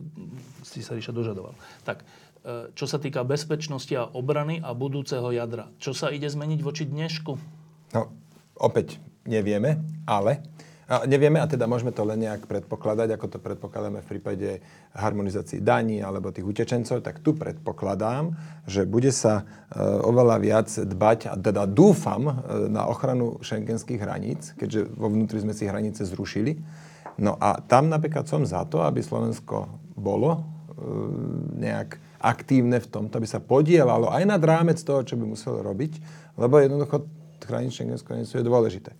si 0.61 0.85
sa 0.85 0.93
Ríša 0.97 1.13
dožadoval. 1.13 1.57
Tak, 1.85 2.01
e, 2.01 2.05
čo 2.73 2.85
sa 2.85 2.97
týka 3.01 3.25
bezpečnosti 3.25 3.91
a 3.97 4.09
obrany 4.09 4.61
a 4.61 4.71
budúceho 4.73 5.29
jadra, 5.33 5.69
čo 5.81 5.91
sa 5.93 6.13
ide 6.13 6.29
zmeniť 6.29 6.59
voči 6.61 6.87
dnešku? 6.87 7.33
No, 7.97 8.01
opäť 8.57 9.01
nevieme, 9.27 9.81
ale 10.07 10.45
a 10.91 11.07
nevieme 11.07 11.39
a 11.39 11.47
teda 11.47 11.71
môžeme 11.71 11.95
to 11.95 12.03
len 12.03 12.19
nejak 12.19 12.51
predpokladať, 12.51 13.15
ako 13.15 13.25
to 13.31 13.39
predpokladáme 13.39 14.03
v 14.03 14.09
prípade 14.11 14.59
harmonizácii 14.91 15.63
daní 15.63 16.03
alebo 16.03 16.35
tých 16.35 16.43
utečencov, 16.43 16.99
tak 16.99 17.23
tu 17.23 17.31
predpokladám, 17.31 18.35
že 18.67 18.83
bude 18.83 19.15
sa 19.15 19.47
e, 19.71 19.79
oveľa 19.79 20.35
viac 20.43 20.67
dbať, 20.67 21.31
a 21.31 21.39
teda 21.39 21.63
dúfam, 21.63 22.27
e, 22.27 22.33
na 22.67 22.91
ochranu 22.91 23.39
šengenských 23.39 24.03
hraníc, 24.03 24.51
keďže 24.59 24.91
vo 24.91 25.07
vnútri 25.07 25.39
sme 25.39 25.55
si 25.55 25.63
hranice 25.63 26.03
zrušili. 26.03 26.59
No 27.15 27.39
a 27.39 27.63
tam 27.63 27.87
napríklad 27.87 28.27
som 28.27 28.43
za 28.43 28.67
to, 28.67 28.83
aby 28.83 28.99
Slovensko 28.99 29.71
bolo 29.95 30.35
e, 30.35 30.39
nejak 31.55 32.03
aktívne 32.19 32.83
v 32.83 32.91
tomto, 32.91 33.15
aby 33.15 33.31
sa 33.31 33.39
podielalo 33.39 34.11
aj 34.11 34.27
nad 34.27 34.43
rámec 34.43 34.75
toho, 34.83 35.07
čo 35.07 35.15
by 35.15 35.23
muselo 35.23 35.63
robiť, 35.63 36.03
lebo 36.35 36.59
jednoducho 36.59 37.07
chrániť 37.39 37.71
šengenskú 37.71 38.11
hranicu 38.11 38.33
je 38.35 38.43
dôležité. 38.43 38.91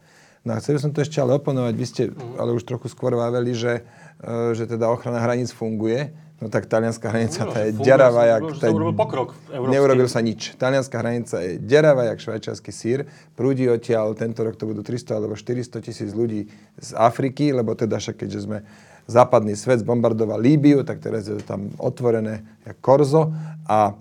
No 0.42 0.58
a 0.58 0.62
chcel 0.62 0.82
som 0.82 0.90
to 0.90 1.06
ešte 1.06 1.22
ale 1.22 1.38
oponovať. 1.38 1.74
Vy 1.78 1.86
ste 1.86 2.04
ale 2.42 2.58
už 2.58 2.66
trochu 2.66 2.90
skôr 2.90 3.14
váveli, 3.14 3.54
že, 3.54 3.86
e, 4.18 4.58
že 4.58 4.66
teda 4.66 4.90
ochrana 4.90 5.22
hraníc 5.22 5.54
funguje. 5.54 6.10
No 6.42 6.50
tak 6.50 6.66
talianská 6.66 7.14
hranica 7.14 7.46
no, 7.46 7.54
tá 7.54 7.70
je 7.70 7.78
deravá, 7.78 8.26
jak... 8.26 8.58
Tá, 8.58 8.74
urobil 8.74 8.98
pokrok 8.98 9.38
Neurobil 9.54 10.10
sa 10.10 10.26
nič. 10.26 10.58
Talianská 10.58 10.98
hranica 10.98 11.38
je 11.38 11.62
deravá, 11.62 12.10
jak 12.10 12.18
švajčiarsky 12.18 12.74
sír. 12.74 13.06
Prúdi 13.38 13.70
odtiaľ, 13.70 14.18
tento 14.18 14.42
rok 14.42 14.58
to 14.58 14.66
budú 14.66 14.82
300 14.82 15.22
alebo 15.22 15.38
400 15.38 15.86
tisíc 15.86 16.10
ľudí 16.18 16.50
z 16.82 16.90
Afriky, 16.98 17.54
lebo 17.54 17.78
teda 17.78 18.02
však 18.02 18.26
keďže 18.26 18.50
sme 18.50 18.66
západný 19.06 19.54
svet 19.54 19.86
zbombardoval 19.86 20.42
Líbiu, 20.42 20.82
tak 20.82 20.98
teraz 20.98 21.30
je 21.30 21.38
to 21.38 21.46
tam 21.46 21.70
otvorené 21.78 22.42
jak 22.66 22.78
korzo. 22.82 23.30
A 23.70 23.94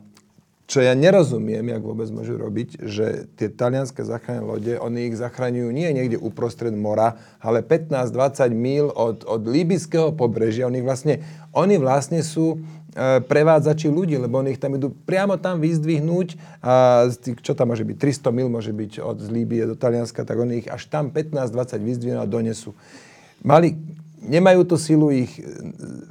čo 0.70 0.78
ja 0.78 0.94
nerozumiem, 0.94 1.66
jak 1.66 1.82
vôbec 1.82 2.06
môžu 2.14 2.38
robiť, 2.38 2.86
že 2.86 3.26
tie 3.34 3.50
talianské 3.50 4.06
záchranné 4.06 4.46
lode, 4.46 4.72
oni 4.78 5.10
ich 5.10 5.18
zachraňujú 5.18 5.66
nie 5.74 5.90
niekde 5.90 6.14
uprostred 6.14 6.70
mora, 6.70 7.18
ale 7.42 7.66
15-20 7.66 8.54
míl 8.54 8.86
od, 8.94 9.26
od 9.26 9.42
líbyského 9.50 10.14
pobrežia. 10.14 10.70
Oni 10.70 10.78
vlastne, 10.78 11.26
oni 11.50 11.74
vlastne 11.74 12.22
sú 12.22 12.62
e, 12.94 13.18
prevádzači 13.18 13.90
ľudí, 13.90 14.14
lebo 14.14 14.38
oni 14.38 14.54
ich 14.54 14.62
tam 14.62 14.78
idú 14.78 14.94
priamo 14.94 15.42
tam 15.42 15.58
vyzdvihnúť 15.58 16.38
a 16.62 17.10
čo 17.18 17.52
tam 17.58 17.74
môže 17.74 17.82
byť, 17.82 17.98
300 18.22 18.30
mil 18.30 18.46
môže 18.46 18.70
byť 18.70 19.02
od 19.02 19.18
z 19.18 19.26
Líbie 19.26 19.66
do 19.66 19.74
Talianska, 19.74 20.22
tak 20.22 20.38
oni 20.38 20.62
ich 20.62 20.68
až 20.70 20.86
tam 20.86 21.10
15-20 21.10 21.82
vyzdvihnú 21.82 22.22
a 22.22 22.30
donesú. 22.30 22.78
Mali, 23.42 23.74
nemajú 24.20 24.68
tú 24.68 24.76
silu 24.76 25.08
ich 25.08 25.40
e, 25.40 25.44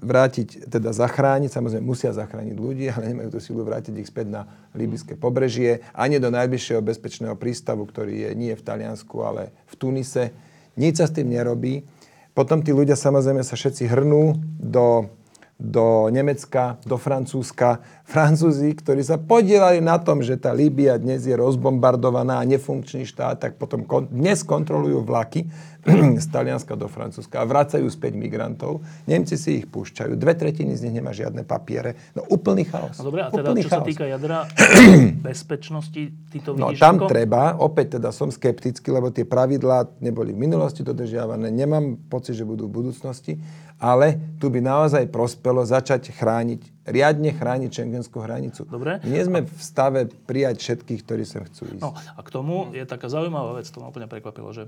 vrátiť, 0.02 0.66
teda 0.66 0.90
zachrániť, 0.90 1.54
samozrejme 1.54 1.86
musia 1.86 2.10
zachrániť 2.10 2.58
ľudí, 2.58 2.90
ale 2.90 3.14
nemajú 3.14 3.38
tú 3.38 3.40
silu 3.40 3.62
vrátiť 3.62 3.94
ich 4.02 4.10
späť 4.10 4.28
na 4.34 4.42
líbyské 4.74 5.14
pobrežie, 5.16 5.86
ani 5.94 6.18
do 6.18 6.34
najbližšieho 6.34 6.82
bezpečného 6.82 7.38
prístavu, 7.38 7.86
ktorý 7.86 8.30
je 8.30 8.32
nie 8.34 8.54
v 8.58 8.66
Taliansku, 8.66 9.16
ale 9.22 9.54
v 9.70 9.74
Tunise. 9.78 10.34
Nič 10.74 11.02
sa 11.02 11.06
s 11.06 11.16
tým 11.16 11.30
nerobí. 11.30 11.86
Potom 12.34 12.64
tí 12.64 12.72
ľudia 12.74 12.96
samozrejme 12.96 13.44
sa 13.44 13.60
všetci 13.60 13.90
hrnú 13.90 14.38
do 14.58 15.12
do 15.60 16.08
Nemecka, 16.08 16.80
do 16.88 16.96
Francúzska. 16.96 17.84
Francúzi, 18.08 18.72
ktorí 18.72 19.04
sa 19.04 19.20
podielali 19.20 19.84
na 19.84 20.00
tom, 20.00 20.24
že 20.24 20.40
tá 20.40 20.56
Líbia 20.56 20.96
dnes 20.96 21.28
je 21.28 21.36
rozbombardovaná 21.36 22.40
a 22.40 22.48
nefunkčný 22.48 23.04
štát, 23.04 23.38
tak 23.38 23.52
potom 23.60 23.84
kon- 23.84 24.08
dnes 24.08 24.40
kontrolujú 24.42 25.04
vlaky 25.04 25.52
z 26.24 26.28
Talianska 26.32 26.74
do 26.74 26.88
Francúzska 26.88 27.44
a 27.44 27.48
vracajú 27.48 27.86
späť 27.88 28.16
migrantov. 28.16 28.80
Nemci 29.04 29.36
si 29.36 29.60
ich 29.60 29.68
púšťajú. 29.68 30.16
Dve 30.16 30.32
tretiny 30.34 30.76
z 30.76 30.88
nich 30.88 30.96
nemá 30.96 31.12
žiadne 31.12 31.44
papiere. 31.44 32.00
No 32.16 32.24
úplný 32.26 32.64
chaos. 32.64 32.96
No 32.96 33.12
dobré, 33.12 33.24
a 33.24 33.30
teda 33.30 33.52
úplný 33.52 33.62
čo 33.62 33.70
chaos. 33.70 33.84
sa 33.84 33.88
týka 33.88 34.06
jadra 34.08 34.48
bezpečnosti, 35.28 36.02
ty 36.32 36.38
to 36.40 36.56
No 36.56 36.72
vidíš 36.72 36.80
tam 36.80 36.96
ako? 36.98 37.08
treba, 37.08 37.56
opäť 37.58 38.00
teda 38.00 38.10
som 38.10 38.32
skeptický, 38.32 38.90
lebo 38.90 39.12
tie 39.12 39.24
pravidlá 39.24 39.92
neboli 40.00 40.32
v 40.32 40.40
minulosti 40.40 40.82
dodržiavané. 40.82 41.48
Nemám 41.48 42.00
pocit, 42.08 42.34
že 42.34 42.44
budú 42.44 42.68
v 42.68 42.84
budúcnosti 42.84 43.40
ale 43.80 44.20
tu 44.38 44.52
by 44.52 44.60
naozaj 44.60 45.08
prospelo 45.08 45.64
začať 45.64 46.12
chrániť, 46.12 46.84
riadne 46.84 47.32
chrániť 47.32 47.72
šengenskú 47.72 48.20
hranicu. 48.20 48.68
Dobre. 48.68 49.00
Nie 49.08 49.24
sme 49.24 49.48
v 49.48 49.62
stave 49.64 50.12
prijať 50.28 50.60
všetkých, 50.60 51.02
ktorí 51.08 51.24
sem 51.24 51.48
chcú 51.48 51.80
ísť. 51.80 51.84
No 51.84 51.96
a 51.96 52.20
k 52.20 52.30
tomu 52.30 52.76
je 52.76 52.84
taká 52.84 53.08
zaujímavá 53.08 53.56
vec, 53.56 53.72
to 53.72 53.80
ma 53.80 53.88
úplne 53.88 54.12
prekvapilo, 54.12 54.52
že 54.52 54.68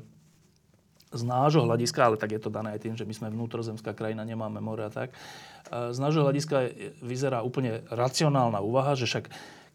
z 1.11 1.27
nášho 1.27 1.67
hľadiska, 1.67 2.07
ale 2.07 2.15
tak 2.15 2.31
je 2.31 2.39
to 2.39 2.47
dané 2.47 2.71
aj 2.71 2.87
tým, 2.87 2.95
že 2.95 3.03
my 3.03 3.11
sme 3.11 3.27
vnútrozemská 3.35 3.91
krajina, 3.91 4.23
nemáme 4.23 4.63
more 4.63 4.87
a 4.87 4.91
tak, 4.91 5.11
z 5.67 5.99
nášho 5.99 6.23
hľadiska 6.23 6.71
vyzerá 7.03 7.43
úplne 7.43 7.83
racionálna 7.91 8.63
úvaha, 8.63 8.95
že 8.95 9.11
však 9.11 9.27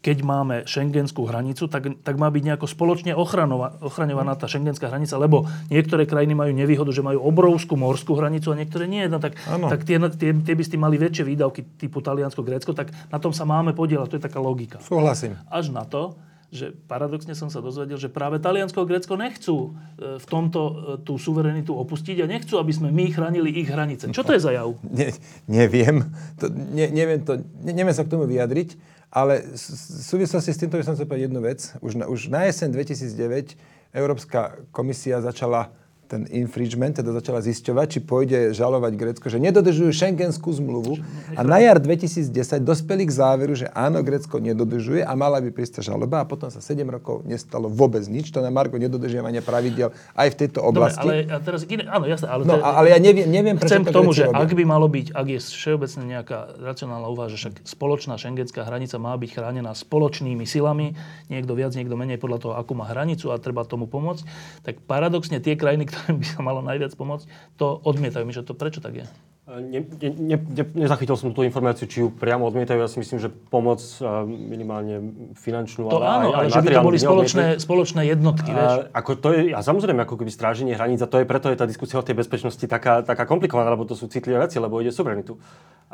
keď 0.06 0.22
máme 0.22 0.62
šengenskú 0.70 1.26
hranicu, 1.26 1.66
tak, 1.66 1.98
tak 2.06 2.14
má 2.14 2.30
byť 2.30 2.42
nejako 2.46 2.70
spoločne 2.70 3.18
ochraňovaná 3.18 4.38
tá 4.38 4.46
šengenská 4.46 4.86
hranica, 4.86 5.18
lebo 5.18 5.50
niektoré 5.66 6.06
krajiny 6.06 6.38
majú 6.38 6.54
nevýhodu, 6.54 6.94
že 6.94 7.02
majú 7.02 7.26
obrovskú 7.26 7.74
morskú 7.74 8.14
hranicu 8.14 8.54
a 8.54 8.58
niektoré 8.62 8.86
nie. 8.86 9.02
No 9.10 9.18
tak, 9.18 9.34
tak 9.42 9.82
tie, 9.82 9.98
tie, 10.14 10.30
tie 10.30 10.54
by 10.54 10.62
ste 10.62 10.78
mali 10.78 10.94
väčšie 10.94 11.26
výdavky 11.26 11.74
typu 11.74 11.98
Taliansko, 11.98 12.46
Grécko, 12.46 12.70
tak 12.70 12.94
na 13.10 13.18
tom 13.18 13.34
sa 13.34 13.42
máme 13.42 13.74
podielať. 13.74 14.14
To 14.14 14.18
je 14.22 14.26
taká 14.30 14.38
logika. 14.38 14.78
Súhlasím. 14.78 15.34
Až 15.50 15.74
na 15.74 15.82
to, 15.82 16.14
že 16.54 16.70
paradoxne 16.86 17.34
som 17.34 17.50
sa 17.50 17.58
dozvedel, 17.58 17.98
že 17.98 18.06
práve 18.06 18.38
Taliansko 18.38 18.78
a 18.78 18.86
Grécko 18.86 19.18
nechcú 19.18 19.74
e, 19.98 20.22
v 20.22 20.26
tomto 20.30 20.60
e, 20.62 20.72
tú 21.02 21.18
suverenitu 21.18 21.74
opustiť 21.74 22.22
a 22.22 22.30
nechcú, 22.30 22.62
aby 22.62 22.70
sme 22.70 22.94
my 22.94 23.10
chránili 23.10 23.50
ich 23.50 23.66
hranice. 23.66 24.06
Čo 24.14 24.22
to 24.22 24.38
je 24.38 24.46
za 24.46 24.54
jav? 24.54 24.78
Ne, 24.86 25.10
neviem. 25.50 26.06
To, 26.38 26.46
ne, 26.46 26.86
neviem, 26.94 27.26
to, 27.26 27.42
ne, 27.42 27.72
neviem 27.74 27.90
sa 27.90 28.06
k 28.06 28.14
tomu 28.14 28.30
vyjadriť. 28.30 28.78
Ale 29.10 29.42
v 29.42 30.02
súvislosti 30.02 30.50
s 30.52 30.60
týmto 30.60 30.76
by 30.76 30.84
som 30.84 30.94
chcel 30.98 31.08
povedať 31.08 31.26
jednu 31.30 31.40
vec. 31.40 31.60
Už 31.80 31.92
na, 31.96 32.04
už 32.10 32.28
na 32.28 32.44
jeseň 32.50 32.74
2009 32.74 33.56
Európska 33.96 34.60
komisia 34.74 35.22
začala 35.24 35.72
ten 36.06 36.22
infringement, 36.30 36.94
teda 36.94 37.10
začala 37.10 37.42
zisťovať, 37.42 37.86
či 37.90 37.98
pôjde 38.00 38.38
žalovať 38.54 38.92
Grécko, 38.94 39.26
že 39.26 39.42
nedodržujú 39.42 39.90
šengenskú 39.90 40.54
zmluvu 40.54 41.02
a 41.34 41.42
na 41.42 41.58
jar 41.58 41.82
2010 41.82 42.30
dospeli 42.62 43.04
k 43.04 43.12
záveru, 43.12 43.58
že 43.58 43.66
áno, 43.74 44.00
Grécko 44.06 44.38
nedodržuje 44.38 45.02
a 45.02 45.12
mala 45.18 45.42
by 45.42 45.50
prísť 45.50 45.82
žaloba 45.82 46.22
a 46.22 46.24
potom 46.24 46.46
sa 46.46 46.62
7 46.62 46.86
rokov 46.86 47.26
nestalo 47.26 47.66
vôbec 47.66 48.06
nič. 48.06 48.30
To 48.30 48.38
na 48.38 48.54
Margo 48.54 48.78
nedodržiavania 48.78 49.42
pravidel 49.42 49.90
aj 50.14 50.28
v 50.32 50.36
tejto 50.46 50.62
oblasti. 50.62 51.02
Dobre, 51.02 51.26
ale 51.26 51.34
a 51.34 51.38
teraz, 51.42 51.60
áno, 51.66 52.04
jasné, 52.06 52.26
ale, 52.30 52.42
no, 52.46 52.54
to, 52.54 52.62
ale 52.62 52.86
ja 52.94 52.98
neviem, 53.02 53.26
neviem 53.26 53.56
Chcem 53.58 53.82
k 53.82 53.90
tomu, 53.90 54.14
že 54.14 54.30
robia. 54.30 54.46
ak 54.46 54.50
by 54.54 54.64
malo 54.64 54.86
byť, 54.86 55.10
ak 55.10 55.26
je 55.26 55.38
všeobecne 55.42 56.02
nejaká 56.06 56.38
racionálna 56.62 57.08
úvaha, 57.10 57.28
že 57.34 57.38
však 57.42 57.66
spoločná 57.66 58.14
šengenská 58.14 58.62
hranica 58.62 58.96
má 59.02 59.18
byť 59.18 59.30
chránená 59.34 59.74
spoločnými 59.74 60.46
silami, 60.46 60.94
niekto 61.26 61.58
viac, 61.58 61.74
niekto 61.74 61.98
menej 61.98 62.22
podľa 62.22 62.38
toho, 62.38 62.52
akú 62.54 62.78
má 62.78 62.86
hranicu 62.86 63.34
a 63.34 63.40
treba 63.42 63.66
tomu 63.66 63.90
pomôcť, 63.90 64.22
tak 64.62 64.78
paradoxne 64.86 65.42
tie 65.42 65.58
krajiny, 65.58 65.90
ktorým 65.96 66.20
by 66.20 66.26
sa 66.28 66.40
malo 66.44 66.60
najviac 66.60 66.92
pomôcť, 66.92 67.24
to 67.56 67.80
odmietajú. 67.80 68.28
že 68.28 68.44
to 68.44 68.52
prečo 68.52 68.84
tak 68.84 69.00
je? 69.00 69.06
Ne, 69.46 69.78
ne, 69.78 70.36
ne, 70.42 70.64
nezachytil 70.74 71.14
som 71.14 71.30
tú 71.30 71.46
informáciu, 71.46 71.86
či 71.86 72.02
ju 72.02 72.10
priamo 72.10 72.50
odmietajú. 72.50 72.82
Ja 72.82 72.90
si 72.90 72.98
myslím, 72.98 73.22
že 73.22 73.30
pomoc 73.30 73.78
minimálne 74.26 75.14
finančnú, 75.38 75.86
to 75.86 76.02
ale 76.02 76.06
áno, 76.10 76.28
aj, 76.34 76.34
ale 76.34 76.46
že 76.50 76.60
by 76.66 76.68
to 76.74 76.82
boli 76.82 76.98
spoločné, 76.98 77.44
spoločné 77.62 78.10
jednotky, 78.10 78.50
vieš. 78.50 78.90
A, 78.90 78.98
ako 78.98 79.10
to 79.14 79.28
je, 79.38 79.54
a 79.54 79.62
samozrejme, 79.62 80.02
ako 80.02 80.18
keby 80.18 80.34
stráženie 80.34 80.74
hraníc, 80.74 80.98
a 80.98 81.06
to 81.06 81.22
je 81.22 81.30
preto 81.30 81.46
je 81.46 81.62
tá 81.62 81.62
diskusia 81.62 82.02
o 82.02 82.02
tej 82.02 82.18
bezpečnosti 82.18 82.66
taká, 82.66 83.06
taká 83.06 83.22
komplikovaná, 83.22 83.70
lebo 83.70 83.86
to 83.86 83.94
sú 83.94 84.10
citlivé 84.10 84.42
veci, 84.42 84.58
lebo 84.58 84.82
ide 84.82 84.90
suverenitu. 84.90 85.38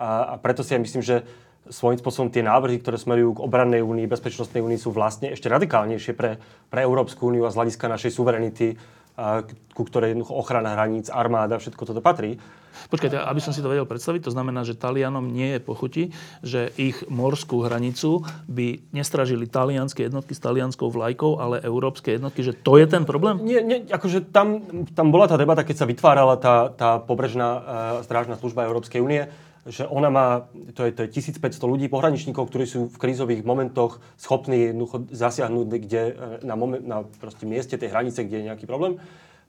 A, 0.00 0.32
a 0.32 0.34
preto 0.40 0.64
si 0.64 0.72
ja 0.72 0.80
myslím, 0.80 1.04
že 1.04 1.20
svojím 1.68 2.00
spôsobom 2.00 2.32
tie 2.32 2.40
návrhy, 2.40 2.80
ktoré 2.80 2.96
smerujú 2.96 3.36
k 3.36 3.44
obrannej 3.44 3.84
únii, 3.84 4.08
bezpečnostnej 4.08 4.64
únii, 4.64 4.80
sú 4.80 4.96
vlastne 4.96 5.28
ešte 5.28 5.52
radikálnejšie 5.52 6.16
pre, 6.16 6.40
pre 6.72 6.80
Európsku 6.82 7.28
úniu 7.28 7.44
a 7.44 7.52
z 7.52 7.60
hľadiska 7.60 7.86
našej 7.86 8.16
suverenity 8.16 8.80
ku 9.72 9.82
ktorej 9.84 10.16
ochrana 10.24 10.72
hraníc, 10.76 11.12
armáda, 11.12 11.60
všetko 11.60 11.82
toto 11.84 12.00
patrí. 12.00 12.40
Počkajte, 12.88 13.20
aby 13.20 13.40
som 13.40 13.52
si 13.52 13.60
to 13.60 13.68
vedel 13.68 13.84
predstaviť, 13.84 14.24
to 14.24 14.32
znamená, 14.32 14.64
že 14.64 14.76
Talianom 14.76 15.28
nie 15.28 15.56
je 15.56 15.60
pochuti, 15.60 16.04
že 16.40 16.72
ich 16.80 17.04
morskú 17.08 17.60
hranicu 17.60 18.24
by 18.48 18.80
nestražili 18.96 19.44
talianské 19.44 20.08
jednotky 20.08 20.32
s 20.32 20.40
talianskou 20.40 20.88
vlajkou, 20.88 21.36
ale 21.36 21.60
európske 21.60 22.16
jednotky, 22.16 22.40
že 22.40 22.56
to 22.56 22.80
je 22.80 22.88
ten 22.88 23.04
problém? 23.04 23.44
Nie, 23.44 23.60
nie 23.60 23.84
akože 23.84 24.32
tam, 24.32 24.64
tam 24.96 25.12
bola 25.12 25.28
tá 25.28 25.36
debata, 25.36 25.68
keď 25.68 25.84
sa 25.84 25.86
vytvárala 25.88 26.40
tá, 26.40 26.72
tá 26.72 26.90
pobrežná 26.96 27.48
uh, 27.48 27.62
strážna 28.08 28.40
služba 28.40 28.64
Európskej 28.64 29.04
únie, 29.04 29.28
že 29.66 29.86
ona 29.86 30.10
má, 30.10 30.26
to 30.74 30.86
je, 30.86 30.90
to 30.90 31.06
je 31.06 31.22
1500 31.22 31.54
ľudí, 31.62 31.86
pohraničníkov, 31.86 32.50
ktorí 32.50 32.66
sú 32.66 32.90
v 32.90 32.96
krízových 32.98 33.46
momentoch 33.46 34.02
schopní 34.18 34.74
jednoducho 34.74 35.06
zasiahnuť 35.14 35.66
kde, 35.70 36.02
e, 36.02 36.12
na, 36.42 36.54
moment, 36.58 36.82
na 36.82 37.06
proste 37.06 37.46
mieste 37.46 37.78
tej 37.78 37.94
hranice, 37.94 38.26
kde 38.26 38.42
je 38.42 38.48
nejaký 38.50 38.66
problém. 38.66 38.98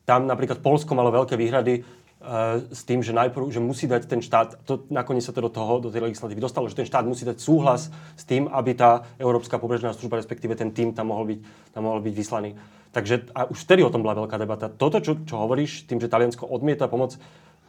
Tam 0.06 0.28
napríklad 0.28 0.60
Polsko 0.60 0.94
malo 0.94 1.10
veľké 1.16 1.40
výhrady, 1.40 1.82
s 2.72 2.88
tým, 2.88 3.04
že 3.04 3.12
najprv, 3.12 3.52
že 3.52 3.60
musí 3.60 3.84
dať 3.84 4.08
ten 4.08 4.24
štát, 4.24 4.64
to 4.64 4.88
nakoniec 4.88 5.28
sa 5.28 5.36
to 5.36 5.44
do 5.44 5.52
toho, 5.52 5.84
do 5.84 5.92
tej 5.92 6.08
legislatívy 6.08 6.40
dostalo, 6.40 6.72
že 6.72 6.80
ten 6.80 6.88
štát 6.88 7.04
musí 7.04 7.28
dať 7.28 7.36
súhlas 7.36 7.92
s 8.16 8.24
tým, 8.24 8.48
aby 8.48 8.80
tá 8.80 9.04
Európska 9.20 9.60
pobrežná 9.60 9.92
služba, 9.92 10.24
respektíve 10.24 10.56
ten 10.56 10.72
tým 10.72 10.96
tam 10.96 11.12
mohol 11.12 11.36
byť, 11.36 11.40
tam 11.76 11.84
mohol 11.84 12.00
byť 12.00 12.16
vyslaný. 12.16 12.56
Takže 12.96 13.36
a 13.36 13.52
už 13.52 13.68
vtedy 13.68 13.84
o 13.84 13.92
tom 13.92 14.08
bola 14.08 14.24
veľká 14.24 14.40
debata. 14.40 14.72
Toto, 14.72 15.04
čo, 15.04 15.20
čo 15.28 15.36
hovoríš, 15.36 15.84
tým, 15.84 16.00
že 16.00 16.08
Taliansko 16.08 16.48
odmieta 16.48 16.88
pomoc, 16.88 17.20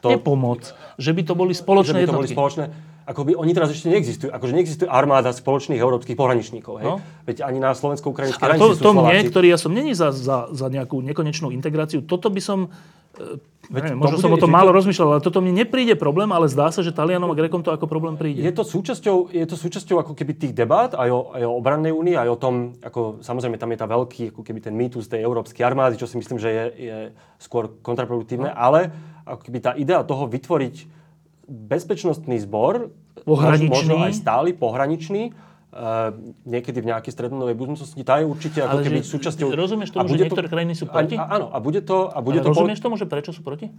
to... 0.04 0.12
Nie 0.12 0.20
pomoc, 0.20 0.76
že 1.00 1.10
by 1.16 1.22
to 1.24 1.32
boli 1.32 1.56
spoločné 1.56 1.96
že 1.96 2.04
by 2.04 2.10
to 2.12 2.20
boli 2.20 2.28
spoločné, 2.28 2.64
akoby 3.04 3.32
oni 3.36 3.52
teraz 3.52 3.72
ešte 3.72 3.88
neexistujú. 3.92 4.30
Akože 4.32 4.52
neexistuje 4.56 4.88
armáda 4.88 5.32
spoločných 5.32 5.80
európskych 5.80 6.16
pohraničníkov. 6.16 6.74
Hej? 6.80 6.86
No. 6.88 6.96
Veď 7.28 7.44
ani 7.44 7.60
na 7.60 7.76
slovensko-ukrajinskej 7.76 8.44
hranici 8.44 8.80
to, 8.80 8.92
to 8.92 8.92
mne, 8.92 9.20
ktorý 9.28 9.46
ja 9.52 9.58
som 9.60 9.72
není 9.72 9.92
za, 9.92 10.12
za, 10.12 10.48
za 10.52 10.66
nejakú 10.68 11.00
nekonečnú 11.04 11.52
integráciu, 11.52 12.04
toto 12.04 12.32
by 12.32 12.40
som 12.40 12.72
e, 13.16 13.40
Veď 13.72 13.96
neviem, 13.96 14.00
možno 14.00 14.20
som 14.20 14.32
o 14.32 14.36
tom 14.36 14.52
málo 14.52 14.68
to... 14.72 14.76
rozmýšľal, 14.76 15.08
ale 15.16 15.22
toto 15.24 15.40
mne 15.40 15.64
nepríde 15.64 15.96
problém, 15.96 16.28
ale 16.36 16.52
zdá 16.52 16.68
sa, 16.68 16.84
že 16.84 16.92
Talianom 16.92 17.32
a 17.32 17.36
Grekom 17.38 17.64
to 17.64 17.72
ako 17.72 17.88
problém 17.88 18.20
príde. 18.20 18.44
Je 18.44 18.52
to 18.52 18.60
súčasťou, 18.60 19.32
je 19.32 19.46
to 19.48 19.56
súčasťou 19.56 20.04
ako 20.04 20.12
keby 20.12 20.36
tých 20.36 20.52
debát 20.52 20.92
aj 20.92 21.08
o, 21.08 21.20
aj 21.32 21.42
o 21.48 21.52
obrannej 21.56 21.92
únii, 21.96 22.12
aj 22.12 22.28
o 22.28 22.36
tom, 22.36 22.76
ako 22.84 23.24
samozrejme 23.24 23.56
tam 23.56 23.72
je 23.72 23.78
tá 23.80 23.88
veľký, 23.88 24.36
ako 24.36 24.42
keby 24.44 24.60
ten 24.60 24.76
mýtus 24.76 25.08
tej 25.08 25.24
európskej 25.24 25.64
armády, 25.64 25.96
čo 25.96 26.04
si 26.04 26.20
myslím, 26.20 26.36
že 26.36 26.50
je, 26.52 26.64
je 26.76 26.96
skôr 27.40 27.72
kontraproduktívne, 27.80 28.52
no. 28.52 28.56
ale 28.56 28.92
ako 29.24 29.40
keby 29.48 29.58
tá 29.60 29.72
idea 29.74 30.00
toho 30.04 30.28
vytvoriť 30.28 30.76
bezpečnostný 31.48 32.40
zbor, 32.44 32.92
možno 33.24 34.04
aj 34.04 34.12
stály, 34.16 34.52
pohraničný, 34.52 35.34
Uh, 35.74 36.14
niekedy 36.46 36.78
v 36.78 36.94
nejakej 36.94 37.10
strednodobej 37.10 37.58
budúcnosti, 37.58 37.98
tá 38.06 38.22
je 38.22 38.30
určite 38.30 38.62
ako 38.62 38.78
keby 38.78 39.02
súčasťou... 39.02 39.50
Rozumieš 39.58 39.90
tomu, 39.90 40.06
že 40.06 40.22
niektoré 40.22 40.46
to, 40.46 40.52
krajiny 40.54 40.78
sú 40.78 40.86
proti? 40.86 41.18
A, 41.18 41.26
áno, 41.26 41.50
a 41.50 41.58
bude 41.58 41.82
to... 41.82 42.14
A 42.14 42.22
bude 42.22 42.38
Ale 42.38 42.46
to 42.46 42.54
rozumieš 42.54 42.78
pol... 42.78 42.86
tomu, 42.86 42.94
že 42.94 43.10
prečo 43.10 43.34
sú 43.34 43.42
proti? 43.42 43.74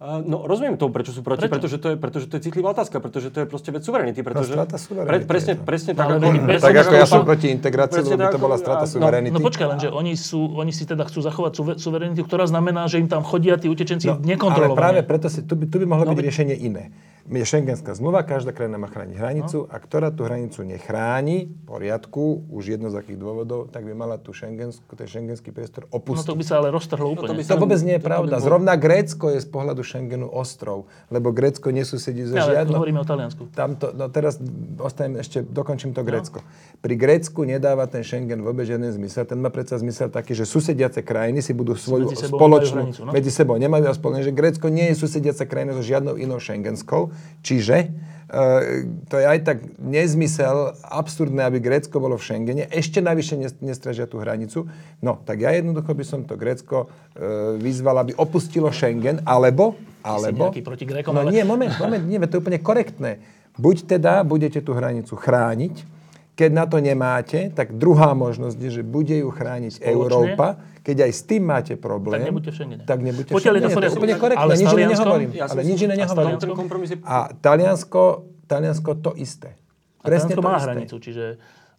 No, 0.00 0.48
rozumiem 0.48 0.80
tomu, 0.80 0.96
prečo 0.96 1.12
sú 1.12 1.20
proti, 1.20 1.44
prečo? 1.44 1.52
pretože, 1.60 1.76
to 1.76 1.92
je, 1.92 1.96
pretože 2.00 2.24
to 2.32 2.40
je 2.40 2.48
citlivá 2.48 2.72
otázka, 2.72 3.04
pretože 3.04 3.28
to 3.28 3.44
je 3.44 3.46
proste 3.46 3.68
vec 3.68 3.84
suverenity. 3.84 4.24
Pretože, 4.24 4.56
strata 4.56 4.80
suverenity. 4.80 5.12
Pre, 5.12 5.18
presne, 5.28 5.52
presne 5.60 5.92
tak, 5.92 6.08
no, 6.08 6.16
ako, 6.16 6.28
bez, 6.40 6.60
tak 6.64 6.76
ako 6.88 6.94
ja 6.96 7.04
som 7.04 7.20
proti 7.20 7.52
integrácii, 7.52 8.00
lebo 8.08 8.16
by 8.16 8.32
to 8.32 8.40
bola 8.40 8.56
strata 8.56 8.88
no, 8.88 8.92
suverenity. 8.96 9.36
No 9.36 9.44
počkaj, 9.44 9.66
lenže 9.76 9.88
oni, 9.92 10.16
sú, 10.16 10.40
oni 10.56 10.72
si 10.72 10.88
teda 10.88 11.04
chcú 11.04 11.20
zachovať 11.20 11.52
suverenitu, 11.76 12.24
ktorá 12.24 12.48
znamená, 12.48 12.88
že 12.88 12.96
im 12.96 13.12
tam 13.12 13.20
chodia 13.20 13.60
tí 13.60 13.68
utečenci 13.68 14.08
no, 14.08 14.16
nekontrolovane. 14.24 14.72
Ale 14.72 14.80
práve 14.80 15.00
preto 15.04 15.28
si, 15.28 15.44
tu, 15.44 15.52
by, 15.52 15.68
tu 15.68 15.76
by 15.84 15.86
mohlo 15.92 16.08
no, 16.08 16.16
byť 16.16 16.24
riešenie 16.24 16.56
iné 16.56 16.88
je 17.30 17.46
šengenská 17.46 17.94
zmluva, 17.94 18.26
každá 18.26 18.50
krajina 18.50 18.74
má 18.74 18.90
chrániť 18.90 19.14
hranicu 19.14 19.58
no. 19.62 19.70
a 19.70 19.76
ktorá 19.78 20.10
tú 20.10 20.26
hranicu 20.26 20.66
nechráni, 20.66 21.46
v 21.46 21.62
poriadku, 21.62 22.50
už 22.50 22.74
jedno 22.74 22.90
z 22.90 22.98
akých 22.98 23.18
dôvodov, 23.22 23.70
tak 23.70 23.86
by 23.86 23.94
mala 23.94 24.18
tú 24.18 24.34
šengenskú, 24.34 24.90
ten 24.98 25.06
šengenský 25.06 25.54
priestor 25.54 25.86
opustiť. 25.94 26.26
No 26.26 26.30
to 26.34 26.38
by 26.38 26.44
sa 26.44 26.54
ale 26.58 26.74
roztrhlo 26.74 27.06
úplne. 27.14 27.30
No, 27.30 27.32
to, 27.32 27.38
by 27.38 27.44
sa, 27.46 27.54
to 27.54 27.62
vôbec 27.62 27.80
nie 27.86 27.96
je 27.96 28.02
pravda. 28.02 28.34
Bol... 28.38 28.44
Zrovna 28.44 28.74
Grécko 28.74 29.30
je 29.30 29.38
z 29.38 29.48
pohľadu 29.48 29.86
Schengenu 29.86 30.26
ostrov, 30.26 30.90
lebo 31.06 31.30
Grécko 31.30 31.70
nesusedí 31.70 32.26
so 32.26 32.34
ja, 32.34 32.50
žiadnou... 32.50 32.82
hovoríme 32.82 32.98
o 32.98 33.06
Taliansku. 33.06 33.54
Tamto, 33.54 33.94
no 33.94 34.10
teraz 34.10 34.42
ostanem 34.82 35.22
ešte, 35.22 35.46
dokončím 35.46 35.94
to 35.94 36.02
Grécko. 36.02 36.42
No. 36.42 36.46
Pri 36.80 36.96
Grécku 36.96 37.44
nedáva 37.44 37.84
ten 37.84 38.00
Schengen 38.00 38.40
vôbec 38.40 38.64
žiaden 38.64 38.88
zmysel. 38.88 39.28
Ten 39.28 39.36
má 39.36 39.52
predsa 39.52 39.76
zmysel 39.76 40.08
taký, 40.08 40.32
že 40.32 40.48
susediace 40.48 41.04
krajiny 41.04 41.44
si 41.44 41.52
budú 41.52 41.76
svoju 41.76 42.08
medzi 42.08 42.24
spoločnú... 42.24 42.88
Hranicu, 42.88 43.00
no? 43.04 43.12
Medzi 43.12 43.28
sebou 43.28 43.60
nemajú 43.60 43.84
a 43.84 43.92
spoločnú, 43.92 44.24
že 44.24 44.32
Grécko 44.32 44.72
nie 44.72 44.88
je 44.88 44.96
susediaca 44.96 45.44
krajina 45.44 45.76
so 45.76 45.84
žiadnou 45.84 46.16
inou 46.16 46.40
šengenskou, 46.40 47.12
čiže 47.44 47.92
Uh, 48.30 48.86
to 49.10 49.18
je 49.18 49.26
aj 49.26 49.42
tak 49.42 49.58
nezmysel, 49.82 50.78
absurdné, 50.86 51.50
aby 51.50 51.58
Grécko 51.58 51.98
bolo 51.98 52.14
v 52.14 52.22
Schengene, 52.22 52.62
ešte 52.70 53.02
navyše 53.02 53.34
nestražia 53.58 54.06
tú 54.06 54.22
hranicu. 54.22 54.70
No, 55.02 55.18
tak 55.26 55.42
ja 55.42 55.50
jednoducho 55.50 55.90
by 55.90 56.04
som 56.06 56.22
to 56.22 56.38
Grécko 56.38 56.86
uh, 56.86 57.58
vyzval, 57.58 58.06
aby 58.06 58.14
opustilo 58.14 58.70
Schengen, 58.70 59.18
alebo... 59.26 59.74
alebo 60.06 60.46
proti 60.46 60.86
Grékom, 60.86 61.10
no 61.10 61.26
ale... 61.26 61.34
nie, 61.34 61.42
moment, 61.42 61.74
moment, 61.82 62.06
nie, 62.06 62.22
to 62.22 62.38
je 62.38 62.42
úplne 62.46 62.62
korektné. 62.62 63.18
Buď 63.58 63.98
teda 63.98 64.22
budete 64.22 64.62
tú 64.62 64.78
hranicu 64.78 65.18
chrániť, 65.18 65.82
keď 66.34 66.50
na 66.50 66.64
to 66.64 66.80
nemáte, 66.80 67.52
tak 67.52 67.76
druhá 67.76 68.16
možnosť 68.16 68.56
je, 68.56 68.70
že 68.80 68.82
bude 68.82 69.12
ju 69.12 69.28
chrániť 69.28 69.78
Spoločne? 69.78 69.92
Európa, 69.92 70.48
keď 70.80 70.96
aj 71.06 71.12
s 71.12 71.22
tým 71.28 71.42
máte 71.44 71.74
problém, 71.76 72.24
tak 72.24 72.30
nebuďte 72.32 72.50
v 72.50 72.56
Schengene. 72.56 72.82
Tak 72.88 72.98
nebuďte 73.04 73.30
v 73.30 73.34
Schengene. 73.36 73.68
Je 73.68 73.76
to 73.76 73.98
úplne 74.00 74.16
korektné, 74.16 74.40
ale 74.40 74.52
nič 74.56 74.70
iné 74.72 74.86
nehovorím. 74.88 75.30
Ja 75.36 75.44
ale 75.52 75.60
nič 75.66 75.78
iné 75.84 75.94
nehovorím. 76.00 76.36
A 77.04 77.16
Taliansko, 77.36 78.02
Taliansko 78.48 78.90
to 79.04 79.12
isté. 79.20 79.54
Presne 80.00 80.32
a 80.32 80.40
Taliansko 80.40 80.40
má 80.40 80.56
isté. 80.56 80.64
hranicu, 80.64 80.96
čiže 80.96 81.24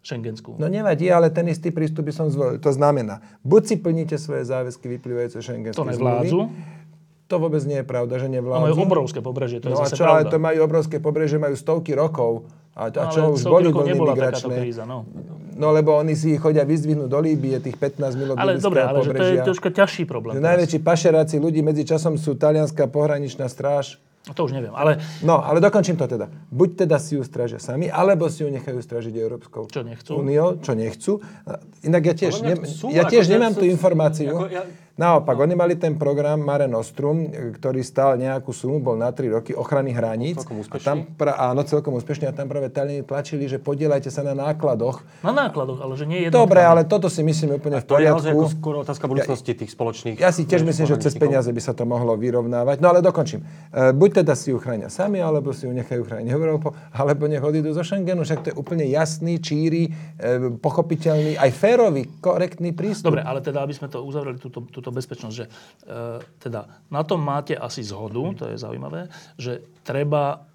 šengenskú. 0.01 0.57
No 0.57 0.65
nevadí, 0.65 1.09
ale 1.13 1.29
ten 1.29 1.45
istý 1.49 1.69
prístup 1.69 2.09
by 2.09 2.13
som 2.13 2.27
zvolil. 2.29 2.57
To 2.57 2.71
znamená, 2.73 3.21
buď 3.45 3.61
si 3.65 3.75
plníte 3.77 4.17
svoje 4.17 4.49
záväzky 4.49 4.85
vyplývajúce 4.97 5.41
To 5.77 5.85
nevládzu. 5.85 6.39
To 7.31 7.39
vôbec 7.39 7.63
nie 7.63 7.79
je 7.79 7.87
pravda, 7.87 8.19
že 8.19 8.27
nevládzu. 8.27 8.59
No 8.59 8.67
majú 8.67 8.75
obrovské 8.83 9.23
pobrežie, 9.23 9.63
to 9.63 9.71
no 9.71 9.79
je 9.79 9.87
zase 9.87 9.95
čo, 9.95 10.03
pravda. 10.03 10.19
ale 10.19 10.21
to 10.27 10.37
majú 10.43 10.59
obrovské 10.67 10.99
pobrežie, 10.99 11.39
majú 11.39 11.55
stovky 11.55 11.95
rokov. 11.95 12.43
A, 12.75 12.91
a 12.91 13.03
čo 13.07 13.23
no, 13.23 13.39
už 13.39 13.47
boli 13.47 13.71
vlny 13.71 13.95
migračné. 13.95 14.55
Kríza, 14.59 14.83
no. 14.83 15.07
no 15.55 15.67
lebo 15.71 15.95
oni 15.95 16.11
si 16.11 16.35
chodia 16.35 16.67
vyzdvihnúť 16.67 17.07
do 17.07 17.19
Líbie, 17.23 17.55
tých 17.63 17.79
15 17.79 18.19
milov 18.19 18.35
Ale 18.35 18.59
dobre, 18.59 18.83
ale 18.83 18.99
že 18.99 19.11
to 19.15 19.23
je 19.23 19.35
troška 19.47 19.69
ťažší 19.71 20.03
problém. 20.03 20.35
Že 20.35 20.43
najväčší 20.43 20.79
pašeráci 20.83 21.35
ľudí 21.39 21.63
medzi 21.63 21.87
časom 21.87 22.19
sú 22.19 22.35
talianská 22.35 22.91
pohraničná 22.91 23.47
stráž. 23.47 23.95
No 24.27 24.37
to 24.37 24.45
už 24.45 24.53
neviem, 24.53 24.75
ale... 24.77 25.01
No, 25.25 25.41
ale 25.41 25.57
dokončím 25.57 25.97
to 25.97 26.05
teda. 26.05 26.29
Buď 26.53 26.85
teda 26.85 27.01
si 27.01 27.17
ju 27.17 27.25
stražia 27.25 27.57
sami, 27.57 27.89
alebo 27.89 28.29
si 28.29 28.45
ju 28.45 28.53
nechajú 28.53 28.77
stražiť 28.77 29.17
Európskou 29.17 29.65
čo 29.65 29.81
nechcú. 29.81 30.21
úniou, 30.21 30.61
čo 30.61 30.77
nechcú. 30.77 31.25
Inak 31.81 32.03
ja 32.05 32.13
tiež, 32.13 32.45
ne, 32.45 32.53
ja 32.93 33.03
tiež 33.09 33.25
nemám 33.25 33.57
tú 33.57 33.65
informáciu. 33.65 34.29
Ako 34.29 34.45
ja, 34.53 34.61
Naopak, 35.01 35.33
no. 35.33 35.49
oni 35.49 35.55
mali 35.57 35.73
ten 35.81 35.97
program 35.97 36.37
Mare 36.45 36.69
Nostrum, 36.69 37.25
ktorý 37.57 37.81
stál 37.81 38.21
nejakú 38.21 38.53
sumu, 38.53 38.77
bol 38.77 38.93
na 38.93 39.09
3 39.09 39.33
roky 39.33 39.57
ochrany 39.57 39.89
hraníc. 39.89 40.45
Celkom 40.45 40.61
úspešný. 40.61 40.77
A 40.77 40.85
tam, 40.85 40.97
pra, 41.17 41.33
áno, 41.41 41.65
celkom 41.65 41.97
úspešne. 41.97 42.29
A 42.29 42.33
tam 42.37 42.45
práve 42.45 42.69
Taliani 42.69 43.01
tlačili, 43.01 43.49
že 43.49 43.57
podielajte 43.57 44.13
sa 44.13 44.21
na 44.21 44.37
nákladoch. 44.37 45.01
Na 45.25 45.33
nákladoch, 45.33 45.81
ale 45.81 45.97
že 45.97 46.05
nie 46.05 46.29
jedno. 46.29 46.45
Dobre, 46.45 46.61
ale 46.61 46.85
toto 46.85 47.09
si 47.09 47.25
myslím 47.25 47.57
úplne 47.57 47.81
v 47.81 47.85
poriadku. 47.89 48.21
To 48.21 48.29
je 48.29 48.37
naozaj 48.37 48.53
skôr 48.61 48.75
otázka 48.85 49.09
budúcnosti 49.09 49.51
ja, 49.51 49.57
tých 49.65 49.71
spoločných. 49.73 50.17
Ja 50.21 50.29
si 50.29 50.45
tiež 50.45 50.61
myslím, 50.61 50.85
že 50.85 51.01
cez 51.01 51.17
peniaze 51.17 51.49
by 51.49 51.61
sa 51.65 51.73
to 51.73 51.81
mohlo 51.89 52.13
vyrovnávať. 52.13 52.77
No 52.77 52.93
ale 52.93 53.01
dokončím. 53.01 53.41
E, 53.73 53.89
buď 53.97 54.21
teda 54.21 54.37
si 54.37 54.53
ju 54.53 54.61
chránia 54.61 54.93
sami, 54.93 55.17
alebo 55.17 55.49
si 55.49 55.65
ju 55.65 55.73
nechajú 55.73 56.05
chrániť 56.05 56.29
Európu, 56.29 56.77
alebo 56.93 57.25
nech 57.25 57.41
odídu 57.41 57.73
zo 57.73 57.81
Schengenu. 57.81 58.21
Však 58.21 58.39
to 58.45 58.47
je 58.53 58.55
úplne 58.55 58.85
jasný, 58.85 59.41
číry, 59.41 59.89
e, 59.89 60.53
pochopiteľný, 60.61 61.41
aj 61.41 61.49
férový, 61.57 62.05
korektný 62.21 62.77
prístup. 62.77 63.17
Dobre, 63.17 63.25
ale 63.25 63.41
teda, 63.41 63.65
aby 63.65 63.73
sme 63.73 63.89
to 63.89 64.05
uzavreli, 64.05 64.37
túto, 64.37 64.61
túto 64.69 64.90
bezpečnosť, 64.91 65.35
že 65.35 65.45
E, 65.81 66.21
teda 66.39 66.69
na 66.93 67.01
tom 67.01 67.25
máte 67.25 67.57
asi 67.57 67.81
zhodu, 67.81 68.21
to 68.37 68.43
je 68.53 68.57
zaujímavé, 68.57 69.09
že 69.35 69.65
treba 69.81 70.45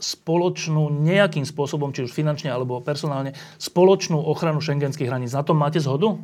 spoločnú 0.00 0.88
nejakým 0.88 1.44
spôsobom, 1.44 1.92
či 1.92 2.06
už 2.06 2.14
finančne 2.14 2.48
alebo 2.48 2.80
personálne, 2.80 3.36
spoločnú 3.60 4.16
ochranu 4.16 4.64
šengenských 4.64 5.10
hraníc. 5.10 5.36
Na 5.36 5.44
tom 5.44 5.60
máte 5.60 5.82
zhodu? 5.82 6.16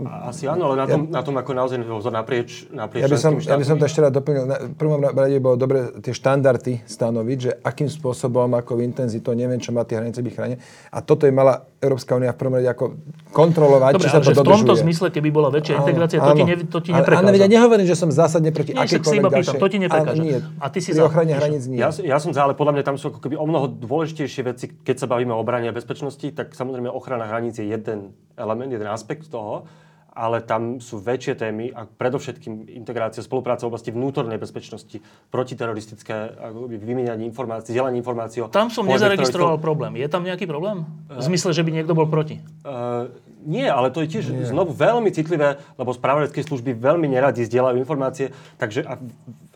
Asi 0.00 0.48
áno, 0.48 0.72
ale 0.72 0.76
na 0.80 0.86
tom, 0.88 1.02
ja, 1.04 1.12
na 1.12 1.20
tom 1.20 1.36
ako 1.36 1.52
naozaj 1.52 1.76
vzor 1.84 2.16
naprieč, 2.16 2.64
naprieč 2.72 3.04
ja 3.04 3.12
by, 3.12 3.18
som, 3.20 3.36
ja 3.36 3.60
by 3.60 3.64
som 3.68 3.76
to 3.76 3.84
ešte 3.84 4.00
rád 4.00 4.16
doplnil. 4.16 4.48
Na 4.48 4.56
prvom 4.72 5.04
rade 5.04 5.36
bolo 5.36 5.60
dobre 5.60 6.00
tie 6.00 6.16
štandardy 6.16 6.88
stanoviť, 6.88 7.38
že 7.38 7.50
akým 7.60 7.92
spôsobom, 7.92 8.48
ako 8.56 8.80
intenzitou, 8.80 9.36
neviem, 9.36 9.60
čo 9.60 9.68
má 9.68 9.84
tie 9.84 10.00
hranice 10.00 10.24
byť 10.24 10.32
chránené. 10.32 10.64
A 10.88 11.04
toto 11.04 11.28
je 11.28 11.32
mala 11.36 11.68
Európska 11.76 12.16
únia 12.16 12.32
v 12.32 12.38
prvom 12.40 12.56
rade 12.56 12.72
ako 12.72 12.96
kontrolovať, 13.36 13.92
Dobre, 14.00 14.04
či 14.08 14.08
sa 14.08 14.20
to 14.24 14.32
že 14.32 14.40
dodržuje. 14.40 14.48
v 14.48 14.60
tomto 14.64 14.74
zmysle, 14.80 15.06
keby 15.12 15.28
bola 15.28 15.48
väčšia 15.52 15.74
integrácia, 15.84 16.18
áno, 16.24 16.24
to, 16.24 16.32
ti 16.32 16.42
ne, 16.48 16.54
to 16.56 16.78
ti 16.80 16.90
neprekáža. 16.96 17.20
Ale, 17.20 17.28
ale 17.28 17.38
ja 17.44 17.48
nehovorím, 17.52 17.86
že 17.86 17.96
som 18.00 18.08
zásadne 18.08 18.48
proti 18.48 18.72
akékoľvek 18.72 19.28
ďalšej. 19.28 19.60
to 19.60 19.68
ti 19.68 19.78
neprekáža. 19.82 20.22
Nie, 20.24 20.40
a 20.56 20.66
ty 20.72 20.78
si 20.80 20.96
za 20.96 21.04
ochrane 21.04 21.36
hraníc 21.36 21.68
nie. 21.68 21.76
Ja, 21.76 21.92
ja 21.92 22.16
som 22.16 22.32
za, 22.32 22.48
ale 22.48 22.56
podľa 22.56 22.80
mňa 22.80 22.84
tam 22.88 22.96
sú 22.96 23.12
ako 23.12 23.20
keby 23.20 23.36
o 23.36 23.44
mnoho 23.44 23.68
dôležitejšie 23.68 24.42
veci, 24.48 24.72
keď 24.72 25.04
sa 25.04 25.06
bavíme 25.10 25.36
o 25.36 25.38
obrane 25.42 25.68
a 25.68 25.74
bezpečnosti, 25.76 26.24
tak 26.32 26.56
samozrejme 26.56 26.88
ochrana 26.88 27.28
hraníc 27.28 27.60
je 27.60 27.68
jeden 27.68 28.16
element, 28.40 28.72
jeden 28.72 28.88
aspekt 28.88 29.28
toho 29.28 29.68
ale 30.12 30.44
tam 30.44 30.76
sú 30.76 31.00
väčšie 31.00 31.40
témy 31.40 31.72
a 31.72 31.88
predovšetkým 31.88 32.68
integrácia, 32.68 33.24
spolupráca 33.24 33.64
v 33.64 33.72
oblasti 33.72 33.88
vnútornej 33.88 34.36
bezpečnosti, 34.36 35.00
protiteroristické, 35.32 36.36
vymieňanie 36.68 37.24
informácií, 37.24 37.72
zdieľanie 37.72 37.98
informácií. 38.04 38.44
Tam 38.52 38.68
som 38.68 38.84
nezaregistroval 38.84 39.56
problém. 39.56 39.96
Je 39.96 40.08
tam 40.12 40.20
nejaký 40.28 40.44
problém? 40.44 40.84
V 41.08 41.22
zmysle, 41.24 41.56
že 41.56 41.64
by 41.64 41.70
niekto 41.72 41.96
bol 41.96 42.04
proti? 42.12 42.44
Uh, 42.60 43.08
nie, 43.40 43.64
ale 43.64 43.88
to 43.88 44.04
je 44.04 44.20
tiež 44.20 44.24
nie. 44.30 44.44
znovu 44.44 44.76
veľmi 44.76 45.08
citlivé, 45.10 45.56
lebo 45.80 45.96
spravodajské 45.96 46.44
služby 46.44 46.76
veľmi 46.76 47.08
neradi 47.08 47.48
zdieľajú 47.48 47.80
informácie, 47.80 48.36
takže 48.60 48.84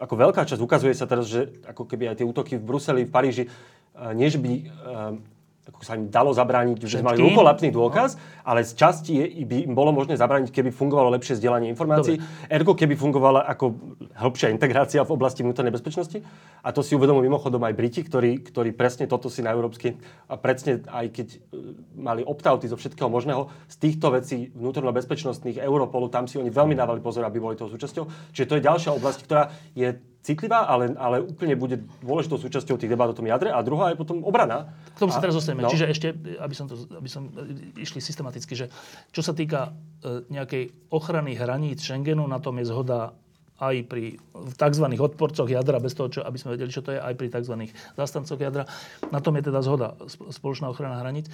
ako 0.01 0.15
veľká 0.17 0.43
časť 0.49 0.59
ukazuje 0.59 0.97
sa 0.97 1.05
teraz, 1.05 1.29
že 1.29 1.53
ako 1.69 1.85
keby 1.85 2.11
aj 2.11 2.25
tie 2.25 2.27
útoky 2.27 2.57
v 2.57 2.65
Bruseli, 2.65 3.05
v 3.05 3.13
Paríži, 3.13 3.45
nie 4.17 4.29
že 4.29 4.41
by 4.41 4.51
ako 5.67 5.83
sa 5.83 5.99
im 5.99 6.07
dalo 6.07 6.31
zabrániť, 6.31 6.79
že 6.87 7.03
mali 7.03 7.19
rukolapný 7.19 7.75
dôkaz, 7.75 8.15
no. 8.15 8.21
ale 8.47 8.63
z 8.63 8.79
časti 8.79 9.13
je, 9.19 9.43
by 9.43 9.67
im 9.67 9.75
bolo 9.75 9.91
možné 9.91 10.15
zabrániť, 10.15 10.55
keby 10.55 10.71
fungovalo 10.71 11.11
lepšie 11.19 11.43
zdieľanie 11.43 11.67
informácií, 11.75 12.23
Dobre. 12.23 12.55
ergo 12.55 12.79
keby 12.79 12.95
fungovala 12.95 13.43
ako 13.51 13.75
hĺbšia 14.15 14.55
integrácia 14.55 15.03
v 15.03 15.11
oblasti 15.11 15.43
vnútornej 15.43 15.75
bezpečnosti. 15.75 16.23
A 16.63 16.71
to 16.71 16.87
si 16.87 16.95
uvedomujú 16.95 17.27
mimochodom 17.27 17.59
aj 17.67 17.75
Briti, 17.75 18.07
ktorí, 18.07 18.47
ktorí 18.47 18.79
presne 18.79 19.11
toto 19.11 19.27
si 19.27 19.43
na 19.43 19.51
európsky, 19.51 19.99
a 20.31 20.39
presne 20.39 20.87
aj 20.87 21.07
keď 21.11 21.29
e, 21.35 21.39
mali 21.99 22.23
opt-outy 22.23 22.71
zo 22.71 22.79
všetkého 22.79 23.11
možného, 23.11 23.51
z 23.67 23.77
týchto 23.83 24.15
vecí 24.15 24.55
vnútorno-bezpečnostných 24.55 25.59
Europolu, 25.59 26.07
tam 26.07 26.31
si 26.31 26.39
oni 26.39 26.51
veľmi 26.51 26.79
dávali 26.79 27.03
pozor, 27.03 27.27
aby 27.27 27.43
boli 27.43 27.59
toho 27.59 27.71
súčasťou. 27.75 28.31
Čiže 28.31 28.47
to 28.47 28.57
je 28.59 28.67
ďalšia 28.67 28.91
oblasť, 28.95 29.19
ktorá 29.27 29.51
je 29.75 29.99
citlivá, 30.27 30.67
ale, 30.67 30.91
ale 30.99 31.23
úplne 31.23 31.55
bude 31.55 31.79
dôležitou 32.03 32.35
súčasťou 32.43 32.75
tých 32.75 32.91
debát 32.91 33.07
o 33.07 33.15
tom 33.15 33.31
jadre. 33.31 33.55
A 33.55 33.63
druhá 33.63 33.95
je 33.95 33.97
potom 33.97 34.27
obrana. 34.27 34.75
K 34.99 35.07
tomu 35.07 35.15
sa 35.15 35.23
teraz 35.23 35.39
dostaneme. 35.39 35.63
no. 35.63 35.71
Čiže 35.71 35.87
ešte, 35.87 36.09
aby 36.43 36.55
som, 36.59 36.67
to, 36.67 36.75
aby 36.99 37.07
som 37.07 37.31
e, 37.31 37.79
išli 37.79 38.03
systematicky, 38.03 38.59
že 38.59 38.67
čo 39.15 39.23
sa 39.23 39.31
týka 39.31 39.71
e, 40.03 40.27
nejakej 40.27 40.91
ochrany 40.91 41.39
hraníc 41.39 41.87
Schengenu, 41.87 42.27
na 42.27 42.43
tom 42.43 42.59
je 42.59 42.67
zhoda 42.67 43.15
aj 43.57 43.89
pri 43.89 44.21
tzv. 44.59 44.87
odporcoch 45.01 45.49
jadra, 45.49 45.81
bez 45.81 45.97
toho, 45.97 46.13
čo, 46.13 46.21
aby 46.21 46.37
sme 46.37 46.59
vedeli, 46.59 46.69
čo 46.69 46.85
to 46.85 46.93
je, 46.93 47.01
aj 47.01 47.15
pri 47.17 47.33
tzv. 47.33 47.55
zastancoch 47.97 48.37
jadra. 48.37 48.69
Na 49.09 49.23
tom 49.23 49.33
je 49.39 49.49
teda 49.49 49.65
zhoda, 49.65 49.97
sp- 50.11 50.29
spoločná 50.29 50.69
ochrana 50.69 51.01
hraníc. 51.01 51.31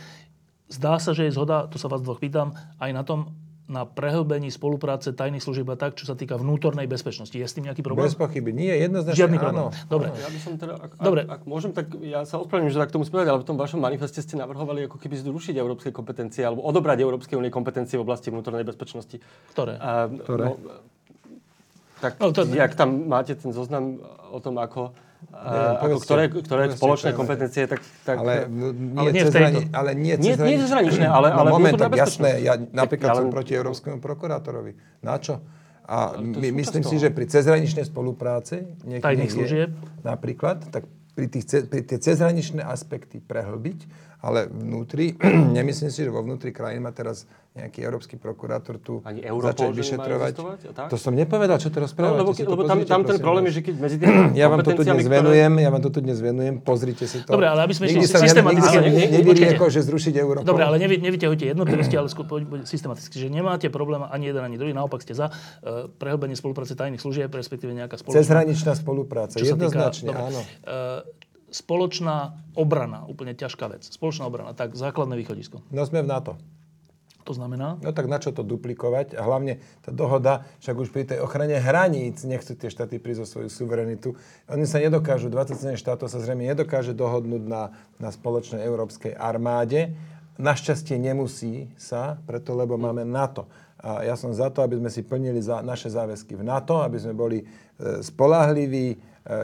Zdá 0.71 1.03
sa, 1.03 1.17
že 1.17 1.27
je 1.27 1.35
zhoda, 1.35 1.67
to 1.67 1.83
sa 1.83 1.91
vás 1.91 2.01
dvoch 2.01 2.23
pýtam, 2.23 2.55
aj 2.79 2.91
na 2.95 3.03
tom, 3.03 3.35
na 3.71 3.87
prehlbení 3.87 4.51
spolupráce 4.51 5.15
tajných 5.15 5.41
služieb 5.41 5.65
a 5.67 5.79
tak, 5.79 5.95
čo 5.95 6.05
sa 6.05 6.13
týka 6.13 6.35
vnútornej 6.35 6.85
bezpečnosti. 6.85 7.33
Je 7.33 7.43
s 7.43 7.55
tým 7.55 7.71
nejaký 7.71 7.81
problém? 7.81 8.05
Bez 8.05 8.19
pochyby. 8.19 8.51
Nie, 8.51 8.75
jednoznačne 8.77 9.17
Žiadny 9.17 9.39
áno. 9.39 9.45
problém. 9.45 9.67
Dobre. 9.87 10.09
Ja 10.13 10.29
by 10.29 10.39
som 10.39 10.53
teda, 10.57 10.75
ak, 10.77 10.91
Dobre. 10.99 11.21
Ak, 11.23 11.31
ak 11.31 11.43
môžem, 11.47 11.71
tak 11.71 11.87
ja 11.99 12.27
sa 12.27 12.37
ospravedlňujem, 12.39 12.75
že 12.75 12.81
tak 12.81 12.91
k 12.91 12.95
tomu 12.95 13.07
spievať, 13.07 13.27
ale 13.29 13.39
v 13.41 13.47
tom 13.47 13.57
vašom 13.57 13.79
manifeste 13.79 14.19
ste 14.19 14.35
navrhovali 14.35 14.87
ako 14.87 14.99
keby 14.99 15.15
zrušiť 15.17 15.55
európske 15.55 15.89
kompetencie 15.89 16.43
alebo 16.43 16.61
odobrať 16.61 16.99
Európskej 17.01 17.39
únie 17.39 17.49
kompetencie 17.49 17.95
v 17.95 18.03
oblasti 18.03 18.29
vnútornej 18.29 18.67
bezpečnosti. 18.67 19.23
Ktoré? 19.55 19.79
A, 19.79 20.11
Ktoré? 20.11 20.45
No, 20.45 20.59
tak 21.99 22.19
No, 22.19 22.35
to- 22.35 22.43
jak 22.45 22.75
tam 22.75 23.07
máte 23.07 23.39
ten 23.39 23.55
zoznam 23.55 24.03
o 24.29 24.43
tom, 24.43 24.59
ako, 24.59 24.91
a, 25.31 25.79
ako 25.79 25.85
povedzte, 25.89 26.05
ktoré, 26.05 26.23
ktoré 26.29 26.63
povedzte, 26.65 26.79
spoločné 26.79 27.09
je- 27.09 27.17
kompetencie, 27.17 27.63
tak... 27.65 27.81
tak 28.03 28.17
Ale, 28.19 28.35
no, 28.45 28.67
nie, 28.71 28.95
Ale 28.95 29.09
nie 29.09 29.23
cezhrani- 29.23 29.67
ale 29.71 29.91
nie, 29.93 30.03
Nie- 30.03 30.17
nie 30.17 30.33
cezhraničné. 30.33 30.61
cezhraničné, 30.61 31.07
ale- 31.07 31.31
no, 31.31 31.39
ale 31.39 31.49
moment, 31.51 31.75
tak 31.75 31.93
jasné, 31.93 32.31
ja 32.41 32.55
napríklad 32.59 33.11
ale- 33.11 33.19
som 33.19 33.29
proti 33.29 33.53
Európskemu 33.53 33.99
prokurátorovi. 33.99 34.73
Na 35.01 35.17
čo? 35.17 35.41
A 35.83 36.15
my, 36.15 36.49
myslím 36.53 36.83
si, 36.83 36.95
že 36.97 37.09
pri 37.09 37.27
cezhraničnej 37.27 37.83
spolupráci 37.83 38.63
niekde 38.83 39.03
niekde 39.19 39.35
služieb. 39.35 39.71
napríklad, 40.01 40.63
tak 40.69 40.87
pri, 41.13 41.27
tých, 41.29 41.45
pri 41.67 41.83
tie 41.83 41.99
cezhraničné 41.99 42.63
aspekty 42.63 43.19
prehlbiť, 43.19 43.79
ale 44.23 44.47
vnútri, 44.47 45.19
nemyslím 45.59 45.91
si, 45.91 46.01
že 46.01 46.09
vo 46.09 46.23
vnútri 46.23 46.49
krajín 46.49 46.81
má 46.81 46.91
teraz 46.91 47.27
nejaký 47.53 47.85
európsky 47.85 48.17
prokurátor 48.17 48.81
tu 48.81 49.05
Ani 49.05 49.21
Europol, 49.21 49.69
začať 49.69 49.77
vyšetrovať. 49.77 50.33
To 50.89 50.97
som 50.97 51.13
nepovedal, 51.13 51.61
čo 51.61 51.69
to 51.69 51.77
No, 51.77 51.85
rozprávate. 51.85 52.17
lebo, 52.17 52.31
si 52.33 52.43
to 52.43 52.49
lebo 52.49 52.65
tam, 52.65 52.81
pozrite, 52.81 52.89
tam 52.89 53.03
ten 53.05 53.19
problém 53.21 53.45
vás. 53.45 53.53
je, 53.53 53.55
že 53.55 53.63
keď 53.63 53.75
medzi 53.77 53.97
tými 54.01 54.15
Ja 54.41 54.47
vám 54.49 54.65
to 54.65 54.73
tu 54.73 54.83
dnes 54.83 55.05
ktoré- 55.05 55.17
venujem, 55.21 55.53
ja 55.61 55.69
vám 55.69 55.83
to 55.83 55.91
tu 55.93 56.01
dnes 56.01 56.17
venujem, 56.17 56.55
pozrite 56.57 57.05
si 57.05 57.21
to. 57.21 57.29
Dobre, 57.29 57.45
ale 57.45 57.61
aby 57.61 57.75
sme 57.77 57.93
nikdy 57.93 58.09
systematicky- 58.09 58.79
Nikdy 59.13 59.29
počkajte. 59.29 59.69
že 59.69 59.81
zrušiť 59.85 60.15
Europol. 60.17 60.49
Dobre, 60.49 60.65
ale 60.65 60.81
nevy, 60.81 60.97
nevyťahujte 60.99 61.45
jednotlivosti, 61.45 61.93
ale 61.93 62.09
skôr 62.09 62.25
systematicky. 62.65 63.21
Že 63.21 63.29
nemáte 63.29 63.69
problém 63.69 64.01
ani 64.01 64.33
jeden, 64.33 64.41
ani 64.41 64.57
druhý. 64.57 64.73
Naopak 64.73 65.05
ste 65.05 65.13
za 65.13 65.29
uh, 65.29 65.93
prehlbenie 65.93 66.33
spolupráce 66.33 66.73
tajných 66.73 66.99
služieb, 66.99 67.29
respektíve 67.29 67.69
nejaká 67.71 68.01
spoločná... 68.01 68.17
Cezhraničná 68.17 68.73
spolupráca, 68.73 69.37
jednoznačne, 69.37 70.09
áno. 70.09 70.41
Spoločná 71.53 72.35
obrana, 72.57 73.05
úplne 73.05 73.37
ťažká 73.37 73.69
vec. 73.69 73.85
Spoločná 73.87 74.25
obrana, 74.27 74.57
tak 74.57 74.73
základné 74.73 75.15
východisko. 75.21 75.61
No 75.69 75.85
sme 75.85 76.01
v 76.01 76.09
NATO. 76.09 76.35
To 77.23 77.31
znamená, 77.31 77.79
No 77.79 77.95
tak 77.95 78.11
na 78.11 78.19
čo 78.19 78.35
to 78.35 78.43
duplikovať? 78.43 79.15
A 79.15 79.23
hlavne 79.23 79.63
tá 79.87 79.95
dohoda, 79.95 80.43
však 80.59 80.75
už 80.75 80.89
pri 80.91 81.07
tej 81.07 81.19
ochrane 81.23 81.55
hraníc 81.55 82.27
nechcú 82.27 82.59
tie 82.59 82.67
štáty 82.67 82.99
prísť 82.99 83.23
o 83.23 83.27
svoju 83.31 83.49
suverenitu. 83.49 84.19
Oni 84.51 84.67
sa 84.67 84.83
nedokážu, 84.83 85.31
27 85.31 85.79
štátov 85.79 86.11
sa 86.11 86.19
zrejme 86.19 86.43
nedokáže 86.51 86.91
dohodnúť 86.99 87.43
na, 87.47 87.71
na 88.03 88.11
spoločnej 88.11 88.67
európskej 88.67 89.15
armáde. 89.15 89.95
Našťastie 90.35 90.99
nemusí 90.99 91.71
sa, 91.79 92.19
preto 92.27 92.59
lebo 92.59 92.75
máme 92.75 93.07
NATO. 93.07 93.47
A 93.79 94.03
ja 94.03 94.19
som 94.19 94.35
za 94.35 94.51
to, 94.51 94.63
aby 94.63 94.79
sme 94.83 94.91
si 94.91 95.07
plnili 95.07 95.39
za 95.39 95.63
naše 95.63 95.91
záväzky 95.91 96.35
v 96.35 96.47
NATO, 96.47 96.83
aby 96.83 96.99
sme 96.99 97.15
boli 97.15 97.43
e, 97.43 97.47
spolahlivý 98.03 98.95
e, 98.95 98.97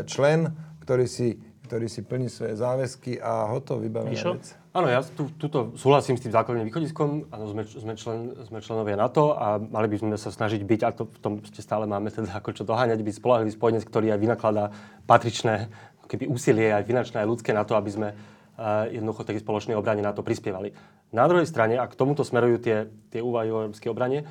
člen, 0.06 0.50
ktorý 0.82 1.06
si, 1.10 1.38
ktorý 1.68 1.86
si 1.92 2.00
plní 2.00 2.32
svoje 2.32 2.56
záväzky 2.56 3.20
a 3.20 3.52
hotov 3.52 3.84
vybavená 3.84 4.16
vec. 4.16 4.56
Áno, 4.72 4.88
ja 4.88 5.04
tu, 5.04 5.28
tuto 5.36 5.76
súhlasím 5.76 6.16
s 6.16 6.24
tým 6.24 6.32
základným 6.32 6.64
východiskom. 6.72 7.28
Áno, 7.28 7.44
sme, 7.52 7.68
sme, 7.68 7.92
člen, 7.92 8.32
sme 8.48 8.64
členovia 8.64 8.96
NATO 8.96 9.36
a 9.36 9.60
mali 9.60 9.92
by 9.92 9.96
sme 10.00 10.14
sa 10.16 10.32
snažiť 10.32 10.64
byť, 10.64 10.80
a 10.86 10.90
to 10.96 11.04
v 11.04 11.18
tom 11.20 11.32
ešte 11.44 11.60
stále 11.60 11.84
máme 11.84 12.08
teda 12.08 12.32
ako 12.32 12.56
čo 12.56 12.64
doháňať, 12.64 13.04
byť 13.04 13.14
spolahlivý 13.20 13.52
spojenec, 13.52 13.84
ktorý 13.84 14.16
aj 14.16 14.20
vynakladá 14.24 14.64
patričné 15.04 15.68
keby 16.08 16.24
úsilie, 16.24 16.72
aj 16.72 16.88
finančné, 16.88 17.20
aj 17.20 17.28
ľudské 17.28 17.52
na 17.52 17.68
to, 17.68 17.76
aby 17.76 17.90
sme 17.92 18.08
uh, 18.16 18.88
jednoducho 18.88 19.28
tej 19.28 19.44
spoločnej 19.44 19.76
obrane 19.76 20.00
na 20.00 20.16
to 20.16 20.24
prispievali. 20.24 20.72
Na 21.12 21.28
druhej 21.28 21.44
strane, 21.44 21.76
a 21.76 21.84
k 21.84 21.94
tomuto 21.94 22.24
smerujú 22.24 22.56
tie, 22.64 22.88
tie 23.12 23.20
úvahy 23.20 23.52
o 23.52 23.68
európskej 23.68 23.92
obrane, 23.92 24.24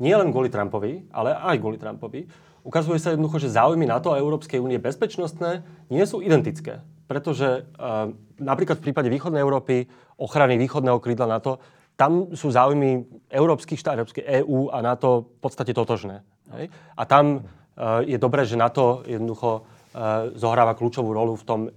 nie 0.00 0.14
len 0.16 0.32
kvôli 0.32 0.48
Trumpovi, 0.48 1.12
ale 1.12 1.36
aj 1.36 1.56
kvôli 1.60 1.76
Trumpovi, 1.76 2.24
ukazuje 2.62 2.98
sa 2.98 3.14
jednoducho, 3.14 3.42
že 3.42 3.54
záujmy 3.54 3.86
NATO 3.86 4.12
a 4.12 4.20
Európskej 4.20 4.58
únie 4.58 4.78
bezpečnostné 4.80 5.62
nie 5.88 6.04
sú 6.04 6.20
identické. 6.20 6.82
Pretože 7.08 7.64
uh, 7.64 8.12
napríklad 8.36 8.78
v 8.78 8.84
prípade 8.90 9.08
východnej 9.08 9.40
Európy, 9.40 9.88
ochrany 10.20 10.60
východného 10.60 11.00
krídla 11.00 11.40
NATO, 11.40 11.56
tam 11.98 12.30
sú 12.36 12.54
záujmy 12.54 13.02
európskych 13.26 13.80
štát, 13.80 13.98
Európskej 13.98 14.24
EÚ 14.44 14.70
a 14.70 14.78
NATO 14.84 15.34
v 15.34 15.38
podstate 15.42 15.74
totožné. 15.74 16.22
Hej? 16.54 16.70
A 16.94 17.02
tam 17.08 17.42
uh, 17.42 18.04
je 18.06 18.20
dobré, 18.20 18.46
že 18.46 18.60
NATO 18.60 19.02
jednoducho 19.02 19.64
uh, 19.64 20.30
zohráva 20.38 20.78
kľúčovú 20.78 21.10
rolu 21.10 21.34
v 21.34 21.44
tom 21.48 21.60
um, 21.66 21.72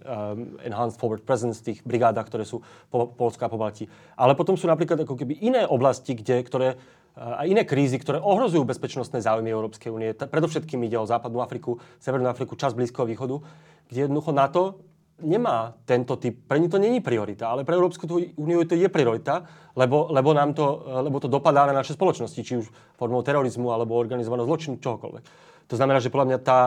Enhanced 0.62 1.02
Forward 1.02 1.26
Presence, 1.26 1.66
tých 1.66 1.82
brigádach, 1.82 2.30
ktoré 2.30 2.46
sú 2.46 2.62
po 2.94 3.10
Polsku 3.10 3.42
a 3.42 3.50
po 3.50 3.58
Balti. 3.58 3.90
Ale 4.14 4.38
potom 4.38 4.54
sú 4.54 4.70
napríklad 4.70 5.08
ako 5.08 5.18
keby 5.18 5.42
iné 5.42 5.66
oblasti, 5.66 6.14
kde, 6.14 6.38
ktoré 6.46 6.70
a 7.16 7.44
iné 7.44 7.68
krízy, 7.68 8.00
ktoré 8.00 8.24
ohrozujú 8.24 8.64
bezpečnostné 8.64 9.20
záujmy 9.20 9.52
Európskej 9.52 9.92
únie. 9.92 10.16
Predovšetkým 10.16 10.80
ide 10.88 10.96
o 10.96 11.10
Západnú 11.10 11.44
Afriku, 11.44 11.76
Severnú 12.00 12.32
Afriku, 12.32 12.56
časť 12.56 12.72
Blízkoho 12.72 13.04
východu, 13.04 13.36
kde 13.92 14.00
jednoducho 14.08 14.32
NATO 14.32 14.64
nemá 15.22 15.78
tento 15.86 16.18
typ, 16.18 16.50
pre 16.50 16.58
ňu 16.58 16.68
to 16.68 16.82
není 16.82 17.00
priorita, 17.00 17.54
ale 17.54 17.62
pre 17.62 17.78
Európsku 17.78 18.10
úniu 18.36 18.66
to 18.66 18.74
je 18.74 18.90
priorita, 18.90 19.46
lebo, 19.78 20.10
lebo, 20.10 20.34
nám 20.34 20.58
to, 20.58 20.82
lebo 21.06 21.22
to 21.22 21.30
dopadá 21.30 21.70
na 21.70 21.78
naše 21.78 21.94
spoločnosti, 21.94 22.42
či 22.42 22.58
už 22.58 22.68
formou 22.98 23.22
terorizmu 23.22 23.70
alebo 23.70 23.96
organizovaného 24.02 24.50
zločinu, 24.50 24.82
čohokoľvek. 24.82 25.24
To 25.70 25.76
znamená, 25.78 26.02
že 26.02 26.12
podľa 26.12 26.28
mňa 26.28 26.40
tá, 26.42 26.60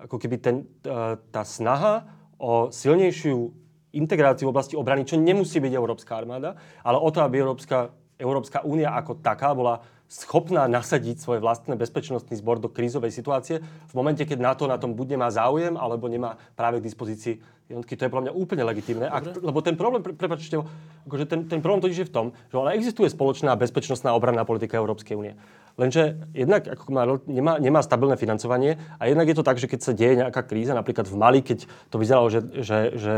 ako 0.00 0.16
keby 0.16 0.36
ten, 0.40 0.56
tá- 0.80 1.20
tá 1.30 1.42
snaha 1.44 2.08
o 2.40 2.72
silnejšiu 2.72 3.52
integráciu 3.92 4.48
v 4.48 4.54
oblasti 4.54 4.74
obrany, 4.78 5.04
čo 5.04 5.20
nemusí 5.20 5.60
byť 5.60 5.72
Európska 5.74 6.16
armáda, 6.16 6.56
ale 6.80 6.96
o 6.98 7.08
to, 7.10 7.20
aby 7.20 7.42
Európska, 7.42 7.90
Európska 8.20 8.60
únia 8.62 8.92
ako 8.92 9.18
taká 9.24 9.56
bola 9.56 9.80
schopná 10.10 10.66
nasadiť 10.66 11.22
svoj 11.22 11.38
vlastný 11.38 11.78
bezpečnostný 11.78 12.34
zbor 12.34 12.58
do 12.58 12.66
krízovej 12.66 13.14
situácie 13.14 13.62
v 13.62 13.94
momente, 13.94 14.26
keď 14.26 14.42
NATO 14.42 14.66
na 14.66 14.74
tom 14.74 14.92
buď 14.98 15.14
nemá 15.14 15.30
záujem, 15.30 15.78
alebo 15.78 16.10
nemá 16.10 16.34
práve 16.58 16.82
k 16.82 16.86
dispozícii 16.90 17.34
jednotky. 17.70 17.94
To 17.94 18.02
je 18.04 18.10
podľa 18.10 18.24
mňa 18.26 18.34
úplne 18.34 18.66
legitimné. 18.66 19.06
Ak, 19.06 19.38
lebo 19.38 19.62
ten 19.62 19.78
problém, 19.78 20.02
pre, 20.02 20.10
prepačte, 20.10 20.58
akože 21.06 21.24
ten, 21.30 21.46
ten 21.46 21.62
problém 21.62 21.86
totiž 21.86 21.98
je 22.02 22.10
v 22.10 22.14
tom, 22.14 22.26
že 22.50 22.58
ona 22.58 22.74
existuje 22.74 23.06
spoločná 23.06 23.54
bezpečnostná 23.54 24.10
obranná 24.10 24.42
politika 24.42 24.74
Európskej 24.82 25.14
únie. 25.14 25.38
Lenže 25.78 26.18
jednak 26.34 26.66
ako 26.66 26.84
má, 26.90 27.02
nemá, 27.26 27.52
nemá 27.58 27.80
stabilné 27.82 28.16
financovanie 28.16 28.78
a 28.98 29.06
jednak 29.06 29.28
je 29.28 29.36
to 29.36 29.46
tak, 29.46 29.58
že 29.58 29.70
keď 29.70 29.80
sa 29.80 29.92
deje 29.92 30.14
nejaká 30.22 30.42
kríza, 30.42 30.74
napríklad 30.74 31.06
v 31.06 31.16
Mali, 31.16 31.40
keď 31.42 31.68
to 31.90 31.96
vyzeralo, 31.98 32.28
že, 32.32 32.40
že, 32.62 32.78
že 32.96 33.14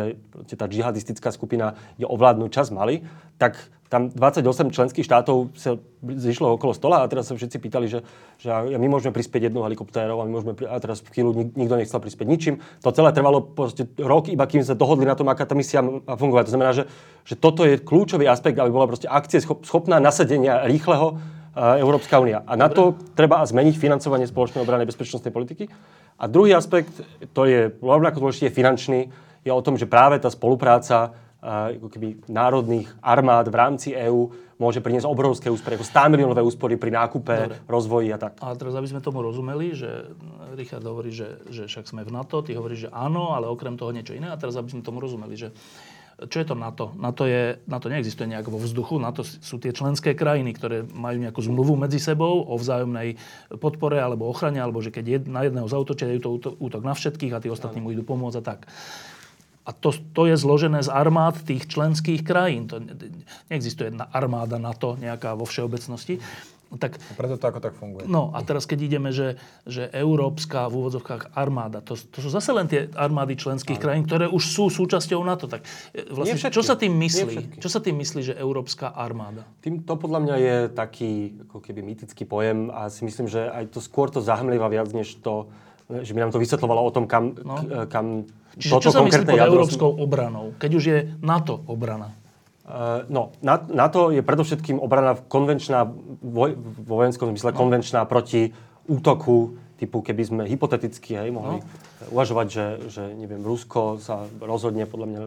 tá 0.57 0.69
džihadistická 0.69 1.33
skupina 1.33 1.74
je 1.97 2.07
ovládnuť 2.09 2.51
čas 2.53 2.69
Mali, 2.69 3.05
tak 3.41 3.57
tam 3.93 4.09
28 4.09 4.73
členských 4.73 5.05
štátov 5.05 5.53
sa 5.53 5.77
zišlo 6.01 6.57
okolo 6.57 6.73
stola 6.73 7.05
a 7.05 7.11
teraz 7.12 7.29
sa 7.29 7.37
všetci 7.37 7.61
pýtali, 7.61 7.93
že, 7.93 8.01
že 8.41 8.49
my 8.49 8.89
môžeme 8.89 9.12
prispieť 9.12 9.53
jednou 9.53 9.69
helikoptérou 9.69 10.16
a 10.16 10.24
my 10.24 10.33
môžeme, 10.33 10.57
a 10.65 10.81
teraz 10.81 11.05
v 11.05 11.12
chvíľu 11.12 11.37
nik, 11.37 11.53
nikto 11.53 11.77
nechcel 11.77 12.01
prispieť 12.01 12.24
ničím. 12.24 12.55
To 12.81 12.89
celé 12.89 13.12
trvalo 13.12 13.53
rok, 14.01 14.33
iba 14.33 14.49
kým 14.49 14.65
sa 14.65 14.73
dohodli 14.73 15.05
na 15.05 15.12
tom, 15.12 15.29
aká 15.29 15.45
tá 15.45 15.53
misia 15.53 15.85
má 15.85 16.16
fungovať. 16.16 16.49
To 16.49 16.53
znamená, 16.57 16.73
že, 16.73 16.89
že 17.29 17.37
toto 17.37 17.69
je 17.69 17.77
kľúčový 17.85 18.24
aspekt, 18.24 18.57
aby 18.57 18.73
bola 18.73 18.89
proste 18.89 19.12
akcie 19.12 19.45
schop, 19.45 19.69
schopná 19.69 20.01
nasadenia 20.01 20.65
rýchleho 20.65 21.20
Európska 21.57 22.16
únia. 22.16 22.41
A 22.49 22.57
na 22.57 22.73
to 22.73 22.97
treba 23.12 23.45
zmeniť 23.45 23.77
financovanie 23.77 24.24
spoločnej 24.24 24.65
obrany 24.65 24.89
bezpečnostnej 24.89 25.33
politiky. 25.35 25.69
A 26.16 26.24
druhý 26.24 26.57
aspekt, 26.57 26.93
to 27.37 27.45
je 27.45 27.69
rovnako 27.83 28.24
dôležitý, 28.24 28.49
je 28.49 28.57
finančný, 28.57 29.01
je 29.43 29.53
o 29.53 29.65
tom, 29.65 29.77
že 29.77 29.91
práve 29.91 30.16
tá 30.23 30.31
spolupráca 30.31 31.12
a, 31.43 31.74
ako 31.74 31.91
keby 31.91 32.31
národných 32.31 32.87
armád 33.03 33.51
v 33.51 33.57
rámci 33.59 33.89
EÚ 33.91 34.31
môže 34.62 34.79
priniesť 34.79 35.11
obrovské 35.11 35.51
úspory, 35.51 35.74
ako 35.74 35.91
100 35.91 36.12
miliónové 36.15 36.39
úspory 36.47 36.79
pri 36.79 36.95
nákupe, 36.95 37.35
Dobre. 37.35 37.59
rozvoji 37.66 38.09
a 38.15 38.19
tak. 38.23 38.39
A 38.39 38.55
teraz, 38.55 38.79
aby 38.79 38.87
sme 38.87 39.03
tomu 39.03 39.19
rozumeli, 39.19 39.74
že 39.74 40.15
Richard 40.55 40.87
hovorí, 40.87 41.11
že, 41.11 41.43
že 41.51 41.66
však 41.66 41.91
sme 41.91 42.07
v 42.07 42.15
NATO, 42.15 42.47
ty 42.47 42.55
hovoríš, 42.55 42.87
že 42.87 42.91
áno, 42.95 43.35
ale 43.35 43.51
okrem 43.51 43.74
toho 43.74 43.91
niečo 43.91 44.15
iné. 44.15 44.31
A 44.31 44.39
teraz, 44.39 44.55
aby 44.55 44.70
sme 44.70 44.87
tomu 44.87 45.03
rozumeli, 45.03 45.35
že 45.35 45.51
čo 46.27 46.36
je 46.43 46.47
to 46.47 46.55
NATO? 46.59 46.93
NATO, 46.99 47.24
je, 47.27 47.59
NATO 47.66 47.86
neexistuje 47.89 48.28
nejak 48.31 48.51
vo 48.51 48.59
vzduchu. 48.59 48.99
NATO 48.99 49.23
sú 49.24 49.57
tie 49.59 49.74
členské 49.74 50.12
krajiny, 50.12 50.55
ktoré 50.55 50.82
majú 50.82 51.19
nejakú 51.23 51.40
zmluvu 51.43 51.74
medzi 51.78 51.99
sebou 51.99 52.44
o 52.44 52.55
vzájomnej 52.59 53.19
podpore 53.59 53.99
alebo 53.99 54.28
ochrane, 54.28 54.59
alebo 54.59 54.82
že 54.82 54.94
keď 54.94 55.05
jed, 55.07 55.24
na 55.27 55.47
jedného 55.47 55.66
zautočia, 55.66 56.11
je 56.11 56.23
to 56.23 56.57
útok, 56.59 56.82
na 56.82 56.94
všetkých 56.94 57.32
a 57.35 57.43
tí 57.43 57.49
ostatní 57.49 57.82
mu 57.82 57.90
idú 57.90 58.05
pomôcť 58.07 58.39
a 58.39 58.43
tak. 58.43 58.61
A 59.62 59.70
to, 59.70 59.94
to 59.94 60.27
je 60.27 60.35
zložené 60.35 60.82
z 60.82 60.90
armád 60.90 61.39
tých 61.47 61.70
členských 61.70 62.27
krajín. 62.27 62.66
To 62.66 62.82
ne- 62.82 62.99
neexistuje 63.47 63.94
jedna 63.94 64.11
armáda 64.11 64.59
NATO 64.59 64.99
nejaká 64.99 65.39
vo 65.39 65.47
všeobecnosti. 65.47 66.19
Tak, 66.73 66.97
Preto 67.16 67.36
to 67.36 67.44
ako 67.44 67.61
tak 67.61 67.74
funguje. 67.77 68.09
No 68.09 68.32
a 68.32 68.40
teraz 68.40 68.65
keď 68.65 68.78
ideme, 68.89 69.11
že, 69.12 69.36
že 69.69 69.93
európska 69.93 70.73
v 70.73 70.85
úvodzovkách 70.85 71.36
armáda, 71.36 71.85
to, 71.85 71.97
to 71.97 72.19
sú 72.24 72.32
zase 72.32 72.49
len 72.57 72.65
tie 72.65 72.89
armády 72.97 73.36
členských 73.36 73.77
Áno. 73.77 73.85
krajín, 73.85 74.05
ktoré 74.09 74.24
už 74.28 74.40
sú 74.40 74.73
súčasťou 74.73 75.20
NATO. 75.20 75.49
Tak 75.49 75.65
e, 75.93 76.09
vlastne, 76.09 76.39
čo 76.49 76.65
sa 76.65 76.74
tým 76.78 76.97
myslí? 76.97 77.61
Čo 77.61 77.69
sa 77.69 77.81
tým 77.85 78.01
myslí, 78.01 78.32
že 78.32 78.35
európska 78.36 78.93
armáda? 78.97 79.44
Tým, 79.61 79.85
to 79.85 79.94
podľa 80.01 80.20
mňa 80.24 80.36
je 80.40 80.57
taký 80.73 81.12
ako 81.49 81.59
keby 81.61 81.81
mytický 81.85 82.24
pojem 82.24 82.73
a 82.73 82.89
si 82.89 83.05
myslím, 83.05 83.28
že 83.28 83.53
aj 83.53 83.77
to 83.77 83.85
skôr 83.85 84.09
to 84.09 84.24
zahmlieva 84.24 84.73
viac, 84.73 84.89
než 84.97 85.20
to, 85.20 85.53
že 85.90 86.16
by 86.16 86.24
nám 86.24 86.32
to 86.32 86.40
vysvetlovalo 86.40 86.81
o 86.81 86.90
tom, 86.94 87.05
kam, 87.05 87.36
no. 87.36 87.61
k, 87.61 87.90
kam 87.93 88.24
Čiže 88.53 88.85
čo 88.85 88.93
sa 88.93 89.01
myslí 89.01 89.24
pod 89.24 89.40
európskou 89.40 89.90
obranou, 89.97 90.53
keď 90.61 90.70
už 90.77 90.85
je 90.85 90.99
NATO 91.24 91.65
obrana? 91.65 92.22
Uh, 92.62 93.02
no, 93.10 93.34
NATO 93.74 94.14
je 94.14 94.22
predovšetkým 94.22 94.78
obrana 94.78 95.18
konvenčná, 95.18 95.82
voj, 96.22 96.55
vo 96.55 96.94
vojenskom 97.02 97.34
zmysle 97.34 97.51
no. 97.51 97.59
konvenčná 97.59 98.06
proti 98.06 98.55
útoku 98.86 99.59
typu, 99.82 99.98
keby 99.98 100.22
sme 100.22 100.43
hypoteticky 100.47 101.18
hej, 101.18 101.34
mohli 101.34 101.59
no. 101.59 101.66
uvažovať, 102.14 102.47
že, 102.47 102.66
že 102.86 103.02
neviem, 103.18 103.43
Rusko 103.43 103.98
sa 103.98 104.30
rozhodne, 104.39 104.86
podľa 104.86 105.06
mňa, 105.10 105.20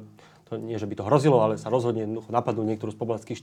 to 0.48 0.54
nie, 0.64 0.80
že 0.80 0.88
by 0.88 0.96
to 0.96 1.04
hrozilo, 1.04 1.44
ale 1.44 1.60
sa 1.60 1.68
rozhodne 1.68 2.08
napadnú 2.32 2.64
niektorú 2.64 2.96
z 2.96 3.00
pobalských 3.04 3.40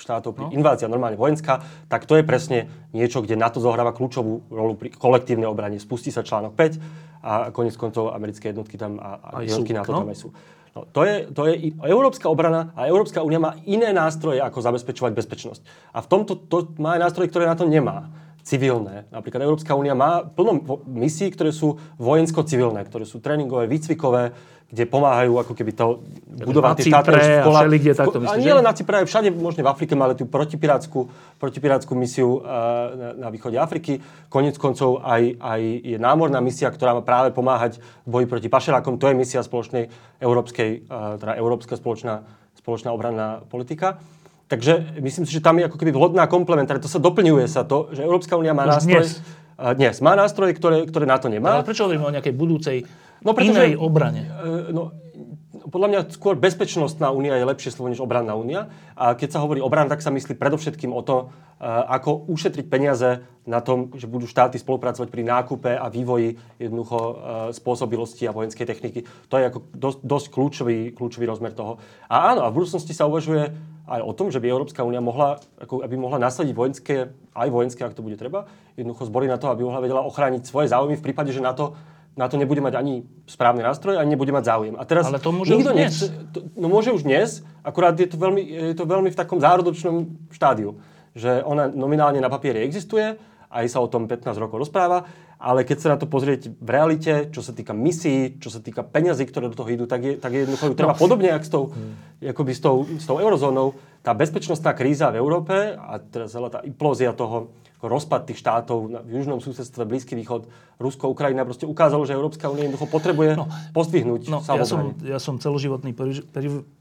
štátov 0.00 0.32
pri 0.32 0.44
no. 0.48 0.50
invázia 0.56 0.88
normálne 0.88 1.20
vojenská, 1.20 1.60
tak 1.92 2.08
to 2.08 2.16
je 2.16 2.24
presne 2.24 2.72
niečo, 2.96 3.20
kde 3.20 3.36
NATO 3.36 3.60
zohráva 3.60 3.92
kľúčovú 3.92 4.48
rolu 4.48 4.72
pri 4.72 4.88
kolektívnej 4.88 5.44
obrane. 5.44 5.76
Spustí 5.76 6.08
sa 6.08 6.24
článok 6.24 6.56
5 6.56 6.80
a 7.20 7.32
konec 7.52 7.76
koncov 7.76 8.16
americké 8.16 8.56
jednotky 8.56 8.80
tam 8.80 8.96
a, 8.96 9.20
a 9.20 9.44
jednotky 9.44 9.76
NATO 9.76 9.92
no? 9.92 10.00
tam 10.00 10.08
aj 10.08 10.16
sú. 10.16 10.32
No, 10.74 10.90
to, 10.90 11.06
je, 11.06 11.30
to 11.30 11.46
je 11.46 11.70
európska 11.86 12.26
obrana 12.26 12.74
a 12.74 12.90
Európska 12.90 13.22
únia 13.22 13.38
má 13.38 13.54
iné 13.62 13.94
nástroje, 13.94 14.42
ako 14.42 14.58
zabezpečovať 14.58 15.14
bezpečnosť. 15.14 15.62
A 15.94 16.02
v 16.02 16.10
tomto 16.10 16.34
to 16.34 16.74
má 16.82 16.98
aj 16.98 17.10
nástroje, 17.10 17.30
ktoré 17.30 17.46
na 17.46 17.54
to 17.54 17.62
nemá 17.62 18.10
civilné. 18.44 19.08
Napríklad 19.08 19.40
Európska 19.40 19.72
únia 19.72 19.96
má 19.96 20.26
plno 20.26 20.60
misií, 20.84 21.32
ktoré 21.32 21.54
sú 21.54 21.80
vojensko-civilné, 21.96 22.84
ktoré 22.84 23.08
sú 23.08 23.22
tréningové, 23.22 23.70
výcvikové, 23.70 24.36
kde 24.74 24.90
pomáhajú 24.90 25.38
ako 25.38 25.52
keby 25.54 25.72
to 25.76 26.02
budovať 26.26 26.74
tie 26.82 26.84
štáty. 26.90 27.14
A 27.14 27.46
všeli, 27.46 27.76
kde 27.78 27.92
takto 27.94 28.18
myslíš, 28.18 28.34
A 28.34 28.42
nie 28.42 28.50
len 28.50 28.64
na 28.66 28.74
Cypre, 28.74 29.06
všade, 29.06 29.30
možno 29.30 29.62
v 29.62 29.70
Afrike 29.70 29.94
máme 29.94 30.18
tú 30.18 30.26
protipirátsku, 30.26 31.06
protipirátsku 31.38 31.94
misiu 31.94 32.42
uh, 32.42 32.42
na, 32.90 33.08
na 33.14 33.28
východe 33.30 33.54
Afriky. 33.54 34.02
Konec 34.26 34.58
koncov 34.58 34.98
aj, 35.06 35.38
aj 35.38 35.60
je 35.62 35.96
námorná 36.00 36.42
misia, 36.42 36.66
ktorá 36.74 36.98
má 36.98 37.06
práve 37.06 37.30
pomáhať 37.30 37.78
v 38.02 38.08
boji 38.08 38.26
proti 38.26 38.48
pašerákom. 38.50 38.98
To 38.98 39.06
je 39.06 39.14
misia 39.14 39.46
spoločnej 39.46 39.86
európskej, 40.18 40.90
uh, 40.90 41.22
teda 41.22 41.38
európska 41.38 41.78
spoločná, 41.78 42.26
spoločná 42.58 42.90
obranná 42.90 43.46
politika. 43.46 44.02
Takže 44.50 44.98
myslím 44.98 45.24
si, 45.24 45.38
že 45.38 45.44
tam 45.44 45.62
je 45.62 45.70
ako 45.70 45.78
keby 45.78 45.94
vhodná 45.94 46.26
komplementárne. 46.26 46.82
To 46.82 46.90
sa 46.90 46.98
doplňuje 46.98 47.46
sa 47.46 47.62
to, 47.62 47.94
že 47.94 48.02
Európska 48.02 48.34
únia 48.34 48.52
má 48.52 48.66
nástroje. 48.66 49.06
Dnes. 49.06 49.22
Uh, 49.54 49.70
dnes 49.70 50.02
má 50.02 50.18
nástroje, 50.18 50.50
ktoré, 50.58 50.82
ktoré 50.90 51.06
na 51.06 51.14
to 51.22 51.30
nemá. 51.30 51.62
Ale 51.62 51.68
prečo 51.68 51.86
hovoríme 51.86 52.10
o 52.10 52.14
nejakej 52.18 52.34
budúcej 52.34 52.82
No, 53.24 53.32
pretože, 53.32 53.72
inej 53.72 53.80
obrane. 53.80 54.28
E, 54.28 54.70
no, 54.70 54.92
podľa 55.64 55.88
mňa 55.88 56.00
skôr 56.12 56.36
bezpečnostná 56.36 57.08
únia 57.08 57.40
je 57.40 57.48
lepšie 57.48 57.72
slovo 57.72 57.88
než 57.88 57.98
obranná 57.98 58.36
únia. 58.36 58.68
A 58.94 59.16
keď 59.16 59.34
sa 59.34 59.42
hovorí 59.42 59.64
obrana, 59.64 59.90
tak 59.90 60.04
sa 60.04 60.12
myslí 60.12 60.36
predovšetkým 60.36 60.92
o 60.92 61.00
to, 61.00 61.32
e, 61.56 61.66
ako 61.66 62.28
ušetriť 62.28 62.66
peniaze 62.68 63.24
na 63.48 63.64
tom, 63.64 63.90
že 63.96 64.04
budú 64.04 64.28
štáty 64.28 64.60
spolupracovať 64.60 65.08
pri 65.08 65.24
nákupe 65.24 65.72
a 65.72 65.88
vývoji 65.88 66.36
jednoducho 66.60 66.98
e, 67.00 67.14
spôsobilosti 67.56 68.28
a 68.28 68.36
vojenskej 68.36 68.66
techniky. 68.68 69.08
To 69.32 69.40
je 69.40 69.44
ako 69.48 69.58
dosť, 69.72 69.98
dosť 70.04 70.26
kľúčový, 70.28 70.78
kľúčový 70.92 71.24
rozmer 71.24 71.56
toho. 71.56 71.80
A 72.12 72.36
áno, 72.36 72.44
a 72.44 72.52
v 72.52 72.60
budúcnosti 72.60 72.92
sa 72.92 73.08
uvažuje 73.08 73.50
aj 73.84 74.00
o 74.00 74.12
tom, 74.16 74.32
že 74.32 74.40
by 74.40 74.48
Európska 74.48 74.84
únia 74.84 75.04
mohla, 75.04 75.40
ako, 75.60 75.84
aby 75.84 75.96
mohla 75.96 76.16
nasadiť 76.16 76.54
vojenské, 76.56 77.12
aj 77.36 77.48
vojenské, 77.52 77.84
ak 77.84 77.92
to 77.92 78.04
bude 78.04 78.16
treba, 78.16 78.48
jednoducho 78.80 79.12
zbory 79.12 79.28
na 79.28 79.36
to, 79.36 79.52
aby 79.52 79.60
mohla 79.60 79.84
vedela 79.84 80.00
ochrániť 80.08 80.48
svoje 80.48 80.72
záujmy 80.72 80.96
v 80.96 81.04
prípade, 81.04 81.36
že 81.36 81.44
na 81.44 81.52
to 81.52 81.76
na 82.14 82.30
to 82.30 82.38
nebude 82.38 82.62
mať 82.62 82.74
ani 82.78 83.02
správny 83.26 83.66
nástroj, 83.66 83.98
ani 83.98 84.14
nebude 84.14 84.30
mať 84.30 84.44
záujem. 84.46 84.74
A 84.78 84.86
teraz 84.86 85.10
Ale 85.10 85.18
to 85.18 85.34
môže 85.34 85.50
nikto 85.50 85.74
už 85.74 85.76
dnes. 85.76 85.90
Nechce, 85.90 86.06
to, 86.30 86.38
no 86.54 86.66
môže 86.70 86.94
už 86.94 87.02
dnes, 87.02 87.42
akurát 87.66 87.94
je 87.98 88.06
to, 88.06 88.14
veľmi, 88.14 88.42
je 88.70 88.74
to 88.78 88.86
veľmi 88.86 89.10
v 89.10 89.18
takom 89.18 89.42
zárodočnom 89.42 90.30
štádiu. 90.30 90.78
Že 91.18 91.42
ona 91.42 91.66
nominálne 91.70 92.22
na 92.22 92.30
papieri 92.30 92.62
existuje, 92.62 93.18
aj 93.54 93.66
sa 93.70 93.78
o 93.82 93.90
tom 93.90 94.10
15 94.10 94.34
rokov 94.38 94.66
rozpráva, 94.66 95.06
ale 95.38 95.62
keď 95.62 95.76
sa 95.78 95.88
na 95.94 95.98
to 95.98 96.10
pozrieť 96.10 96.50
v 96.50 96.68
realite, 96.70 97.30
čo 97.30 97.42
sa 97.42 97.54
týka 97.54 97.70
misií, 97.70 98.38
čo 98.38 98.50
sa 98.50 98.58
týka 98.58 98.82
peňazí, 98.82 99.26
ktoré 99.26 99.50
do 99.50 99.58
toho 99.58 99.70
idú, 99.70 99.84
tak 99.86 100.00
je, 100.02 100.12
tak 100.18 100.34
je 100.34 100.46
jednoducho 100.46 100.74
treba 100.74 100.94
no. 100.94 100.98
podobne, 100.98 101.30
ako 101.34 101.44
s 101.46 101.50
tou, 101.50 101.64
hmm. 101.70 101.94
akoby 102.34 102.52
s 102.54 102.60
tou, 102.62 102.76
s 102.98 103.04
tou 103.06 103.18
eurozónou. 103.18 103.74
Tá 104.02 104.14
bezpečnostná 104.14 104.74
kríza 104.74 105.10
v 105.14 105.22
Európe 105.22 105.54
a 105.74 105.98
teraz 106.02 106.34
celá 106.34 106.50
tá 106.50 106.62
implózia 106.66 107.14
toho, 107.14 107.54
rozpad 107.84 108.24
tých 108.24 108.40
štátov 108.40 109.04
v 109.04 109.10
južnom 109.12 109.38
susedstve, 109.38 109.84
Blízky 109.84 110.16
východ, 110.16 110.48
Rusko, 110.80 111.12
Ukrajina. 111.12 111.46
Proste 111.46 111.68
ukázalo, 111.68 112.02
že 112.08 112.16
Európska 112.16 112.50
únia 112.50 112.66
jednoducho 112.66 112.88
potrebuje 112.90 113.36
no, 113.38 113.46
pozdvihnúť 113.76 114.32
no, 114.32 114.40
ja 114.42 114.64
som, 114.66 114.96
ja 115.04 115.18
som 115.20 115.36
celoživotný 115.38 115.92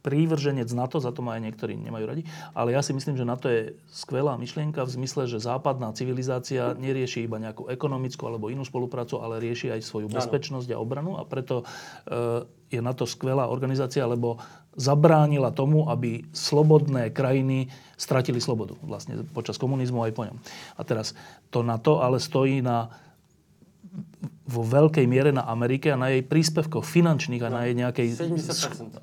prívrženec 0.01 0.69
NATO, 0.73 0.97
za 0.97 1.11
to 1.11 1.21
ma 1.21 1.37
aj 1.37 1.41
niektorí 1.51 1.77
nemajú 1.77 2.05
radi, 2.07 2.23
ale 2.55 2.73
ja 2.73 2.81
si 2.81 2.95
myslím, 2.95 3.19
že 3.19 3.27
NATO 3.27 3.51
je 3.51 3.75
skvelá 3.91 4.39
myšlienka 4.39 4.81
v 4.87 4.91
zmysle, 4.97 5.29
že 5.29 5.43
západná 5.43 5.93
civilizácia 5.93 6.73
nerieši 6.73 7.27
iba 7.27 7.37
nejakú 7.37 7.69
ekonomickú 7.69 8.23
alebo 8.25 8.49
inú 8.49 8.65
spoluprácu, 8.65 9.21
ale 9.21 9.43
rieši 9.43 9.75
aj 9.75 9.85
svoju 9.85 10.07
bezpečnosť 10.09 10.71
a 10.73 10.81
obranu 10.81 11.19
a 11.19 11.27
preto 11.27 11.61
e, 12.07 12.62
je 12.71 12.79
na 12.81 12.93
to 12.93 13.07
skvelá 13.07 13.47
organizácia, 13.47 14.05
lebo 14.05 14.37
zabránila 14.73 15.53
tomu, 15.53 15.85
aby 15.89 16.25
slobodné 16.33 17.13
krajiny 17.13 17.69
stratili 17.93 18.41
slobodu 18.41 18.73
vlastne 18.81 19.21
počas 19.31 19.61
komunizmu 19.61 20.01
aj 20.01 20.13
po 20.17 20.25
ňom. 20.25 20.37
A 20.77 20.81
teraz 20.81 21.13
to 21.53 21.61
na 21.61 21.77
to 21.77 22.01
ale 22.01 22.17
stojí 22.17 22.65
na 22.65 22.89
vo 24.43 24.61
veľkej 24.65 25.05
miere 25.05 25.31
na 25.31 25.45
Amerike 25.47 25.93
a 25.93 25.99
na 25.99 26.11
jej 26.11 26.25
príspevkoch 26.25 26.83
finančných 26.83 27.43
a 27.45 27.53
na 27.53 27.61
jej 27.69 27.75
nejakej 27.77 28.07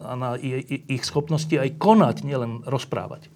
a 0.02 0.12
na 0.18 0.30
jej, 0.36 0.60
ich 0.90 1.06
schopnosti 1.06 1.52
aj 1.54 1.78
konať, 1.80 2.26
nielen 2.26 2.66
rozprávať. 2.66 3.30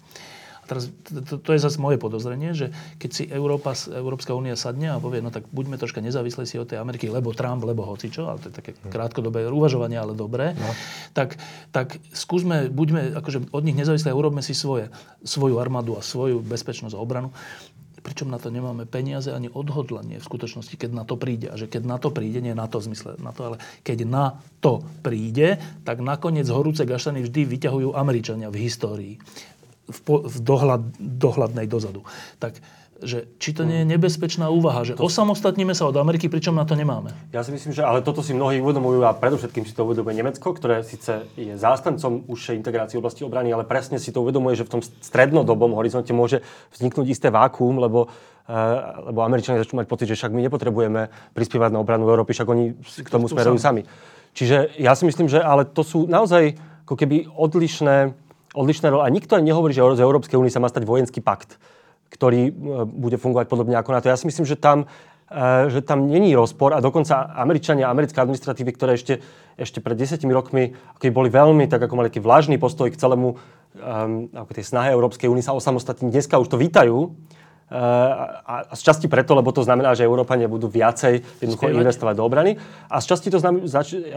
Teraz 0.65 0.89
to, 1.29 1.37
to 1.37 1.49
je 1.53 1.61
zase 1.61 1.77
moje 1.77 2.01
podozrenie, 2.01 2.57
že 2.57 2.73
keď 2.97 3.09
si 3.13 3.23
Európa, 3.29 3.77
Európska 3.89 4.33
únia 4.33 4.57
sadne 4.57 4.93
a 4.93 5.01
povie, 5.01 5.21
no 5.21 5.29
tak 5.29 5.45
buďme 5.53 5.77
troška 5.77 6.01
nezávislí 6.01 6.45
si 6.49 6.57
od 6.57 6.65
tej 6.65 6.81
Ameriky, 6.81 7.05
lebo 7.07 7.31
Trump, 7.37 7.61
lebo 7.61 7.85
hocičo, 7.85 8.25
ale 8.25 8.41
to 8.41 8.49
je 8.49 8.55
také 8.57 8.71
hm. 8.73 8.89
krátkodobé 8.89 9.45
uvažovanie, 9.49 9.95
ale 9.95 10.17
dobré, 10.17 10.57
no. 10.57 10.69
tak, 11.13 11.37
tak 11.69 12.01
skúsme, 12.11 12.73
buďme 12.73 13.13
akože 13.13 13.53
od 13.53 13.63
nich 13.63 13.77
nezávislí 13.77 14.09
a 14.09 14.17
urobme 14.17 14.41
si 14.41 14.57
svoje, 14.57 14.89
svoju 15.21 15.61
armádu 15.61 15.95
a 15.95 16.01
svoju 16.01 16.41
bezpečnosť 16.41 16.97
a 16.97 16.99
obranu 16.99 17.29
pričom 18.05 18.29
na 18.29 18.37
to 18.37 18.53
nemáme 18.53 18.85
peniaze 18.85 19.33
ani 19.33 19.49
odhodlanie 19.49 20.21
v 20.21 20.27
skutočnosti, 20.29 20.77
keď 20.77 20.93
na 20.93 21.03
to 21.09 21.17
príde. 21.17 21.49
A 21.49 21.57
že 21.57 21.65
keď 21.65 21.89
na 21.89 21.97
to 21.97 22.13
príde, 22.13 22.37
nie 22.37 22.53
na 22.53 22.69
to 22.69 22.77
v 22.77 22.93
zmysle 22.93 23.17
na 23.17 23.33
to, 23.33 23.41
ale 23.49 23.57
keď 23.81 24.05
na 24.05 24.37
to 24.61 24.85
príde, 25.01 25.57
tak 25.81 26.05
nakoniec 26.05 26.45
horúce 26.45 26.85
gaštany 26.85 27.25
vždy 27.25 27.49
vyťahujú 27.49 27.97
Američania 27.97 28.53
v 28.53 28.61
histórii 28.61 29.17
v, 29.85 29.99
po, 30.01 30.15
v 30.25 30.37
dohľad, 30.41 30.83
dohľadnej 30.99 31.69
dozadu. 31.69 32.03
Tak 32.41 32.57
že 33.03 33.27
či 33.43 33.51
to 33.51 33.67
nie 33.67 33.83
je 33.83 33.87
nebezpečná 33.91 34.47
úvaha, 34.47 34.87
že 34.87 34.95
to... 34.95 35.03
osamostatníme 35.03 35.75
sa 35.75 35.91
od 35.91 35.99
Ameriky, 35.99 36.31
pričom 36.31 36.55
na 36.55 36.63
to 36.63 36.79
nemáme. 36.79 37.11
Ja 37.35 37.43
si 37.43 37.51
myslím, 37.51 37.75
že 37.75 37.83
ale 37.83 37.99
toto 37.99 38.23
si 38.23 38.31
mnohí 38.31 38.63
uvedomujú 38.63 39.03
a 39.03 39.11
predovšetkým 39.11 39.67
si 39.67 39.75
to 39.75 39.83
uvedomuje 39.83 40.15
Nemecko, 40.15 40.55
ktoré 40.55 40.79
síce 40.79 41.27
je 41.35 41.59
zástancom 41.59 42.23
užšej 42.31 42.55
integrácie 42.55 42.95
v 42.95 43.03
oblasti 43.03 43.27
obrany, 43.27 43.51
ale 43.51 43.67
presne 43.67 43.99
si 43.99 44.15
to 44.15 44.23
uvedomuje, 44.23 44.55
že 44.55 44.63
v 44.63 44.79
tom 44.79 44.81
strednodobom 44.81 45.75
horizonte 45.75 46.15
môže 46.15 46.39
vzniknúť 46.71 47.07
isté 47.11 47.27
vákuum, 47.27 47.83
lebo 47.83 48.07
uh, 48.07 49.11
lebo 49.11 49.19
Američania 49.27 49.59
začnú 49.59 49.83
mať 49.83 49.91
pocit, 49.91 50.07
že 50.07 50.15
však 50.15 50.31
my 50.31 50.47
nepotrebujeme 50.47 51.11
prispievať 51.35 51.75
na 51.75 51.83
obranu 51.83 52.07
Európy, 52.07 52.31
však 52.31 52.47
oni 52.47 52.79
k 52.79 53.09
tomu 53.11 53.27
smerujú 53.27 53.59
sami. 53.59 53.83
Čiže 54.35 54.79
ja 54.79 54.95
si 54.95 55.03
myslím, 55.03 55.27
že 55.27 55.43
ale 55.43 55.67
to 55.67 55.83
sú 55.83 56.07
naozaj 56.07 56.55
ako 56.87 56.95
keby 56.95 57.27
odlišné 57.33 58.24
odlišné 58.55 58.87
role. 58.89 59.03
A 59.03 59.11
nikto 59.11 59.35
ani 59.35 59.51
nehovorí, 59.51 59.75
že 59.75 59.83
z 59.83 60.01
Európskej 60.01 60.39
únie 60.39 60.49
sa 60.49 60.63
má 60.63 60.71
stať 60.71 60.87
vojenský 60.87 61.19
pakt, 61.19 61.59
ktorý 62.09 62.49
e, 62.49 62.51
bude 62.87 63.19
fungovať 63.19 63.51
podobne 63.51 63.75
ako 63.75 63.91
na 63.91 63.99
to. 63.99 64.09
Ja 64.09 64.17
si 64.17 64.25
myslím, 64.25 64.47
že 64.47 64.55
tam 64.55 64.87
e, 65.27 65.69
že 65.69 65.83
tam 65.83 66.07
není 66.07 66.31
rozpor 66.31 66.71
a 66.71 66.79
dokonca 66.79 67.35
Američania, 67.35 67.91
americké 67.91 68.23
administratívy, 68.23 68.71
ktoré 68.73 68.95
ešte, 68.95 69.19
ešte 69.59 69.83
pred 69.83 69.99
desiatimi 69.99 70.31
rokmi 70.31 70.71
ako 70.95 71.11
boli 71.11 71.27
veľmi, 71.27 71.67
tak 71.67 71.83
ako 71.83 71.99
mali 71.99 72.07
taký 72.07 72.23
vlažný 72.23 72.55
postoj 72.55 72.87
k 72.87 72.97
celému 72.97 73.35
um, 73.35 74.31
ako 74.31 74.51
tej 74.55 74.65
snahe 74.65 74.95
Európskej 74.95 75.27
únie 75.27 75.43
sa 75.43 75.57
osamostatniť, 75.57 76.11
dneska 76.11 76.39
už 76.39 76.47
to 76.47 76.61
vítajú, 76.61 77.11
a, 77.65 78.69
a 78.69 78.73
z 78.77 78.81
časti 78.85 79.09
preto, 79.09 79.33
lebo 79.33 79.49
to 79.49 79.65
znamená, 79.65 79.97
že 79.97 80.05
Európania 80.05 80.45
budú 80.45 80.69
viacej 80.69 81.41
jednoducho 81.41 81.73
investovať 81.73 82.13
do 82.13 82.23
obrany. 82.23 82.51
A 82.85 83.01
z 83.01 83.05
časti 83.09 83.33
to 83.33 83.41
znamená, 83.41 83.65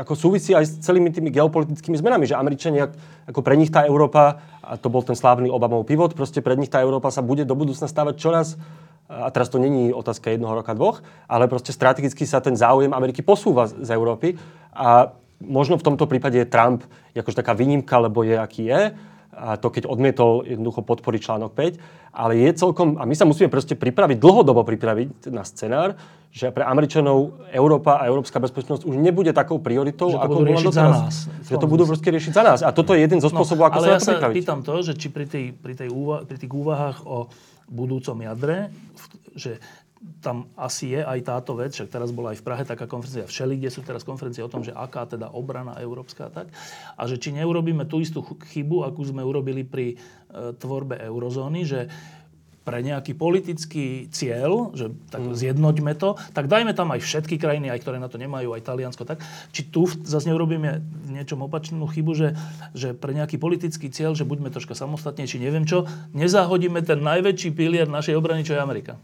ako 0.04 0.12
súvisí 0.12 0.52
aj 0.52 0.64
s 0.68 0.72
celými 0.84 1.08
tými 1.08 1.32
geopolitickými 1.32 1.96
zmenami, 1.96 2.28
že 2.28 2.36
Američania, 2.36 2.92
ako 3.24 3.40
pre 3.40 3.56
nich 3.56 3.72
tá 3.72 3.88
Európa, 3.88 4.44
a 4.60 4.76
to 4.76 4.92
bol 4.92 5.00
ten 5.00 5.16
slávny 5.16 5.48
Obamov 5.48 5.88
pivot, 5.88 6.12
proste 6.12 6.44
pre 6.44 6.60
nich 6.60 6.68
tá 6.68 6.84
Európa 6.84 7.08
sa 7.08 7.24
bude 7.24 7.48
do 7.48 7.56
budúcna 7.56 7.88
stávať 7.88 8.14
čoraz 8.20 8.60
a 9.08 9.32
teraz 9.32 9.48
to 9.48 9.56
není 9.56 9.88
otázka 9.96 10.28
jednoho 10.28 10.52
roka, 10.52 10.76
dvoch, 10.76 11.00
ale 11.24 11.48
proste 11.48 11.72
strategicky 11.72 12.28
sa 12.28 12.44
ten 12.44 12.52
záujem 12.52 12.92
Ameriky 12.92 13.24
posúva 13.24 13.64
z 13.64 13.88
Európy. 13.88 14.36
A 14.76 15.16
možno 15.40 15.80
v 15.80 15.86
tomto 15.88 16.04
prípade 16.04 16.36
je 16.36 16.44
Trump 16.44 16.84
akože 17.18 17.40
taká 17.42 17.56
výnimka, 17.56 17.98
lebo 17.98 18.22
je 18.22 18.38
aký 18.38 18.70
je, 18.70 18.94
a 19.30 19.54
to 19.54 19.68
keď 19.68 19.84
odmietol 19.84 20.42
jednoducho 20.42 20.80
podporiť 20.80 21.20
článok 21.22 21.52
5, 21.52 21.78
ale 22.10 22.32
je 22.38 22.50
celkom, 22.54 22.96
a 22.96 23.04
my 23.04 23.14
sa 23.14 23.22
musíme 23.22 23.46
proste 23.46 23.74
pripraviť, 23.74 24.16
dlhodobo 24.16 24.64
pripraviť 24.64 25.28
na 25.28 25.42
scenár, 25.42 25.94
že 26.28 26.48
pre 26.48 26.60
Američanov 26.62 27.48
Európa 27.48 27.96
a 27.96 28.04
európska 28.04 28.36
bezpečnosť 28.36 28.84
už 28.84 28.94
nebude 28.94 29.30
takou 29.30 29.56
prioritou, 29.56 30.10
Že 30.10 30.16
to 30.16 30.22
ako 30.22 30.38
bola 30.38 30.60
doteraz. 30.60 30.74
za 30.74 30.84
nás. 30.84 31.14
Že 31.44 31.54
to 31.56 31.66
budú 31.66 31.84
proste 31.86 32.08
riešiť 32.08 32.32
za 32.32 32.42
nás. 32.42 32.60
A 32.60 32.70
toto 32.70 32.92
je 32.92 33.00
jeden 33.00 33.18
zo 33.18 33.28
spôsobov, 33.28 33.68
ako 33.68 33.78
No, 33.78 33.80
ale 33.80 33.86
sa 33.86 33.88
ja 33.88 33.94
na 33.94 33.98
to 33.98 34.04
sa 34.04 34.12
pripraviť. 34.14 34.34
pýtam 34.36 34.60
to, 34.60 34.74
že 34.82 34.92
či 34.94 35.08
pri, 35.08 35.24
tej, 35.24 35.44
pri, 35.52 35.74
tej 35.74 35.88
úva, 35.88 36.24
pri 36.24 36.36
tých 36.36 36.52
úvahách 36.52 36.98
o 37.04 37.30
budúcom 37.68 38.16
jadre, 38.18 38.72
že 39.32 39.60
tam 40.22 40.50
asi 40.54 40.94
je 40.94 41.00
aj 41.02 41.20
táto 41.26 41.58
vec, 41.58 41.74
však 41.74 41.90
teraz 41.90 42.14
bola 42.14 42.34
aj 42.34 42.38
v 42.42 42.46
Prahe 42.46 42.64
taká 42.66 42.86
konferencia, 42.86 43.26
všeli, 43.26 43.58
kde 43.58 43.70
sú 43.70 43.82
teraz 43.82 44.06
konferencie 44.06 44.42
o 44.42 44.50
tom, 44.50 44.62
že 44.62 44.74
aká 44.74 45.06
teda 45.06 45.30
obrana 45.30 45.78
európska 45.78 46.30
a 46.30 46.34
tak, 46.42 46.54
a 46.94 47.02
že 47.06 47.18
či 47.18 47.34
neurobíme 47.34 47.86
tú 47.86 47.98
istú 47.98 48.22
ch- 48.22 48.38
chybu, 48.54 48.86
akú 48.86 49.02
sme 49.02 49.22
urobili 49.26 49.66
pri 49.66 49.94
e, 49.94 49.96
tvorbe 50.58 50.98
eurozóny, 51.02 51.60
že 51.66 51.80
pre 52.68 52.84
nejaký 52.84 53.16
politický 53.16 54.12
cieľ, 54.12 54.76
že 54.76 54.92
tak 55.08 55.24
zjednoťme 55.32 55.96
to, 55.96 56.20
tak 56.36 56.52
dajme 56.52 56.76
tam 56.76 56.92
aj 56.92 57.00
všetky 57.00 57.40
krajiny, 57.40 57.72
aj 57.72 57.80
ktoré 57.80 57.96
na 57.96 58.12
to 58.12 58.20
nemajú, 58.20 58.52
aj 58.52 58.60
Taliansko, 58.60 59.08
tak. 59.08 59.24
Či 59.56 59.72
tu 59.72 59.88
zase 59.88 60.28
neurobíme 60.28 60.84
v 60.84 61.08
niečom 61.16 61.40
opačnú 61.40 61.88
chybu, 61.88 62.12
že, 62.12 62.36
že 62.76 62.92
pre 62.92 63.16
nejaký 63.16 63.40
politický 63.40 63.88
cieľ, 63.88 64.12
že 64.12 64.28
buďme 64.28 64.52
troška 64.52 64.76
samostatnejší, 64.76 65.40
neviem 65.40 65.64
čo, 65.64 65.88
nezahodíme 66.12 66.84
ten 66.84 67.00
najväčší 67.00 67.56
pilier 67.56 67.88
našej 67.88 68.20
obrany, 68.20 68.44
čo 68.44 68.52
je 68.52 68.60
Amerika. 68.60 69.00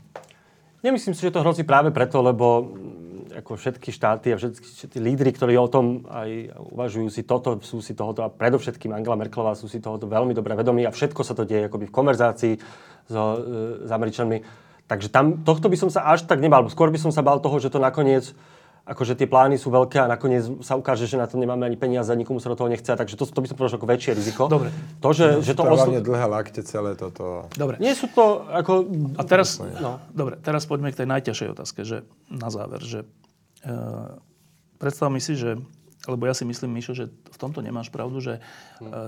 Nemyslím 0.84 1.16
si, 1.16 1.24
že 1.24 1.32
to 1.32 1.40
hrozí 1.40 1.64
práve 1.64 1.88
preto, 1.96 2.20
lebo 2.20 2.60
mm, 2.60 3.40
ako 3.40 3.56
všetky 3.56 3.88
štáty 3.88 4.30
a 4.30 4.36
všetky, 4.36 4.68
všetky 4.68 4.98
lídry, 5.00 5.32
ktorí 5.32 5.56
o 5.56 5.64
tom 5.64 6.04
aj 6.04 6.52
uvažujú 6.60 7.08
si 7.08 7.24
toto, 7.24 7.56
sú 7.64 7.80
si 7.80 7.96
tohoto 7.96 8.20
a 8.20 8.28
predovšetkým 8.28 8.92
Angela 8.92 9.16
Merkelová 9.16 9.56
sú 9.56 9.64
si 9.64 9.80
tohoto 9.80 10.04
veľmi 10.04 10.36
dobre 10.36 10.52
vedomí 10.52 10.84
a 10.84 10.92
všetko 10.92 11.24
sa 11.24 11.32
to 11.32 11.48
deje 11.48 11.72
akoby 11.72 11.88
v 11.88 11.96
konverzácii 11.96 12.54
so, 13.08 13.22
e, 13.40 13.88
s 13.88 13.90
Američanmi. 13.90 14.44
Takže 14.84 15.08
tam, 15.08 15.40
tohto 15.40 15.72
by 15.72 15.76
som 15.80 15.88
sa 15.88 16.04
až 16.04 16.28
tak 16.28 16.44
nebal. 16.44 16.68
Skôr 16.68 16.92
by 16.92 17.00
som 17.00 17.08
sa 17.08 17.24
bál 17.24 17.40
toho, 17.40 17.56
že 17.56 17.72
to 17.72 17.80
nakoniec 17.80 18.36
akože 18.84 19.16
tie 19.16 19.24
plány 19.24 19.56
sú 19.56 19.72
veľké 19.72 19.96
a 19.96 20.06
nakoniec 20.06 20.44
sa 20.60 20.76
ukáže, 20.76 21.08
že 21.08 21.16
na 21.16 21.24
to 21.24 21.40
nemáme 21.40 21.64
ani 21.64 21.72
peniaze 21.74 22.12
a 22.12 22.16
nikomu 22.16 22.36
sa 22.36 22.52
do 22.52 22.56
toho 22.56 22.68
nechce. 22.68 22.84
Takže 22.84 23.16
to, 23.16 23.24
to 23.24 23.40
by 23.40 23.48
som 23.48 23.56
povedal 23.56 23.80
ako 23.80 23.88
väčšie 23.88 24.12
riziko. 24.12 24.44
Dobre. 24.44 24.68
To, 25.00 25.08
že, 25.10 25.40
že 25.40 25.56
to 25.56 25.64
To 25.64 25.72
oslo- 25.72 25.96
dlhé 25.96 26.26
lakte 26.28 26.60
celé 26.60 26.92
toto. 26.92 27.48
Dobre. 27.56 27.80
Nie 27.80 27.96
sú 27.96 28.12
to 28.12 28.44
ako... 28.44 28.84
A 29.16 29.24
teraz, 29.24 29.56
no, 29.56 30.04
dobre, 30.12 30.36
teraz 30.38 30.68
poďme 30.68 30.92
k 30.92 31.00
tej 31.00 31.08
najťažšej 31.08 31.48
otázke, 31.50 31.80
že 31.82 32.04
na 32.28 32.52
záver, 32.52 32.84
že 32.84 33.08
e, 33.64 33.72
predstav 34.76 35.08
mi 35.08 35.18
si, 35.18 35.32
že, 35.32 35.56
lebo 36.04 36.28
ja 36.28 36.36
si 36.36 36.44
myslím, 36.44 36.76
Mišo, 36.76 36.92
že 36.92 37.08
v 37.08 37.38
tomto 37.40 37.64
nemáš 37.64 37.88
pravdu, 37.88 38.20
že 38.20 38.38
e, 38.38 38.40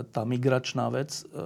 tá 0.08 0.24
migračná 0.24 0.88
vec, 0.88 1.22
e, 1.22 1.40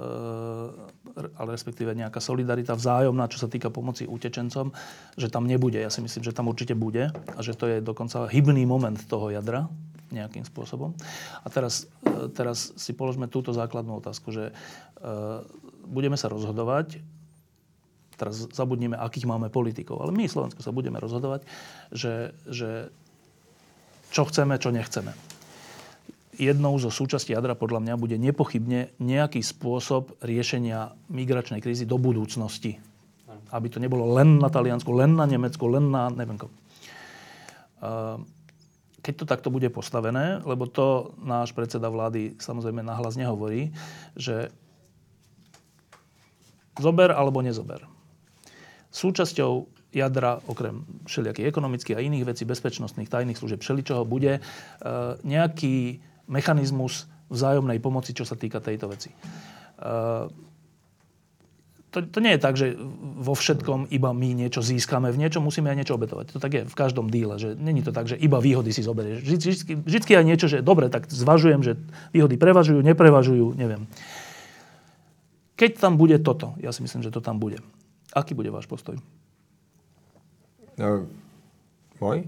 ale 1.34 1.48
respektíve 1.50 1.90
nejaká 1.94 2.22
solidarita 2.22 2.78
vzájomná, 2.78 3.26
čo 3.26 3.42
sa 3.42 3.48
týka 3.50 3.68
pomoci 3.68 4.06
utečencom, 4.06 4.70
že 5.18 5.26
tam 5.26 5.50
nebude. 5.50 5.82
Ja 5.82 5.90
si 5.90 6.02
myslím, 6.02 6.22
že 6.22 6.36
tam 6.36 6.46
určite 6.46 6.78
bude 6.78 7.10
a 7.10 7.40
že 7.42 7.58
to 7.58 7.66
je 7.66 7.82
dokonca 7.82 8.30
hybný 8.30 8.62
moment 8.66 8.98
toho 9.10 9.34
jadra 9.34 9.66
nejakým 10.10 10.42
spôsobom. 10.42 10.94
A 11.42 11.46
teraz, 11.50 11.90
e, 12.06 12.30
teraz 12.30 12.74
si 12.78 12.94
položme 12.94 13.26
túto 13.26 13.50
základnú 13.50 13.98
otázku, 13.98 14.30
že 14.30 14.54
budeme 15.88 16.12
sa 16.12 16.28
rozhodovať, 16.28 17.00
teraz 18.20 18.44
zabudneme, 18.52 19.00
akých 19.00 19.24
máme 19.24 19.48
politikov, 19.48 20.04
ale 20.04 20.12
my, 20.12 20.28
Slovensko, 20.28 20.60
sa 20.60 20.76
budeme 20.76 21.00
rozhodovať, 21.00 21.48
že, 21.88 22.36
že 22.44 22.92
čo 24.12 24.28
chceme, 24.28 24.60
čo 24.60 24.68
nechceme. 24.68 25.39
Jednou 26.40 26.80
zo 26.80 26.88
súčastí 26.88 27.36
jadra 27.36 27.52
podľa 27.52 27.84
mňa 27.84 27.94
bude 28.00 28.16
nepochybne 28.16 28.96
nejaký 28.96 29.44
spôsob 29.44 30.16
riešenia 30.24 30.96
migračnej 31.12 31.60
krízy 31.60 31.84
do 31.84 32.00
budúcnosti. 32.00 32.80
Aby 33.52 33.68
to 33.68 33.76
nebolo 33.76 34.08
len 34.16 34.40
na 34.40 34.48
Taliansku, 34.48 34.88
len 34.88 35.20
na 35.20 35.28
Nemecku, 35.28 35.68
len 35.68 35.92
na 35.92 36.08
neviem 36.08 36.40
kom. 36.40 36.48
Ehm, 37.84 38.24
Keď 39.00 39.14
to 39.16 39.24
takto 39.24 39.48
bude 39.48 39.68
postavené, 39.72 40.44
lebo 40.44 40.68
to 40.68 41.16
náš 41.20 41.56
predseda 41.56 41.88
vlády 41.88 42.36
samozrejme 42.36 42.84
nahlas 42.84 43.16
nehovorí, 43.16 43.72
že 44.12 44.52
zober 46.76 47.08
alebo 47.12 47.40
nezober. 47.40 47.84
Súčasťou 48.92 49.68
jadra, 49.92 50.40
okrem 50.44 50.84
všelijakých 51.08 51.48
ekonomických 51.48 51.96
a 51.96 52.04
iných 52.04 52.28
vecí, 52.28 52.44
bezpečnostných, 52.44 53.08
tajných 53.08 53.40
služieb, 53.40 53.64
všeličoho, 53.64 54.04
bude 54.04 54.36
e, 54.36 54.40
nejaký 55.24 56.00
mechanizmus 56.30 57.10
vzájomnej 57.30 57.82
pomoci, 57.82 58.14
čo 58.14 58.22
sa 58.22 58.38
týka 58.38 58.62
tejto 58.62 58.86
veci. 58.86 59.10
E, 59.10 59.16
to, 61.90 62.06
to 62.06 62.18
nie 62.22 62.38
je 62.38 62.40
tak, 62.40 62.54
že 62.54 62.78
vo 63.18 63.34
všetkom 63.34 63.90
iba 63.90 64.14
my 64.14 64.30
niečo 64.46 64.62
získame, 64.62 65.10
v 65.10 65.26
niečom 65.26 65.42
musíme 65.42 65.74
aj 65.74 65.78
niečo 65.82 65.98
obetovať. 65.98 66.38
To 66.38 66.38
tak 66.38 66.52
je 66.54 66.62
v 66.62 66.76
každom 66.78 67.10
díle, 67.10 67.34
že 67.34 67.58
není 67.58 67.82
to 67.82 67.90
tak, 67.90 68.06
že 68.06 68.14
iba 68.14 68.38
výhody 68.38 68.70
si 68.70 68.86
zoberieš. 68.86 69.26
Vždy, 69.26 69.36
vždy, 69.36 69.72
vždycky 69.82 70.12
aj 70.14 70.24
niečo, 70.24 70.46
že 70.46 70.62
dobre, 70.62 70.86
tak 70.86 71.10
zvažujem, 71.10 71.66
že 71.66 71.72
výhody 72.14 72.38
prevažujú, 72.38 72.78
neprevažujú, 72.86 73.58
neviem. 73.58 73.90
Keď 75.58 75.82
tam 75.82 75.98
bude 75.98 76.16
toto, 76.22 76.54
ja 76.62 76.70
si 76.70 76.80
myslím, 76.86 77.02
že 77.02 77.10
to 77.10 77.18
tam 77.18 77.42
bude. 77.42 77.58
Aký 78.14 78.38
bude 78.38 78.54
váš 78.54 78.70
postoj? 78.70 78.96
No, 80.78 81.10
môj? 81.98 82.24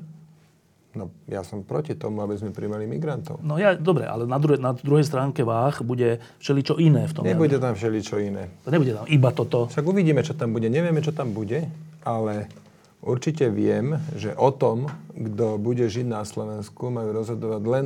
No, 0.93 1.09
ja 1.25 1.41
som 1.41 1.65
proti 1.65 1.97
tomu, 1.97 2.21
aby 2.21 2.37
sme 2.37 2.53
príjmali 2.53 2.85
migrantov. 2.85 3.41
No 3.41 3.57
ja, 3.57 3.73
dobre, 3.73 4.05
ale 4.05 4.29
na, 4.29 4.37
druhej, 4.37 4.61
na 4.61 4.77
druhej 4.77 5.09
stránke 5.09 5.41
váh 5.41 5.81
bude 5.81 6.21
všeličo 6.45 6.77
iné 6.77 7.09
v 7.09 7.13
tom. 7.17 7.25
Nebude 7.25 7.57
jadre. 7.57 7.73
tam 7.73 7.75
všeličo 7.81 8.17
iné. 8.21 8.53
To 8.65 8.69
nebude 8.69 8.93
tam 8.93 9.09
iba 9.09 9.31
toto. 9.33 9.73
Však 9.73 9.89
uvidíme, 9.89 10.21
čo 10.21 10.37
tam 10.37 10.53
bude. 10.53 10.69
Nevieme, 10.69 11.01
čo 11.01 11.17
tam 11.17 11.33
bude, 11.33 11.65
ale 12.05 12.53
určite 13.01 13.49
viem, 13.49 13.97
že 14.21 14.37
o 14.37 14.53
tom, 14.53 14.93
kto 15.17 15.57
bude 15.57 15.89
žiť 15.89 16.05
na 16.05 16.29
Slovensku, 16.29 16.93
majú 16.93 17.17
rozhodovať 17.17 17.63
len 17.65 17.85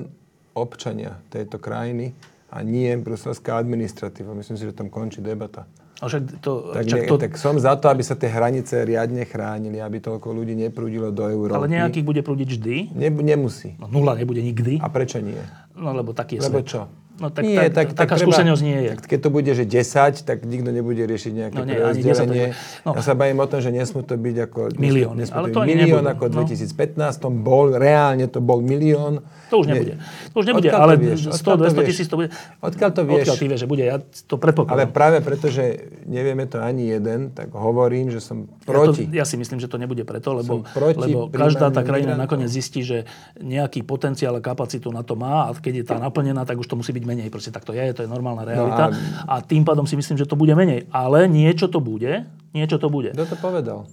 občania 0.58 1.22
tejto 1.30 1.62
krajiny 1.62 2.10
a 2.50 2.66
nie 2.66 2.90
bruselská 2.98 3.54
administratíva. 3.54 4.34
Myslím 4.34 4.58
si, 4.58 4.66
že 4.66 4.74
tam 4.74 4.90
končí 4.90 5.22
debata. 5.22 5.62
A 5.96 6.12
však 6.12 6.44
to, 6.44 6.76
Tak, 6.76 6.84
však 6.84 7.02
to, 7.08 7.16
tak 7.16 7.32
som 7.40 7.56
za 7.56 7.72
to, 7.80 7.88
aby 7.88 8.04
sa 8.04 8.12
tie 8.12 8.28
hranice 8.28 8.84
riadne 8.84 9.24
chránili, 9.24 9.80
aby 9.80 9.96
toľko 9.96 10.28
ľudí 10.28 10.52
neprúdilo 10.52 11.08
do 11.08 11.24
Európy. 11.24 11.56
ale 11.56 11.72
nejakých 11.72 12.04
bude 12.04 12.20
prúdiť 12.20 12.48
vždy. 12.52 12.76
Ne, 12.92 13.08
nemusí. 13.08 13.80
No 13.80 13.88
nula 13.88 14.12
nebude 14.12 14.44
nikdy. 14.44 14.76
A 14.84 14.92
prečo 14.92 15.24
nie? 15.24 15.40
No 15.72 15.96
lebo 15.96 16.12
taký 16.12 16.36
je 16.36 16.44
Lebo 16.44 16.60
svet. 16.60 16.68
čo? 16.68 16.80
No 17.16 17.32
tak, 17.32 17.48
nie, 17.48 17.56
tak, 17.72 17.96
taká 17.96 18.20
skúsenosť 18.20 18.60
nie 18.60 18.78
je. 18.84 18.92
Tak 19.00 19.08
keď 19.08 19.18
to 19.24 19.30
bude, 19.32 19.48
že 19.48 19.64
10, 19.64 20.20
tak 20.28 20.44
nikto 20.44 20.68
nebude 20.68 21.00
riešiť 21.00 21.32
nejaké 21.32 21.56
No 21.56 21.64
nie, 21.64 21.80
ani 21.80 22.04
prerozdelenie. 22.04 22.44
10 22.52 22.84
to- 22.84 22.84
no. 22.84 22.90
Ja 22.92 23.00
sa 23.00 23.12
bavím 23.16 23.40
o 23.40 23.48
tom, 23.48 23.60
že 23.64 23.72
nesmú 23.72 24.04
to 24.04 24.20
byť 24.20 24.36
ako... 24.44 24.60
Milióny, 24.76 25.24
nesmú 25.24 25.32
ale 25.32 25.46
to 25.48 25.64
milión 25.64 26.04
nebudú, 26.04 26.12
ako 26.12 26.24
v 26.28 26.32
no. 26.36 26.40
2015 26.44 27.40
bol, 27.40 27.66
reálne 27.72 28.28
to 28.28 28.44
bol 28.44 28.60
milión. 28.60 29.24
To 29.48 29.64
už 29.64 29.72
nebude. 29.72 29.96
To 30.34 30.36
už 30.42 30.46
nebude, 30.52 30.68
Odkiaľ 30.68 30.80
ale 30.84 30.94
vieš? 31.00 31.20
100, 31.32 31.40
Odkiaľ 31.40 31.56
to 31.56 31.62
200 31.64 31.72
vieš? 31.72 31.88
tisíc 31.88 32.06
to 32.12 32.16
bude. 32.20 32.28
Odkiaľ 32.60 32.90
to 32.92 33.02
vieš? 33.08 33.24
Odkiaľ 33.24 33.36
ty 33.40 33.46
vieš, 33.48 33.60
že 33.64 33.68
bude, 33.70 33.84
ja 33.88 33.96
to 34.02 34.34
predpokladám. 34.36 34.76
Ale 34.76 34.84
práve 34.92 35.18
preto, 35.24 35.46
že 35.48 35.64
nevieme 36.04 36.44
to 36.44 36.60
ani 36.60 36.92
jeden, 36.92 37.32
tak 37.32 37.48
hovorím, 37.56 38.12
že 38.12 38.20
som 38.20 38.44
Ja, 38.44 38.68
proti. 38.68 39.08
to, 39.08 39.16
ja 39.16 39.24
si 39.24 39.40
myslím, 39.40 39.56
že 39.56 39.72
to 39.72 39.80
nebude 39.80 40.04
preto, 40.04 40.36
lebo, 40.36 40.68
lebo 40.76 41.32
každá 41.32 41.72
tá 41.72 41.80
krajina 41.80 42.12
nakoniec 42.18 42.52
zistí, 42.52 42.84
že 42.84 43.08
nejaký 43.40 43.86
potenciál 43.86 44.36
a 44.36 44.42
kapacitu 44.42 44.92
na 44.92 45.00
to 45.00 45.16
má 45.16 45.48
a 45.48 45.54
keď 45.54 45.72
je 45.80 45.84
tá 45.86 45.96
naplnená, 45.96 46.44
tak 46.44 46.58
už 46.58 46.66
to 46.66 46.76
musí 46.76 46.90
byť 46.90 47.04
menej. 47.06 47.30
Proste 47.30 47.54
tak 47.54 47.62
to 47.62 47.70
je, 47.70 47.94
to 47.94 48.02
je 48.02 48.10
normálna 48.10 48.42
realita. 48.42 48.90
a... 49.24 49.38
tým 49.38 49.62
pádom 49.62 49.86
si 49.86 49.94
myslím, 49.94 50.18
že 50.18 50.26
to 50.26 50.34
bude 50.34 50.50
menej. 50.52 50.90
Ale 50.90 51.30
niečo 51.30 51.70
to 51.70 51.78
bude, 51.78 52.26
niečo 52.50 52.82
to 52.82 52.90
bude. 52.90 53.14
Kto 53.14 53.24
to 53.30 53.36
povedal? 53.38 53.86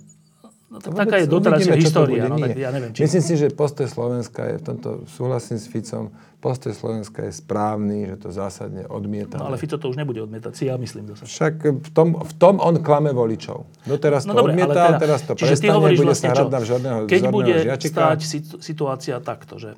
No, 0.74 0.82
tak 0.82 0.90
To 0.90 0.98
taká 0.98 1.16
je 1.22 1.28
to 1.30 1.78
história. 1.78 2.26
No, 2.26 2.42
tak 2.42 2.58
ja 2.58 2.74
neviem, 2.74 2.90
či... 2.98 3.06
Myslím 3.06 3.22
si, 3.22 3.34
že 3.38 3.54
postoj 3.54 3.86
Slovenska 3.86 4.42
je 4.50 4.56
v 4.58 4.64
tomto, 4.74 4.90
súhlasím 5.06 5.62
s 5.62 5.70
Ficom, 5.70 6.10
postoj 6.42 6.74
Slovenska 6.74 7.30
je 7.30 7.32
správny, 7.32 8.10
že 8.10 8.16
to 8.18 8.34
zásadne 8.34 8.90
odmieta. 8.90 9.38
No 9.38 9.54
ale 9.54 9.62
Fico 9.62 9.78
to 9.78 9.86
už 9.94 10.02
nebude 10.02 10.18
odmietať, 10.26 10.52
si 10.58 10.74
ja 10.74 10.76
myslím 10.82 11.14
zase. 11.14 11.30
Však 11.30 11.54
v 11.78 11.90
tom, 11.94 12.18
v 12.18 12.34
tom 12.42 12.58
on 12.58 12.82
klame 12.82 13.14
voličov. 13.14 13.70
Doteraz 13.86 14.26
to 14.26 14.34
No 14.34 14.42
dobre, 14.42 14.58
ale 14.58 14.66
odmietal, 14.66 14.90
teda, 14.98 15.02
teraz 15.06 15.20
to 15.22 15.38
čiže 15.38 15.62
ty 15.62 15.70
prestane, 15.70 15.76
hovoríš 15.78 15.98
bude 16.02 16.10
vlastne 16.10 16.30
sa 16.34 16.60
žiadneho 16.66 16.98
Keď 17.06 17.22
bude 17.30 17.54
žiačika. 17.54 17.94
stáť 17.94 18.20
situ- 18.26 18.58
situácia 18.58 19.16
takto, 19.22 19.62
že 19.62 19.78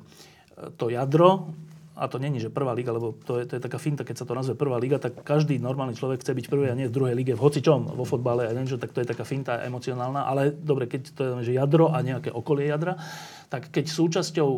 to 0.80 0.88
jadro, 0.88 1.52
a 1.96 2.04
to 2.12 2.20
není, 2.20 2.36
že 2.36 2.52
prvá 2.52 2.76
liga, 2.76 2.92
lebo 2.92 3.16
to 3.24 3.40
je, 3.40 3.48
to 3.48 3.56
je 3.56 3.64
taká 3.64 3.80
finta, 3.80 4.04
keď 4.04 4.16
sa 4.20 4.28
to 4.28 4.36
nazve 4.36 4.52
prvá 4.52 4.76
liga, 4.76 5.00
tak 5.00 5.24
každý 5.24 5.56
normálny 5.56 5.96
človek 5.96 6.20
chce 6.20 6.36
byť 6.36 6.44
v 6.44 6.52
prvej 6.52 6.70
a 6.70 6.76
nie 6.76 6.92
v 6.92 6.96
druhej 6.96 7.16
lige, 7.16 7.32
v 7.32 7.40
hocičom, 7.40 7.96
vo 7.96 8.04
fotbale 8.04 8.44
a 8.44 8.52
neviem 8.52 8.68
čo, 8.68 8.76
tak 8.76 8.92
to 8.92 9.00
je 9.00 9.08
taká 9.08 9.24
finta 9.24 9.64
emocionálna, 9.64 10.28
ale 10.28 10.52
dobre, 10.52 10.92
keď 10.92 11.02
to 11.16 11.20
je 11.24 11.30
že 11.48 11.52
jadro 11.56 11.88
a 11.88 12.04
nejaké 12.04 12.28
okolie 12.28 12.68
jadra, 12.68 13.00
tak 13.48 13.72
keď 13.72 13.88
súčasťou 13.88 14.50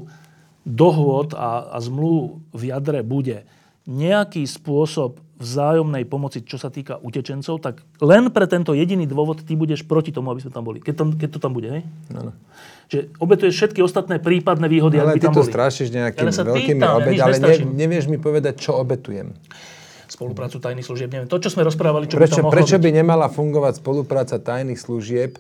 dohôd 0.67 1.39
a, 1.39 1.71
a 1.71 1.79
zmluv 1.79 2.43
v 2.51 2.63
jadre 2.75 3.07
bude 3.07 3.47
nejaký 3.87 4.43
spôsob 4.43 5.23
vzájomnej 5.39 6.03
pomoci, 6.03 6.43
čo 6.43 6.59
sa 6.59 6.67
týka 6.67 6.99
utečencov, 6.99 7.63
tak 7.63 7.81
len 8.03 8.27
pre 8.29 8.51
tento 8.51 8.75
jediný 8.75 9.07
dôvod 9.07 9.47
ty 9.47 9.55
budeš 9.55 9.87
proti 9.87 10.11
tomu, 10.11 10.35
aby 10.35 10.43
sme 10.43 10.51
tam 10.51 10.67
boli. 10.67 10.83
Keď, 10.83 10.95
tam, 10.95 11.09
keď 11.15 11.29
to 11.31 11.39
tam 11.39 11.55
bude, 11.55 11.71
hej? 11.71 11.83
Áno. 12.11 12.35
Že 12.91 13.15
obetuješ 13.17 13.55
všetky 13.55 13.81
ostatné 13.81 14.19
prípadné 14.19 14.67
výhody, 14.67 14.99
Ale 14.99 15.15
ak 15.15 15.15
by 15.15 15.21
ty 15.21 15.27
tam 15.31 15.35
to 15.37 15.43
boli. 15.47 15.53
strašíš 15.55 15.89
nejakými 15.95 16.27
Ja 16.27 16.35
sa 16.35 16.43
veľkými 16.43 16.83
pýtam, 16.83 16.91
ja 16.91 16.99
obeď, 16.99 17.15
nič 17.15 17.23
ale 17.23 17.37
ne, 17.39 17.55
nevieš 17.77 18.05
mi 18.07 18.19
povedať, 18.19 18.55
čo 18.59 18.75
obetujem. 18.75 19.31
spoluprácu 20.09 20.59
tajných 20.59 20.83
služieb. 20.83 21.09
Neviem, 21.09 21.29
to, 21.29 21.39
čo 21.39 21.53
sme 21.53 21.63
rozprávali, 21.63 22.09
čo 22.09 22.17
Prečo, 22.17 22.41
by 22.41 22.41
to 22.41 22.45
mohlo 22.45 22.55
prečo 22.59 22.77
byť. 22.77 22.83
by 22.83 22.91
nemala 22.91 23.27
fungovať 23.29 23.73
spolupráca 23.79 24.37
tajných 24.41 24.81
služieb? 24.81 25.39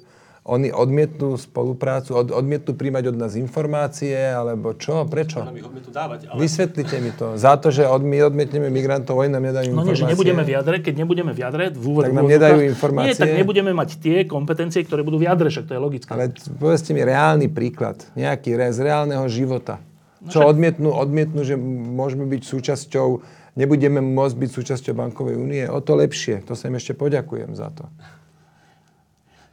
Oni 0.48 0.72
odmietnú 0.72 1.36
spoluprácu, 1.36 2.16
od, 2.16 2.32
odmietnú 2.32 2.72
príjmať 2.72 3.12
od 3.12 3.16
nás 3.20 3.36
informácie, 3.36 4.16
alebo 4.16 4.72
čo? 4.72 5.04
Prečo? 5.04 5.44
dávať, 5.92 6.20
ale... 6.32 6.38
Vysvetlite 6.40 6.96
mi 7.04 7.12
to. 7.12 7.36
Za 7.36 7.60
to, 7.60 7.68
že 7.68 7.84
od, 7.84 8.00
my 8.00 8.24
odmietneme 8.24 8.72
migrantov, 8.72 9.20
oni 9.20 9.28
nám 9.28 9.44
nedajú 9.44 9.68
No 9.76 9.84
nie, 9.84 9.92
informácie. 9.92 10.00
že 10.00 10.12
nebudeme 10.16 10.42
v 10.48 10.50
jadre, 10.56 10.76
keď 10.80 10.94
nebudeme 11.04 11.32
v 11.36 11.40
jadre, 11.44 11.64
v 11.68 11.84
úvod, 11.84 12.02
Tak 12.08 12.16
nám 12.16 12.28
nedajú 12.32 12.58
informácie. 12.64 13.12
Nie, 13.12 13.20
tak 13.20 13.30
nebudeme 13.36 13.72
mať 13.76 13.90
tie 14.00 14.16
kompetencie, 14.24 14.80
ktoré 14.88 15.04
budú 15.04 15.20
v 15.20 15.28
jadre, 15.28 15.52
však 15.52 15.68
to 15.68 15.72
je 15.76 15.80
logické. 15.84 16.08
Ale 16.16 16.32
povedzte 16.56 16.96
mi 16.96 17.04
reálny 17.04 17.52
príklad, 17.52 18.00
nejaký 18.16 18.56
z 18.72 18.80
reálneho 18.80 19.28
života. 19.28 19.84
No 20.24 20.32
Čo 20.32 20.48
odmietnú, 20.48 20.96
odmietnú, 20.96 21.44
že 21.44 21.60
môžeme 21.60 22.24
byť 22.24 22.42
súčasťou, 22.42 23.08
nebudeme 23.54 24.00
môcť 24.00 24.34
byť 24.34 24.50
súčasťou 24.50 24.96
bankovej 24.96 25.36
únie, 25.36 25.62
o 25.68 25.78
to 25.84 25.92
lepšie. 25.92 26.40
To 26.48 26.56
sa 26.56 26.72
im 26.72 26.80
ešte 26.80 26.96
poďakujem 26.96 27.52
za 27.52 27.68
to. 27.70 27.84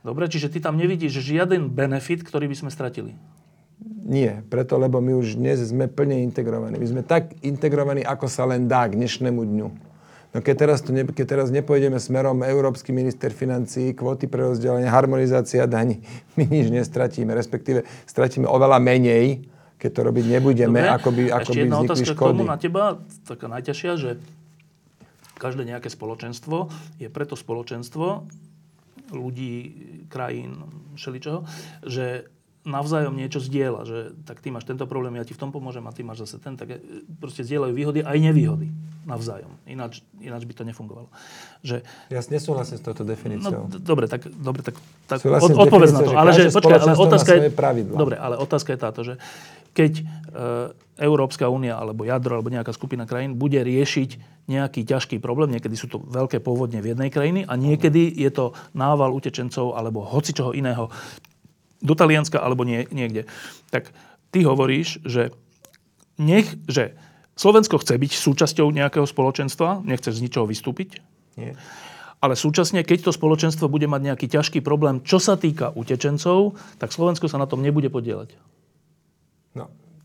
Dobre, 0.06 0.30
čiže 0.30 0.53
ty 0.53 0.61
tam 0.61 0.77
nevidíš 0.77 1.18
žiaden 1.18 1.73
benefit, 1.73 2.22
ktorý 2.22 2.45
by 2.45 2.53
sme 2.61 2.69
stratili. 2.69 3.18
Nie, 4.06 4.45
preto, 4.53 4.77
lebo 4.77 5.02
my 5.02 5.18
už 5.18 5.41
dnes 5.41 5.57
sme 5.65 5.90
plne 5.90 6.22
integrovaní. 6.22 6.77
My 6.77 6.86
sme 6.86 7.02
tak 7.02 7.34
integrovaní, 7.41 8.06
ako 8.06 8.30
sa 8.30 8.45
len 8.45 8.69
dá 8.69 8.86
k 8.86 9.02
dnešnému 9.02 9.41
dňu. 9.41 9.68
No 10.36 10.44
keď 10.45 10.56
teraz, 10.61 10.86
to 10.86 10.94
ne, 10.94 11.10
keď 11.10 11.26
teraz 11.26 11.48
nepôjdeme 11.49 11.98
smerom 11.98 12.45
Európsky 12.45 12.94
minister 12.94 13.34
financí, 13.34 13.98
kvóty 13.98 14.30
pre 14.30 14.45
rozdelenie, 14.45 14.86
harmonizácia 14.86 15.65
daní, 15.65 16.06
my 16.38 16.45
nič 16.45 16.69
nestratíme, 16.69 17.34
respektíve 17.34 17.82
stratíme 18.06 18.45
oveľa 18.45 18.77
menej, 18.77 19.49
keď 19.82 19.90
to 19.90 20.02
robiť 20.06 20.26
nebudeme, 20.38 20.86
Dobre, 20.86 20.95
ako 21.02 21.10
by, 21.10 21.23
ako 21.34 21.41
ešte 21.41 21.56
by 21.57 21.61
jedna 21.65 21.77
otázka 21.82 22.06
k 22.06 22.14
škody. 22.14 22.30
tomu 22.30 22.45
na 22.45 22.57
teba, 22.61 22.84
taká 23.26 23.45
najťažšia, 23.49 23.91
že 23.98 24.10
každé 25.41 25.65
nejaké 25.65 25.90
spoločenstvo 25.90 26.69
je 27.02 27.07
preto 27.10 27.34
spoločenstvo 27.34 28.27
ľudí, 29.11 29.53
krajín, 30.10 30.65
všeličoho, 30.95 31.45
že 31.86 32.30
navzájom 32.65 33.14
niečo 33.14 33.38
zdieľa, 33.38 33.82
že 33.86 33.98
tak 34.26 34.41
ty 34.41 34.49
máš 34.49 34.65
tento 34.65 34.90
problém, 34.90 35.14
ja 35.22 35.23
ti 35.23 35.38
v 35.38 35.41
tom 35.45 35.53
pomôžem 35.53 35.86
a 35.86 35.94
ty 35.94 36.02
máš 36.02 36.26
zase 36.26 36.41
ten, 36.41 36.57
tak 36.57 36.73
e, 36.73 37.06
proste 37.22 37.45
zdieľajú 37.45 37.73
výhody 37.77 37.99
aj 38.02 38.18
nevýhody 38.18 38.73
navzájom. 39.06 39.53
Ináč, 39.69 40.02
ináč 40.18 40.49
by 40.49 40.53
to 40.57 40.64
nefungovalo. 40.65 41.14
Že, 41.61 41.86
Ja 42.10 42.26
nesúhlasím 42.26 42.82
s 42.82 42.84
touto 42.84 43.06
no, 43.06 43.14
definíciou. 43.14 43.69
d- 43.69 43.77
dobre, 43.77 44.10
tak, 44.10 44.26
dobre, 44.34 44.65
tak, 44.65 44.82
tak 45.06 45.22
od, 45.22 45.53
odpovedz 45.53 45.94
na 45.94 46.02
to. 46.02 46.11
Ale 46.18 46.34
že, 46.34 46.49
počkaj, 46.49 46.77
ale 46.82 46.94
otázka 46.98 47.32
je... 47.38 47.40
svoje 47.45 47.53
pravidlá. 47.53 47.98
Dobre, 48.02 48.15
ale 48.18 48.36
otázka 48.41 48.73
je 48.73 48.80
táto, 48.82 49.02
že 49.06 49.14
keď 49.77 50.02
e, 50.02 50.03
Európska 50.95 51.51
únia 51.51 51.76
alebo 51.76 52.07
jadro 52.07 52.39
alebo 52.39 52.51
nejaká 52.51 52.72
skupina 52.72 53.03
krajín 53.03 53.35
bude 53.35 53.59
riešiť 53.59 54.09
nejaký 54.47 54.88
ťažký 54.88 55.17
problém, 55.19 55.51
niekedy 55.51 55.76
sú 55.76 55.91
to 55.91 55.99
veľké 55.99 56.39
povodne 56.39 56.80
v 56.80 56.95
jednej 56.95 57.09
krajiny 57.11 57.43
a 57.43 57.53
niekedy 57.59 58.13
je 58.15 58.31
to 58.31 58.55
nával 58.72 59.11
utečencov 59.11 59.76
alebo 59.76 60.05
hocičoho 60.05 60.55
iného 60.55 60.88
do 61.84 61.93
Talianska 61.97 62.39
alebo 62.39 62.63
nie, 62.63 62.88
niekde. 62.95 63.27
Tak 63.73 63.91
ty 64.31 64.47
hovoríš, 64.47 65.03
že 65.03 65.35
nech, 66.15 66.47
že 66.69 66.95
Slovensko 67.35 67.84
chce 67.84 67.99
byť 67.99 68.11
súčasťou 68.15 68.72
nejakého 68.72 69.03
spoločenstva, 69.03 69.84
nechce 69.84 70.07
z 70.15 70.23
ničoho 70.23 70.47
vystúpiť, 70.47 71.03
Nie? 71.35 71.59
ale 72.23 72.39
súčasne, 72.39 72.81
keď 72.88 73.11
to 73.11 73.11
spoločenstvo 73.11 73.67
bude 73.67 73.85
mať 73.91 74.01
nejaký 74.01 74.27
ťažký 74.31 74.59
problém, 74.63 75.03
čo 75.03 75.19
sa 75.19 75.35
týka 75.35 75.76
utečencov, 75.76 76.55
tak 76.80 76.95
Slovensko 76.95 77.27
sa 77.27 77.38
na 77.38 77.45
tom 77.45 77.59
nebude 77.59 77.91
podielať. 77.91 78.34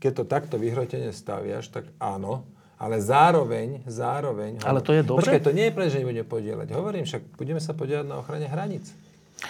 Keď 0.01 0.11
to 0.17 0.23
takto 0.25 0.55
vyhrotene 0.57 1.13
staviaš, 1.13 1.69
tak 1.69 1.85
áno, 2.01 2.41
ale 2.81 2.97
zároveň, 2.97 3.85
zároveň... 3.85 4.65
Ale 4.65 4.81
to 4.81 4.97
je 4.97 5.05
dobre? 5.05 5.21
Počkaj, 5.21 5.45
to 5.45 5.53
nie 5.53 5.69
je 5.69 5.75
pre, 5.77 5.85
že 5.85 6.01
nebudeme 6.01 6.25
podielať. 6.25 6.73
Hovorím 6.73 7.05
však, 7.05 7.37
budeme 7.37 7.61
sa 7.61 7.77
podielať 7.77 8.09
na 8.09 8.17
ochrane 8.17 8.49
hraníc. 8.49 8.89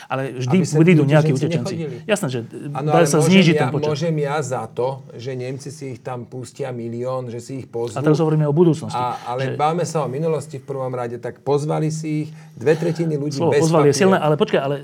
Ale 0.07 0.39
vždy 0.39 0.57
tí 0.63 1.03
nejakí 1.03 1.31
utečenci 1.35 1.76
nechodili. 1.76 1.95
Jasné, 2.07 2.27
že 2.31 2.39
Áno, 2.72 2.89
dá 2.91 3.03
ale 3.03 3.07
sa 3.07 3.19
znížiť 3.19 3.55
ja, 3.55 3.61
ten 3.65 3.69
počet. 3.73 3.89
Môžem 3.91 4.15
ja 4.23 4.38
za 4.39 4.63
to, 4.72 5.03
že 5.15 5.31
Nemci 5.35 5.69
si 5.69 5.97
ich 5.97 5.99
tam 5.99 6.26
pustia 6.26 6.72
milión, 6.72 7.27
že 7.27 7.39
si 7.43 7.63
ich 7.63 7.68
pozvú. 7.68 7.97
A 7.97 8.01
teraz 8.03 8.19
hovoríme 8.19 8.47
o 8.47 8.53
budúcnosti. 8.55 8.97
A, 8.97 9.19
ale 9.27 9.51
že 9.51 9.59
bávame 9.59 9.84
sa 9.84 10.05
o 10.05 10.09
minulosti 10.09 10.61
v 10.61 10.65
prvom 10.65 10.91
rade, 10.91 11.19
tak 11.19 11.43
pozvali 11.43 11.91
si 11.91 12.27
ich 12.27 12.30
dve 12.55 12.77
tretiny 12.77 13.18
ľudí 13.18 13.41
slovo 13.41 13.51
bez 13.57 13.61
pozvali 13.65 13.89
je 13.89 13.93
papier. 13.93 14.01
silné, 14.05 14.18
ale 14.22 14.35
počkaj, 14.38 14.61
ale 14.61 14.76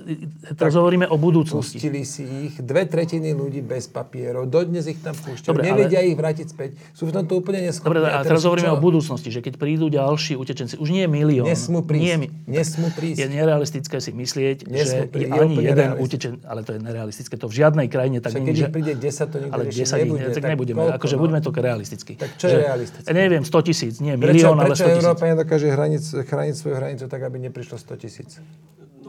teraz 0.57 0.73
hovoríme 0.73 1.05
o 1.07 1.17
budúcnosti. 1.19 1.77
Pustili 1.77 2.01
si 2.03 2.23
ich, 2.49 2.53
dve 2.57 2.89
tretiny 2.89 3.37
ľudí 3.37 3.61
bez 3.61 3.85
papierov, 3.85 4.49
dodnes 4.49 4.89
ich 4.89 4.97
tam 4.99 5.13
púšťajú, 5.13 5.53
Dobre, 5.53 5.61
ale- 5.69 5.85
nevedia 5.85 6.01
ich 6.01 6.17
vrátiť 6.17 6.47
späť, 6.49 6.69
sú 6.97 7.05
v 7.05 7.13
tomto 7.13 7.37
úplne 7.37 7.69
neschopní. 7.69 8.01
Dobre, 8.01 8.09
a 8.09 8.19
teraz 8.25 8.41
hovoríme 8.49 8.73
čo? 8.73 8.75
o 8.75 8.79
budúcnosti, 8.81 9.29
že 9.29 9.45
keď 9.45 9.61
prídu 9.61 9.93
ďalší 9.93 10.33
utečenci, 10.33 10.81
už 10.81 10.89
nie 10.89 11.05
je 11.05 11.09
milión. 11.11 11.45
Nesmú 11.45 11.85
prísť. 11.85 12.03
Nie, 12.03 12.17
je 12.17 12.57
Nesmú 12.57 12.87
prísť. 12.89 13.17
Je 13.21 13.27
nerealistické 13.29 13.97
si 14.01 14.11
myslieť, 14.11 14.57
Nesmú 14.65 14.81
že 14.81 14.96
je 14.97 15.03
Je 15.17 15.27
ani 15.29 15.55
jeden 15.55 15.75
realistické. 15.75 16.03
utečen, 16.03 16.33
ale 16.43 16.59
to 16.61 16.71
je 16.71 16.79
nerealistické. 16.79 17.33
To 17.35 17.47
v 17.47 17.55
žiadnej 17.55 17.87
krajine 17.87 18.17
tak 18.17 18.31
Však 18.31 18.41
nie 18.41 18.47
keď 18.47 18.57
je. 18.57 18.67
príde 18.69 18.93
10, 18.95 19.27
to 19.27 19.37
nikto 19.37 19.53
ale 19.53 19.63
riešiť 19.63 19.81
10 19.83 19.97
nebude. 19.97 20.17
ich, 20.17 20.25
tak 20.27 20.33
tak 20.37 20.51
nebudeme. 20.51 20.77
koľko, 20.79 20.95
akože 20.95 21.15
no? 21.15 21.21
buďme 21.21 21.39
to 21.39 21.49
realisticky. 21.53 22.11
Tak 22.15 22.29
čo 22.35 22.45
je 22.45 22.51
Že- 22.51 22.61
realistické? 22.63 23.05
Ja 23.05 23.13
neviem, 23.13 23.43
100 23.43 23.59
tisíc, 23.63 23.93
nie 23.97 24.13
Prečo, 24.13 24.27
milión, 24.27 24.55
ale 24.55 24.65
prečo 24.69 24.81
100 24.81 24.89
tisíc. 24.89 25.01
Európa 25.01 25.23
nedokáže 25.25 25.67
hranic, 25.67 26.03
chrániť 26.03 26.55
svoju 26.55 26.75
hranicu 26.75 27.03
tak, 27.05 27.21
aby 27.21 27.37
neprišlo 27.41 27.75
100 27.75 27.95
tisíc? 27.97 28.31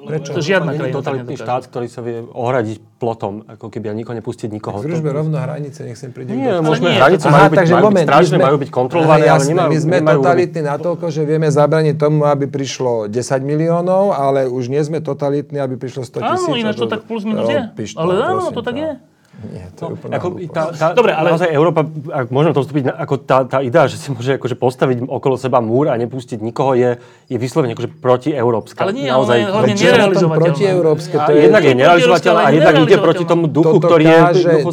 Prečo? 0.09 0.31
To 0.33 0.41
žiadna 0.41 0.71
krajina 0.73 0.97
totalitný 0.97 1.35
štát, 1.37 1.63
ktorý 1.69 1.87
sa 1.87 2.01
vie 2.01 2.25
ohradiť 2.25 2.77
plotom, 2.97 3.47
ako 3.47 3.69
keby 3.69 3.93
a 3.93 3.95
nikoho 3.95 4.17
nepustiť 4.17 4.49
nikoho. 4.49 4.81
V 4.81 4.89
družbe 4.89 5.13
rovno 5.13 5.37
hranice, 5.39 5.85
nech 5.85 5.95
sem 5.95 6.11
príde 6.11 6.35
Nie, 6.35 6.59
môžeme, 6.59 6.91
nie, 6.91 6.99
hranice 6.99 7.29
majú 7.29 7.47
byť, 7.47 7.59
takže 7.61 7.75
majú 7.77 7.79
byť 7.79 7.87
moment, 7.87 8.07
my 8.07 8.11
strážne, 8.11 8.37
sme- 8.37 8.47
majú 8.49 8.57
byť 8.59 8.71
kontrolované, 8.73 9.13
Aha, 9.13 9.21
ale 9.21 9.33
jasné, 9.39 9.51
nemajú, 9.53 9.69
My 9.69 9.79
sme 9.79 9.97
totalitní 10.03 10.61
natoľko, 10.65 11.07
že 11.13 11.21
vieme 11.23 11.49
zabraniť 11.53 11.95
tomu, 11.95 12.21
aby 12.27 12.45
prišlo 12.49 12.93
10 13.07 13.45
miliónov, 13.45 14.17
ale 14.17 14.49
už 14.49 14.65
nie 14.67 14.83
sme 14.83 14.99
totalitní, 14.99 15.61
aby 15.61 15.77
prišlo 15.77 16.03
100 16.03 16.25
tisíc. 16.25 16.49
Áno, 16.49 16.57
ináč 16.57 16.77
to 16.81 16.89
tak 16.89 17.05
plus 17.05 17.23
minus 17.23 17.47
je. 17.47 17.61
Ale 17.95 18.13
áno, 18.17 18.51
to 18.51 18.65
tak 18.65 18.75
je. 18.75 18.91
Nie, 19.39 19.71
to 19.71 19.87
je 19.87 19.91
úplná 19.95 20.19
Ako, 20.19 20.27
tá, 20.51 20.75
tá, 20.75 20.87
Dobre, 20.99 21.15
ale- 21.15 21.31
Naozaj 21.31 21.55
Európa, 21.55 21.87
ak 22.11 22.27
môžem 22.35 22.51
to 22.51 22.67
vstúpiť, 22.67 22.91
ako 22.91 23.15
tá, 23.23 23.47
tá 23.47 23.63
idea, 23.63 23.87
že 23.87 23.95
si 23.95 24.11
môže 24.11 24.35
akože 24.35 24.59
postaviť 24.59 25.07
okolo 25.07 25.39
seba 25.39 25.63
múr 25.63 25.89
a 25.89 25.95
nepustiť 25.95 26.43
nikoho, 26.43 26.75
je, 26.75 26.99
je 27.31 27.37
vyslovene 27.39 27.79
akože 27.79 28.03
protieurópska. 28.03 28.83
Ale 28.83 28.99
nie, 28.99 29.07
Naozaj, 29.07 29.39
ale 29.39 29.51
hlavne 29.55 29.75
nerealizovateľné. 29.79 30.43
protieurópske? 30.43 31.15
a 31.15 31.27
To 31.27 31.31
je, 31.31 31.41
jednak 31.47 31.63
je 31.63 31.75
nerealizovateľná 31.79 32.41
a 32.43 32.51
jednak 32.51 32.75
ide 32.83 32.97
proti 32.99 33.25
tomu 33.25 33.47
duchu, 33.47 33.79
ktorý 33.79 34.05
je 34.05 34.19
duchu 34.59 34.71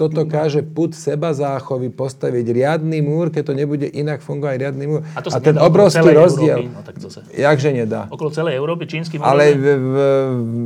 toto 0.00 0.24
káže 0.24 0.64
put 0.64 0.96
seba 0.96 1.30
záchovy 1.30 1.92
postaviť 1.92 2.46
riadny 2.48 2.98
múr, 3.00 3.28
keď 3.28 3.42
to 3.44 3.54
nebude 3.54 3.84
inak 3.84 4.18
fungovať 4.18 4.56
riadny 4.56 4.84
múr. 4.86 5.00
A, 5.12 5.20
to 5.20 5.28
A 5.28 5.36
ten 5.38 5.60
obrovský 5.60 6.08
rozdiel, 6.08 6.56
Európy, 6.58 6.72
No, 6.72 6.80
tak 6.80 6.96
to 6.96 7.12
sa. 7.12 7.20
jakže 7.28 7.68
nedá. 7.70 8.08
Okolo 8.08 8.32
celej 8.32 8.56
Európy, 8.56 8.88
čínsky 8.88 9.20
Ale 9.20 9.52
model 9.52 9.52
v, 9.52 9.66
v, 9.76 9.96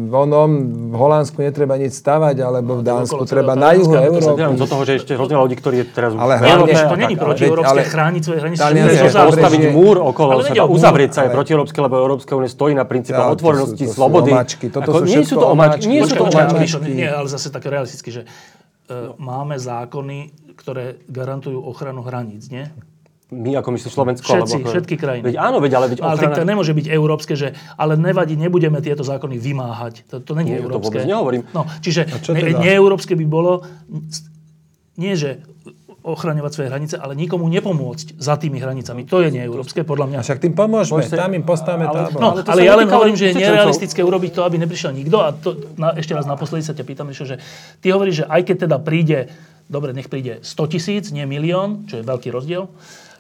v, 0.06 0.14
onom, 0.14 0.50
v 0.88 0.94
Holandsku 0.94 1.42
netreba 1.42 1.74
nič 1.74 1.98
stavať, 1.98 2.36
alebo 2.38 2.78
v 2.78 2.80
tak 2.80 2.88
Dánsku 2.94 3.16
okolo 3.16 3.26
treba 3.26 3.52
celého 3.52 3.64
na 3.64 3.70
juhu 3.74 3.92
Európy. 3.98 4.54
Do 4.54 4.66
toho, 4.68 4.82
že 4.84 4.92
ešte 4.96 5.12
hrozne 5.12 5.34
ľudí, 5.34 5.56
ktorí 5.58 5.76
je 5.82 5.86
teraz 5.90 6.14
Ale 6.14 6.38
hlavne- 6.38 6.54
ale 6.54 6.70
tak, 6.70 6.86
to 6.86 6.96
není 6.96 7.16
ale- 7.16 7.24
protieurópske 7.26 7.74
ale- 7.74 7.90
chrániť 7.90 8.22
svoje 8.22 8.38
hranice. 8.38 8.62
Postaviť 9.10 9.62
múr 9.72 9.96
okolo 9.98 10.30
Ale 10.30 10.42
seba, 10.46 10.62
múr, 10.62 10.76
uzavrieť 10.76 11.10
sa 11.10 11.20
je 11.24 11.28
ale- 11.28 11.34
protieurópske, 11.34 11.78
lebo 11.80 11.94
Európska 11.98 12.32
únia 12.36 12.46
stojí 12.46 12.72
na 12.72 12.84
sú- 12.86 13.34
otvorenosti, 13.34 13.84
slobody. 13.88 14.30
nie 15.02 15.24
sú 15.24 15.34
to 15.34 15.46
omáčky, 15.48 15.82
omáčky. 15.82 15.88
nie 15.90 16.02
sú 16.04 16.14
to 16.14 16.24
nie, 16.86 17.08
ale 17.08 17.26
zase 17.26 17.48
také 17.48 17.66
realisticky, 17.66 18.10
že 18.12 18.22
e, 18.86 19.12
máme 19.16 19.56
zákony, 19.56 20.32
ktoré 20.54 21.02
garantujú 21.08 21.60
ochranu 21.60 22.04
hraníc, 22.04 22.48
nie? 22.48 22.68
My 23.34 23.56
ako 23.58 23.74
myslíš 23.74 23.92
Slovensko? 23.92 24.26
Všetci, 24.30 24.36
alebo 24.36 24.54
ako- 24.62 24.72
všetky 24.76 24.94
krajiny. 24.94 25.24
Veď 25.32 25.36
áno, 25.40 25.58
veď 25.58 25.72
ale 25.74 25.86
veď 25.90 25.98
Ale 26.04 26.14
ochrana... 26.20 26.36
to 26.38 26.44
nemôže 26.46 26.72
byť 26.76 26.86
európske, 26.92 27.34
že 27.34 27.56
ale 27.74 27.98
nevadí, 27.98 28.38
nebudeme 28.38 28.78
tieto 28.78 29.02
zákony 29.02 29.40
vymáhať. 29.40 30.06
To, 30.12 30.22
to 30.22 30.32
není 30.38 30.54
Nie, 30.54 30.62
to 30.62 30.70
európske. 30.70 30.86
vôbec 30.92 31.02
nehovorím. 31.08 31.42
No, 31.50 31.66
čiže 31.82 32.06
teda? 32.22 32.60
neeurópske 32.62 33.16
by 33.18 33.26
bolo 33.26 33.66
nie, 34.94 35.18
že 35.18 35.42
ochraňovať 36.04 36.52
svoje 36.52 36.68
hranice, 36.68 36.94
ale 36.94 37.12
nikomu 37.14 37.48
nepomôcť 37.48 38.14
za 38.14 38.36
tými 38.36 38.60
hranicami. 38.60 39.08
To 39.08 39.18
je 39.18 39.32
neeurópske, 39.32 39.82
podľa 39.82 40.06
mňa. 40.06 40.18
A 40.20 40.22
však 40.22 40.38
tým 40.38 40.52
pomôžeme, 40.52 41.00
Poďte- 41.00 41.16
tam 41.16 41.32
im 41.32 41.42
postavme 41.42 41.84
ale- 41.84 41.96
tábor. 42.06 42.20
No, 42.20 42.28
Ale 42.30 42.40
ale 42.44 42.60
ja 42.62 42.74
len 42.74 42.86
hovorím, 42.86 43.16
že 43.16 43.24
je 43.26 43.40
nerealistické 43.40 44.00
urobiť 44.00 44.30
to, 44.30 44.40
aby 44.42 44.56
neprišiel 44.58 44.92
nikto. 44.92 45.16
A 45.18 45.32
to, 45.32 45.48
na, 45.74 45.96
ešte 45.96 46.12
raz 46.12 46.24
naposledy 46.24 46.60
sa 46.60 46.70
ťa 46.70 46.84
pýtam, 46.84 47.08
Mišo, 47.08 47.24
že 47.24 47.40
ty 47.80 47.88
hovoríš, 47.88 48.20
že 48.20 48.26
aj 48.26 48.40
keď 48.44 48.56
teda 48.62 48.76
príde, 48.78 49.32
dobre, 49.64 49.90
nech 49.90 50.06
príde 50.06 50.38
100 50.38 50.52
tisíc, 50.68 51.08
nie 51.08 51.24
milión, 51.24 51.88
čo 51.88 51.96
je 51.96 52.04
veľký 52.04 52.28
rozdiel, 52.28 52.68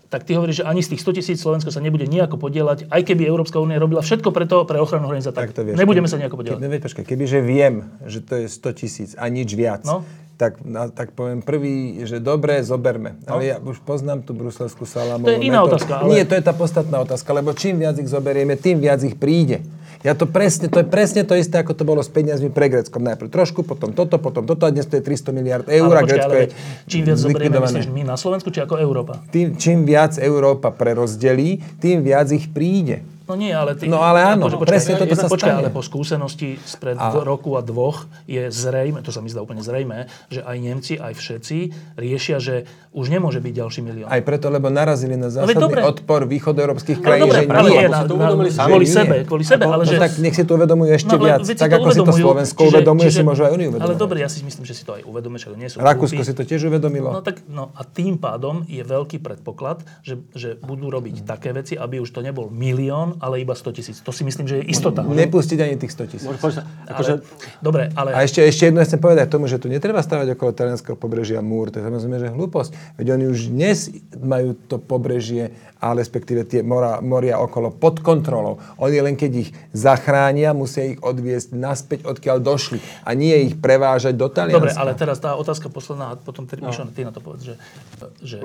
tak 0.04 0.22
ty 0.22 0.36
hovoríš, 0.36 0.60
že 0.60 0.64
ani 0.64 0.78
z 0.78 0.94
tých 0.94 1.02
100 1.02 1.16
tisíc 1.16 1.38
Slovensko 1.38 1.72
sa 1.72 1.80
nebude 1.80 2.04
nejako 2.04 2.36
podielať, 2.36 2.86
aj 2.86 3.02
keby 3.02 3.24
Európska 3.24 3.58
únia 3.58 3.76
robila 3.76 3.98
všetko 3.98 4.28
preto 4.28 4.62
pre 4.62 4.76
ochranu 4.76 5.08
hraníc. 5.08 5.26
Tak, 5.26 5.34
Tak 5.34 5.50
to 5.52 5.64
vieš, 5.64 5.74
nebudeme 5.74 6.04
keď- 6.04 6.12
sa 6.12 6.20
nejako 6.20 6.36
podielať. 6.36 6.60
nevie, 6.60 6.78
počkaj, 6.78 7.02
kebyže 7.02 7.40
viem, 7.40 7.74
že 8.04 8.20
to 8.20 8.34
je 8.36 8.46
100 8.46 8.70
tisíc 8.74 9.10
a 9.14 9.26
nič 9.26 9.50
viac, 9.50 9.82
No. 9.82 10.04
Tak, 10.34 10.58
tak 10.92 11.14
poviem 11.14 11.38
prvý, 11.40 12.02
že 12.02 12.18
dobre, 12.18 12.58
zoberme. 12.60 13.14
Ale 13.24 13.42
ja 13.46 13.56
už 13.58 13.78
poznám 13.80 14.22
tú 14.22 14.34
bruselskú 14.34 14.82
salámovú 14.82 15.30
To 15.30 15.34
je 15.34 15.46
iná 15.46 15.62
metódu. 15.62 15.78
otázka, 15.78 15.92
ale- 16.02 16.10
Nie, 16.10 16.22
to 16.26 16.34
je 16.34 16.42
tá 16.42 16.50
podstatná 16.50 16.98
otázka, 16.98 17.30
lebo 17.30 17.54
čím 17.54 17.78
viac 17.78 17.94
ich 17.96 18.10
zoberieme, 18.10 18.58
tým 18.58 18.82
viac 18.82 18.98
ich 19.00 19.14
príde. 19.14 19.62
Ja 20.04 20.12
to 20.12 20.28
presne, 20.28 20.68
to 20.68 20.84
je 20.84 20.86
presne 20.86 21.24
to 21.24 21.32
isté, 21.32 21.56
ako 21.56 21.72
to 21.72 21.80
bolo 21.80 22.04
s 22.04 22.12
peniazmi 22.12 22.52
pre 22.52 22.68
Grécko. 22.68 23.00
Najprv 23.00 23.32
trošku, 23.32 23.64
potom 23.64 23.88
toto, 23.88 24.20
potom 24.20 24.44
toto 24.44 24.68
a 24.68 24.70
dnes 24.70 24.84
to 24.84 25.00
je 25.00 25.02
300 25.02 25.32
miliard 25.32 25.64
eur 25.64 25.88
a 25.88 26.04
Ale 26.04 26.08
Grécko 26.10 26.28
ale 26.28 26.40
je 26.44 26.46
čím 26.84 27.02
viac 27.08 27.16
zoberieme, 27.16 27.56
myslíš 27.56 27.88
my 27.88 28.02
na 28.04 28.20
Slovensku, 28.20 28.52
či 28.52 28.60
ako 28.60 28.76
Európa? 28.76 29.24
Tým, 29.32 29.56
čím 29.56 29.88
viac 29.88 30.20
Európa 30.20 30.68
prerozdelí, 30.68 31.80
tým 31.80 32.04
viac 32.04 32.28
ich 32.28 32.52
príde. 32.52 33.00
No 33.24 33.34
nie, 33.34 33.50
ale 33.50 33.72
ty... 33.72 33.86
No 33.86 33.98
ale 33.98 34.20
áno, 34.22 34.46
Počkaj, 34.46 34.68
presne 34.68 34.92
toto 34.94 35.08
jedna- 35.08 35.16
sa 35.18 35.28
počkaj, 35.28 35.48
stane. 35.50 35.60
ale 35.62 35.70
po 35.70 35.80
skúsenosti 35.80 36.60
spred 36.60 36.94
A- 36.94 37.08
a... 37.08 37.24
roku 37.24 37.54
a 37.54 37.60
dvoch 37.60 38.04
je 38.24 38.46
zrejme, 38.46 39.00
to 39.00 39.08
sa 39.08 39.18
mi 39.18 39.26
zdá 39.26 39.40
úplne 39.40 39.60
zrejme, 39.60 40.04
že 40.28 40.40
aj 40.40 40.56
Nemci, 40.58 40.94
aj 40.96 41.12
všetci 41.14 41.56
riešia, 41.94 42.36
že 42.36 42.64
už 42.90 43.08
nemôže 43.08 43.38
byť 43.38 43.52
ďalší 43.54 43.80
milión. 43.80 44.06
Aj 44.06 44.20
preto, 44.20 44.46
lebo 44.46 44.68
narazili 44.68 45.14
na 45.14 45.26
veď 45.26 45.34
zásadný 45.40 45.56
dobre. 45.58 45.80
odpor 45.82 46.20
východoeurópskych 46.24 46.96
ale 46.96 47.02
krajín, 47.02 47.22
dobre, 47.24 47.34
že 47.34 47.48
ale 47.48 47.68
nie. 47.68 47.84
na, 47.84 48.00
si 48.46 48.58
kvôli 48.60 48.86
sebe, 48.86 49.16
kvôli 49.24 49.42
sebe, 49.42 49.64
ale 49.64 49.82
No 49.82 49.90
že... 49.90 49.98
tak 49.98 50.12
nech 50.16 50.32
si 50.32 50.42
to 50.42 50.52
uvedomujú 50.54 50.90
ešte 50.92 51.10
No, 51.10 51.18
viac. 51.18 51.40
si 51.42 51.54
Tak 51.54 51.70
ako 51.72 51.88
si 51.88 52.00
to 52.00 52.12
Slovensko 52.12 52.60
čiže- 52.60 52.70
uvedomuje, 52.70 53.04
si 53.04 53.10
čiže- 53.10 53.24
môžu 53.24 53.42
aj 53.42 53.52
oni 53.52 53.64
uvedomovať. 53.66 53.88
Ale 53.88 53.94
dobre, 53.96 54.16
ja 54.20 54.28
si 54.28 54.40
myslím, 54.42 54.62
že 54.62 54.74
si 54.74 54.82
to 54.82 54.94
aj 54.94 55.02
uvedomuje, 55.02 55.40
že 55.40 55.48
nie 55.54 55.66
sú 55.66 55.80
Rakúsko 55.80 56.20
si 56.20 56.32
to 56.32 56.44
tiež 56.44 56.68
uvedomilo. 56.68 57.08
No 57.10 57.18
tak, 57.18 57.40
no 57.46 57.72
a 57.72 57.82
tým 57.82 58.14
pádom 58.14 58.62
je 58.64 58.84
veľký 58.84 59.18
predpoklad, 59.18 59.82
že, 60.00 60.20
že 60.30 60.54
budú 60.56 60.86
robiť 60.86 61.24
také 61.24 61.50
veci, 61.50 61.74
aby 61.74 61.98
už 61.98 62.10
to 62.10 62.20
nebol 62.20 62.46
milión, 62.46 63.13
ale 63.20 63.42
iba 63.42 63.54
100 63.54 63.76
tisíc. 63.76 63.96
To 64.02 64.12
si 64.12 64.22
myslím, 64.24 64.46
že 64.46 64.60
je 64.60 64.64
istota. 64.70 65.02
Nepustiť 65.02 65.58
ani 65.60 65.74
tých 65.78 65.92
100 65.92 66.12
tisíc. 66.12 66.28
Akože, 66.28 66.60
Ale, 66.88 67.22
dobre, 67.60 67.90
ale... 67.94 68.10
A 68.14 68.22
ešte, 68.22 68.42
ešte 68.42 68.70
jedno 68.70 68.82
chcem 68.82 69.00
povedať 69.00 69.26
tomu, 69.30 69.48
že 69.50 69.58
tu 69.58 69.66
netreba 69.70 70.00
stavať 70.02 70.34
okolo 70.38 70.50
talianského 70.54 70.96
pobrežia 70.98 71.40
múr. 71.40 71.70
To 71.74 71.80
je 71.80 71.84
samozrejme, 71.84 72.18
že 72.20 72.28
hlúposť. 72.30 72.70
Veď 73.00 73.06
oni 73.18 73.24
už 73.30 73.38
dnes 73.50 73.78
majú 74.18 74.58
to 74.66 74.76
pobrežie 74.78 75.54
a 75.84 75.92
respektíve 75.92 76.48
tie 76.48 76.64
mora, 76.64 77.04
moria 77.04 77.36
okolo 77.36 77.68
pod 77.68 78.00
kontrolou. 78.00 78.56
Oni 78.80 78.96
len 79.04 79.20
keď 79.20 79.32
ich 79.44 79.50
zachránia, 79.76 80.56
musia 80.56 80.96
ich 80.96 81.00
odviesť 81.04 81.52
naspäť, 81.52 82.08
odkiaľ 82.08 82.40
došli. 82.40 82.80
A 83.04 83.12
nie 83.12 83.52
ich 83.52 83.54
prevážať 83.60 84.16
do 84.16 84.32
Talianska. 84.32 84.58
Dobre, 84.64 84.72
ale 84.72 84.92
teraz 84.96 85.20
tá 85.20 85.36
otázka 85.36 85.68
posledná, 85.68 86.12
a 86.12 86.14
potom 86.16 86.48
ty, 86.48 86.56
no. 86.56 86.72
Mišo, 86.72 86.88
ty 86.88 87.04
na 87.04 87.12
to 87.12 87.20
povedz, 87.20 87.52
že, 87.52 87.54
že 88.24 88.38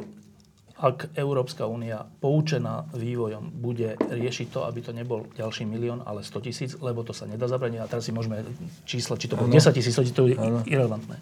ak 0.79 1.11
Európska 1.19 1.67
únia 1.67 2.07
poučená 2.23 2.87
vývojom 2.95 3.51
bude 3.59 3.99
riešiť 3.99 4.47
to, 4.47 4.63
aby 4.63 4.79
to 4.79 4.95
nebol 4.95 5.27
ďalší 5.35 5.67
milión, 5.67 5.99
ale 6.07 6.23
100 6.23 6.47
tisíc, 6.47 6.71
lebo 6.79 7.03
to 7.03 7.11
sa 7.11 7.27
nedá 7.27 7.51
zabraniť, 7.51 7.79
a 7.83 7.91
teraz 7.91 8.07
si 8.07 8.15
môžeme 8.15 8.47
čísla, 8.87 9.19
či 9.19 9.27
to 9.27 9.35
bude 9.35 9.51
10 9.51 9.75
tisíc, 9.75 9.91
100 9.91 10.07
tisíc, 10.07 10.15
to 10.15 10.31
je 10.31 10.39
irrelevantné. 10.71 11.19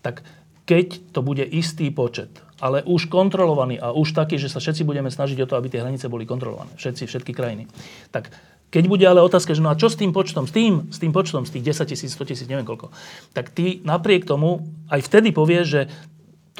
Tak 0.00 0.24
keď 0.64 1.12
to 1.12 1.20
bude 1.20 1.44
istý 1.44 1.92
počet, 1.92 2.32
ale 2.56 2.80
už 2.80 3.12
kontrolovaný 3.12 3.76
a 3.76 3.92
už 3.92 4.16
taký, 4.16 4.40
že 4.40 4.48
sa 4.48 4.64
všetci 4.64 4.88
budeme 4.88 5.12
snažiť 5.12 5.44
o 5.44 5.48
to, 5.48 5.60
aby 5.60 5.68
tie 5.68 5.84
hranice 5.84 6.08
boli 6.08 6.24
kontrolované, 6.24 6.72
všetci, 6.80 7.04
všetky 7.04 7.32
krajiny, 7.36 7.68
tak 8.08 8.32
keď 8.70 8.84
bude 8.86 9.02
ale 9.02 9.18
otázka, 9.18 9.50
že 9.50 9.60
no 9.60 9.68
a 9.68 9.76
čo 9.76 9.90
s 9.90 9.98
tým 9.98 10.14
počtom, 10.14 10.46
s 10.46 10.54
tým, 10.54 10.88
s 10.94 11.02
tým 11.02 11.10
počtom, 11.10 11.42
z 11.42 11.58
tých 11.58 11.74
10 11.74 11.90
tisíc, 11.90 12.10
100 12.14 12.30
tisíc, 12.30 12.46
neviem 12.46 12.64
koľko, 12.64 12.94
tak 13.34 13.50
ty 13.50 13.82
napriek 13.82 14.24
tomu 14.24 14.62
aj 14.86 15.10
vtedy 15.10 15.34
povieš, 15.34 15.66
že 15.66 15.82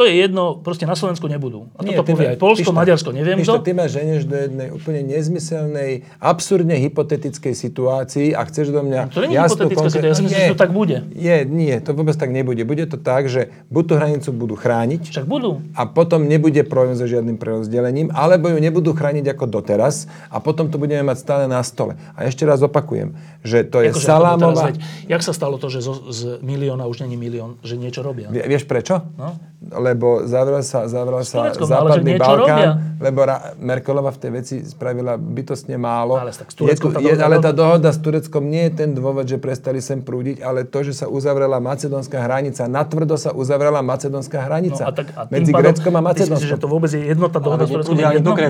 to 0.00 0.08
je 0.08 0.16
jedno, 0.16 0.56
proste 0.56 0.82
na 0.82 0.96
Slovensku 0.96 1.26
nebudú. 1.26 1.68
A 1.74 1.84
Nie, 1.84 1.92
toto 1.94 2.08
povie 2.08 2.32
aj 2.32 2.38
Polsko, 2.38 2.64
Pišta, 2.64 2.72
Maďarsko, 2.74 3.08
neviem 3.12 3.36
Pišta, 3.36 3.52
kto. 3.52 3.60
ty 3.60 3.72
ma 3.72 3.84
ženieš 3.84 4.24
do 4.24 4.32
jednej 4.34 4.68
úplne 4.70 5.00
nezmyselnej, 5.04 5.90
absurdne 6.16 6.72
hypotetickej 6.80 7.52
situácii 7.54 8.32
a 8.32 8.40
chceš 8.42 8.70
do 8.70 8.80
mňa... 8.80 9.00
To 9.10 9.20
nie 9.22 9.30
je 9.30 9.38
hypotetická 9.38 9.76
konkrét- 9.76 9.92
situácia, 9.92 10.08
ja 10.08 10.16
si 10.16 10.24
myslím, 10.24 10.40
že 10.40 10.52
to 10.52 10.58
tak 10.58 10.72
bude. 10.72 10.96
Je, 11.10 11.36
nie, 11.44 11.74
to 11.76 11.92
vôbec 11.92 12.14
tak 12.14 12.30
nebude. 12.30 12.62
Bude 12.62 12.84
to 12.84 12.96
tak, 12.96 13.26
že 13.26 13.52
buď 13.68 13.82
tú 13.84 13.94
hranicu 13.94 14.28
budú 14.30 14.54
chrániť, 14.54 15.02
Však 15.10 15.26
budú. 15.26 15.60
a 15.72 15.84
potom 15.84 16.24
nebude 16.24 16.64
problém 16.64 16.94
so 16.94 17.04
žiadnym 17.04 17.36
prerozdelením, 17.36 18.08
alebo 18.10 18.48
ju 18.48 18.56
nebudú 18.56 18.90
chrániť 18.90 19.28
ako 19.30 19.44
doteraz 19.46 20.08
a 20.26 20.38
potom 20.38 20.66
to 20.66 20.76
budeme 20.76 21.04
mať 21.04 21.18
stále 21.18 21.44
na 21.44 21.60
stole. 21.60 22.00
A 22.12 22.24
ešte 22.24 22.42
raz 22.42 22.60
opakujem, 22.60 23.12
že 23.42 23.62
to 23.62 23.80
je 23.80 23.90
Akože 23.90 23.98
ako 23.98 24.00
to 24.00 24.08
salámová... 24.08 24.64
veď, 24.66 24.76
jak 25.06 25.20
sa 25.20 25.32
stalo 25.32 25.56
to, 25.56 25.66
že 25.66 25.80
zo, 25.80 26.08
z 26.08 26.40
milióna 26.40 26.86
už 26.86 27.02
není 27.02 27.16
milión, 27.16 27.60
že 27.60 27.74
niečo 27.74 28.00
robia? 28.00 28.28
Vie- 28.28 28.46
Vieš 28.46 28.64
prečo? 28.64 29.02
No. 29.14 29.36
Lebo 29.60 30.24
zavrel 30.24 30.64
sa, 30.64 30.88
zavrel 30.88 31.20
sa 31.20 31.52
no, 31.52 31.68
západný 31.68 32.16
Balkán, 32.16 32.40
robia. 32.40 32.70
lebo 32.96 33.20
Ra- 33.22 33.52
Merkelova 33.54 34.08
v 34.08 34.16
tej 34.16 34.30
veci 34.32 34.54
spravila 34.64 35.14
bytostne 35.14 35.76
málo. 35.76 36.16
Ale 36.16 36.32
tak 36.32 36.48
s 36.48 36.56
je 36.56 36.72
tu, 36.74 36.88
tá 36.88 36.96
je, 36.98 37.12
dohoda 37.12 37.22
ale 37.22 37.36
tá 37.38 37.52
dohoda 37.52 37.92
s 37.92 38.00
Tureckom 38.00 38.40
nie 38.42 38.72
je 38.72 38.72
ten 38.74 38.96
dôvod, 38.96 39.28
že 39.28 39.36
prestali 39.36 39.78
sem 39.78 40.00
prúdiť, 40.00 40.40
ale 40.40 40.64
to, 40.64 40.80
že 40.80 40.96
sa 40.96 41.06
uzavrela 41.06 41.60
macedónska 41.60 42.16
hranica. 42.16 42.64
Natvrdo 42.64 43.20
sa 43.20 43.36
uzavrela 43.36 43.84
macedónska 43.84 44.40
No 44.40 44.44
hranica. 44.48 44.82
a 44.82 44.92
tak, 44.96 45.12
a 45.12 45.28
medzi 45.28 45.52
pádom- 45.52 45.60
Gréckom 45.68 45.92
a 45.92 46.00
si 46.16 46.24
myslíš, 46.24 46.24
že 46.24 46.56
Macedónskom. 46.56 46.56
to 46.56 46.66
vôbec 46.66 46.90
je 46.90 47.00
jednota 47.04 47.36
dohoda 47.38 47.62
s 47.62 47.70
Tureckom? 47.70 47.94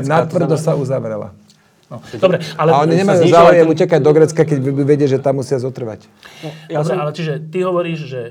Natvrdo 0.07 0.55
sa 0.55 0.73
uzavrela. 0.75 1.35
No. 1.91 1.99
Dobre, 2.17 2.39
ale... 2.55 2.71
A 2.71 2.87
oni 2.87 2.95
nemajú 2.97 3.27
záujem 3.27 3.67
ten- 3.67 3.73
utekať 3.75 3.99
do 3.99 4.11
Grécka, 4.15 4.43
keď 4.47 4.59
vedieť, 4.63 5.09
že 5.09 5.19
tam 5.19 5.43
musia 5.43 5.59
zotrvať. 5.59 6.07
ja 6.71 6.79
Dobre, 6.79 6.87
som, 6.87 6.97
ale 6.97 7.11
čiže 7.11 7.51
ty 7.51 7.67
hovoríš, 7.67 8.01
že 8.07 8.23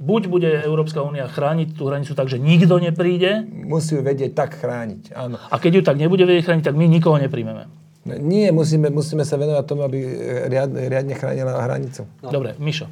buď 0.00 0.22
bude 0.26 0.48
Európska 0.64 1.04
únia 1.04 1.28
chrániť 1.28 1.76
tú 1.76 1.92
hranicu 1.92 2.16
tak, 2.16 2.32
že 2.32 2.40
nikto 2.40 2.80
nepríde, 2.80 3.44
Musí 3.68 3.94
ju 3.94 4.02
vedieť 4.02 4.32
tak 4.32 4.56
chrániť. 4.56 5.12
Áno. 5.12 5.36
a 5.36 5.54
keď 5.60 5.72
ju 5.78 5.82
tak 5.84 6.00
nebude 6.00 6.24
vedieť 6.24 6.48
chrániť, 6.48 6.64
tak 6.64 6.74
my 6.74 6.88
nikoho 6.88 7.20
nepríjmeme. 7.20 7.68
Nie, 8.08 8.48
musíme, 8.48 8.88
musíme 8.88 9.28
sa 9.28 9.36
venovať 9.36 9.64
tomu, 9.68 9.84
aby 9.84 10.00
riadne, 10.48 10.88
riadne 10.88 11.14
chránila 11.14 11.60
hranicu. 11.60 12.08
No. 12.24 12.32
Dobre, 12.32 12.56
Mišo. 12.56 12.88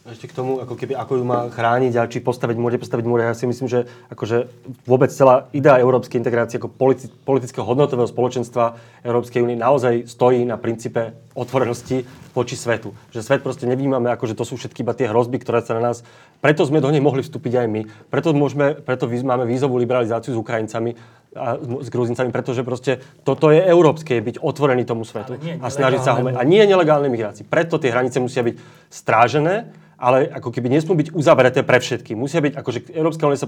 Ešte 0.00 0.32
k 0.32 0.36
tomu, 0.36 0.64
ako 0.64 0.80
keby, 0.80 0.96
ako 0.96 1.20
ju 1.20 1.24
má 1.28 1.52
chrániť 1.52 1.92
a 2.00 2.08
či 2.08 2.24
postaviť 2.24 2.56
múr, 2.56 2.72
postaviť 2.80 3.04
múr. 3.04 3.20
Ja 3.20 3.36
si 3.36 3.44
myslím, 3.44 3.68
že 3.68 3.84
akože 4.08 4.48
vôbec 4.88 5.12
celá 5.12 5.52
idea 5.52 5.76
európskej 5.76 6.16
integrácie 6.16 6.56
ako 6.56 6.72
politi- 6.72 7.12
politického 7.28 7.68
hodnotového 7.68 8.08
spoločenstva 8.08 8.80
Európskej 9.04 9.44
únie 9.44 9.60
naozaj 9.60 10.08
stojí 10.08 10.48
na 10.48 10.56
princípe 10.56 11.12
otvorenosti 11.36 12.08
voči 12.32 12.56
svetu. 12.56 12.96
Že 13.12 13.20
svet 13.20 13.40
proste 13.44 13.68
nevnímame, 13.68 14.08
ako 14.08 14.24
že 14.24 14.40
to 14.40 14.48
sú 14.48 14.56
všetky 14.56 14.80
iba 14.80 14.96
tie 14.96 15.04
hrozby, 15.04 15.36
ktoré 15.36 15.60
sa 15.60 15.76
na 15.76 15.92
nás... 15.92 16.00
Preto 16.40 16.64
sme 16.64 16.80
do 16.80 16.88
nej 16.88 17.04
mohli 17.04 17.20
vstúpiť 17.20 17.60
aj 17.60 17.66
my. 17.68 17.84
Preto, 18.08 18.32
môžeme, 18.32 18.72
preto 18.80 19.04
máme 19.04 19.44
vízovú 19.44 19.76
liberalizáciu 19.76 20.32
s 20.32 20.40
Ukrajincami 20.40 20.96
a 21.36 21.60
s 21.60 21.92
Gruzincami, 21.92 22.32
pretože 22.32 22.64
proste 22.64 23.04
toto 23.22 23.52
je 23.52 23.60
európske, 23.60 24.16
je 24.16 24.24
byť 24.24 24.36
otvorený 24.40 24.88
tomu 24.88 25.04
svetu 25.04 25.36
nie 25.38 25.60
a 25.60 25.68
snažiť 25.68 26.00
sa 26.00 26.16
ho... 26.16 26.24
A 26.24 26.42
nie 26.48 26.64
nelegálnej 26.64 27.12
migrácii. 27.12 27.44
Preto 27.44 27.76
tie 27.76 27.92
hranice 27.92 28.18
musia 28.18 28.40
byť 28.40 28.56
strážené, 28.88 29.68
ale 30.00 30.32
ako 30.32 30.48
keby 30.48 30.72
nesmú 30.72 30.96
byť 30.96 31.12
uzavreté 31.12 31.60
pre 31.60 31.76
všetky. 31.76 32.16
Musia 32.16 32.40
byť, 32.40 32.56
akože 32.56 32.78
Európska 32.96 33.28
únia 33.28 33.36
sa 33.36 33.44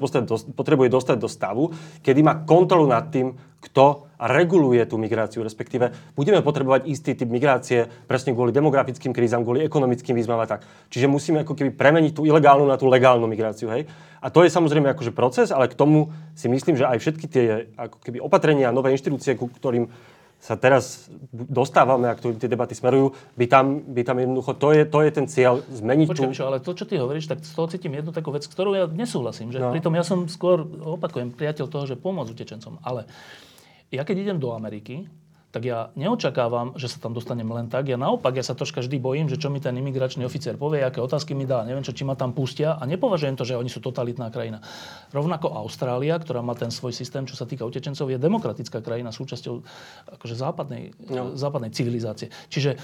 potrebuje 0.53 0.93
dostať 0.93 1.17
do 1.17 1.27
stavu, 1.27 1.73
kedy 2.05 2.21
má 2.21 2.45
kontrolu 2.45 2.85
nad 2.85 3.09
tým, 3.09 3.33
kto 3.63 4.13
reguluje 4.21 4.83
tú 4.85 4.99
migráciu, 4.99 5.41
respektíve 5.41 6.15
budeme 6.19 6.43
potrebovať 6.45 6.87
istý 6.91 7.15
typ 7.15 7.31
migrácie 7.31 7.89
presne 8.05 8.37
kvôli 8.37 8.53
demografickým 8.53 9.15
krízam, 9.15 9.47
kvôli 9.47 9.65
ekonomickým 9.65 10.13
výzvam 10.19 10.39
a 10.43 10.47
tak. 10.47 10.67
Čiže 10.93 11.09
musíme 11.09 11.43
ako 11.47 11.57
keby 11.57 11.71
premeniť 11.73 12.13
tú 12.13 12.29
ilegálnu 12.29 12.69
na 12.69 12.77
tú 12.77 12.91
legálnu 12.91 13.25
migráciu, 13.31 13.73
hej? 13.73 13.89
A 14.23 14.31
to 14.31 14.47
je 14.47 14.55
samozrejme 14.55 14.87
akože 14.95 15.11
proces, 15.11 15.51
ale 15.51 15.67
k 15.67 15.75
tomu 15.75 16.15
si 16.39 16.47
myslím, 16.47 16.79
že 16.79 16.87
aj 16.87 16.99
všetky 17.03 17.27
tie 17.27 17.45
ako 17.75 17.99
keby 18.03 18.19
opatrenia 18.23 18.71
nové 18.71 18.95
inštitúcie, 18.95 19.35
ku 19.35 19.51
ktorým 19.51 19.91
sa 20.43 20.59
teraz 20.59 21.07
dostávame 21.31 22.11
a 22.11 22.19
ktorým 22.19 22.35
tie 22.35 22.51
debaty 22.51 22.75
smerujú, 22.75 23.15
by 23.39 23.47
tam, 23.47 23.79
by 23.95 24.03
tam 24.03 24.19
jednoducho, 24.19 24.59
to 24.59 24.75
je, 24.75 24.83
to 24.91 24.99
je 25.07 25.11
ten 25.15 25.27
cieľ, 25.31 25.63
zmeniť 25.71 26.07
Počkaj, 26.11 26.19
tú... 26.19 26.33
Mišo, 26.35 26.47
ale 26.51 26.59
to, 26.59 26.75
čo 26.75 26.83
ty 26.83 26.99
hovoríš, 26.99 27.31
tak 27.31 27.47
z 27.47 27.55
toho 27.55 27.71
cítim 27.71 27.95
jednu 27.95 28.11
takú 28.11 28.35
vec, 28.35 28.43
s 28.43 28.51
ktorou 28.51 28.75
ja 28.75 28.91
nesúhlasím. 28.91 29.55
Že 29.55 29.63
No. 29.63 29.71
Pritom 29.71 29.95
ja 29.95 30.03
som 30.03 30.27
skôr, 30.27 30.67
opakujem, 30.99 31.31
priateľ 31.31 31.71
toho, 31.71 31.87
že 31.87 31.95
pomôcť 31.95 32.35
utečencom. 32.35 32.83
Ale 32.83 33.07
ja 33.95 34.03
keď 34.03 34.27
idem 34.27 34.39
do 34.43 34.51
Ameriky, 34.51 35.07
tak 35.53 35.69
ja 35.69 35.93
neočakávam, 36.01 36.81
že 36.81 36.89
sa 36.89 36.97
tam 36.97 37.13
dostanem 37.13 37.45
len 37.45 37.69
tak. 37.69 37.93
Ja 37.93 38.01
naopak, 38.01 38.33
ja 38.33 38.41
sa 38.41 38.57
troška 38.57 38.81
vždy 38.81 38.97
bojím, 38.97 39.29
že 39.29 39.37
čo 39.37 39.53
mi 39.53 39.61
ten 39.61 39.77
imigračný 39.77 40.25
oficier 40.25 40.57
povie, 40.57 40.81
aké 40.81 41.05
otázky 41.05 41.37
mi 41.37 41.45
dá, 41.45 41.61
neviem 41.69 41.85
čo, 41.85 41.93
či 41.93 42.09
ma 42.09 42.17
tam 42.17 42.33
pustia 42.33 42.81
a 42.81 42.83
nepovažujem 42.89 43.37
to, 43.37 43.45
že 43.45 43.61
oni 43.61 43.69
sú 43.69 43.85
totalitná 43.85 44.33
krajina. 44.33 44.65
Rovnako 45.13 45.53
Austrália, 45.53 46.17
ktorá 46.17 46.41
má 46.41 46.57
ten 46.57 46.73
svoj 46.73 46.97
systém, 46.97 47.29
čo 47.29 47.37
sa 47.37 47.45
týka 47.45 47.69
utečencov, 47.69 48.09
je 48.09 48.17
demokratická 48.17 48.81
krajina 48.81 49.13
súčasťou 49.13 49.55
akože 50.17 50.35
západnej, 50.35 50.97
No. 51.13 51.37
západnej 51.37 51.69
civilizácie. 51.77 52.33
Čiže 52.49 52.81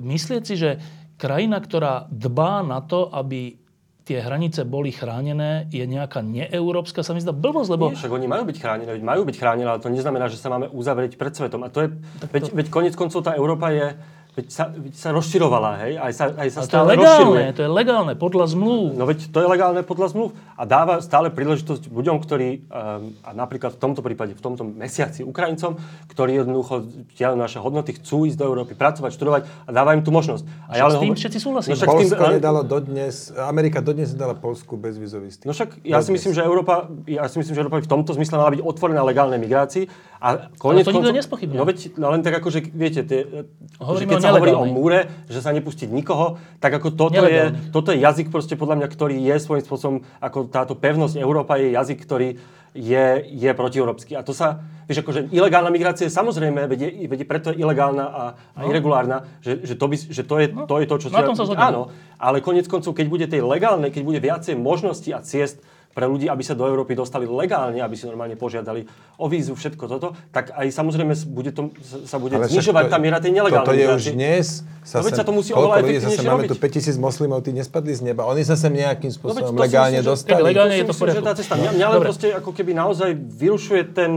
myslieť 0.00 0.42
si, 0.42 0.56
že 0.56 0.80
krajina, 1.20 1.60
ktorá 1.60 2.08
dbá 2.08 2.64
na 2.64 2.80
to, 2.80 3.12
aby 3.12 3.60
tie 4.06 4.22
hranice 4.22 4.62
boli 4.62 4.94
chránené, 4.94 5.66
je 5.74 5.82
nejaká 5.82 6.22
neeurópska, 6.22 7.02
sa 7.02 7.10
mi 7.10 7.18
zdá 7.18 7.34
blbosť, 7.34 7.70
lebo... 7.74 7.90
Nie, 7.90 7.98
však 7.98 8.14
oni 8.14 8.30
majú 8.30 8.46
byť 8.46 8.56
chránené, 8.62 8.90
veď 8.94 9.02
majú 9.02 9.26
byť 9.26 9.36
chránené, 9.36 9.66
ale 9.66 9.82
to 9.82 9.90
neznamená, 9.90 10.30
že 10.30 10.38
sa 10.38 10.46
máme 10.46 10.70
uzavrieť 10.70 11.18
pred 11.18 11.34
svetom. 11.34 11.66
A 11.66 11.74
to 11.74 11.82
je, 11.82 11.88
veď, 12.30 12.54
veď 12.54 12.66
konec 12.70 12.94
koncov 12.94 13.26
tá 13.26 13.34
Európa 13.34 13.74
je, 13.74 13.98
veď 14.36 14.46
sa, 14.52 14.68
veď 14.68 14.94
sa 14.94 15.08
rozširovala, 15.16 15.70
hej, 15.80 15.92
aj 15.96 16.12
sa, 16.12 16.24
aj 16.36 16.48
sa 16.52 16.58
Ale 16.60 16.60
to 16.60 16.60
je 16.60 16.68
stále 16.68 16.86
legálne, 16.92 17.08
rozširuje. 17.08 17.44
to 17.56 17.62
je 17.64 17.70
legálne, 17.72 18.12
podľa 18.20 18.46
zmluv. 18.52 18.82
No 18.92 19.04
veď 19.08 19.18
to 19.32 19.38
je 19.40 19.48
legálne 19.48 19.80
podľa 19.80 20.06
zmluv 20.12 20.28
a 20.60 20.62
dáva 20.68 21.00
stále 21.00 21.32
príležitosť 21.32 21.88
ľuďom, 21.88 22.16
ktorí, 22.20 22.68
um, 22.68 23.16
a 23.24 23.30
napríklad 23.32 23.72
v 23.72 23.80
tomto 23.80 24.04
prípade, 24.04 24.36
v 24.36 24.42
tomto 24.44 24.68
mesiaci 24.68 25.24
Ukrajincom, 25.24 25.80
ktorí 26.12 26.36
jednoducho 26.36 26.84
diaľu 27.16 27.36
naše 27.40 27.58
hodnoty, 27.64 27.96
chcú 27.96 28.28
ísť 28.28 28.36
do 28.36 28.44
Európy, 28.44 28.76
pracovať, 28.76 29.10
študovať 29.16 29.42
a 29.64 29.70
dáva 29.72 29.96
im 29.96 30.04
tú 30.04 30.12
možnosť. 30.12 30.44
A 30.68 30.76
však 30.76 30.84
s 30.84 30.96
tým 31.00 31.08
hovor- 31.08 31.16
všetci 31.16 31.38
súhlasíme. 31.40 31.72
No 31.72 31.76
však 31.80 31.88
s 31.88 31.92
tým, 31.96 32.08
Polsko 32.12 32.24
nedalo 32.36 32.60
dodnes, 32.60 33.14
Amerika 33.40 33.80
dodnes 33.80 34.12
nedala 34.12 34.36
Polsku 34.36 34.76
bezvizový 34.76 35.32
styk. 35.32 35.48
No 35.48 35.56
však 35.56 35.80
ja 35.80 36.04
si 36.04 36.12
Dodnes. 36.12 36.16
myslím, 36.20 36.32
že 36.36 36.40
Európa, 36.44 36.74
ja 37.08 37.24
si 37.24 37.40
myslím, 37.40 37.56
že 37.56 37.60
Európa 37.64 37.80
v 37.80 37.88
tomto 37.88 38.12
zmysle 38.12 38.36
mala 38.36 38.52
byť 38.52 38.60
otvorená 38.60 39.00
legálnej 39.00 39.40
migrácii. 39.40 39.88
A 40.20 40.48
konec 40.60 40.84
to 40.84 40.92
nikto 40.92 41.12
koncov- 41.12 41.18
nespochybňuje. 41.24 41.58
No 41.60 41.64
veď, 41.64 41.78
no 41.96 42.06
len 42.12 42.20
tak 42.20 42.40
ako, 42.40 42.48
že 42.48 42.60
viete, 42.72 43.04
tie, 43.04 43.48
Hovoríme 43.80 44.16
že 44.16 44.16
keď 44.16 44.25
sa 44.26 44.34
hovorí 44.34 44.52
o 44.52 44.66
múre, 44.66 45.06
že 45.30 45.38
sa 45.38 45.54
nepustiť 45.54 45.88
nikoho, 45.88 46.36
tak 46.58 46.74
ako 46.76 46.98
toto 46.98 47.22
je, 47.24 47.54
toto 47.70 47.94
je 47.94 48.02
jazyk 48.02 48.34
proste 48.34 48.58
podľa 48.58 48.82
mňa, 48.82 48.88
ktorý 48.90 49.16
je 49.22 49.36
svojím 49.38 49.64
spôsobom, 49.64 49.96
ako 50.18 50.50
táto 50.50 50.74
pevnosť 50.74 51.22
Európa 51.22 51.56
je 51.56 51.72
jazyk, 51.72 51.98
ktorý 52.02 52.28
je, 52.76 53.06
je 53.32 53.50
protieurópsky. 53.56 54.12
A 54.12 54.22
to 54.22 54.36
sa, 54.36 54.60
vieš, 54.84 55.00
akože 55.00 55.32
ilegálna 55.32 55.72
migrácia 55.72 56.12
samozrejme, 56.12 56.68
veď, 56.68 56.80
je, 56.84 56.90
veď 57.08 57.20
preto 57.24 57.48
je 57.50 57.64
ilegálna 57.64 58.04
a, 58.04 58.22
a 58.52 58.60
irregulárna, 58.68 59.24
že, 59.40 59.64
že, 59.64 59.74
to 59.80 59.88
by, 59.88 59.96
že 59.96 60.22
to, 60.22 60.36
je, 60.36 60.46
to 60.52 60.74
je 60.84 60.86
to, 60.86 60.96
čo... 61.00 61.08
No. 61.08 61.16
na 61.16 61.24
tom 61.24 61.36
sa 61.38 61.48
zhodneme. 61.48 61.72
Áno, 61.72 61.82
ale 62.20 62.44
konec 62.44 62.68
koncov, 62.68 62.92
keď 62.92 63.06
bude 63.08 63.26
tej 63.26 63.40
legálnej, 63.40 63.88
keď 63.88 64.02
bude 64.04 64.20
viacej 64.20 64.54
možností 64.60 65.16
a 65.16 65.24
ciest 65.24 65.64
pre 65.96 66.04
ľudí, 66.04 66.28
aby 66.28 66.44
sa 66.44 66.52
do 66.52 66.68
Európy 66.68 66.92
dostali 66.92 67.24
legálne, 67.24 67.80
aby 67.80 67.96
si 67.96 68.04
normálne 68.04 68.36
požiadali 68.36 68.84
o 69.16 69.32
vízu, 69.32 69.56
všetko 69.56 69.88
toto, 69.88 70.12
tak 70.28 70.52
aj 70.52 70.68
samozrejme 70.68 71.16
bude 71.26 71.56
to, 71.56 71.72
sa 72.04 72.20
bude 72.20 72.36
Ale 72.36 72.52
znižovať 72.52 72.84
to- 72.84 72.92
tá 72.92 72.98
miera 73.00 73.16
tej 73.16 73.32
nelegálnej 73.32 73.64
Toto 73.64 73.72
je 73.72 73.88
už 73.88 74.04
dnes. 74.12 74.60
No 74.84 75.00
veď 75.00 75.12
sa 75.16 75.24
to 75.24 75.32
musí 75.32 75.56
oveľa 75.56 75.80
efektívnejšie 75.80 76.20
máme 76.22 76.44
robiť. 76.44 76.52
tu 76.52 76.56
5000 76.60 77.00
moslimov, 77.00 77.40
tí 77.40 77.50
nespadli 77.50 77.96
z 77.96 78.04
neba. 78.04 78.28
Oni 78.28 78.44
sa 78.44 78.60
sem 78.60 78.68
nejakým 78.70 79.08
No 79.08 79.16
spôsobom 79.16 79.50
to 79.50 79.56
si 79.56 79.64
legálne 79.64 79.96
myslím, 79.96 80.04
že- 80.04 80.10
dostali. 80.12 80.30
Keď 80.30 80.44
legálne 80.44 80.68
To 80.68 80.76
je 80.76 80.84
to 80.84 80.92
myslím, 80.92 81.08
že 81.08 81.22
tá 81.24 81.32
cesta. 81.32 81.54
Mňa, 81.56 81.70
mňa 81.72 81.86
len 81.88 81.96
Dobre. 81.96 82.06
proste 82.06 82.26
ako 82.30 82.50
keby 82.52 82.72
naozaj 82.76 83.10
vyrušuje 83.16 83.82
ten, 83.90 84.10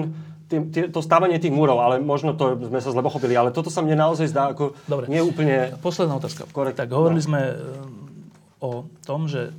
tým, 0.45 0.61
tie, 0.67 0.83
to 0.85 0.99
stávanie 0.99 1.39
tých 1.39 1.55
múrov, 1.55 1.79
ale 1.79 2.03
možno 2.03 2.35
to 2.35 2.59
sme 2.59 2.83
sa 2.83 2.91
zle 2.91 2.99
pochopili, 2.99 3.33
ale 3.33 3.49
toto 3.49 3.71
sa 3.71 3.79
mne 3.79 3.95
naozaj 3.95 4.27
zdá 4.27 4.51
ako 4.51 4.75
Dobre. 4.83 5.07
nie 5.07 5.23
úplne... 5.23 5.79
Posledná 5.79 6.19
otázka. 6.19 6.43
Korekt. 6.51 6.75
Tak 6.75 6.91
hovorili 6.91 7.23
sme 7.23 7.39
e, 7.39 7.53
o 8.59 8.83
tom, 9.01 9.31
že 9.31 9.55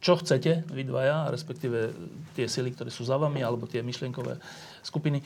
čo 0.00 0.20
chcete 0.20 0.68
vy 0.68 0.82
dvaja, 0.86 1.32
respektíve 1.32 1.92
tie 2.36 2.46
sily, 2.46 2.72
ktoré 2.76 2.92
sú 2.92 3.02
za 3.02 3.16
vami, 3.16 3.40
alebo 3.40 3.64
tie 3.64 3.80
myšlienkové 3.80 4.38
skupiny, 4.84 5.20
e, 5.20 5.24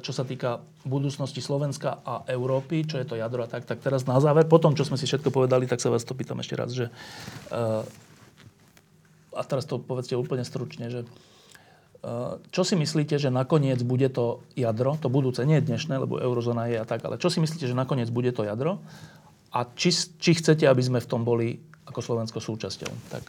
čo 0.00 0.10
sa 0.10 0.24
týka 0.24 0.64
budúcnosti 0.88 1.44
Slovenska 1.44 2.00
a 2.02 2.24
Európy, 2.26 2.88
čo 2.88 2.96
je 2.98 3.06
to 3.06 3.20
jadro 3.20 3.44
a 3.44 3.50
tak, 3.50 3.68
tak 3.68 3.84
teraz 3.84 4.08
na 4.08 4.16
záver, 4.18 4.48
po 4.48 4.58
tom, 4.58 4.72
čo 4.72 4.88
sme 4.88 4.96
si 4.96 5.04
všetko 5.04 5.28
povedali, 5.30 5.68
tak 5.68 5.78
sa 5.78 5.92
vás 5.92 6.02
to 6.08 6.16
pýtam 6.16 6.40
ešte 6.40 6.56
raz, 6.56 6.70
že 6.72 6.88
e, 6.88 7.62
a 9.36 9.42
teraz 9.46 9.68
to 9.68 9.78
povedzte 9.78 10.18
úplne 10.18 10.42
stručne, 10.42 10.90
že 10.90 11.06
čo 12.54 12.62
si 12.62 12.78
myslíte, 12.78 13.18
že 13.18 13.26
nakoniec 13.26 13.82
bude 13.82 14.06
to 14.06 14.46
jadro, 14.54 14.94
to 15.02 15.10
budúce, 15.10 15.42
nie 15.42 15.58
dnešné, 15.58 15.98
lebo 15.98 16.22
eurozóna 16.22 16.70
je 16.70 16.78
a 16.78 16.86
tak, 16.86 17.02
ale 17.02 17.18
čo 17.18 17.26
si 17.26 17.42
myslíte, 17.42 17.66
že 17.66 17.74
nakoniec 17.74 18.06
bude 18.14 18.30
to 18.30 18.46
jadro 18.46 18.78
a 19.50 19.66
či, 19.74 19.90
či 19.90 20.38
chcete, 20.38 20.62
aby 20.62 20.78
sme 20.78 21.02
v 21.02 21.10
tom 21.10 21.26
boli 21.26 21.58
ako 21.90 21.98
Slovensko 21.98 22.38
súčasťou. 22.38 22.92
Tak, 23.10 23.24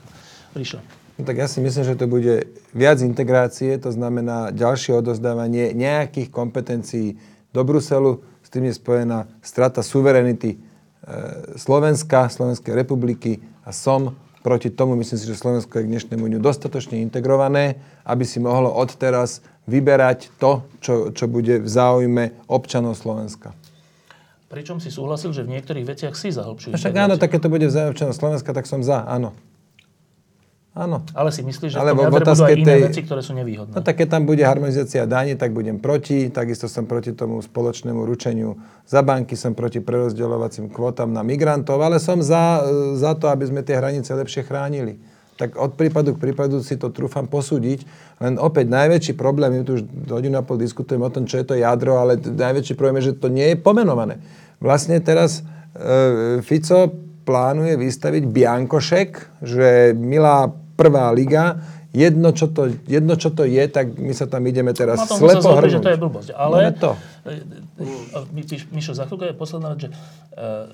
Ríšo. 0.56 0.80
No 1.20 1.28
tak 1.28 1.36
ja 1.36 1.52
si 1.52 1.60
myslím, 1.60 1.84
že 1.84 2.00
to 2.00 2.08
bude 2.08 2.48
viac 2.72 3.04
integrácie, 3.04 3.76
to 3.76 3.92
znamená 3.92 4.56
ďalšie 4.56 5.04
odozdávanie 5.04 5.76
nejakých 5.76 6.32
kompetencií 6.32 7.20
do 7.52 7.62
Bruselu, 7.68 8.24
s 8.40 8.48
tým 8.48 8.72
je 8.72 8.80
spojená 8.80 9.28
strata 9.44 9.84
suverenity 9.84 10.56
e, 10.56 10.58
Slovenska, 11.60 12.32
Slovenskej 12.32 12.72
republiky 12.72 13.44
a 13.68 13.76
som 13.76 14.16
proti 14.40 14.72
tomu, 14.72 14.96
myslím 14.96 15.20
si, 15.20 15.28
že 15.28 15.36
Slovensko 15.36 15.80
je 15.80 15.86
k 15.86 15.92
dnešnému 15.92 16.24
dňu 16.24 16.40
dostatočne 16.40 17.04
integrované, 17.04 17.84
aby 18.08 18.24
si 18.24 18.40
mohlo 18.40 18.72
odteraz 18.72 19.44
vyberať 19.68 20.32
to, 20.40 20.64
čo, 20.80 21.12
čo 21.12 21.28
bude 21.28 21.60
v 21.60 21.68
záujme 21.68 22.48
občanov 22.48 22.96
Slovenska. 22.96 23.52
Pričom 24.50 24.82
si 24.82 24.90
súhlasil, 24.90 25.30
že 25.30 25.46
v 25.46 25.60
niektorých 25.60 25.86
veciach 25.86 26.16
si 26.18 26.34
za 26.34 26.42
hĺbšiu 26.42 26.74
A 26.74 26.82
však 26.82 26.96
áno, 26.96 27.22
tak 27.22 27.38
keď 27.38 27.40
to 27.46 27.54
bude 27.54 27.68
v 27.70 27.74
záujme 27.76 27.92
občanov 27.94 28.16
Slovenska, 28.18 28.50
tak 28.56 28.66
som 28.66 28.82
za, 28.82 29.06
áno. 29.06 29.36
Áno. 30.78 31.02
Ale 31.18 31.34
si 31.34 31.42
myslíš, 31.42 31.74
že 31.74 31.78
v 31.82 31.82
jadre 31.82 31.98
budú 31.98 32.22
otázke 32.22 32.54
aj 32.54 32.62
iné 32.62 32.68
tej- 32.70 32.84
veci, 32.94 33.02
ktoré 33.02 33.22
sú 33.26 33.34
nevýhodné? 33.34 33.74
No 33.74 33.82
tak 33.82 33.98
keď 33.98 34.08
tam 34.16 34.24
bude 34.30 34.46
harmonizácia 34.46 35.10
daní, 35.10 35.34
tak 35.34 35.50
budem 35.50 35.82
proti. 35.82 36.30
Takisto 36.30 36.70
som 36.70 36.86
proti 36.86 37.18
tomu 37.18 37.42
spoločnému 37.42 38.06
ručeniu 38.06 38.54
za 38.86 39.02
banky, 39.02 39.34
som 39.34 39.58
proti 39.58 39.82
prerozdeľovacím 39.82 40.70
kvótam 40.70 41.10
na 41.10 41.26
migrantov, 41.26 41.82
ale 41.82 41.98
som 41.98 42.22
za, 42.22 42.62
e, 42.62 42.94
za 43.02 43.18
to, 43.18 43.34
aby 43.34 43.50
sme 43.50 43.66
tie 43.66 43.82
hranice 43.82 44.14
lepšie 44.14 44.46
chránili. 44.46 45.02
Tak 45.42 45.58
od 45.58 45.74
prípadu 45.74 46.14
k 46.14 46.22
prípadu 46.22 46.62
si 46.62 46.78
to 46.78 46.94
trúfam 46.94 47.26
posúdiť. 47.26 47.88
Len 48.22 48.38
opäť 48.38 48.70
najväčší 48.70 49.18
problém, 49.18 49.56
my 49.56 49.66
tu 49.66 49.80
už 49.80 49.84
hodinu 50.12 50.38
a 50.38 50.46
pol 50.46 50.62
diskutujeme 50.62 51.08
o 51.08 51.12
tom, 51.12 51.26
čo 51.26 51.42
je 51.42 51.50
to 51.50 51.56
jadro, 51.58 51.98
ale 51.98 52.20
najväčší 52.20 52.78
problém 52.78 53.02
je, 53.02 53.16
že 53.16 53.18
to 53.18 53.32
nie 53.32 53.52
je 53.52 53.58
pomenované. 53.58 54.22
Vlastne 54.62 55.02
teraz 55.02 55.42
e, 55.74 56.44
Fico 56.46 57.09
plánuje 57.30 57.78
vystaviť 57.78 58.24
biankošek, 58.26 59.10
že 59.46 59.94
milá 59.94 60.50
prvá 60.74 61.14
liga, 61.14 61.62
jedno 61.94 62.30
čo, 62.34 62.50
to, 62.50 62.70
jedno, 62.86 63.18
čo 63.18 63.30
to 63.34 63.46
je, 63.46 63.66
tak 63.70 63.98
my 63.98 64.14
sa 64.14 64.30
tam 64.30 64.46
ideme 64.46 64.74
teraz 64.74 65.10
sa 65.10 65.18
slepo 65.18 65.58
hrnúť. 65.58 65.74
že 65.74 65.82
to 65.82 65.90
je 65.90 65.98
blbosť. 65.98 66.30
Ale, 66.34 66.56
No, 66.70 66.72
to. 66.74 66.92
A 67.30 68.26
My, 68.34 68.42
Miš- 68.46 68.70
Mišo, 68.70 68.94
za 68.98 69.06
chvíľku 69.06 69.26
je 69.26 69.34
posledná 69.38 69.74
vec, 69.74 69.86
že 69.86 69.90
uh, 69.90 70.70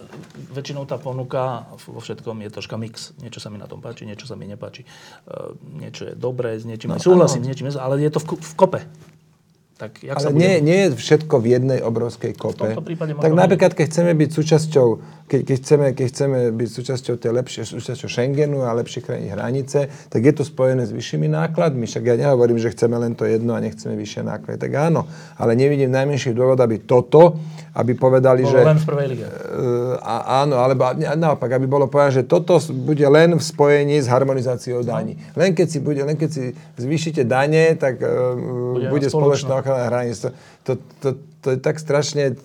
väčšinou 0.55 0.83
tá 0.87 0.95
ponuka 0.99 1.67
vo 1.87 1.99
všetkom 1.99 2.35
je 2.47 2.49
troška 2.51 2.75
mix. 2.79 3.11
Niečo 3.19 3.39
sa 3.43 3.47
mi 3.51 3.59
na 3.59 3.67
tom 3.67 3.79
páči, 3.83 4.07
niečo 4.07 4.27
sa 4.27 4.35
mi 4.39 4.47
nepáči. 4.47 4.83
Uh, 5.27 5.55
niečo 5.75 6.11
je 6.11 6.13
dobré, 6.15 6.55
s 6.55 6.63
niečím 6.63 6.95
no, 6.95 6.99
súhlasím, 6.99 7.43
s 7.43 7.47
niečím, 7.47 7.67
ale 7.75 7.99
je 7.99 8.11
to 8.11 8.19
v, 8.23 8.39
v 8.39 8.53
kope. 8.55 8.79
Tak 9.75 10.07
jak 10.07 10.15
sa 10.15 10.31
Ale 10.31 10.39
bude... 10.39 10.39
nie, 10.39 10.53
nie 10.63 10.79
je 10.87 10.89
všetko 10.95 11.35
v 11.43 11.45
jednej 11.51 11.79
obrovskej 11.83 12.31
kope. 12.39 12.79
možno 12.79 13.19
tak 13.19 13.33
napríklad, 13.35 13.75
keď 13.75 13.85
chceme 13.91 14.15
byť 14.15 14.29
súčasťou, 14.31 14.87
keď, 15.27 15.39
keď, 15.43 15.57
chceme, 15.59 15.85
keď 15.91 16.07
chceme 16.15 16.39
byť 16.55 16.69
súčasťou 16.79 17.15
tej 17.19 17.31
lepšie, 17.35 17.61
súčasťou 17.67 18.07
Schengenu 18.07 18.63
a 18.63 18.71
lepšie 18.71 19.03
krajiny 19.03 19.35
hranice, 19.35 19.91
tak 20.07 20.21
je 20.23 20.31
to 20.31 20.47
spojené 20.47 20.87
s 20.87 20.95
vyššími 20.95 21.27
nákladmi. 21.27 21.91
Však 21.91 22.07
ja 22.07 22.15
nehovorím, 22.15 22.55
že 22.55 22.71
chceme 22.71 22.95
len 22.95 23.19
to 23.19 23.27
jedno 23.27 23.51
a 23.51 23.59
nechceme 23.59 23.99
vyššie 23.99 24.23
náklady. 24.23 24.63
Tak 24.63 24.71
áno, 24.79 25.11
ale 25.35 25.59
nevidím 25.59 25.91
najmenší 25.91 26.31
dôvod, 26.31 26.55
aby 26.63 26.79
toto, 26.87 27.35
aby 27.75 27.91
povedali, 27.91 28.47
Bolo 28.47 28.53
že... 28.55 28.59
len 28.63 28.79
v 28.79 28.85
prvej 28.87 29.07
lige. 29.11 29.25
E, 29.27 29.35
a, 29.99 30.47
áno, 30.47 30.63
alebo 30.63 30.87
naopak, 30.95 31.59
aby 31.59 31.67
bolo 31.67 31.91
povedané, 31.91 32.23
že 32.23 32.25
toto 32.25 32.55
bude 32.71 33.03
len 33.03 33.35
v 33.35 33.43
spojení 33.43 33.99
s 33.99 34.07
harmonizáciou 34.07 34.79
daní. 34.79 35.19
Len 35.35 35.51
keď 35.51 35.67
si, 35.67 35.79
bude, 35.83 35.99
len 35.99 36.15
keď 36.15 36.29
si 36.31 36.43
zvýšite 36.79 37.27
dane, 37.27 37.75
tak 37.75 37.99
uh, 37.99 38.87
bude, 38.87 39.11
spoločná. 39.11 39.11
spoločná 39.11 39.53
ochrana 39.59 39.85
hraníc. 39.91 40.23
To, 40.23 40.31
to, 40.63 40.71
to, 41.03 41.07
to 41.43 41.47
je 41.51 41.57
tak 41.59 41.75
strašne 41.83 42.39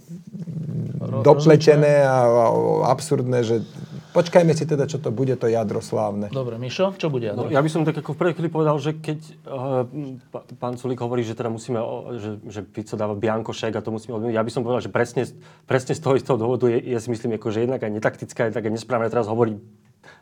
dopletené 1.23 2.02
a, 2.02 2.27
a 2.27 2.47
absurdné, 2.90 3.47
že 3.47 3.62
počkajme 4.11 4.53
si 4.53 4.65
teda, 4.65 4.85
čo 4.85 4.97
to 4.97 5.09
bude, 5.09 5.32
to 5.35 5.47
jadro 5.47 5.78
slávne. 5.78 6.28
Dobre, 6.28 6.57
Mišo, 6.57 6.95
čo 6.95 7.09
bude 7.09 7.31
No, 7.31 7.47
jadro? 7.47 7.55
ja 7.55 7.61
by 7.61 7.70
som 7.70 7.82
tak 7.82 7.97
ako 7.97 8.12
v 8.12 8.19
prvej 8.19 8.35
chvíli 8.35 8.49
povedal, 8.49 8.77
že 8.77 8.95
keď 8.95 9.19
uh, 9.45 9.87
p- 10.31 10.45
pán 10.57 10.74
Sulík 10.74 10.99
hovorí, 10.99 11.23
že 11.23 11.32
teda 11.32 11.49
musíme, 11.49 11.78
o, 11.78 12.15
že, 12.15 12.39
že 12.45 12.61
Fico 12.65 12.95
dáva 12.95 13.15
biankošek 13.15 13.73
a 13.73 13.81
to 13.81 13.91
musíme 13.91 14.15
odmieniť, 14.15 14.37
ja 14.37 14.45
by 14.45 14.53
som 14.53 14.62
povedal, 14.62 14.82
že 14.82 14.91
presne, 14.91 15.23
presne 15.65 15.95
z 15.95 16.03
toho 16.03 16.15
istého 16.15 16.37
dôvodu 16.37 16.66
je, 16.66 16.78
ja 16.85 16.99
si 16.99 17.09
myslím, 17.09 17.37
ako, 17.37 17.49
že 17.49 17.65
jednak 17.65 17.81
aj 17.81 17.93
netaktická, 17.93 18.41
je 18.47 18.57
také 18.57 18.69
nesprávne 18.69 19.07
teraz 19.07 19.27
hovoriť 19.27 19.57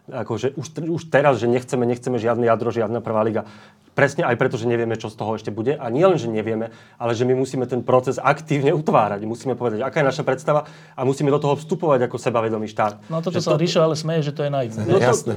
akože 0.08 0.56
už, 0.56 0.66
už 0.88 1.02
teraz, 1.12 1.36
že 1.36 1.46
nechceme, 1.46 1.84
nechceme 1.84 2.16
žiadne 2.16 2.48
jadro, 2.48 2.72
žiadna 2.72 3.04
prvá 3.04 3.20
liga. 3.22 3.44
Presne 3.98 4.22
aj 4.22 4.38
preto, 4.38 4.54
že 4.54 4.62
nevieme, 4.64 4.94
čo 4.94 5.10
z 5.10 5.18
toho 5.18 5.34
ešte 5.34 5.50
bude. 5.50 5.74
A 5.74 5.90
nie 5.90 6.06
len, 6.06 6.14
že 6.14 6.30
nevieme, 6.30 6.70
ale 6.94 7.18
že 7.18 7.26
my 7.26 7.34
musíme 7.34 7.66
ten 7.66 7.82
proces 7.82 8.14
aktívne 8.14 8.70
utvárať. 8.70 9.26
Musíme 9.26 9.58
povedať, 9.58 9.82
aká 9.82 9.98
je 9.98 10.06
naša 10.06 10.22
predstava 10.22 10.62
a 10.94 11.02
musíme 11.02 11.26
do 11.28 11.36
toho 11.36 11.58
vstupovať 11.58 12.06
ako 12.06 12.14
sebavedomý 12.14 12.70
štát. 12.70 13.02
No 13.10 13.18
to, 13.18 13.34
čo 13.34 13.42
Že 13.42 13.42
sa 13.42 13.58
Ríšo 13.58 13.80
ale 13.82 13.98
smeje, 13.98 14.22
že 14.22 14.32
to 14.32 14.46
je 14.46 14.50
naivné. 14.50 14.86
No 14.86 14.94
to, 14.94 15.02
Jasné. 15.02 15.34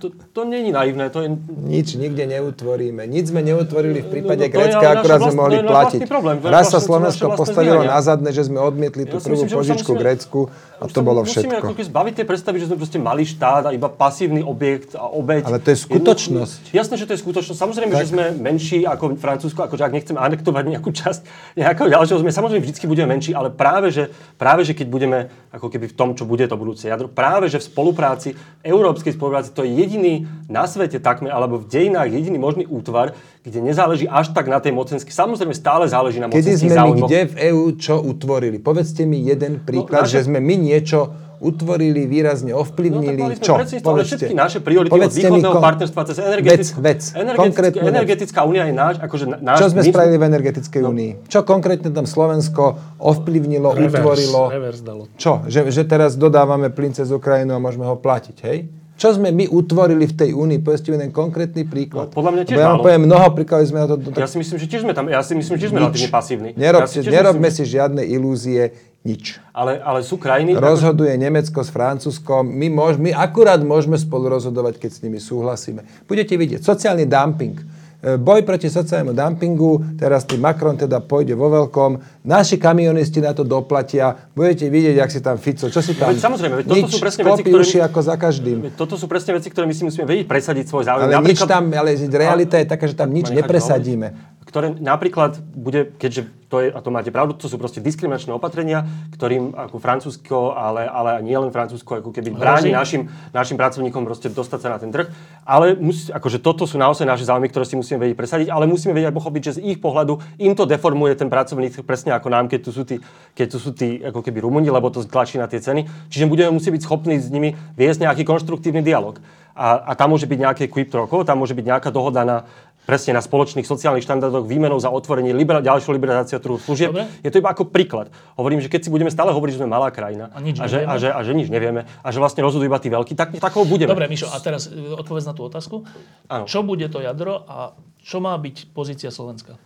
to, 0.00 0.06
to 0.32 0.40
není 0.42 0.72
naivné, 0.72 1.12
to 1.12 1.20
je... 1.20 1.28
Nič 1.60 1.92
nikde 1.94 2.24
neutvoríme. 2.24 3.04
Nič 3.04 3.28
sme 3.28 3.44
neutvorili 3.44 4.00
v 4.00 4.08
prípade 4.10 4.40
No, 4.40 4.48
to 4.48 4.56
je 4.56 4.72
Grécka, 4.72 4.88
naša 4.96 5.16
sme 5.20 5.34
mohli 5.36 5.56
to 5.58 5.68
platiť. 5.68 6.00
problém. 6.08 6.36
To 6.40 6.46
je 6.46 6.52
Raz 6.56 6.66
sa 6.66 6.80
Slovensko 6.80 7.36
postavilo 7.36 7.84
na 7.84 8.00
zadne, 8.00 8.32
že 8.32 8.48
sme 8.48 8.56
odmietli 8.58 9.04
tú 9.04 9.20
Ja 9.20 9.22
prvú 9.22 9.44
myslím, 9.44 9.52
požičku 9.52 9.92
musíme- 9.92 10.00
Grécku 10.00 10.40
a 10.80 10.88
to 10.88 11.00
bolo 11.04 11.20
Musíme 11.20 11.52
všetko. 11.52 11.56
ako 11.60 11.72
keby 11.76 11.84
zbaviť 11.84 12.12
tie 12.16 12.24
predstavy, 12.24 12.56
že 12.56 12.66
sme 12.66 12.76
proste 12.80 12.96
malý 12.96 13.28
štát 13.28 13.68
a 13.68 13.76
iba 13.76 13.92
pasívny 13.92 14.40
objekt 14.40 14.96
a 14.96 15.04
obeď. 15.04 15.44
Ale 15.44 15.60
to 15.60 15.68
je 15.68 15.78
skutočnosť. 15.78 16.60
Jedno- 16.64 16.78
jasné, 16.80 16.94
že 16.96 17.04
to 17.04 17.12
je 17.12 17.20
skutočnosť. 17.20 17.58
Samozrejme, 17.60 17.89
že 17.96 18.06
sme 18.14 18.24
menší 18.38 18.86
ako 18.86 19.18
Francúzsko, 19.18 19.66
akože 19.66 19.82
ak 19.82 19.92
nechceme 19.92 20.18
anektovať 20.20 20.64
nejakú 20.70 20.90
časť 20.94 21.20
nejakého 21.58 21.88
ďalšieho, 21.90 22.22
sme 22.22 22.30
samozrejme 22.30 22.62
vždy 22.62 22.86
budeme 22.86 23.08
menší, 23.16 23.34
ale 23.34 23.50
práve 23.50 23.90
že, 23.90 24.08
práve, 24.38 24.62
že 24.62 24.76
keď 24.76 24.86
budeme 24.86 25.18
ako 25.50 25.66
keby 25.66 25.90
v 25.90 25.94
tom, 25.96 26.14
čo 26.14 26.24
bude 26.24 26.46
to 26.46 26.54
budúce 26.54 26.86
jadro, 26.86 27.10
práve, 27.10 27.50
že 27.50 27.58
v 27.58 27.66
spolupráci, 27.66 28.28
európskej 28.62 29.14
spolupráci, 29.18 29.50
to 29.50 29.66
je 29.66 29.74
jediný 29.74 30.26
na 30.46 30.66
svete 30.66 31.02
takmer, 31.02 31.34
alebo 31.34 31.58
v 31.58 31.66
dejinách 31.66 32.10
jediný 32.10 32.38
možný 32.38 32.64
útvar, 32.70 33.14
kde 33.42 33.58
nezáleží 33.64 34.04
až 34.04 34.30
tak 34.36 34.46
na 34.46 34.60
tej 34.60 34.76
mocenskej. 34.76 35.10
Samozrejme, 35.10 35.56
stále 35.56 35.88
záleží 35.88 36.20
na 36.20 36.28
Kedy 36.28 36.38
mocenských 36.38 36.70
sme 36.70 36.76
my 36.76 36.78
záujmoch. 36.78 37.08
kde 37.08 37.20
v 37.24 37.34
EÚ 37.50 37.64
čo 37.80 37.94
utvorili? 37.98 38.60
Povedzte 38.60 39.08
mi 39.08 39.24
jeden 39.24 39.64
príklad, 39.64 40.04
naše- 40.04 40.20
že 40.20 40.28
sme 40.28 40.38
my 40.44 40.54
niečo 40.60 41.29
utvorili, 41.40 42.04
výrazne 42.04 42.52
No, 42.52 42.60
tak 42.60 42.68
ovplyvnili. 42.68 43.22
sme 43.24 43.36
čo? 43.40 43.54
predsedníctvo, 43.56 43.90
ale 43.90 44.04
všetky 44.04 44.34
naše 44.36 44.58
priority 44.60 44.92
od 44.92 44.96
Povedzte 45.00 45.16
mi 45.16 45.40
východného 45.40 45.54
kon- 45.56 45.64
partnerstva 45.64 46.00
cez 46.04 46.16
energetickú... 46.20 46.78
Vec, 46.84 47.00
vec. 47.00 47.16
energetická, 47.16 47.80
energetická 47.80 48.40
únia 48.44 48.64
je 48.68 48.74
náš, 48.76 48.94
akože 49.00 49.24
náš... 49.40 49.56
Čo 49.56 49.68
sme 49.72 49.80
my 49.80 49.88
spravili 49.88 50.16
v 50.20 50.24
energetickej 50.28 50.82
únii? 50.84 51.10
Čo 51.32 51.40
konkrétne 51.48 51.90
tam 51.90 52.04
Slovensko 52.04 52.64
ovplyvnilo, 53.00 53.72
utvorilo? 53.72 54.52
Reverse 54.52 54.84
dalo. 54.84 55.08
Čo? 55.16 55.48
Že, 55.48 55.72
že 55.72 55.82
teraz 55.88 56.20
dodávame 56.20 56.68
plyn 56.68 56.92
cez 56.92 57.08
Ukrajinu 57.08 57.56
a 57.56 57.58
môžeme 57.58 57.88
ho 57.88 57.96
platiť, 57.96 58.36
hej? 58.44 58.58
Čo 59.00 59.16
sme 59.16 59.32
my 59.32 59.48
utvorili 59.48 60.04
v 60.04 60.12
tej 60.12 60.30
únii? 60.36 60.60
Povedzte 60.60 60.92
mi 60.92 61.00
jeden 61.00 61.08
konkrétny 61.08 61.64
príklad. 61.64 62.12
No, 62.12 62.20
podľa 62.20 62.30
mňa 62.36 62.42
tiež 62.44 62.52
Lebo 62.52 62.60
ja 62.60 62.68
vám 62.68 62.80
poviem 62.84 63.02
mnoho 63.08 63.28
príkladov, 63.32 63.64
sme 63.72 63.78
na 63.80 63.86
to... 63.88 63.94
to 63.96 64.12
Ja 64.12 64.28
si 64.28 64.36
myslím, 64.36 64.56
že 64.60 64.66
tiež 64.68 64.80
sme 64.84 64.92
tam, 64.92 65.08
ja 65.08 65.24
si 65.24 65.32
myslím, 65.32 65.56
že 65.56 65.60
tiež 65.64 65.70
sme 65.72 65.80
relatívne 65.80 66.10
pasívni. 66.12 66.50
Nerobte, 66.52 67.00
ja 67.00 67.00
si 67.00 67.08
nerobme 67.08 67.48
myslím, 67.48 67.64
si 67.64 67.72
žiadne 67.72 68.02
ilúzie. 68.04 68.76
Nič. 69.00 69.40
Ale, 69.56 69.80
ale 69.80 70.04
sú 70.04 70.20
krajiny... 70.20 70.60
Rozhoduje 70.60 71.16
Nemecko 71.16 71.64
s 71.64 71.72
Francúzskom. 71.72 72.44
My, 72.44 72.68
môž, 72.68 73.00
my 73.00 73.16
akurát 73.16 73.56
môžeme 73.64 73.96
spolu 73.96 74.28
rozhodovať, 74.28 74.76
keď 74.76 74.90
s 74.92 75.00
nimi 75.00 75.16
súhlasíme. 75.16 76.04
Budete 76.04 76.36
vidieť, 76.36 76.60
sociálny 76.60 77.08
dumping. 77.08 77.56
E, 78.04 78.20
boj 78.20 78.44
proti 78.44 78.68
sociálnemu 78.68 79.16
dumpingu, 79.16 79.96
teraz 79.96 80.28
tým 80.28 80.44
Macron 80.44 80.76
teda 80.76 81.00
pôjde 81.00 81.32
vo 81.32 81.48
veľkom. 81.48 81.96
Naši 82.28 82.60
kamionisti 82.60 83.24
na 83.24 83.32
to 83.32 83.40
doplatia. 83.40 84.28
Budete 84.36 84.68
vidieť, 84.68 84.92
jak 85.00 85.08
si 85.08 85.20
tam 85.24 85.40
Fico, 85.40 85.72
čo 85.72 85.80
si 85.80 85.96
tam... 85.96 86.12
Veď 86.12 86.20
samozrejme, 86.20 86.54
veď 86.60 86.66
toto 86.68 86.76
nič, 86.76 86.92
sú 86.92 87.00
presne 87.00 87.22
veci, 87.24 87.42
ktoré... 87.48 87.64
My, 87.64 87.80
ako 87.88 88.00
za 88.04 88.16
každým. 88.20 88.56
Toto 88.76 88.94
sú 89.00 89.08
presne 89.08 89.32
veci, 89.40 89.48
ktoré 89.48 89.64
my 89.64 89.72
si 89.72 89.88
musíme 89.88 90.04
vedieť 90.04 90.28
presadiť 90.28 90.64
svoj 90.68 90.84
záujem. 90.84 91.08
Ale 91.08 91.24
nič 91.24 91.40
tam, 91.40 91.72
ale 91.72 91.96
realita 91.96 92.60
je 92.60 92.68
taká, 92.68 92.84
že 92.84 92.92
tam 92.92 93.08
nič 93.08 93.32
nepresadíme 93.32 94.29
ktoré 94.50 94.74
napríklad 94.74 95.38
bude, 95.54 95.94
keďže 95.94 96.26
to 96.50 96.58
je, 96.58 96.68
a 96.74 96.82
to 96.82 96.90
máte 96.90 97.06
pravdu, 97.14 97.38
to 97.38 97.46
sú 97.46 97.54
proste 97.62 97.78
diskriminačné 97.78 98.34
opatrenia, 98.34 98.82
ktorým 99.14 99.54
ako 99.54 99.78
Francúzsko, 99.78 100.58
ale, 100.58 100.82
ale 100.90 101.22
nie 101.22 101.38
len 101.38 101.54
Francúzsko, 101.54 102.02
ako 102.02 102.10
keby 102.10 102.34
bráni 102.34 102.74
našim, 102.74 103.06
našim 103.30 103.54
pracovníkom 103.54 104.02
proste 104.02 104.34
dostať 104.34 104.58
sa 104.58 104.68
na 104.74 104.82
ten 104.82 104.90
trh. 104.90 105.06
Ale 105.46 105.78
musí, 105.78 106.10
akože 106.10 106.42
toto 106.42 106.66
sú 106.66 106.74
naozaj 106.74 107.06
naše 107.06 107.30
záujmy, 107.30 107.46
ktoré 107.46 107.62
si 107.62 107.78
musíme 107.78 108.02
vedieť 108.02 108.18
presadiť, 108.18 108.48
ale 108.50 108.66
musíme 108.66 108.90
vedieť 108.90 109.14
pochopiť, 109.14 109.42
že 109.46 109.52
z 109.62 109.64
ich 109.70 109.78
pohľadu 109.78 110.18
im 110.42 110.58
to 110.58 110.66
deformuje 110.66 111.14
ten 111.14 111.30
pracovný 111.30 111.70
trh 111.70 111.86
presne 111.86 112.10
ako 112.18 112.26
nám, 112.34 112.50
keď 112.50 112.60
tu 112.66 112.70
sú 112.74 112.82
tí, 112.82 112.98
keď 113.38 113.46
tu 113.46 113.58
sú 113.62 113.70
tí 113.70 114.02
ako 114.02 114.18
keby 114.18 114.42
Rumuni, 114.42 114.74
lebo 114.74 114.90
to 114.90 115.06
tlačí 115.06 115.38
na 115.38 115.46
tie 115.46 115.62
ceny. 115.62 115.86
Čiže 116.10 116.26
budeme 116.26 116.50
musieť 116.50 116.74
byť 116.74 116.82
schopní 116.82 117.22
s 117.22 117.30
nimi 117.30 117.54
viesť 117.78 118.10
nejaký 118.10 118.26
konštruktívny 118.26 118.82
dialog. 118.82 119.22
A, 119.54 119.92
a 119.92 119.92
tam 119.98 120.14
môže 120.14 120.30
byť 120.30 120.38
nejaké 120.40 120.64
quip 120.70 120.88
rokov, 120.94 121.26
tam 121.26 121.42
môže 121.42 121.52
byť 121.52 121.66
nejaká 121.66 121.90
dohoda 121.90 122.22
na, 122.22 122.48
presne 122.88 123.14
na 123.14 123.22
spoločných 123.22 123.66
sociálnych 123.68 124.02
štandardoch 124.02 124.48
výmenou 124.48 124.80
za 124.80 124.90
otvorenie 124.90 125.30
libera- 125.30 125.62
ďalšiu 125.62 125.94
liberalizáciu 125.94 126.42
trhu 126.42 126.58
služieb. 126.58 126.90
Dobre. 126.90 127.06
Je 127.22 127.30
to 127.30 127.38
iba 127.38 127.50
ako 127.52 127.68
príklad. 127.68 128.10
Hovorím, 128.34 128.58
že 128.58 128.72
keď 128.72 128.88
si 128.88 128.90
budeme 128.90 129.12
stále 129.12 129.30
hovoriť, 129.30 129.52
že 129.54 129.60
sme 129.62 129.70
malá 129.70 129.92
krajina 129.94 130.32
a, 130.32 130.38
nič 130.42 130.58
a, 130.58 130.66
že, 130.66 130.82
a, 130.82 130.94
že, 130.96 131.08
a 131.12 131.20
že 131.22 131.32
nič 131.36 131.48
nevieme 131.52 131.86
a 131.86 132.08
že 132.10 132.18
vlastne 132.18 132.42
rozhodujú 132.42 132.66
iba 132.66 132.80
tí 132.82 132.90
veľkí, 132.90 133.14
tak 133.14 133.36
takoho 133.38 133.68
budeme. 133.68 133.92
Dobre, 133.92 134.10
Mišo, 134.10 134.26
a 134.32 134.36
teraz 134.42 134.66
e, 134.66 134.74
odpovedz 134.74 135.28
na 135.28 135.34
tú 135.36 135.46
otázku. 135.46 135.86
Ano. 136.26 136.44
Čo 136.48 136.66
bude 136.66 136.88
to 136.90 136.98
jadro 136.98 137.46
a 137.46 137.76
čo 138.00 138.18
má 138.18 138.34
byť 138.34 138.72
pozícia 138.74 139.12
Slovenska? 139.12 139.60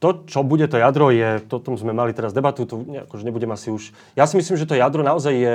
To, 0.00 0.24
čo 0.24 0.40
bude 0.40 0.64
to 0.64 0.80
jadro, 0.80 1.12
je, 1.12 1.44
to 1.44 1.60
tom 1.60 1.76
sme 1.76 1.92
mali 1.92 2.16
teraz 2.16 2.32
debatu, 2.32 2.64
to 2.64 2.88
akože 3.04 3.20
nebudem 3.20 3.52
asi 3.52 3.68
už... 3.68 3.92
Ja 4.16 4.24
si 4.24 4.40
myslím, 4.40 4.56
že 4.56 4.64
to 4.64 4.72
jadro 4.72 5.04
naozaj 5.04 5.34
je, 5.36 5.54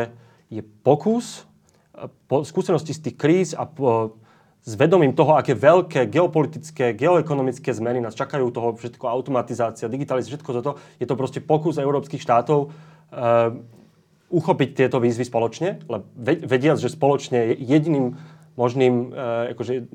je 0.54 0.62
pokus, 0.86 1.50
e, 1.98 2.06
po, 2.30 2.46
skúsenosti 2.46 2.94
z 2.94 3.10
tých 3.10 3.16
kríz 3.18 3.50
a 3.58 3.66
po, 3.66 4.22
s 4.66 4.74
vedomím 4.74 5.14
toho, 5.14 5.38
aké 5.38 5.54
veľké 5.54 6.10
geopolitické, 6.10 6.98
geoekonomické 6.98 7.70
zmeny 7.70 8.02
nás 8.02 8.18
čakajú, 8.18 8.50
toho 8.50 8.74
všetko 8.74 9.06
automatizácia, 9.06 9.86
digitalizácia, 9.86 10.34
všetko 10.34 10.52
toto, 10.58 10.72
je 10.98 11.06
to 11.06 11.14
proste 11.14 11.46
pokus 11.46 11.78
európskych 11.78 12.18
štátov 12.18 12.74
uh, 12.74 13.54
uchopiť 14.34 14.70
tieto 14.74 14.98
výzvy 14.98 15.22
spoločne, 15.22 15.86
lebo 15.86 16.10
vediac, 16.50 16.82
že 16.82 16.90
spoločne 16.90 17.54
je 17.54 17.62
jediným 17.62 18.18
možným, 18.58 19.14
uh, 19.14 19.54
akože, 19.54 19.86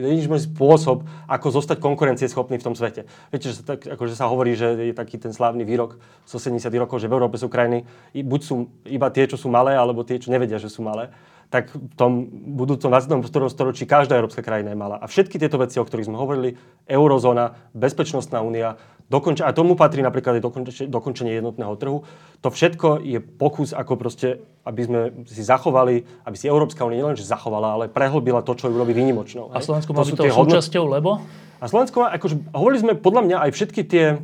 jediný 0.00 0.32
možný 0.32 0.48
spôsob, 0.56 1.04
ako 1.28 1.46
zostať 1.60 1.84
konkurencieschopný 1.84 2.56
v 2.56 2.64
tom 2.64 2.72
svete. 2.72 3.04
Viete, 3.28 3.52
že 3.52 3.60
sa, 3.60 3.76
tak, 3.76 3.84
akože 3.84 4.16
sa 4.16 4.32
hovorí, 4.32 4.56
že 4.56 4.88
je 4.88 4.96
taký 4.96 5.20
ten 5.20 5.36
slávny 5.36 5.68
výrok 5.68 6.00
z 6.24 6.32
80 6.40 6.72
rokov, 6.80 6.96
že 6.96 7.12
v 7.12 7.20
Európe 7.20 7.36
sú 7.36 7.52
krajiny, 7.52 7.84
buď 8.16 8.40
sú 8.40 8.72
iba 8.88 9.12
tie, 9.12 9.28
čo 9.28 9.36
sú 9.36 9.52
malé, 9.52 9.76
alebo 9.76 10.00
tie, 10.00 10.16
čo 10.16 10.32
nevedia, 10.32 10.56
že 10.56 10.72
sú 10.72 10.80
malé 10.80 11.12
tak 11.54 11.70
v 11.70 11.94
tom 11.94 12.26
budúcom 12.58 12.90
20. 12.90 13.30
storočí 13.46 13.86
každá 13.86 14.18
európska 14.18 14.42
krajina 14.42 14.74
je 14.74 14.78
malá. 14.82 14.98
A 14.98 15.06
všetky 15.06 15.38
tieto 15.38 15.54
veci, 15.54 15.78
o 15.78 15.86
ktorých 15.86 16.10
sme 16.10 16.18
hovorili, 16.18 16.58
eurozóna, 16.90 17.70
bezpečnostná 17.70 18.42
únia, 18.42 18.74
dokonč- 19.06 19.46
a 19.46 19.54
tomu 19.54 19.78
patrí 19.78 20.02
napríklad 20.02 20.42
aj 20.42 20.42
dokonč- 20.42 20.90
dokončenie 20.90 21.38
jednotného 21.38 21.78
trhu, 21.78 22.02
to 22.42 22.50
všetko 22.50 23.06
je 23.06 23.22
pokus, 23.22 23.70
ako 23.70 23.94
proste, 23.94 24.42
aby 24.66 24.82
sme 24.82 25.00
si 25.30 25.46
zachovali, 25.46 26.02
aby 26.26 26.34
si 26.34 26.50
Európska 26.50 26.82
únia 26.82 27.06
nielenže 27.06 27.22
zachovala, 27.22 27.78
ale 27.78 27.84
prehlbila 27.86 28.42
to, 28.42 28.58
čo 28.58 28.66
ju 28.66 28.74
robí 28.74 28.90
výnimočnou. 28.90 29.54
A 29.54 29.62
Slovensko 29.62 29.94
má 29.94 30.02
byť 30.02 30.18
toho 30.18 30.34
súčasťou, 30.34 30.90
lebo? 30.90 31.22
A 31.62 31.64
Slovensko 31.70 32.02
má, 32.02 32.10
akože, 32.18 32.50
hovorili 32.50 32.82
sme 32.82 32.92
podľa 32.98 33.22
mňa 33.30 33.36
aj 33.46 33.50
všetky 33.54 33.80
tie, 33.86 34.18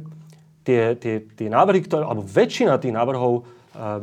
tie, 0.66 0.98
tie, 0.98 1.15
tie 1.31 1.47
návrhy, 1.47 1.86
ktoré, 1.86 2.02
alebo 2.02 2.27
väčšina 2.27 2.74
tých 2.82 2.90
návrhov 2.90 3.47
uh, 3.47 4.02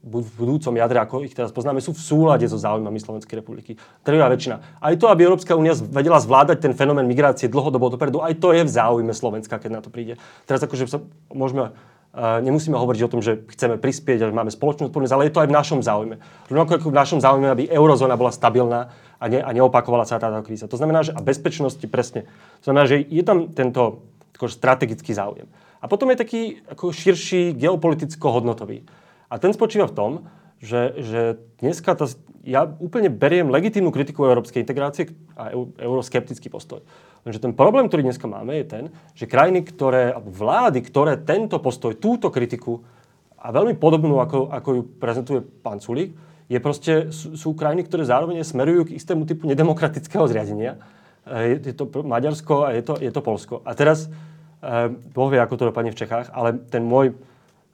v 0.00 0.24
budúcom 0.32 0.72
jadre, 0.72 0.96
ako 0.96 1.28
ich 1.28 1.36
teraz 1.36 1.52
poznáme, 1.52 1.84
sú 1.84 1.92
v 1.92 2.00
súlade 2.00 2.48
so 2.48 2.56
záujmami 2.56 2.96
Slovenskej 2.96 3.44
republiky. 3.44 3.76
Trvá 4.00 4.32
väčšina. 4.32 4.80
Aj 4.80 4.94
to, 4.96 5.12
aby 5.12 5.28
Európska 5.28 5.52
únia 5.52 5.76
vedela 5.76 6.16
zvládať 6.16 6.64
ten 6.64 6.72
fenomén 6.72 7.04
migrácie 7.04 7.52
dlhodobo 7.52 7.92
dopredu, 7.92 8.24
aj 8.24 8.40
to 8.40 8.56
je 8.56 8.64
v 8.64 8.70
záujme 8.72 9.12
Slovenska, 9.12 9.60
keď 9.60 9.70
na 9.70 9.80
to 9.84 9.92
príde. 9.92 10.16
Teraz 10.48 10.64
akože 10.64 10.88
sa 10.88 11.00
môžeme 11.32 11.76
Uh, 12.10 12.42
nemusíme 12.42 12.74
hovoriť 12.74 13.06
o 13.06 13.12
tom, 13.14 13.22
že 13.22 13.46
chceme 13.54 13.78
prispieť 13.78 14.26
že 14.26 14.34
máme 14.34 14.50
spoločnú 14.50 14.90
odpovednosť, 14.90 15.14
ale 15.14 15.30
je 15.30 15.34
to 15.38 15.42
aj 15.46 15.48
v 15.54 15.54
našom 15.54 15.78
záujme. 15.78 16.18
Rovnako 16.50 16.82
ako 16.82 16.90
v 16.90 16.98
našom 16.98 17.22
záujme, 17.22 17.46
aby 17.46 17.70
eurozóna 17.70 18.18
bola 18.18 18.34
stabilná 18.34 18.90
a, 19.22 19.24
ne, 19.30 19.38
a 19.38 19.46
neopakovala 19.54 20.02
sa 20.02 20.18
táto 20.18 20.42
kríza. 20.42 20.66
To 20.66 20.74
znamená, 20.74 21.06
že 21.06 21.14
a 21.14 21.22
bezpečnosti 21.22 21.86
presne. 21.86 22.26
To 22.66 22.74
znamená, 22.74 22.90
že 22.90 22.98
je 22.98 23.22
tam 23.22 23.54
tento 23.54 24.02
strategický 24.42 25.14
záujem. 25.14 25.46
A 25.78 25.86
potom 25.86 26.10
je 26.10 26.18
taký 26.18 26.42
ako 26.66 26.90
širší 26.90 27.54
geopoliticko-hodnotový. 27.54 28.82
A 29.30 29.38
ten 29.38 29.54
spočíva 29.54 29.86
v 29.86 29.96
tom, 29.96 30.12
že, 30.60 30.92
že 31.00 31.20
dneska 31.62 31.96
tá, 31.96 32.04
ja 32.44 32.68
úplne 32.68 33.08
beriem 33.08 33.48
legitímnu 33.48 33.88
kritiku 33.88 34.28
európskej 34.28 34.60
integrácie 34.60 35.14
a 35.38 35.54
euroskeptický 35.80 36.52
postoj. 36.52 36.84
Lenže 37.24 37.40
ten 37.40 37.56
problém, 37.56 37.88
ktorý 37.88 38.04
dneska 38.04 38.28
máme, 38.28 38.60
je 38.60 38.66
ten, 38.68 38.84
že 39.16 39.28
krajiny, 39.28 39.64
ktoré, 39.64 40.12
alebo 40.12 40.28
vlády, 40.28 40.84
ktoré 40.84 41.16
tento 41.16 41.56
postoj, 41.60 41.96
túto 41.96 42.28
kritiku 42.28 42.84
a 43.40 43.48
veľmi 43.48 43.76
podobnú, 43.80 44.20
ako, 44.20 44.52
ako 44.52 44.68
ju 44.76 44.82
prezentuje 45.00 45.40
pán 45.40 45.80
Sulík, 45.80 46.12
je 46.50 46.58
proste, 46.58 46.92
sú, 47.14 47.38
sú 47.38 47.48
krajiny, 47.54 47.86
ktoré 47.86 48.04
zároveň 48.04 48.42
smerujú 48.42 48.90
k 48.90 48.98
istému 48.98 49.24
typu 49.24 49.46
nedemokratického 49.46 50.26
zriadenia. 50.26 50.82
Je, 51.24 51.62
je 51.62 51.74
to 51.76 51.86
Maďarsko 51.86 52.66
a 52.66 52.74
je 52.74 52.82
to, 52.82 52.94
je 52.98 53.10
to 53.14 53.20
Polsko. 53.22 53.62
A 53.62 53.72
teraz, 53.78 54.10
eh, 54.60 54.90
Boh 54.90 55.30
vie, 55.30 55.38
ako 55.38 55.56
to 55.56 55.68
dopadne 55.70 55.94
v 55.94 56.00
Čechách, 56.02 56.34
ale 56.34 56.58
ten 56.68 56.82
môj 56.82 57.14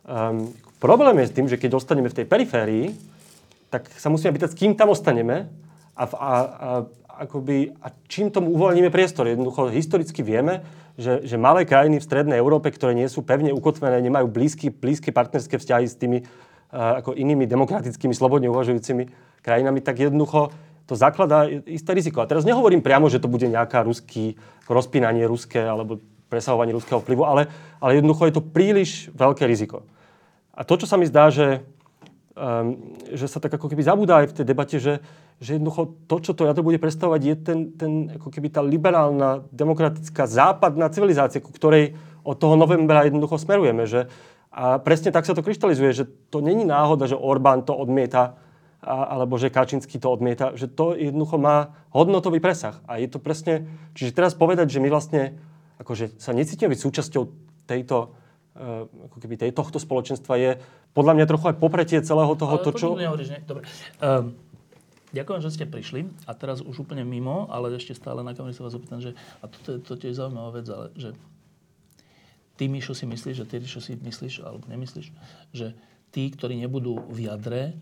um, 0.05 0.53
Problém 0.77 1.17
je 1.25 1.31
s 1.33 1.37
tým, 1.37 1.49
že 1.49 1.57
keď 1.57 1.81
ostaneme 1.81 2.13
v 2.13 2.17
tej 2.23 2.27
periférii, 2.29 2.93
tak 3.73 3.89
sa 3.97 4.13
musíme 4.13 4.37
pýtať, 4.37 4.53
s 4.53 4.59
kým 4.59 4.77
tam 4.77 4.93
ostaneme 4.93 5.49
a, 5.97 6.05
a, 6.05 6.07
a, 6.13 6.33
akoby, 7.25 7.73
a 7.81 7.89
čím 8.07 8.29
tomu 8.29 8.53
uvoľníme 8.53 8.93
priestor. 8.93 9.27
Jednoducho 9.27 9.73
historicky 9.73 10.21
vieme, 10.21 10.63
že, 10.97 11.25
že 11.25 11.37
malé 11.41 11.65
krajiny 11.65 12.01
v 12.01 12.07
strednej 12.09 12.39
Európe, 12.41 12.69
ktoré 12.73 12.93
nie 12.93 13.09
sú 13.09 13.25
pevne 13.25 13.53
ukotvené, 13.53 14.01
nemajú 14.05 14.29
blízky, 14.29 14.69
blízke 14.73 15.13
partnerské 15.13 15.57
vzťahy 15.57 15.87
s 15.89 15.97
tými 15.97 16.25
uh, 16.25 17.01
ako 17.01 17.17
inými 17.17 17.49
demokratickými, 17.49 18.13
slobodne 18.17 18.49
uvažujúcimi 18.53 19.09
krajinami, 19.45 19.81
tak 19.81 20.01
jednoducho 20.01 20.53
to 20.87 20.95
zakladá 20.95 21.51
isté 21.67 21.93
riziko. 21.93 22.23
A 22.23 22.31
teraz 22.31 22.47
nehovorím 22.47 22.81
priamo, 22.81 23.11
že 23.11 23.19
to 23.19 23.27
bude 23.27 23.45
nejaká 23.49 23.83
ruský 23.83 24.39
rozpínanie 24.71 25.27
ruské 25.27 25.59
alebo 25.59 25.99
presahovanie 26.31 26.75
ruského 26.75 27.03
vplyvu, 27.03 27.23
ale, 27.27 27.51
ale 27.83 27.99
jednoducho 27.99 28.23
je 28.31 28.35
to 28.35 28.43
príliš 28.43 28.91
veľké 29.15 29.47
riziko. 29.47 29.83
A 30.57 30.65
to, 30.65 30.81
čo 30.81 30.89
sa 30.89 30.97
mi 30.97 31.05
zdá, 31.05 31.29
že, 31.29 31.61
um, 32.33 32.97
že 33.13 33.29
sa 33.29 33.39
tak 33.39 33.53
ako 33.53 33.69
keby 33.69 33.85
zabúda 33.85 34.25
aj 34.25 34.33
v 34.33 34.37
tej 34.41 34.47
debate, 34.49 34.77
že, 34.81 35.05
že 35.37 35.61
jednoducho 35.61 36.09
to, 36.09 36.17
čo 36.25 36.33
to 36.33 36.49
jadro 36.49 36.65
bude 36.65 36.81
predstavovať, 36.81 37.21
je 37.21 37.35
ten, 37.37 37.59
ten 37.77 37.93
ako 38.17 38.33
keby 38.33 38.49
tá 38.49 38.65
liberálna, 38.65 39.45
demokratická, 39.53 40.25
západná 40.25 40.89
civilizácia, 40.89 41.45
ku 41.45 41.53
ktorej 41.53 41.93
od 42.25 42.41
toho 42.41 42.57
novembra 42.57 43.05
jednoducho 43.05 43.37
smerujeme. 43.37 43.85
Že, 43.85 44.09
a 44.57 44.81
presne 44.81 45.13
tak 45.13 45.29
sa 45.29 45.37
to 45.37 45.45
kryštalizuje, 45.45 45.93
že 45.93 46.09
to 46.33 46.41
není 46.41 46.65
náhoda, 46.65 47.05
že 47.05 47.21
Orbán 47.21 47.69
to 47.69 47.77
odmieta, 47.77 48.41
a, 48.81 49.13
alebo 49.13 49.37
že 49.37 49.53
Kačinský 49.53 50.01
to 50.01 50.09
odmieta, 50.09 50.57
že 50.57 50.73
to 50.73 50.97
jednoducho 50.97 51.37
má 51.37 51.77
hodnotový 51.93 52.41
presah. 52.41 52.81
A 52.89 52.97
je 52.97 53.13
to 53.13 53.21
presne, 53.21 53.69
čiže 53.93 54.17
teraz 54.17 54.33
povedať, 54.33 54.73
že 54.73 54.81
my 54.81 54.89
vlastne 54.89 55.37
akože 55.77 56.17
sa 56.17 56.33
necítime 56.33 56.73
byť 56.73 56.81
súčasťou 56.81 57.23
tejto 57.69 58.17
ako 59.13 59.17
keby 59.21 59.35
tej, 59.37 59.51
tohto 59.53 59.77
spoločenstva 59.77 60.35
je 60.41 60.51
podľa 60.97 61.13
mňa 61.21 61.27
trochu 61.29 61.45
aj 61.53 61.57
popretie 61.61 61.99
celého 62.01 62.33
toho, 62.35 62.55
to, 62.65 62.71
čo... 62.73 62.87
Nehovoríš, 62.97 63.31
ne? 63.37 63.41
Dobre. 63.45 63.69
Um, 64.01 64.33
ďakujem, 65.13 65.41
že 65.45 65.51
ste 65.53 65.65
prišli 65.69 66.09
a 66.25 66.33
teraz 66.33 66.65
už 66.65 66.89
úplne 66.89 67.05
mimo, 67.05 67.47
ale 67.53 67.77
ešte 67.77 67.93
stále 67.93 68.25
na 68.25 68.33
kameru 68.33 68.57
sa 68.57 68.65
vás 68.65 68.77
opýtam, 68.77 69.01
že, 69.05 69.13
a 69.41 69.49
to, 69.49 69.81
to, 69.81 69.93
to 69.97 70.05
je 70.09 70.17
zaujímavá 70.17 70.61
vec, 70.61 70.67
ale 70.73 70.89
že 70.97 71.13
ty, 72.57 72.67
Mišo, 72.67 72.97
si 72.97 73.05
myslíš, 73.05 73.37
že 73.37 73.47
ty, 73.47 73.57
čo 73.61 73.81
si 73.85 73.95
myslíš, 74.01 74.41
alebo 74.41 74.65
nemyslíš, 74.67 75.13
že 75.53 75.77
tí, 76.11 76.33
ktorí 76.33 76.57
nebudú 76.57 77.05
v 77.13 77.29
jadre, 77.29 77.77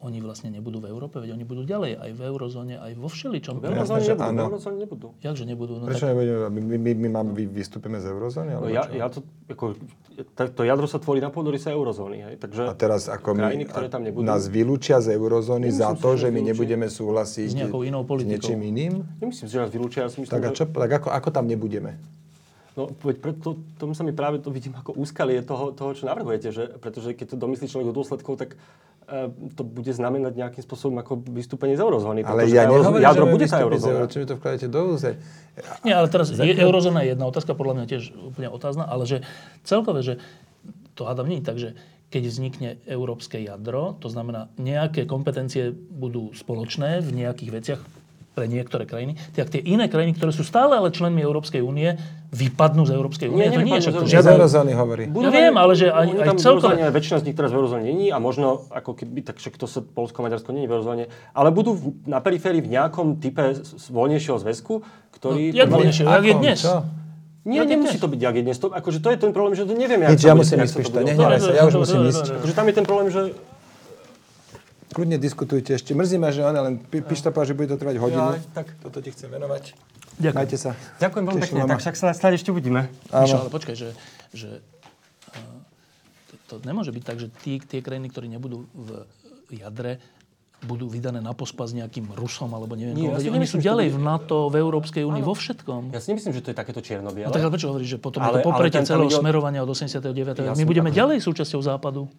oni 0.00 0.18
vlastne 0.24 0.48
nebudú 0.48 0.80
v 0.80 0.88
Európe, 0.88 1.20
veď 1.20 1.36
oni 1.36 1.44
budú 1.44 1.68
ďalej, 1.68 2.00
aj 2.00 2.10
v 2.16 2.20
eurozóne, 2.24 2.74
aj 2.80 2.92
vo 2.96 3.12
všeličom. 3.12 3.60
V 3.60 3.64
eurozóne 3.68 4.00
nebudú. 4.00 4.32
V 4.32 4.44
eurozóne 4.48 4.76
nebudú. 4.80 5.08
Jakže 5.20 5.44
nebudú? 5.44 5.72
No 5.76 5.84
Prečo 5.84 6.08
tak... 6.08 6.16
nebudeme? 6.16 6.36
My, 6.48 6.60
my, 6.80 6.90
my, 6.96 7.08
máme, 7.20 7.30
vystúpime 7.52 8.00
z 8.00 8.08
eurozóny? 8.08 8.50
No 8.56 8.72
ja, 8.72 8.88
ja 8.88 9.12
to, 9.12 9.20
ako, 9.52 9.76
to 10.56 10.62
jadro 10.64 10.88
sa 10.88 10.96
tvorí 10.96 11.20
na 11.20 11.28
sa 11.60 11.68
eurozóny. 11.76 12.16
Hej? 12.24 12.34
Takže 12.40 12.62
a 12.64 12.72
teraz 12.72 13.12
ako 13.12 13.36
krajiny, 13.36 13.68
my, 13.68 13.70
ktoré 13.70 13.86
tam 13.92 14.00
nebudú, 14.00 14.24
nás 14.24 14.48
vylúčia 14.48 15.04
z 15.04 15.12
eurozóny 15.20 15.68
za 15.68 15.92
to, 15.92 16.16
že 16.16 16.32
my 16.32 16.48
nebudeme 16.48 16.88
súhlasiť 16.88 17.48
s, 17.52 17.56
nejakou 17.60 17.84
inou 17.84 18.00
politikou. 18.08 18.40
s 18.40 18.56
niečím 18.56 18.60
iným? 18.64 19.04
Nemyslím, 19.20 19.46
že 19.52 19.56
nás 19.60 19.68
vylúčia. 19.68 20.00
Ja 20.04 20.08
myslím, 20.08 20.24
tak, 20.32 20.48
a 20.48 20.50
čo, 20.56 20.64
tak 20.64 20.90
ako, 20.96 21.08
ako 21.12 21.28
tam 21.28 21.44
nebudeme? 21.44 22.00
No, 22.78 22.88
veď 22.88 23.16
preto, 23.20 23.60
tomu 23.76 23.92
sa 23.92 24.06
mi 24.06 24.14
práve 24.14 24.38
to 24.40 24.48
vidím 24.48 24.72
ako 24.78 24.94
úskalie 24.94 25.42
toho, 25.42 25.74
toho 25.74 25.90
čo 25.92 26.08
navrhujete, 26.08 26.48
že, 26.54 26.64
pretože 26.80 27.12
keď 27.18 27.34
to 27.34 27.36
domyslí 27.36 27.66
človek 27.66 27.90
do 27.90 27.96
dôsledkov, 27.98 28.38
tak 28.38 28.56
to 29.58 29.62
bude 29.66 29.90
znamenať 29.90 30.32
nejakým 30.38 30.62
spôsobom 30.62 31.02
ako 31.02 31.18
vystúpenie 31.34 31.74
z 31.74 31.82
eurozóny. 31.82 32.22
Ale 32.22 32.46
ja 32.46 32.66
nehovorím, 32.70 33.02
jadro 33.02 33.26
že 33.26 33.32
bude 33.34 33.46
tá 33.50 33.58
eurozóna. 33.58 34.06
Čo 34.06 34.18
mi 34.22 34.26
to 34.30 34.34
vkladáte 34.38 34.66
do 34.70 34.80
úze? 34.94 35.18
Nie, 35.82 35.98
ale 35.98 36.06
teraz 36.06 36.30
je, 36.30 36.54
eurozóna 36.54 37.02
je 37.02 37.18
jedna 37.18 37.26
otázka, 37.26 37.58
podľa 37.58 37.82
mňa 37.82 37.86
tiež 37.90 38.14
úplne 38.14 38.48
otázna, 38.48 38.86
ale 38.86 39.04
že 39.10 39.26
celkové, 39.66 40.06
že 40.06 40.14
to 40.94 41.04
hádam 41.04 41.26
nie 41.26 41.42
je 41.42 41.46
tak, 41.46 41.58
že 41.58 41.70
keď 42.10 42.22
vznikne 42.26 42.70
európske 42.90 43.38
jadro, 43.38 43.94
to 44.02 44.10
znamená, 44.10 44.50
nejaké 44.58 45.06
kompetencie 45.06 45.70
budú 45.70 46.34
spoločné 46.34 46.98
v 47.02 47.10
nejakých 47.22 47.50
veciach 47.54 47.80
pre 48.30 48.46
niektoré 48.46 48.86
krajiny, 48.86 49.18
tak 49.34 49.50
tie 49.50 49.58
iné 49.58 49.90
krajiny, 49.90 50.14
ktoré 50.14 50.30
sú 50.30 50.46
stále 50.46 50.78
ale 50.78 50.94
členmi 50.94 51.18
Európskej 51.18 51.58
únie, 51.60 51.98
vypadnú 52.30 52.86
z 52.86 52.94
Európskej 52.94 53.26
únie. 53.26 53.50
Nie, 53.50 53.58
to 53.58 53.66
nie 53.66 53.74
je 53.74 53.90
však 53.90 54.06
žiadne... 54.06 54.30
eurozóny 54.38 54.72
hovorí. 54.78 55.04
Ja 55.10 55.30
viem, 55.34 55.54
ale 55.58 55.72
že 55.74 55.90
aj- 55.90 56.14
aj 56.14 56.28
celkové- 56.38 56.78
väčšina 56.94 57.18
z 57.18 57.24
nich 57.26 57.34
teraz 57.34 57.50
v 57.50 57.58
eurozóne 57.58 57.90
není 57.90 58.14
a 58.14 58.22
možno 58.22 58.70
ako 58.70 58.94
keby, 58.94 59.26
tak 59.26 59.42
však 59.42 59.58
to 59.58 59.66
sa 59.66 59.82
Polsko 59.82 60.22
a 60.22 60.30
Maďarsko 60.30 60.54
není 60.54 60.70
v 60.70 60.78
eurozóne, 60.78 61.04
ale 61.34 61.50
budú 61.50 61.74
v, 61.74 61.82
na 62.06 62.22
periférii 62.22 62.62
v 62.62 62.70
nejakom 62.70 63.18
type 63.18 63.58
voľnejšieho 63.90 64.38
zväzku, 64.38 64.86
ktorý... 65.10 65.50
No, 65.50 65.58
jak 65.58 65.68
voľnejšie? 65.74 66.02
Jak 66.06 66.24
je 66.24 66.34
dnes? 66.38 66.58
Čo? 66.62 66.76
Nie, 67.40 67.64
je 67.64 67.72
nemusí 67.72 67.96
dnes? 67.96 68.04
to 68.04 68.08
byť, 68.12 68.20
jak 68.20 68.34
je 68.36 68.42
dnes. 68.46 68.56
To, 68.60 68.66
akože 68.68 68.98
to 69.00 69.08
je 69.10 69.18
ten 69.18 69.32
problém, 69.32 69.56
že 69.56 69.64
to 69.64 69.72
nevieme, 69.72 70.06
Nič, 70.06 70.22
jak 70.22 70.28
ja 70.28 70.34
musím 70.36 70.60
ísť, 70.60 70.76
ja 71.56 71.62
už 71.66 71.74
musím 71.82 72.00
ísť. 72.06 72.24
Akože 72.36 72.54
tam 72.54 72.66
je 72.68 72.74
ten 72.78 72.86
problém, 72.86 73.08
že... 73.10 73.32
Kľudne 74.90 75.22
diskutujte 75.22 75.78
ešte. 75.78 75.94
Mrzí 75.94 76.18
ma, 76.18 76.34
že 76.34 76.42
ona 76.42 76.66
len 76.66 76.82
povedal, 76.82 77.46
že 77.46 77.54
bude 77.54 77.70
to 77.70 77.78
trvať 77.78 77.96
hodinu. 78.02 78.34
Jaj, 78.34 78.42
tak. 78.50 78.66
Toto 78.82 78.98
ti 78.98 79.14
chcem 79.14 79.30
venovať. 79.30 79.78
Ďakujem. 80.18 80.36
Majte 80.36 80.56
sa. 80.58 80.70
Ďakujem 81.00 81.24
veľmi 81.24 81.40
pekne, 81.40 81.60
tak 81.64 81.80
však 81.80 81.94
sa 81.96 82.08
snáď 82.12 82.32
ešte 82.42 82.50
uvidíme. 82.52 82.90
Mišo, 83.08 83.38
Áno. 83.40 83.42
ale 83.46 83.50
počkaj, 83.54 83.74
že, 83.78 83.88
že 84.34 84.60
uh, 85.32 85.60
to, 86.28 86.34
to 86.44 86.54
nemôže 86.66 86.92
byť 86.92 87.04
tak, 87.06 87.16
že 87.22 87.32
tí, 87.40 87.56
tie 87.62 87.80
krajiny, 87.80 88.12
ktoré 88.12 88.28
nebudú 88.28 88.68
v 88.76 89.06
jadre, 89.48 90.02
budú 90.60 90.92
vydané 90.92 91.24
na 91.24 91.32
pospas 91.32 91.72
nejakým 91.72 92.12
Rusom 92.12 92.52
alebo 92.52 92.76
neviem 92.76 92.92
Nie, 92.92 93.08
komu. 93.16 93.24
ja 93.24 93.32
Oni 93.32 93.48
sú 93.48 93.56
ďalej 93.56 93.86
bude- 93.88 93.96
v 93.96 93.98
NATO, 94.04 94.38
v 94.52 94.60
Európskej 94.60 95.08
únii, 95.08 95.22
vo 95.24 95.32
všetkom. 95.32 95.96
Ja 95.96 96.04
si 96.04 96.12
nemyslím, 96.12 96.36
že 96.36 96.42
to 96.44 96.48
je 96.52 96.56
takéto 96.56 96.84
čierno-biele. 96.84 97.30
No 97.30 97.32
tak 97.32 97.40
ale 97.40 97.52
prečo 97.56 97.72
hovoríš, 97.72 97.96
že 97.96 97.98
potom 98.02 98.20
Ale- 98.20 98.44
je 98.44 98.44
to 98.44 98.48
popretie 98.52 98.80
celého 98.84 99.08
ide 99.08 99.16
smerovania 99.16 99.64
od 99.64 99.72
89. 99.72 100.36
Ja 100.36 100.52
My 100.52 100.64
budeme 100.68 100.92
ďalej 100.92 101.24
súčasťou 101.24 101.64
západu. 101.64 102.12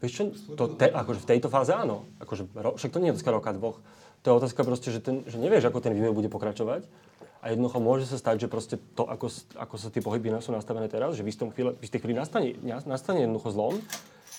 Vieš 0.00 0.12
čo, 0.12 0.22
to 0.56 0.64
te, 0.80 0.88
akože 0.88 1.20
v 1.22 1.28
tejto 1.36 1.52
fáze 1.52 1.76
áno. 1.76 2.08
Akože, 2.24 2.48
však 2.48 2.90
to 2.90 2.98
nie 2.98 3.12
je 3.12 3.20
otázka 3.20 3.30
roka, 3.30 3.52
dvoch. 3.52 3.78
To 4.24 4.26
je 4.32 4.34
otázka 4.36 4.60
proste, 4.64 4.88
že, 4.92 5.00
ten, 5.00 5.24
že 5.28 5.36
nevieš, 5.36 5.68
ako 5.68 5.84
ten 5.84 5.92
vývoj 5.92 6.16
bude 6.16 6.28
pokračovať. 6.32 6.84
A 7.40 7.56
jednoducho 7.56 7.80
môže 7.80 8.04
sa 8.04 8.20
stať, 8.20 8.44
že 8.44 8.48
proste 8.52 8.76
to, 8.96 9.08
ako, 9.08 9.32
ako 9.56 9.74
sa 9.80 9.88
tie 9.88 10.04
pohyby 10.04 10.28
sú 10.44 10.52
nastavené 10.52 10.92
teraz, 10.92 11.16
že 11.16 11.24
v 11.24 11.32
istom 11.32 11.48
chvíle, 11.48 11.72
v 11.72 11.82
istej 11.84 12.04
chvíli 12.04 12.12
nastane, 12.12 12.52
na- 12.60 12.84
nastane 12.84 13.24
jednoducho 13.24 13.48
zlom 13.56 13.74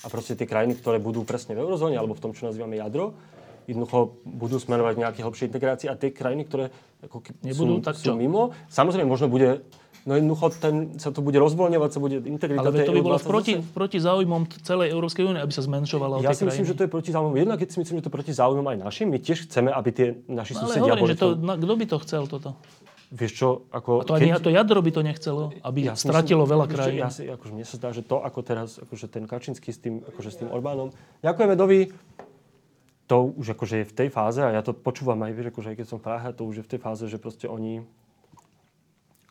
a 0.02 0.08
proste 0.10 0.38
tie 0.38 0.46
krajiny, 0.46 0.78
ktoré 0.78 1.02
budú 1.02 1.26
presne 1.26 1.58
v 1.58 1.66
eurozóne 1.66 1.98
alebo 1.98 2.14
v 2.14 2.22
tom, 2.22 2.32
čo 2.38 2.46
nazývame 2.46 2.78
jadro, 2.78 3.18
jednoducho 3.66 4.22
budú 4.22 4.58
smerovať 4.62 5.02
nejaké 5.02 5.20
hlbšie 5.26 5.50
integrácie 5.50 5.88
a 5.90 5.98
tie 5.98 6.14
krajiny, 6.14 6.46
ktoré 6.46 6.70
ako 7.02 7.26
Nebudú, 7.42 7.82
sú, 7.82 7.86
tak 7.86 7.98
sú 7.98 8.14
čo? 8.14 8.18
mimo, 8.18 8.54
samozrejme 8.70 9.10
možno 9.10 9.34
bude, 9.34 9.66
no 10.04 10.18
jednoducho 10.18 10.46
ten, 10.58 10.98
sa 10.98 11.14
to 11.14 11.22
bude 11.22 11.38
rozvoľňovať, 11.38 11.90
sa 11.94 12.00
bude 12.02 12.18
integrita 12.26 12.62
Ale 12.62 12.86
to 12.86 12.94
by 12.94 13.02
bolo 13.06 13.18
EU28. 13.22 13.28
proti, 13.30 13.54
proti 13.62 13.98
záujmom 14.02 14.42
celej 14.66 14.88
Európskej 14.92 15.24
únie, 15.26 15.40
aby 15.42 15.54
sa 15.54 15.62
zmenšovala 15.62 16.26
Ja 16.26 16.34
si 16.34 16.44
myslím, 16.44 16.66
krajiny. 16.66 16.70
že 16.70 16.76
to 16.78 16.84
je 16.86 16.92
proti 16.92 17.10
záujmom. 17.14 17.36
Jednak 17.38 17.58
keď 17.62 17.70
si 17.70 17.78
myslím, 17.82 17.96
že 18.00 18.04
to 18.06 18.10
je 18.10 18.16
proti 18.18 18.34
záujmom 18.34 18.66
aj 18.66 18.78
našim. 18.82 19.08
My 19.14 19.18
tiež 19.22 19.46
chceme, 19.46 19.70
aby 19.70 19.90
tie 19.94 20.08
naši 20.26 20.54
No, 20.58 20.66
ale 20.66 20.68
susedia 20.74 20.94
boli... 20.98 21.10
že 21.14 21.16
to, 21.22 21.28
na, 21.38 21.54
kto 21.58 21.74
by 21.78 21.86
to 21.86 21.98
chcel 22.02 22.24
toto? 22.26 22.50
Vieš 23.12 23.32
čo, 23.36 23.48
ako... 23.76 24.02
A 24.02 24.04
to 24.08 24.16
ani 24.16 24.32
to 24.40 24.48
jadro 24.48 24.80
by 24.80 24.92
to 24.96 25.04
nechcelo, 25.04 25.52
aby 25.68 25.92
ja 25.92 26.00
stratilo 26.00 26.48
myslím- 26.48 26.54
veľa 26.56 26.66
krajín. 26.72 27.00
Ja 27.04 27.12
si, 27.12 27.28
akože 27.28 27.52
mne 27.52 27.66
sa 27.68 27.76
zdá, 27.76 27.90
že 27.92 28.08
to, 28.08 28.24
ako 28.24 28.40
teraz, 28.40 28.80
akože 28.80 29.12
ten 29.12 29.28
Kačinský 29.28 29.76
s 29.76 29.84
tým, 29.84 30.00
akože 30.00 30.30
s 30.32 30.38
tým 30.40 30.48
Orbánom. 30.48 30.96
Ďakujeme, 31.20 31.54
Dovi. 31.60 31.92
To 33.12 33.36
už 33.36 33.60
akože 33.60 33.84
je 33.84 33.86
v 33.92 33.94
tej 34.00 34.08
fáze, 34.08 34.40
a 34.40 34.56
ja 34.56 34.64
to 34.64 34.72
počúvam 34.72 35.20
aj, 35.28 35.36
vieš, 35.36 35.52
akože 35.52 35.68
aj 35.76 35.78
keď 35.84 35.88
som 35.92 36.00
v 36.00 36.06
Prahe, 36.08 36.28
to 36.32 36.48
už 36.48 36.56
je 36.56 36.64
v 36.64 36.70
tej 36.72 36.80
fáze, 36.80 37.04
že 37.12 37.20
proste 37.20 37.52
oni... 37.52 37.84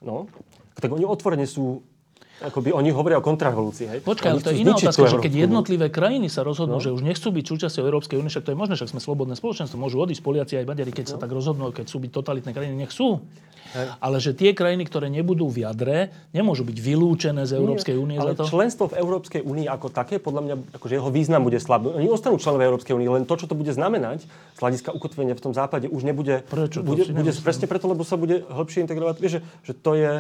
No, 0.05 0.29
tak 0.81 0.91
oni 0.91 1.05
otvorene 1.05 1.45
sú... 1.45 1.85
Akoby 2.41 2.73
oni 2.73 2.89
hovoria 2.89 3.21
o 3.21 3.25
kontrarevolúcii, 3.25 3.85
hej? 3.85 3.99
Počkaj, 4.01 4.29
ale 4.33 4.41
to 4.41 4.49
je 4.49 4.65
iná 4.65 4.73
otázka, 4.73 5.13
že 5.13 5.21
keď 5.21 5.45
jednotlivé 5.45 5.93
krajiny 5.93 6.33
sa 6.33 6.41
rozhodnú, 6.41 6.81
No. 6.81 6.85
že 6.85 6.89
už 6.89 7.05
nechcú 7.05 7.29
byť 7.37 7.45
súčasťou 7.45 7.85
Európskej 7.85 8.17
únie, 8.17 8.33
však 8.33 8.49
to 8.49 8.53
je 8.53 8.59
možné, 8.59 8.81
však 8.81 8.97
sme 8.97 9.01
slobodné 9.05 9.37
spoločenstvo, 9.37 9.77
môžu 9.77 10.01
odísť 10.01 10.25
Poliaci 10.25 10.57
aj 10.57 10.65
Maďari, 10.65 10.89
keď 10.89 11.05
sa 11.05 11.17
No. 11.21 11.29
tak 11.29 11.37
rozhodnú, 11.37 11.69
keď 11.69 11.93
sú 11.93 12.01
byť 12.01 12.09
totalitné 12.09 12.57
krajiny, 12.57 12.81
nech 12.81 12.97
sú. 12.97 13.21
Ale 14.01 14.25
že 14.25 14.33
tie 14.33 14.57
krajiny, 14.57 14.89
ktoré 14.89 15.13
nebudú 15.13 15.53
v 15.53 15.69
jadre, 15.69 16.17
nemôžu 16.33 16.65
byť 16.65 16.79
vylúčené 16.81 17.45
z 17.45 17.61
Európskej 17.61 17.95
únie 18.01 18.17
za 18.17 18.33
to. 18.33 18.49
členstvo 18.49 18.89
v 18.89 18.99
Európskej 18.99 19.45
únii 19.45 19.69
ako 19.69 19.93
také, 19.93 20.17
podľa 20.17 20.41
mňa, 20.43 20.55
akože 20.81 20.97
jeho 20.97 21.11
význam 21.13 21.45
bude 21.45 21.61
slabý. 21.61 21.93
Oni 21.93 22.09
ostanú 22.09 22.41
členové 22.41 22.67
Európskej 22.67 22.97
únie, 22.97 23.07
len 23.07 23.29
to, 23.29 23.37
čo 23.37 23.47
to 23.47 23.55
bude 23.55 23.71
znamenať 23.71 24.25
z 24.27 24.59
hľadiska 24.65 24.97
ukotvenia 24.97 25.37
v 25.37 25.43
tom 25.45 25.53
západe, 25.53 25.93
už 25.93 26.03
nebude... 26.09 26.41
Prečo? 26.49 26.81
Bude, 26.83 27.05
bude 27.05 27.31
presne 27.37 27.69
preto, 27.69 27.85
lebo 27.85 28.01
sa 28.01 28.17
bude 28.17 28.49
hĺbšie 28.49 28.81
integrovať. 28.89 29.15
Vieš, 29.21 29.33
že, 29.39 29.41
že 29.71 29.73
to 29.77 29.93
je... 29.93 30.13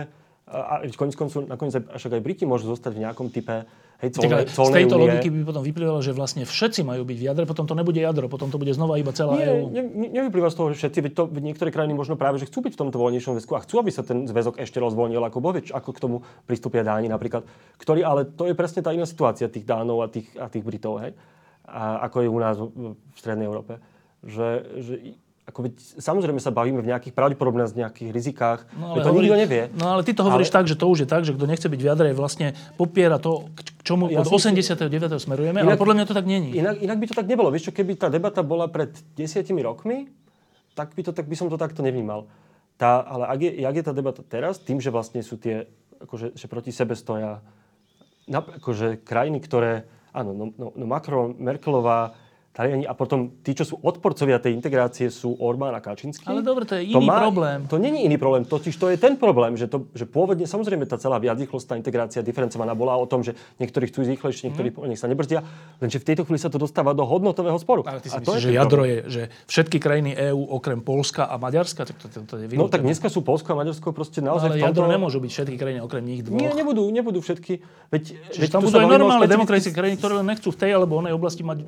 A, 0.51 0.83
konec 0.99 1.15
koncov, 1.15 1.47
nakoniec 1.47 1.79
aj, 1.79 1.95
však 1.95 2.19
aj 2.19 2.23
Briti 2.27 2.43
môžu 2.43 2.75
zostať 2.75 2.99
v 2.99 3.07
nejakom 3.07 3.31
type 3.31 3.71
hej, 4.03 4.09
Tak 4.11 4.27
ale 4.27 4.51
colnej, 4.51 4.51
z 4.51 4.77
tejto 4.83 4.95
únie. 4.99 5.07
logiky 5.07 5.29
by 5.31 5.41
potom 5.47 5.63
vyplývalo, 5.63 6.01
že 6.03 6.11
vlastne 6.11 6.43
všetci 6.43 6.83
majú 6.83 7.07
byť 7.07 7.19
v 7.23 7.25
jadre, 7.31 7.45
potom 7.47 7.71
to 7.71 7.79
nebude 7.79 8.03
jadro, 8.03 8.27
potom 8.27 8.51
to 8.51 8.59
bude 8.59 8.75
znova 8.75 8.99
iba 8.99 9.15
celá 9.15 9.39
Nie, 9.39 9.47
EÚ. 9.47 9.71
ne, 9.71 9.83
ne, 9.87 10.09
nevyplýva 10.11 10.51
z 10.51 10.57
toho, 10.59 10.67
že 10.75 10.77
všetci, 10.83 10.99
veď 11.07 11.13
to 11.15 11.23
veď 11.31 11.43
niektoré 11.55 11.71
krajiny 11.71 11.95
možno 11.95 12.19
práve, 12.19 12.43
že 12.43 12.51
chcú 12.51 12.67
byť 12.67 12.75
v 12.75 12.81
tomto 12.83 12.99
voľnejšom 12.99 13.39
zväzku 13.39 13.53
a 13.55 13.63
chcú, 13.63 13.79
aby 13.79 13.91
sa 13.95 14.03
ten 14.03 14.27
zväzok 14.27 14.59
ešte 14.59 14.83
rozvoľnil 14.83 15.23
ako 15.23 15.39
boveč, 15.39 15.71
ako 15.71 15.91
k 15.95 16.03
tomu 16.03 16.17
pristúpia 16.51 16.83
Dáni 16.83 17.07
napríklad, 17.07 17.47
ktorí, 17.79 18.03
ale 18.03 18.27
to 18.27 18.51
je 18.51 18.59
presne 18.59 18.83
tá 18.83 18.91
iná 18.91 19.07
situácia 19.07 19.47
tých 19.47 19.63
Dánov 19.63 20.03
a 20.03 20.11
tých, 20.11 20.35
a 20.35 20.51
tých 20.51 20.67
Britov, 20.67 20.99
hej? 20.99 21.15
A 21.63 22.11
ako 22.11 22.27
je 22.27 22.29
u 22.29 22.39
nás 22.43 22.59
v, 22.59 22.99
v 22.99 23.15
Strednej 23.15 23.47
Európe. 23.47 23.79
Že, 24.27 24.49
že 24.83 24.95
ako 25.51 25.67
veď, 25.67 25.75
samozrejme 25.99 26.39
sa 26.39 26.55
bavíme 26.55 26.79
v 26.79 26.95
nejakých 26.95 27.11
pravdepodobných 27.11 27.75
nejakých 27.77 28.11
rizikách, 28.11 28.61
No, 28.73 28.95
veď 28.95 29.03
to 29.03 29.09
hovorí- 29.11 29.27
nikto 29.27 29.39
nevie. 29.43 29.63
No 29.75 29.87
ale 29.91 30.07
ty 30.07 30.15
to 30.15 30.23
hovoríš 30.23 30.49
Ale- 30.49 30.57
tak, 30.63 30.65
že 30.71 30.77
to 30.79 30.87
už 30.87 30.99
je 31.03 31.09
tak, 31.11 31.23
že 31.27 31.35
kto 31.35 31.45
nechce 31.45 31.67
byť 31.67 31.81
v 31.83 31.87
jadre, 31.91 32.09
vlastne 32.15 32.55
popiera 32.79 33.19
to, 33.19 33.51
k 33.53 33.61
čomu 33.83 34.07
Ja 34.07 34.23
od 34.23 34.31
si 34.31 34.39
myslím- 34.39 34.63
89. 34.63 35.19
smerujeme, 35.19 35.59
ale 35.61 35.75
Inak- 35.75 35.81
podľa 35.83 35.95
mňa 35.99 36.07
to 36.07 36.15
tak 36.15 36.27
není. 36.31 36.55
Inak, 36.55 36.79
inak 36.79 36.97
by 36.97 37.07
to 37.11 37.15
tak 37.19 37.27
nebolo. 37.27 37.51
Vieš 37.51 37.69
čo, 37.69 37.73
keby 37.75 37.99
tá 37.99 38.07
debata 38.07 38.41
bola 38.47 38.71
pred 38.71 38.95
desiatimi 39.13 39.61
rokmi, 39.61 40.07
tak 40.73 40.95
by, 40.95 41.03
to, 41.03 41.11
tak 41.11 41.27
by 41.27 41.35
som 41.35 41.51
to 41.51 41.59
takto 41.59 41.83
nevnímal. 41.83 42.31
Tá, 42.79 43.03
ale 43.03 43.27
ak 43.29 43.39
je, 43.43 43.51
jak 43.61 43.75
je 43.75 43.85
tá 43.85 43.93
debata 43.93 44.23
teraz, 44.23 44.57
tým, 44.57 44.79
že 44.81 44.89
vlastne 44.89 45.21
sú 45.21 45.37
tie, 45.37 45.67
akože, 46.01 46.33
že 46.39 46.47
proti 46.49 46.71
sebe 46.73 46.95
stoja 46.95 47.43
akože 48.31 49.03
krajiny, 49.03 49.43
ktoré, 49.43 49.85
áno, 50.15 50.31
no, 50.33 50.45
no, 50.55 50.67
no 50.73 50.85
Macron, 50.87 51.35
Merkelová, 51.37 52.15
Taliani 52.51 52.83
a 52.83 52.99
potom 52.99 53.31
tí, 53.47 53.55
čo 53.55 53.63
sú 53.63 53.79
odporcovia 53.79 54.43
tej 54.43 54.59
integrácie, 54.59 55.07
sú 55.07 55.39
Orbán 55.39 55.71
a 55.71 55.79
Kačinský. 55.79 56.27
Ale 56.27 56.43
dobre, 56.43 56.67
to 56.67 56.75
je 56.75 56.91
iný 56.91 57.07
problém. 57.07 57.63
To 57.71 57.79
není 57.79 58.03
iný 58.03 58.19
problém, 58.19 58.43
totiž 58.43 58.75
to 58.75 58.91
je 58.91 58.99
ten 58.99 59.15
problém, 59.15 59.55
že, 59.55 59.71
to, 59.71 59.87
že 59.95 60.03
pôvodne, 60.03 60.43
samozrejme, 60.51 60.83
tá 60.83 60.99
celá 60.99 61.23
viacrýchlostná 61.23 61.79
integrácia 61.79 62.27
diferencovaná 62.27 62.75
bola 62.75 62.99
o 62.99 63.07
tom, 63.07 63.23
že 63.23 63.39
niektorí 63.63 63.87
chcú 63.87 64.03
ísť 64.03 64.11
rýchlejšie, 64.19 64.43
niektorí 64.51 64.69
mm. 64.75 64.83
nech 64.91 64.99
sa 64.99 65.07
nebrzdia, 65.07 65.47
lenže 65.79 66.03
v 66.03 66.07
tejto 66.11 66.27
chvíli 66.27 66.43
sa 66.43 66.51
to 66.51 66.59
dostáva 66.59 66.91
do 66.91 67.07
hodnotového 67.07 67.55
sporu. 67.63 67.87
Ale 67.87 68.03
ty 68.03 68.11
si 68.11 68.19
A 68.19 68.25
to 68.25 68.35
myslíš, 68.35 68.43
je 68.43 68.51
že 68.51 68.59
jadro 68.59 68.83
problém. 68.83 68.91
je, 68.91 68.99
že 69.07 69.23
všetky 69.47 69.77
krajiny 69.79 70.11
EÚ 70.19 70.43
okrem 70.51 70.83
Polska 70.83 71.31
a 71.31 71.39
Maďarska, 71.39 71.87
tak 71.87 72.03
to, 72.03 72.11
to, 72.11 72.19
to 72.27 72.35
je 72.35 72.51
No 72.59 72.67
tak 72.67 72.83
dneska 72.83 73.07
sú 73.07 73.23
Polsko 73.23 73.55
a 73.55 73.63
Maďarsko 73.63 73.95
proste 73.95 74.19
No, 74.19 74.35
naozaj 74.35 74.51
ale 74.51 74.57
v 74.59 74.63
tomto... 74.67 74.71
jadro 74.75 74.85
nemôžu 74.91 75.23
byť 75.23 75.31
všetky 75.39 75.55
krajiny 75.55 75.81
okrem 75.87 76.03
nich 76.03 76.27
dvoch. 76.27 76.35
Nie, 76.35 76.51
nebudú, 76.51 76.83
nebudú 76.91 77.23
všetky. 77.23 77.63
Veď, 77.95 78.03
Čiže 78.35 78.43
veď 78.43 78.51
tam 78.51 78.61
budú 78.67 78.75
aj 78.75 78.91
normálne 78.91 79.29
demokratické 79.31 79.71
krajiny, 79.71 79.97
ktoré 80.03 80.19
nechcú 80.27 80.51
v 80.51 80.59
tej 80.59 80.71
alebo 80.75 80.99
onej 80.99 81.15
oblasti 81.15 81.47
mať 81.47 81.63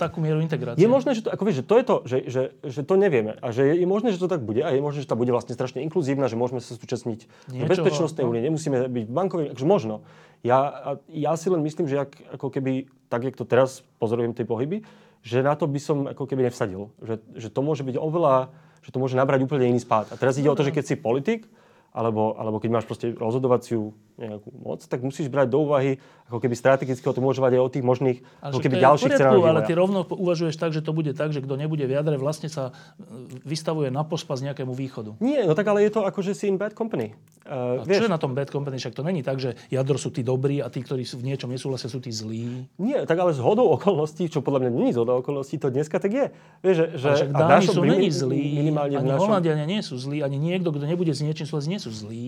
takú 0.00 0.22
mieru 0.32 0.40
integrácie. 0.40 0.80
Je 0.80 0.88
možné, 0.88 1.12
že 1.12 1.22
to, 1.22 1.28
ako 1.28 1.42
vieš, 1.44 1.56
že 1.60 1.66
to 1.68 1.74
je 1.76 1.84
to, 1.84 1.96
že, 2.08 2.16
že, 2.24 2.42
že 2.64 2.80
to 2.88 2.94
nevieme. 2.96 3.36
A 3.44 3.52
že 3.52 3.68
je, 3.68 3.84
je 3.84 3.86
možné, 3.86 4.16
že 4.16 4.18
to 4.18 4.32
tak 4.32 4.40
bude. 4.40 4.64
A 4.64 4.72
je 4.72 4.80
možné, 4.80 5.04
že 5.04 5.08
to 5.12 5.20
bude 5.20 5.28
vlastne 5.28 5.52
strašne 5.52 5.84
inkluzívna, 5.84 6.32
že 6.32 6.40
môžeme 6.40 6.64
sa 6.64 6.72
súčasniť 6.72 7.52
bezpečnostnej 7.68 8.24
no. 8.24 8.32
únie, 8.32 8.40
nemusíme 8.40 8.88
byť 8.88 9.04
v 9.04 9.12
bankovej, 9.12 9.46
akože 9.52 9.68
možno. 9.68 10.00
Ja, 10.40 10.96
ja 11.12 11.36
si 11.36 11.52
len 11.52 11.60
myslím, 11.60 11.86
že 11.86 12.08
ak, 12.08 12.40
ako 12.40 12.48
keby, 12.48 12.88
tak 13.12 13.28
jak 13.28 13.36
to 13.36 13.44
teraz 13.44 13.84
pozorujem 14.00 14.32
tie 14.32 14.48
pohyby, 14.48 14.82
že 15.22 15.44
na 15.44 15.54
to 15.54 15.70
by 15.70 15.78
som 15.78 16.10
ako 16.10 16.26
keby 16.26 16.50
nevsadil. 16.50 16.90
Že, 16.98 17.14
že 17.38 17.48
to 17.52 17.60
môže 17.62 17.86
byť 17.86 17.94
oveľa, 17.94 18.50
že 18.82 18.90
to 18.90 18.98
môže 18.98 19.14
nabrať 19.14 19.46
úplne 19.46 19.70
iný 19.70 19.78
spád. 19.78 20.10
A 20.10 20.18
teraz 20.18 20.34
ide 20.40 20.50
o 20.50 20.58
to, 20.58 20.66
že 20.66 20.74
keď 20.74 20.84
si 20.88 20.96
politik, 20.98 21.46
alebo, 21.92 22.34
alebo 22.40 22.56
keď 22.58 22.70
máš 22.72 22.86
proste 22.88 23.12
rozhodovaciu 23.12 23.92
nejakú 24.20 24.48
moc, 24.52 24.80
tak 24.84 25.00
musíš 25.00 25.32
brať 25.32 25.48
do 25.48 25.64
úvahy, 25.64 25.96
ako 26.28 26.38
keby 26.40 26.54
strategicky 26.56 27.04
to 27.04 27.20
môže 27.20 27.40
mať 27.40 27.56
aj 27.56 27.62
o 27.62 27.70
tých 27.72 27.84
možných, 27.84 28.18
Ale 28.40 28.50
ako 28.52 28.60
keby 28.60 28.76
ďalších 28.80 29.12
poriadku, 29.12 29.44
ale 29.44 29.60
ty 29.64 29.72
rovno 29.72 30.00
uvažuješ 30.04 30.56
tak, 30.56 30.70
že 30.72 30.80
to 30.84 30.92
bude 30.96 31.12
tak, 31.16 31.32
že 31.32 31.40
kto 31.44 31.54
nebude 31.56 31.84
v 31.84 31.92
jadre, 31.92 32.16
vlastne 32.16 32.48
sa 32.48 32.72
e, 32.72 33.42
vystavuje 33.44 33.92
na 33.92 34.04
pospas 34.04 34.40
nejakému 34.40 34.72
východu. 34.72 35.16
Nie, 35.20 35.44
no 35.44 35.52
tak 35.52 35.68
ale 35.68 35.84
je 35.84 35.92
to 35.92 36.04
ako, 36.04 36.20
že 36.24 36.32
si 36.36 36.48
in 36.48 36.56
bad 36.56 36.76
company. 36.76 37.16
A 37.42 37.62
Uh, 37.62 37.82
čo 37.82 37.90
vieš, 37.90 38.06
je 38.06 38.14
na 38.14 38.22
tom 38.22 38.38
bad 38.38 38.48
company? 38.48 38.78
Však 38.78 38.94
to 38.94 39.02
není 39.02 39.20
tak, 39.26 39.42
že 39.42 39.58
jadro 39.66 39.98
sú 39.98 40.14
tí 40.14 40.22
dobrí 40.22 40.62
a 40.62 40.70
tí, 40.70 40.78
ktorí 40.78 41.02
sú 41.02 41.18
v 41.18 41.26
niečom 41.26 41.50
nesúhlasia, 41.50 41.90
sú 41.90 41.98
tí 41.98 42.14
zlí. 42.14 42.70
nie, 42.78 42.98
tak 43.02 43.18
ale 43.18 43.34
z 43.34 43.42
hodou 43.42 43.66
okolností, 43.74 44.30
čo 44.30 44.40
podľa 44.46 44.70
mňa 44.70 44.70
je 44.88 44.94
zhodou 44.94 45.18
okolností, 45.20 45.58
to 45.58 45.68
dneska 45.68 45.98
tak 45.98 46.12
je. 46.14 46.26
Vieš, 46.62 46.76
že, 46.76 46.86
že 46.96 47.08
však 47.18 47.30
a 47.34 47.38
Dáni 47.42 47.66
sú 47.66 47.82
mini- 47.82 47.98
není 47.98 48.10
zlí, 48.14 48.42
Minimálne 48.62 48.94
ani 48.98 49.08
našom... 49.10 49.26
Holandiania 49.26 49.66
nie 49.66 49.82
sú 49.82 49.98
zlí, 49.98 50.22
ani 50.22 50.38
niekto, 50.38 50.70
kto 50.70 50.86
nebude 50.86 51.10
s 51.10 51.20
niečím 51.20 51.46
súhlasiť, 51.50 51.70
nie 51.70 51.82
sú 51.82 51.90
zlí. 51.90 52.26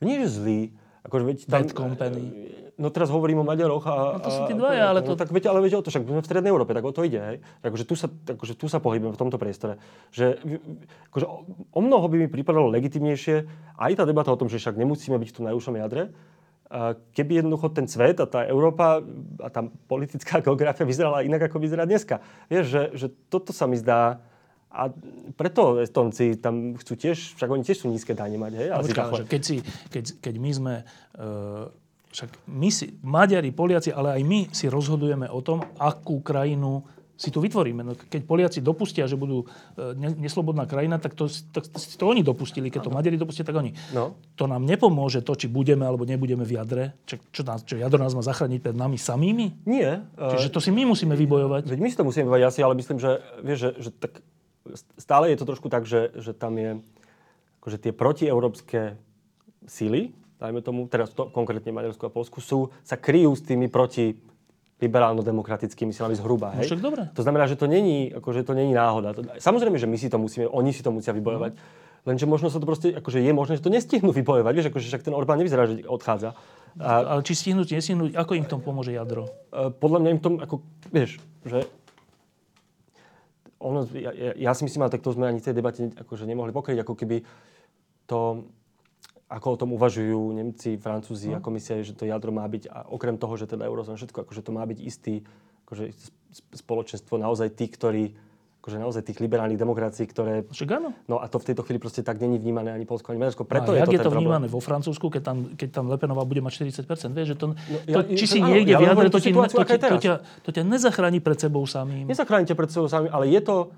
Nie, 0.00 0.16
že 0.24 0.28
zlý, 0.40 0.60
Akože, 1.06 1.24
veď 1.24 1.38
Bad 1.46 1.70
company. 1.70 2.24
No 2.76 2.92
teraz 2.92 3.08
hovorím 3.08 3.40
o 3.40 3.46
Maďaroch 3.46 3.88
a... 3.88 3.94
No 4.18 4.20
to 4.20 4.28
sú 4.28 4.40
tí 4.50 4.54
dvaja, 4.58 4.92
ale 4.92 5.00
no, 5.00 5.08
to- 5.08 5.16
tak 5.16 5.32
viete, 5.32 5.48
ale 5.48 5.64
viete 5.64 5.80
o 5.80 5.84
to, 5.86 5.88
však 5.88 6.04
sme 6.04 6.20
v 6.20 6.28
Strednej 6.28 6.52
Európe, 6.52 6.76
tak 6.76 6.84
o 6.84 6.92
to 6.92 7.08
ide, 7.08 7.16
hej. 7.16 7.36
Akože 7.64 7.88
tu 7.88 7.96
sa, 7.96 8.12
akože 8.12 8.52
tu 8.52 8.68
sa 8.68 8.84
pohybujeme 8.84 9.16
v 9.16 9.20
tomto 9.20 9.40
priestore. 9.40 9.80
Že, 10.12 10.36
akože 11.08 11.24
o, 11.24 11.36
o 11.72 11.80
mnoho 11.80 12.04
by 12.12 12.16
mi 12.20 12.28
pripadalo 12.28 12.68
legitimnejšie 12.68 13.48
aj 13.80 13.92
tá 13.96 14.04
debata 14.04 14.28
o 14.28 14.36
tom, 14.36 14.52
že 14.52 14.60
však 14.60 14.76
nemusíme 14.76 15.16
byť 15.16 15.30
tu 15.32 15.40
na 15.40 15.56
najúžšom 15.56 15.80
jadre, 15.80 16.12
keby 17.14 17.42
jednoducho 17.42 17.70
ten 17.70 17.86
svet 17.86 18.18
a 18.18 18.26
tá 18.26 18.42
Európa 18.42 18.98
a 19.38 19.48
tá 19.48 19.62
politická 19.86 20.40
geografia 20.46 20.84
vyzerala 20.84 21.22
inak, 21.22 21.46
ako 21.48 21.62
vyzerá 21.62 21.86
dneska. 21.86 22.20
Vieš, 22.50 22.64
že, 22.66 22.82
že 22.92 23.06
toto 23.30 23.54
sa 23.54 23.70
mi 23.70 23.78
zdá, 23.78 24.20
a 24.76 24.92
preto 25.32 25.80
Estonci 25.80 26.36
tam 26.36 26.76
chcú 26.76 27.00
tiež, 27.00 27.40
však 27.40 27.48
oni 27.48 27.64
tiež 27.64 27.80
sú 27.80 27.86
nízke 27.88 28.12
dane 28.12 28.36
mať, 28.36 28.52
hej? 28.60 28.68
Takhle. 28.92 29.24
že 29.24 29.24
keď, 29.24 29.42
si, 29.42 29.56
keď, 29.88 30.04
keď 30.20 30.34
my 30.36 30.50
sme... 30.52 30.74
Uh, 31.16 31.72
však 32.12 32.32
my 32.48 32.68
si, 32.72 32.96
Maďari, 33.04 33.52
Poliaci, 33.52 33.92
ale 33.92 34.16
aj 34.16 34.22
my 34.24 34.40
si 34.48 34.72
rozhodujeme 34.72 35.28
o 35.28 35.44
tom, 35.44 35.60
akú 35.76 36.24
krajinu 36.24 36.80
si 37.16 37.32
tu 37.32 37.40
vytvoríme. 37.40 37.80
No, 37.80 37.92
keď 37.96 38.22
Poliaci 38.28 38.60
dopustia, 38.60 39.08
že 39.08 39.16
budú 39.16 39.44
e, 39.44 39.96
ne, 39.96 40.12
neslobodná 40.20 40.68
krajina, 40.68 41.00
tak 41.00 41.16
to, 41.16 41.28
tak 41.28 41.64
si 41.76 41.96
to 41.96 42.04
oni 42.04 42.20
dopustili. 42.20 42.68
Keď 42.68 42.88
to 42.88 42.92
Maďari 42.92 43.16
dopustia, 43.16 43.40
tak 43.40 43.56
oni. 43.56 43.72
No. 43.96 44.20
To 44.36 44.44
nám 44.44 44.68
nepomôže 44.68 45.24
to, 45.24 45.32
či 45.32 45.48
budeme 45.48 45.88
alebo 45.88 46.04
nebudeme 46.04 46.44
v 46.44 46.60
jadre. 46.60 46.84
Čo, 47.08 47.16
čo, 47.32 47.42
nás, 47.44 47.64
čo 47.64 47.80
jadro 47.80 47.96
nás 47.96 48.12
má 48.12 48.20
zachrániť 48.20 48.60
pred 48.60 48.76
nami 48.76 49.00
samými? 49.00 49.64
Nie. 49.64 50.04
Čiže 50.16 50.52
to 50.52 50.60
si 50.60 50.68
my 50.68 50.84
musíme 50.84 51.16
vybojovať. 51.16 51.72
Veď 51.72 51.78
my 51.80 51.88
si 51.88 51.96
to 51.96 52.04
musíme 52.04 52.28
vyvať 52.28 52.42
asi, 52.52 52.60
ale 52.60 52.76
myslím, 52.76 53.00
že, 53.00 53.24
vieš, 53.40 53.58
že, 53.60 53.70
že 53.88 53.90
tak 53.96 54.20
stále 54.98 55.30
je 55.30 55.38
to 55.38 55.46
trošku 55.46 55.68
tak, 55.70 55.86
že, 55.86 56.10
že 56.18 56.34
tam 56.34 56.58
je 56.58 56.80
akože 57.62 57.78
tie 57.82 57.92
protieurópske 57.94 58.80
síly, 59.66 60.14
dajme 60.38 60.62
tomu, 60.62 60.86
teraz 60.86 61.10
to, 61.10 61.26
konkrétne 61.30 61.74
Maďarsko 61.74 62.06
a 62.06 62.14
Polsku, 62.14 62.38
sú, 62.38 62.70
sa 62.86 62.94
kryjú 62.94 63.34
s 63.34 63.42
tými 63.42 63.66
proti 63.66 64.14
liberálno-demokratickými 64.76 65.90
silami 65.90 66.14
zhruba. 66.14 66.52
No 66.52 66.60
Hej? 66.60 66.76
však 66.76 66.82
dobre. 66.84 67.02
To 67.16 67.24
znamená, 67.24 67.48
že 67.48 67.56
to 67.56 67.64
není, 67.64 68.12
akože 68.12 68.44
to 68.44 68.52
není 68.52 68.76
náhoda. 68.76 69.16
Samozrejme, 69.40 69.80
že 69.80 69.88
my 69.88 69.96
si 69.96 70.12
to 70.12 70.20
musíme, 70.20 70.44
oni 70.52 70.70
si 70.76 70.84
to 70.84 70.92
musia 70.92 71.16
vybojovať. 71.16 71.56
Lenže 72.06 72.28
možno 72.28 72.52
sa 72.52 72.62
to 72.62 72.68
proste, 72.68 72.94
akože 72.94 73.18
je 73.18 73.32
možné, 73.34 73.58
že 73.58 73.66
to 73.66 73.72
nestihnú 73.72 74.14
vybojovať. 74.14 74.52
Vieš, 74.52 74.68
akože 74.70 74.86
však 74.86 75.02
ten 75.10 75.14
Orbán 75.16 75.42
nevyzerá, 75.42 75.66
že 75.66 75.82
odchádza. 75.88 76.38
A 76.78 77.18
Ale 77.18 77.20
či 77.24 77.34
stihnúť, 77.34 77.72
nestihnúť, 77.72 78.14
ako 78.14 78.36
im 78.36 78.44
v 78.44 78.50
tom 78.52 78.60
pomôže 78.60 78.92
jadro? 78.92 79.26
e, 79.50 79.72
podľa 79.74 79.98
mňa 80.04 80.10
im 80.12 80.20
tom, 80.20 80.34
ako, 80.38 80.60
vieš, 80.92 81.18
že 81.42 81.66
ono, 83.66 83.82
ja, 83.90 84.32
ja, 84.38 84.52
si 84.54 84.62
myslím, 84.62 84.86
ale 84.86 84.94
tak 84.94 85.02
to 85.02 85.10
sme 85.10 85.26
ani 85.26 85.42
v 85.42 85.46
tej 85.50 85.54
debate 85.58 85.90
akože 85.90 86.22
nemohli 86.22 86.54
pokryť, 86.54 86.86
ako 86.86 86.94
keby 86.94 87.26
to, 88.06 88.46
ako 89.26 89.46
o 89.50 89.58
tom 89.58 89.70
uvažujú 89.74 90.38
Nemci, 90.38 90.78
Francúzi 90.78 91.34
a 91.34 91.42
komisia, 91.42 91.82
že 91.82 91.98
to 91.98 92.06
jadro 92.06 92.30
má 92.30 92.46
byť, 92.46 92.70
a 92.70 92.86
okrem 92.86 93.18
toho, 93.18 93.34
že 93.34 93.50
teda 93.50 93.66
eurozóna 93.66 93.98
všetko, 93.98 94.22
akože 94.22 94.42
to 94.46 94.54
má 94.54 94.62
byť 94.62 94.78
istý, 94.78 95.26
akože 95.66 95.90
sp- 95.90 96.14
spoločenstvo 96.54 97.18
naozaj 97.18 97.58
tí, 97.58 97.66
ktorí, 97.66 98.14
akože 98.66 98.82
naozaj 98.82 99.06
tých 99.06 99.22
liberálnych 99.22 99.54
demokracií, 99.54 100.10
ktoré 100.10 100.42
Však 100.50 100.70
áno. 100.74 100.90
No 101.06 101.22
a 101.22 101.30
to 101.30 101.38
v 101.38 101.54
tejto 101.54 101.62
chvíli 101.62 101.78
proste 101.78 102.02
tak 102.02 102.18
není 102.18 102.34
vnímané 102.34 102.74
ani 102.74 102.82
Polsko, 102.82 103.14
ani 103.14 103.22
Maďarsko. 103.22 103.46
Preto 103.46 103.70
No 103.70 103.78
a 103.78 103.86
je 103.86 103.86
to 103.86 103.94
je 103.94 104.02
to 104.02 104.10
vnímané 104.10 104.50
vo 104.50 104.58
Francúzsku, 104.58 105.06
keď 105.06 105.22
tam, 105.22 105.36
keď 105.54 105.68
tam 105.70 105.86
Lepenová 105.86 106.26
bude 106.26 106.42
mať 106.42 106.66
40%? 106.66 107.14
Vieš, 107.14 107.26
že 107.30 107.36
to, 107.38 107.46
to, 107.54 107.98
ja- 108.02 108.02
či 108.18 108.26
ja- 108.26 108.32
si 108.34 108.38
áno, 108.42 108.50
niekde 108.50 108.74
ja 108.74 108.78
v 108.78 108.82
jadre, 108.82 108.94
hovorím 108.98 109.12
to, 109.14 109.22
situáciu, 109.22 109.56
to, 109.62 109.78
to, 109.78 109.98
ťa, 110.02 110.14
to 110.42 110.50
ťa 110.50 110.62
nezachráni 110.66 111.22
pred 111.22 111.38
sebou 111.38 111.62
samým. 111.62 112.10
Nezachránite 112.10 112.58
pred 112.58 112.66
sebou 112.74 112.90
sami, 112.90 113.06
ale 113.06 113.30
je 113.30 113.38
to, 113.38 113.70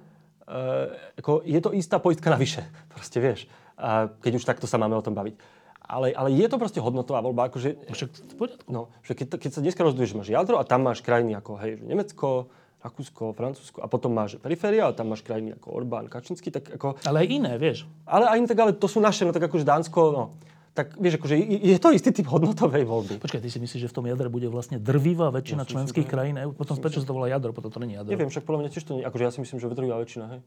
uh, 0.48 1.20
ako, 1.20 1.44
je 1.44 1.60
to 1.60 1.70
istá 1.76 2.00
poistka 2.00 2.32
navyše. 2.32 2.64
Proste 2.96 3.20
vieš, 3.20 3.44
uh, 3.76 4.08
keď 4.24 4.40
už 4.40 4.44
takto 4.48 4.64
sa 4.64 4.80
máme 4.80 4.96
o 4.96 5.04
tom 5.04 5.12
baviť. 5.12 5.36
Ale, 5.84 6.12
ale 6.12 6.32
je 6.36 6.44
to 6.48 6.60
proste 6.60 6.76
hodnotová 6.84 7.24
voľba. 7.24 7.48
Akože, 7.48 7.88
Však 7.88 8.08
v 8.12 8.34
poriadku. 8.36 8.68
no, 8.68 8.92
že 9.00 9.16
keď, 9.16 9.40
keď 9.40 9.50
sa 9.56 9.64
dneska 9.64 9.80
rozhoduješ, 9.80 10.12
že 10.12 10.18
máš 10.20 10.28
jadro 10.28 10.60
a 10.60 10.64
tam 10.68 10.84
máš 10.84 11.00
krajiny 11.00 11.32
ako 11.32 11.56
hej, 11.64 11.80
Nemecko, 11.80 12.52
Rakúsko, 12.78 13.34
Francúzsko 13.34 13.82
a 13.82 13.90
potom 13.90 14.14
máš 14.14 14.38
periféria 14.38 14.86
a 14.86 14.94
tam 14.94 15.10
máš 15.10 15.26
krajiny 15.26 15.58
ako 15.58 15.74
Orbán, 15.74 16.06
Kačinský, 16.06 16.54
tak 16.54 16.78
ako... 16.78 17.02
Ale 17.02 17.26
aj 17.26 17.28
iné, 17.28 17.52
vieš. 17.58 17.90
Ale 18.06 18.30
aj 18.30 18.46
tak, 18.46 18.58
ale 18.62 18.70
to 18.70 18.86
sú 18.86 19.02
naše, 19.02 19.26
no 19.26 19.34
tak 19.34 19.50
akože 19.50 19.66
Dánsko, 19.66 20.00
no. 20.14 20.24
Tak 20.78 20.94
vieš, 20.94 21.18
akože 21.18 21.34
je, 21.42 21.74
to 21.82 21.90
istý 21.90 22.14
typ 22.14 22.30
hodnotovej 22.30 22.86
voľby. 22.86 23.18
Počkaj, 23.18 23.42
ty 23.42 23.50
si 23.50 23.58
myslíš, 23.58 23.82
že 23.82 23.90
v 23.90 23.94
tom 23.98 24.06
jadre 24.06 24.30
bude 24.30 24.46
vlastne 24.46 24.78
drvivá 24.78 25.34
väčšina 25.34 25.66
si 25.66 25.74
členských 25.74 26.06
myslím, 26.06 26.14
krajín 26.14 26.36
EU? 26.38 26.54
Potom 26.54 26.78
prečo 26.78 27.02
sa 27.02 27.06
to 27.10 27.18
volá 27.18 27.26
jadro? 27.26 27.50
Potom 27.50 27.74
to 27.74 27.82
není 27.82 27.98
jadro. 27.98 28.14
Neviem, 28.14 28.30
však 28.30 28.46
podľa 28.46 28.60
mňa 28.62 28.70
tiež 28.70 28.84
to 28.86 28.92
nie, 28.94 29.02
akože 29.02 29.24
ja 29.26 29.32
si 29.34 29.42
myslím, 29.42 29.58
že 29.58 29.66
drvivá 29.74 29.98
väčšina, 29.98 30.24
hej. 30.38 30.40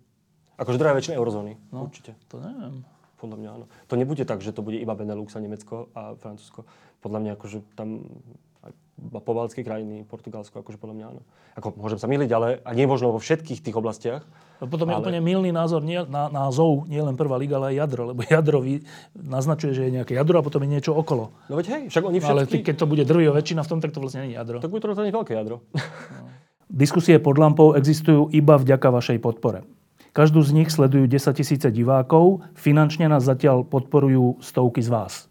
Akože 0.56 0.78
drvivá 0.80 0.96
väčšina 1.04 1.16
eurozóny, 1.20 1.54
no, 1.76 1.84
určite. 1.84 2.16
To 2.32 2.40
neviem. 2.40 2.88
Podľa 3.20 3.38
mňa 3.44 3.50
áno. 3.60 3.66
To 3.92 3.94
nebude 4.00 4.24
tak, 4.24 4.40
že 4.40 4.56
to 4.56 4.64
bude 4.64 4.80
iba 4.80 4.96
Benelux 4.96 5.36
a 5.36 5.44
Nemecko 5.44 5.92
a 5.92 6.16
Francúzsko. 6.16 6.64
Podľa 7.04 7.20
mňa 7.28 7.32
akože 7.36 7.58
tam 7.76 8.08
pobaltské 9.02 9.66
krajiny, 9.66 10.06
Portugalsko, 10.06 10.62
akože 10.62 10.78
podľa 10.78 10.96
mňa 10.96 11.06
áno. 11.10 11.22
Ako 11.58 11.74
môžem 11.76 11.98
sa 11.98 12.06
myliť, 12.06 12.30
ale 12.30 12.48
a 12.62 12.72
nie 12.78 12.86
možno 12.86 13.10
vo 13.10 13.20
všetkých 13.20 13.66
tých 13.66 13.76
oblastiach. 13.76 14.22
A 14.62 14.70
potom 14.70 14.86
je 14.86 14.94
Ale- 14.94 15.02
úplne 15.02 15.20
milný 15.26 15.50
názor, 15.50 15.82
nie, 15.82 15.98
na, 16.06 16.30
názov, 16.30 16.86
nie 16.86 17.02
len 17.02 17.18
prvá 17.18 17.42
liga, 17.42 17.58
ale 17.58 17.74
aj 17.74 17.82
jadro. 17.82 18.02
Lebo 18.14 18.22
jadro 18.22 18.62
vy, 18.62 18.86
naznačuje, 19.18 19.74
že 19.74 19.90
je 19.90 19.92
nejaké 19.98 20.14
jadro 20.14 20.38
a 20.38 20.46
potom 20.46 20.62
je 20.62 20.70
niečo 20.70 20.94
okolo. 20.94 21.34
No 21.50 21.58
veď 21.58 21.66
hej, 21.74 21.84
však 21.90 22.04
oni 22.06 22.20
No, 22.22 22.28
ale 22.30 22.46
všetky... 22.46 22.70
keď 22.70 22.76
to 22.78 22.86
bude 22.86 23.04
drvivá 23.04 23.34
väčšina 23.34 23.66
v 23.66 23.70
tom, 23.74 23.80
tak 23.82 23.90
to 23.90 23.98
vlastne 23.98 24.30
nie 24.30 24.36
je 24.36 24.38
jadro. 24.38 24.62
Tak 24.62 24.70
bude 24.70 24.86
to 24.86 24.94
rozhodne 24.94 25.10
veľké 25.10 25.34
jadro. 25.34 25.66
Diskusie 26.70 27.18
pod 27.18 27.36
lampou 27.42 27.74
existujú 27.74 28.30
iba 28.32 28.56
vďaka 28.56 28.88
vašej 28.94 29.20
podpore. 29.20 29.66
Každú 30.12 30.44
z 30.44 30.52
nich 30.52 30.68
sledujú 30.68 31.08
10 31.08 31.40
tisíce 31.40 31.68
divákov, 31.72 32.44
finančne 32.52 33.08
nás 33.08 33.24
zatiaľ 33.24 33.64
podporujú 33.64 34.44
stovky 34.44 34.84
z 34.84 34.92
vás. 34.92 35.31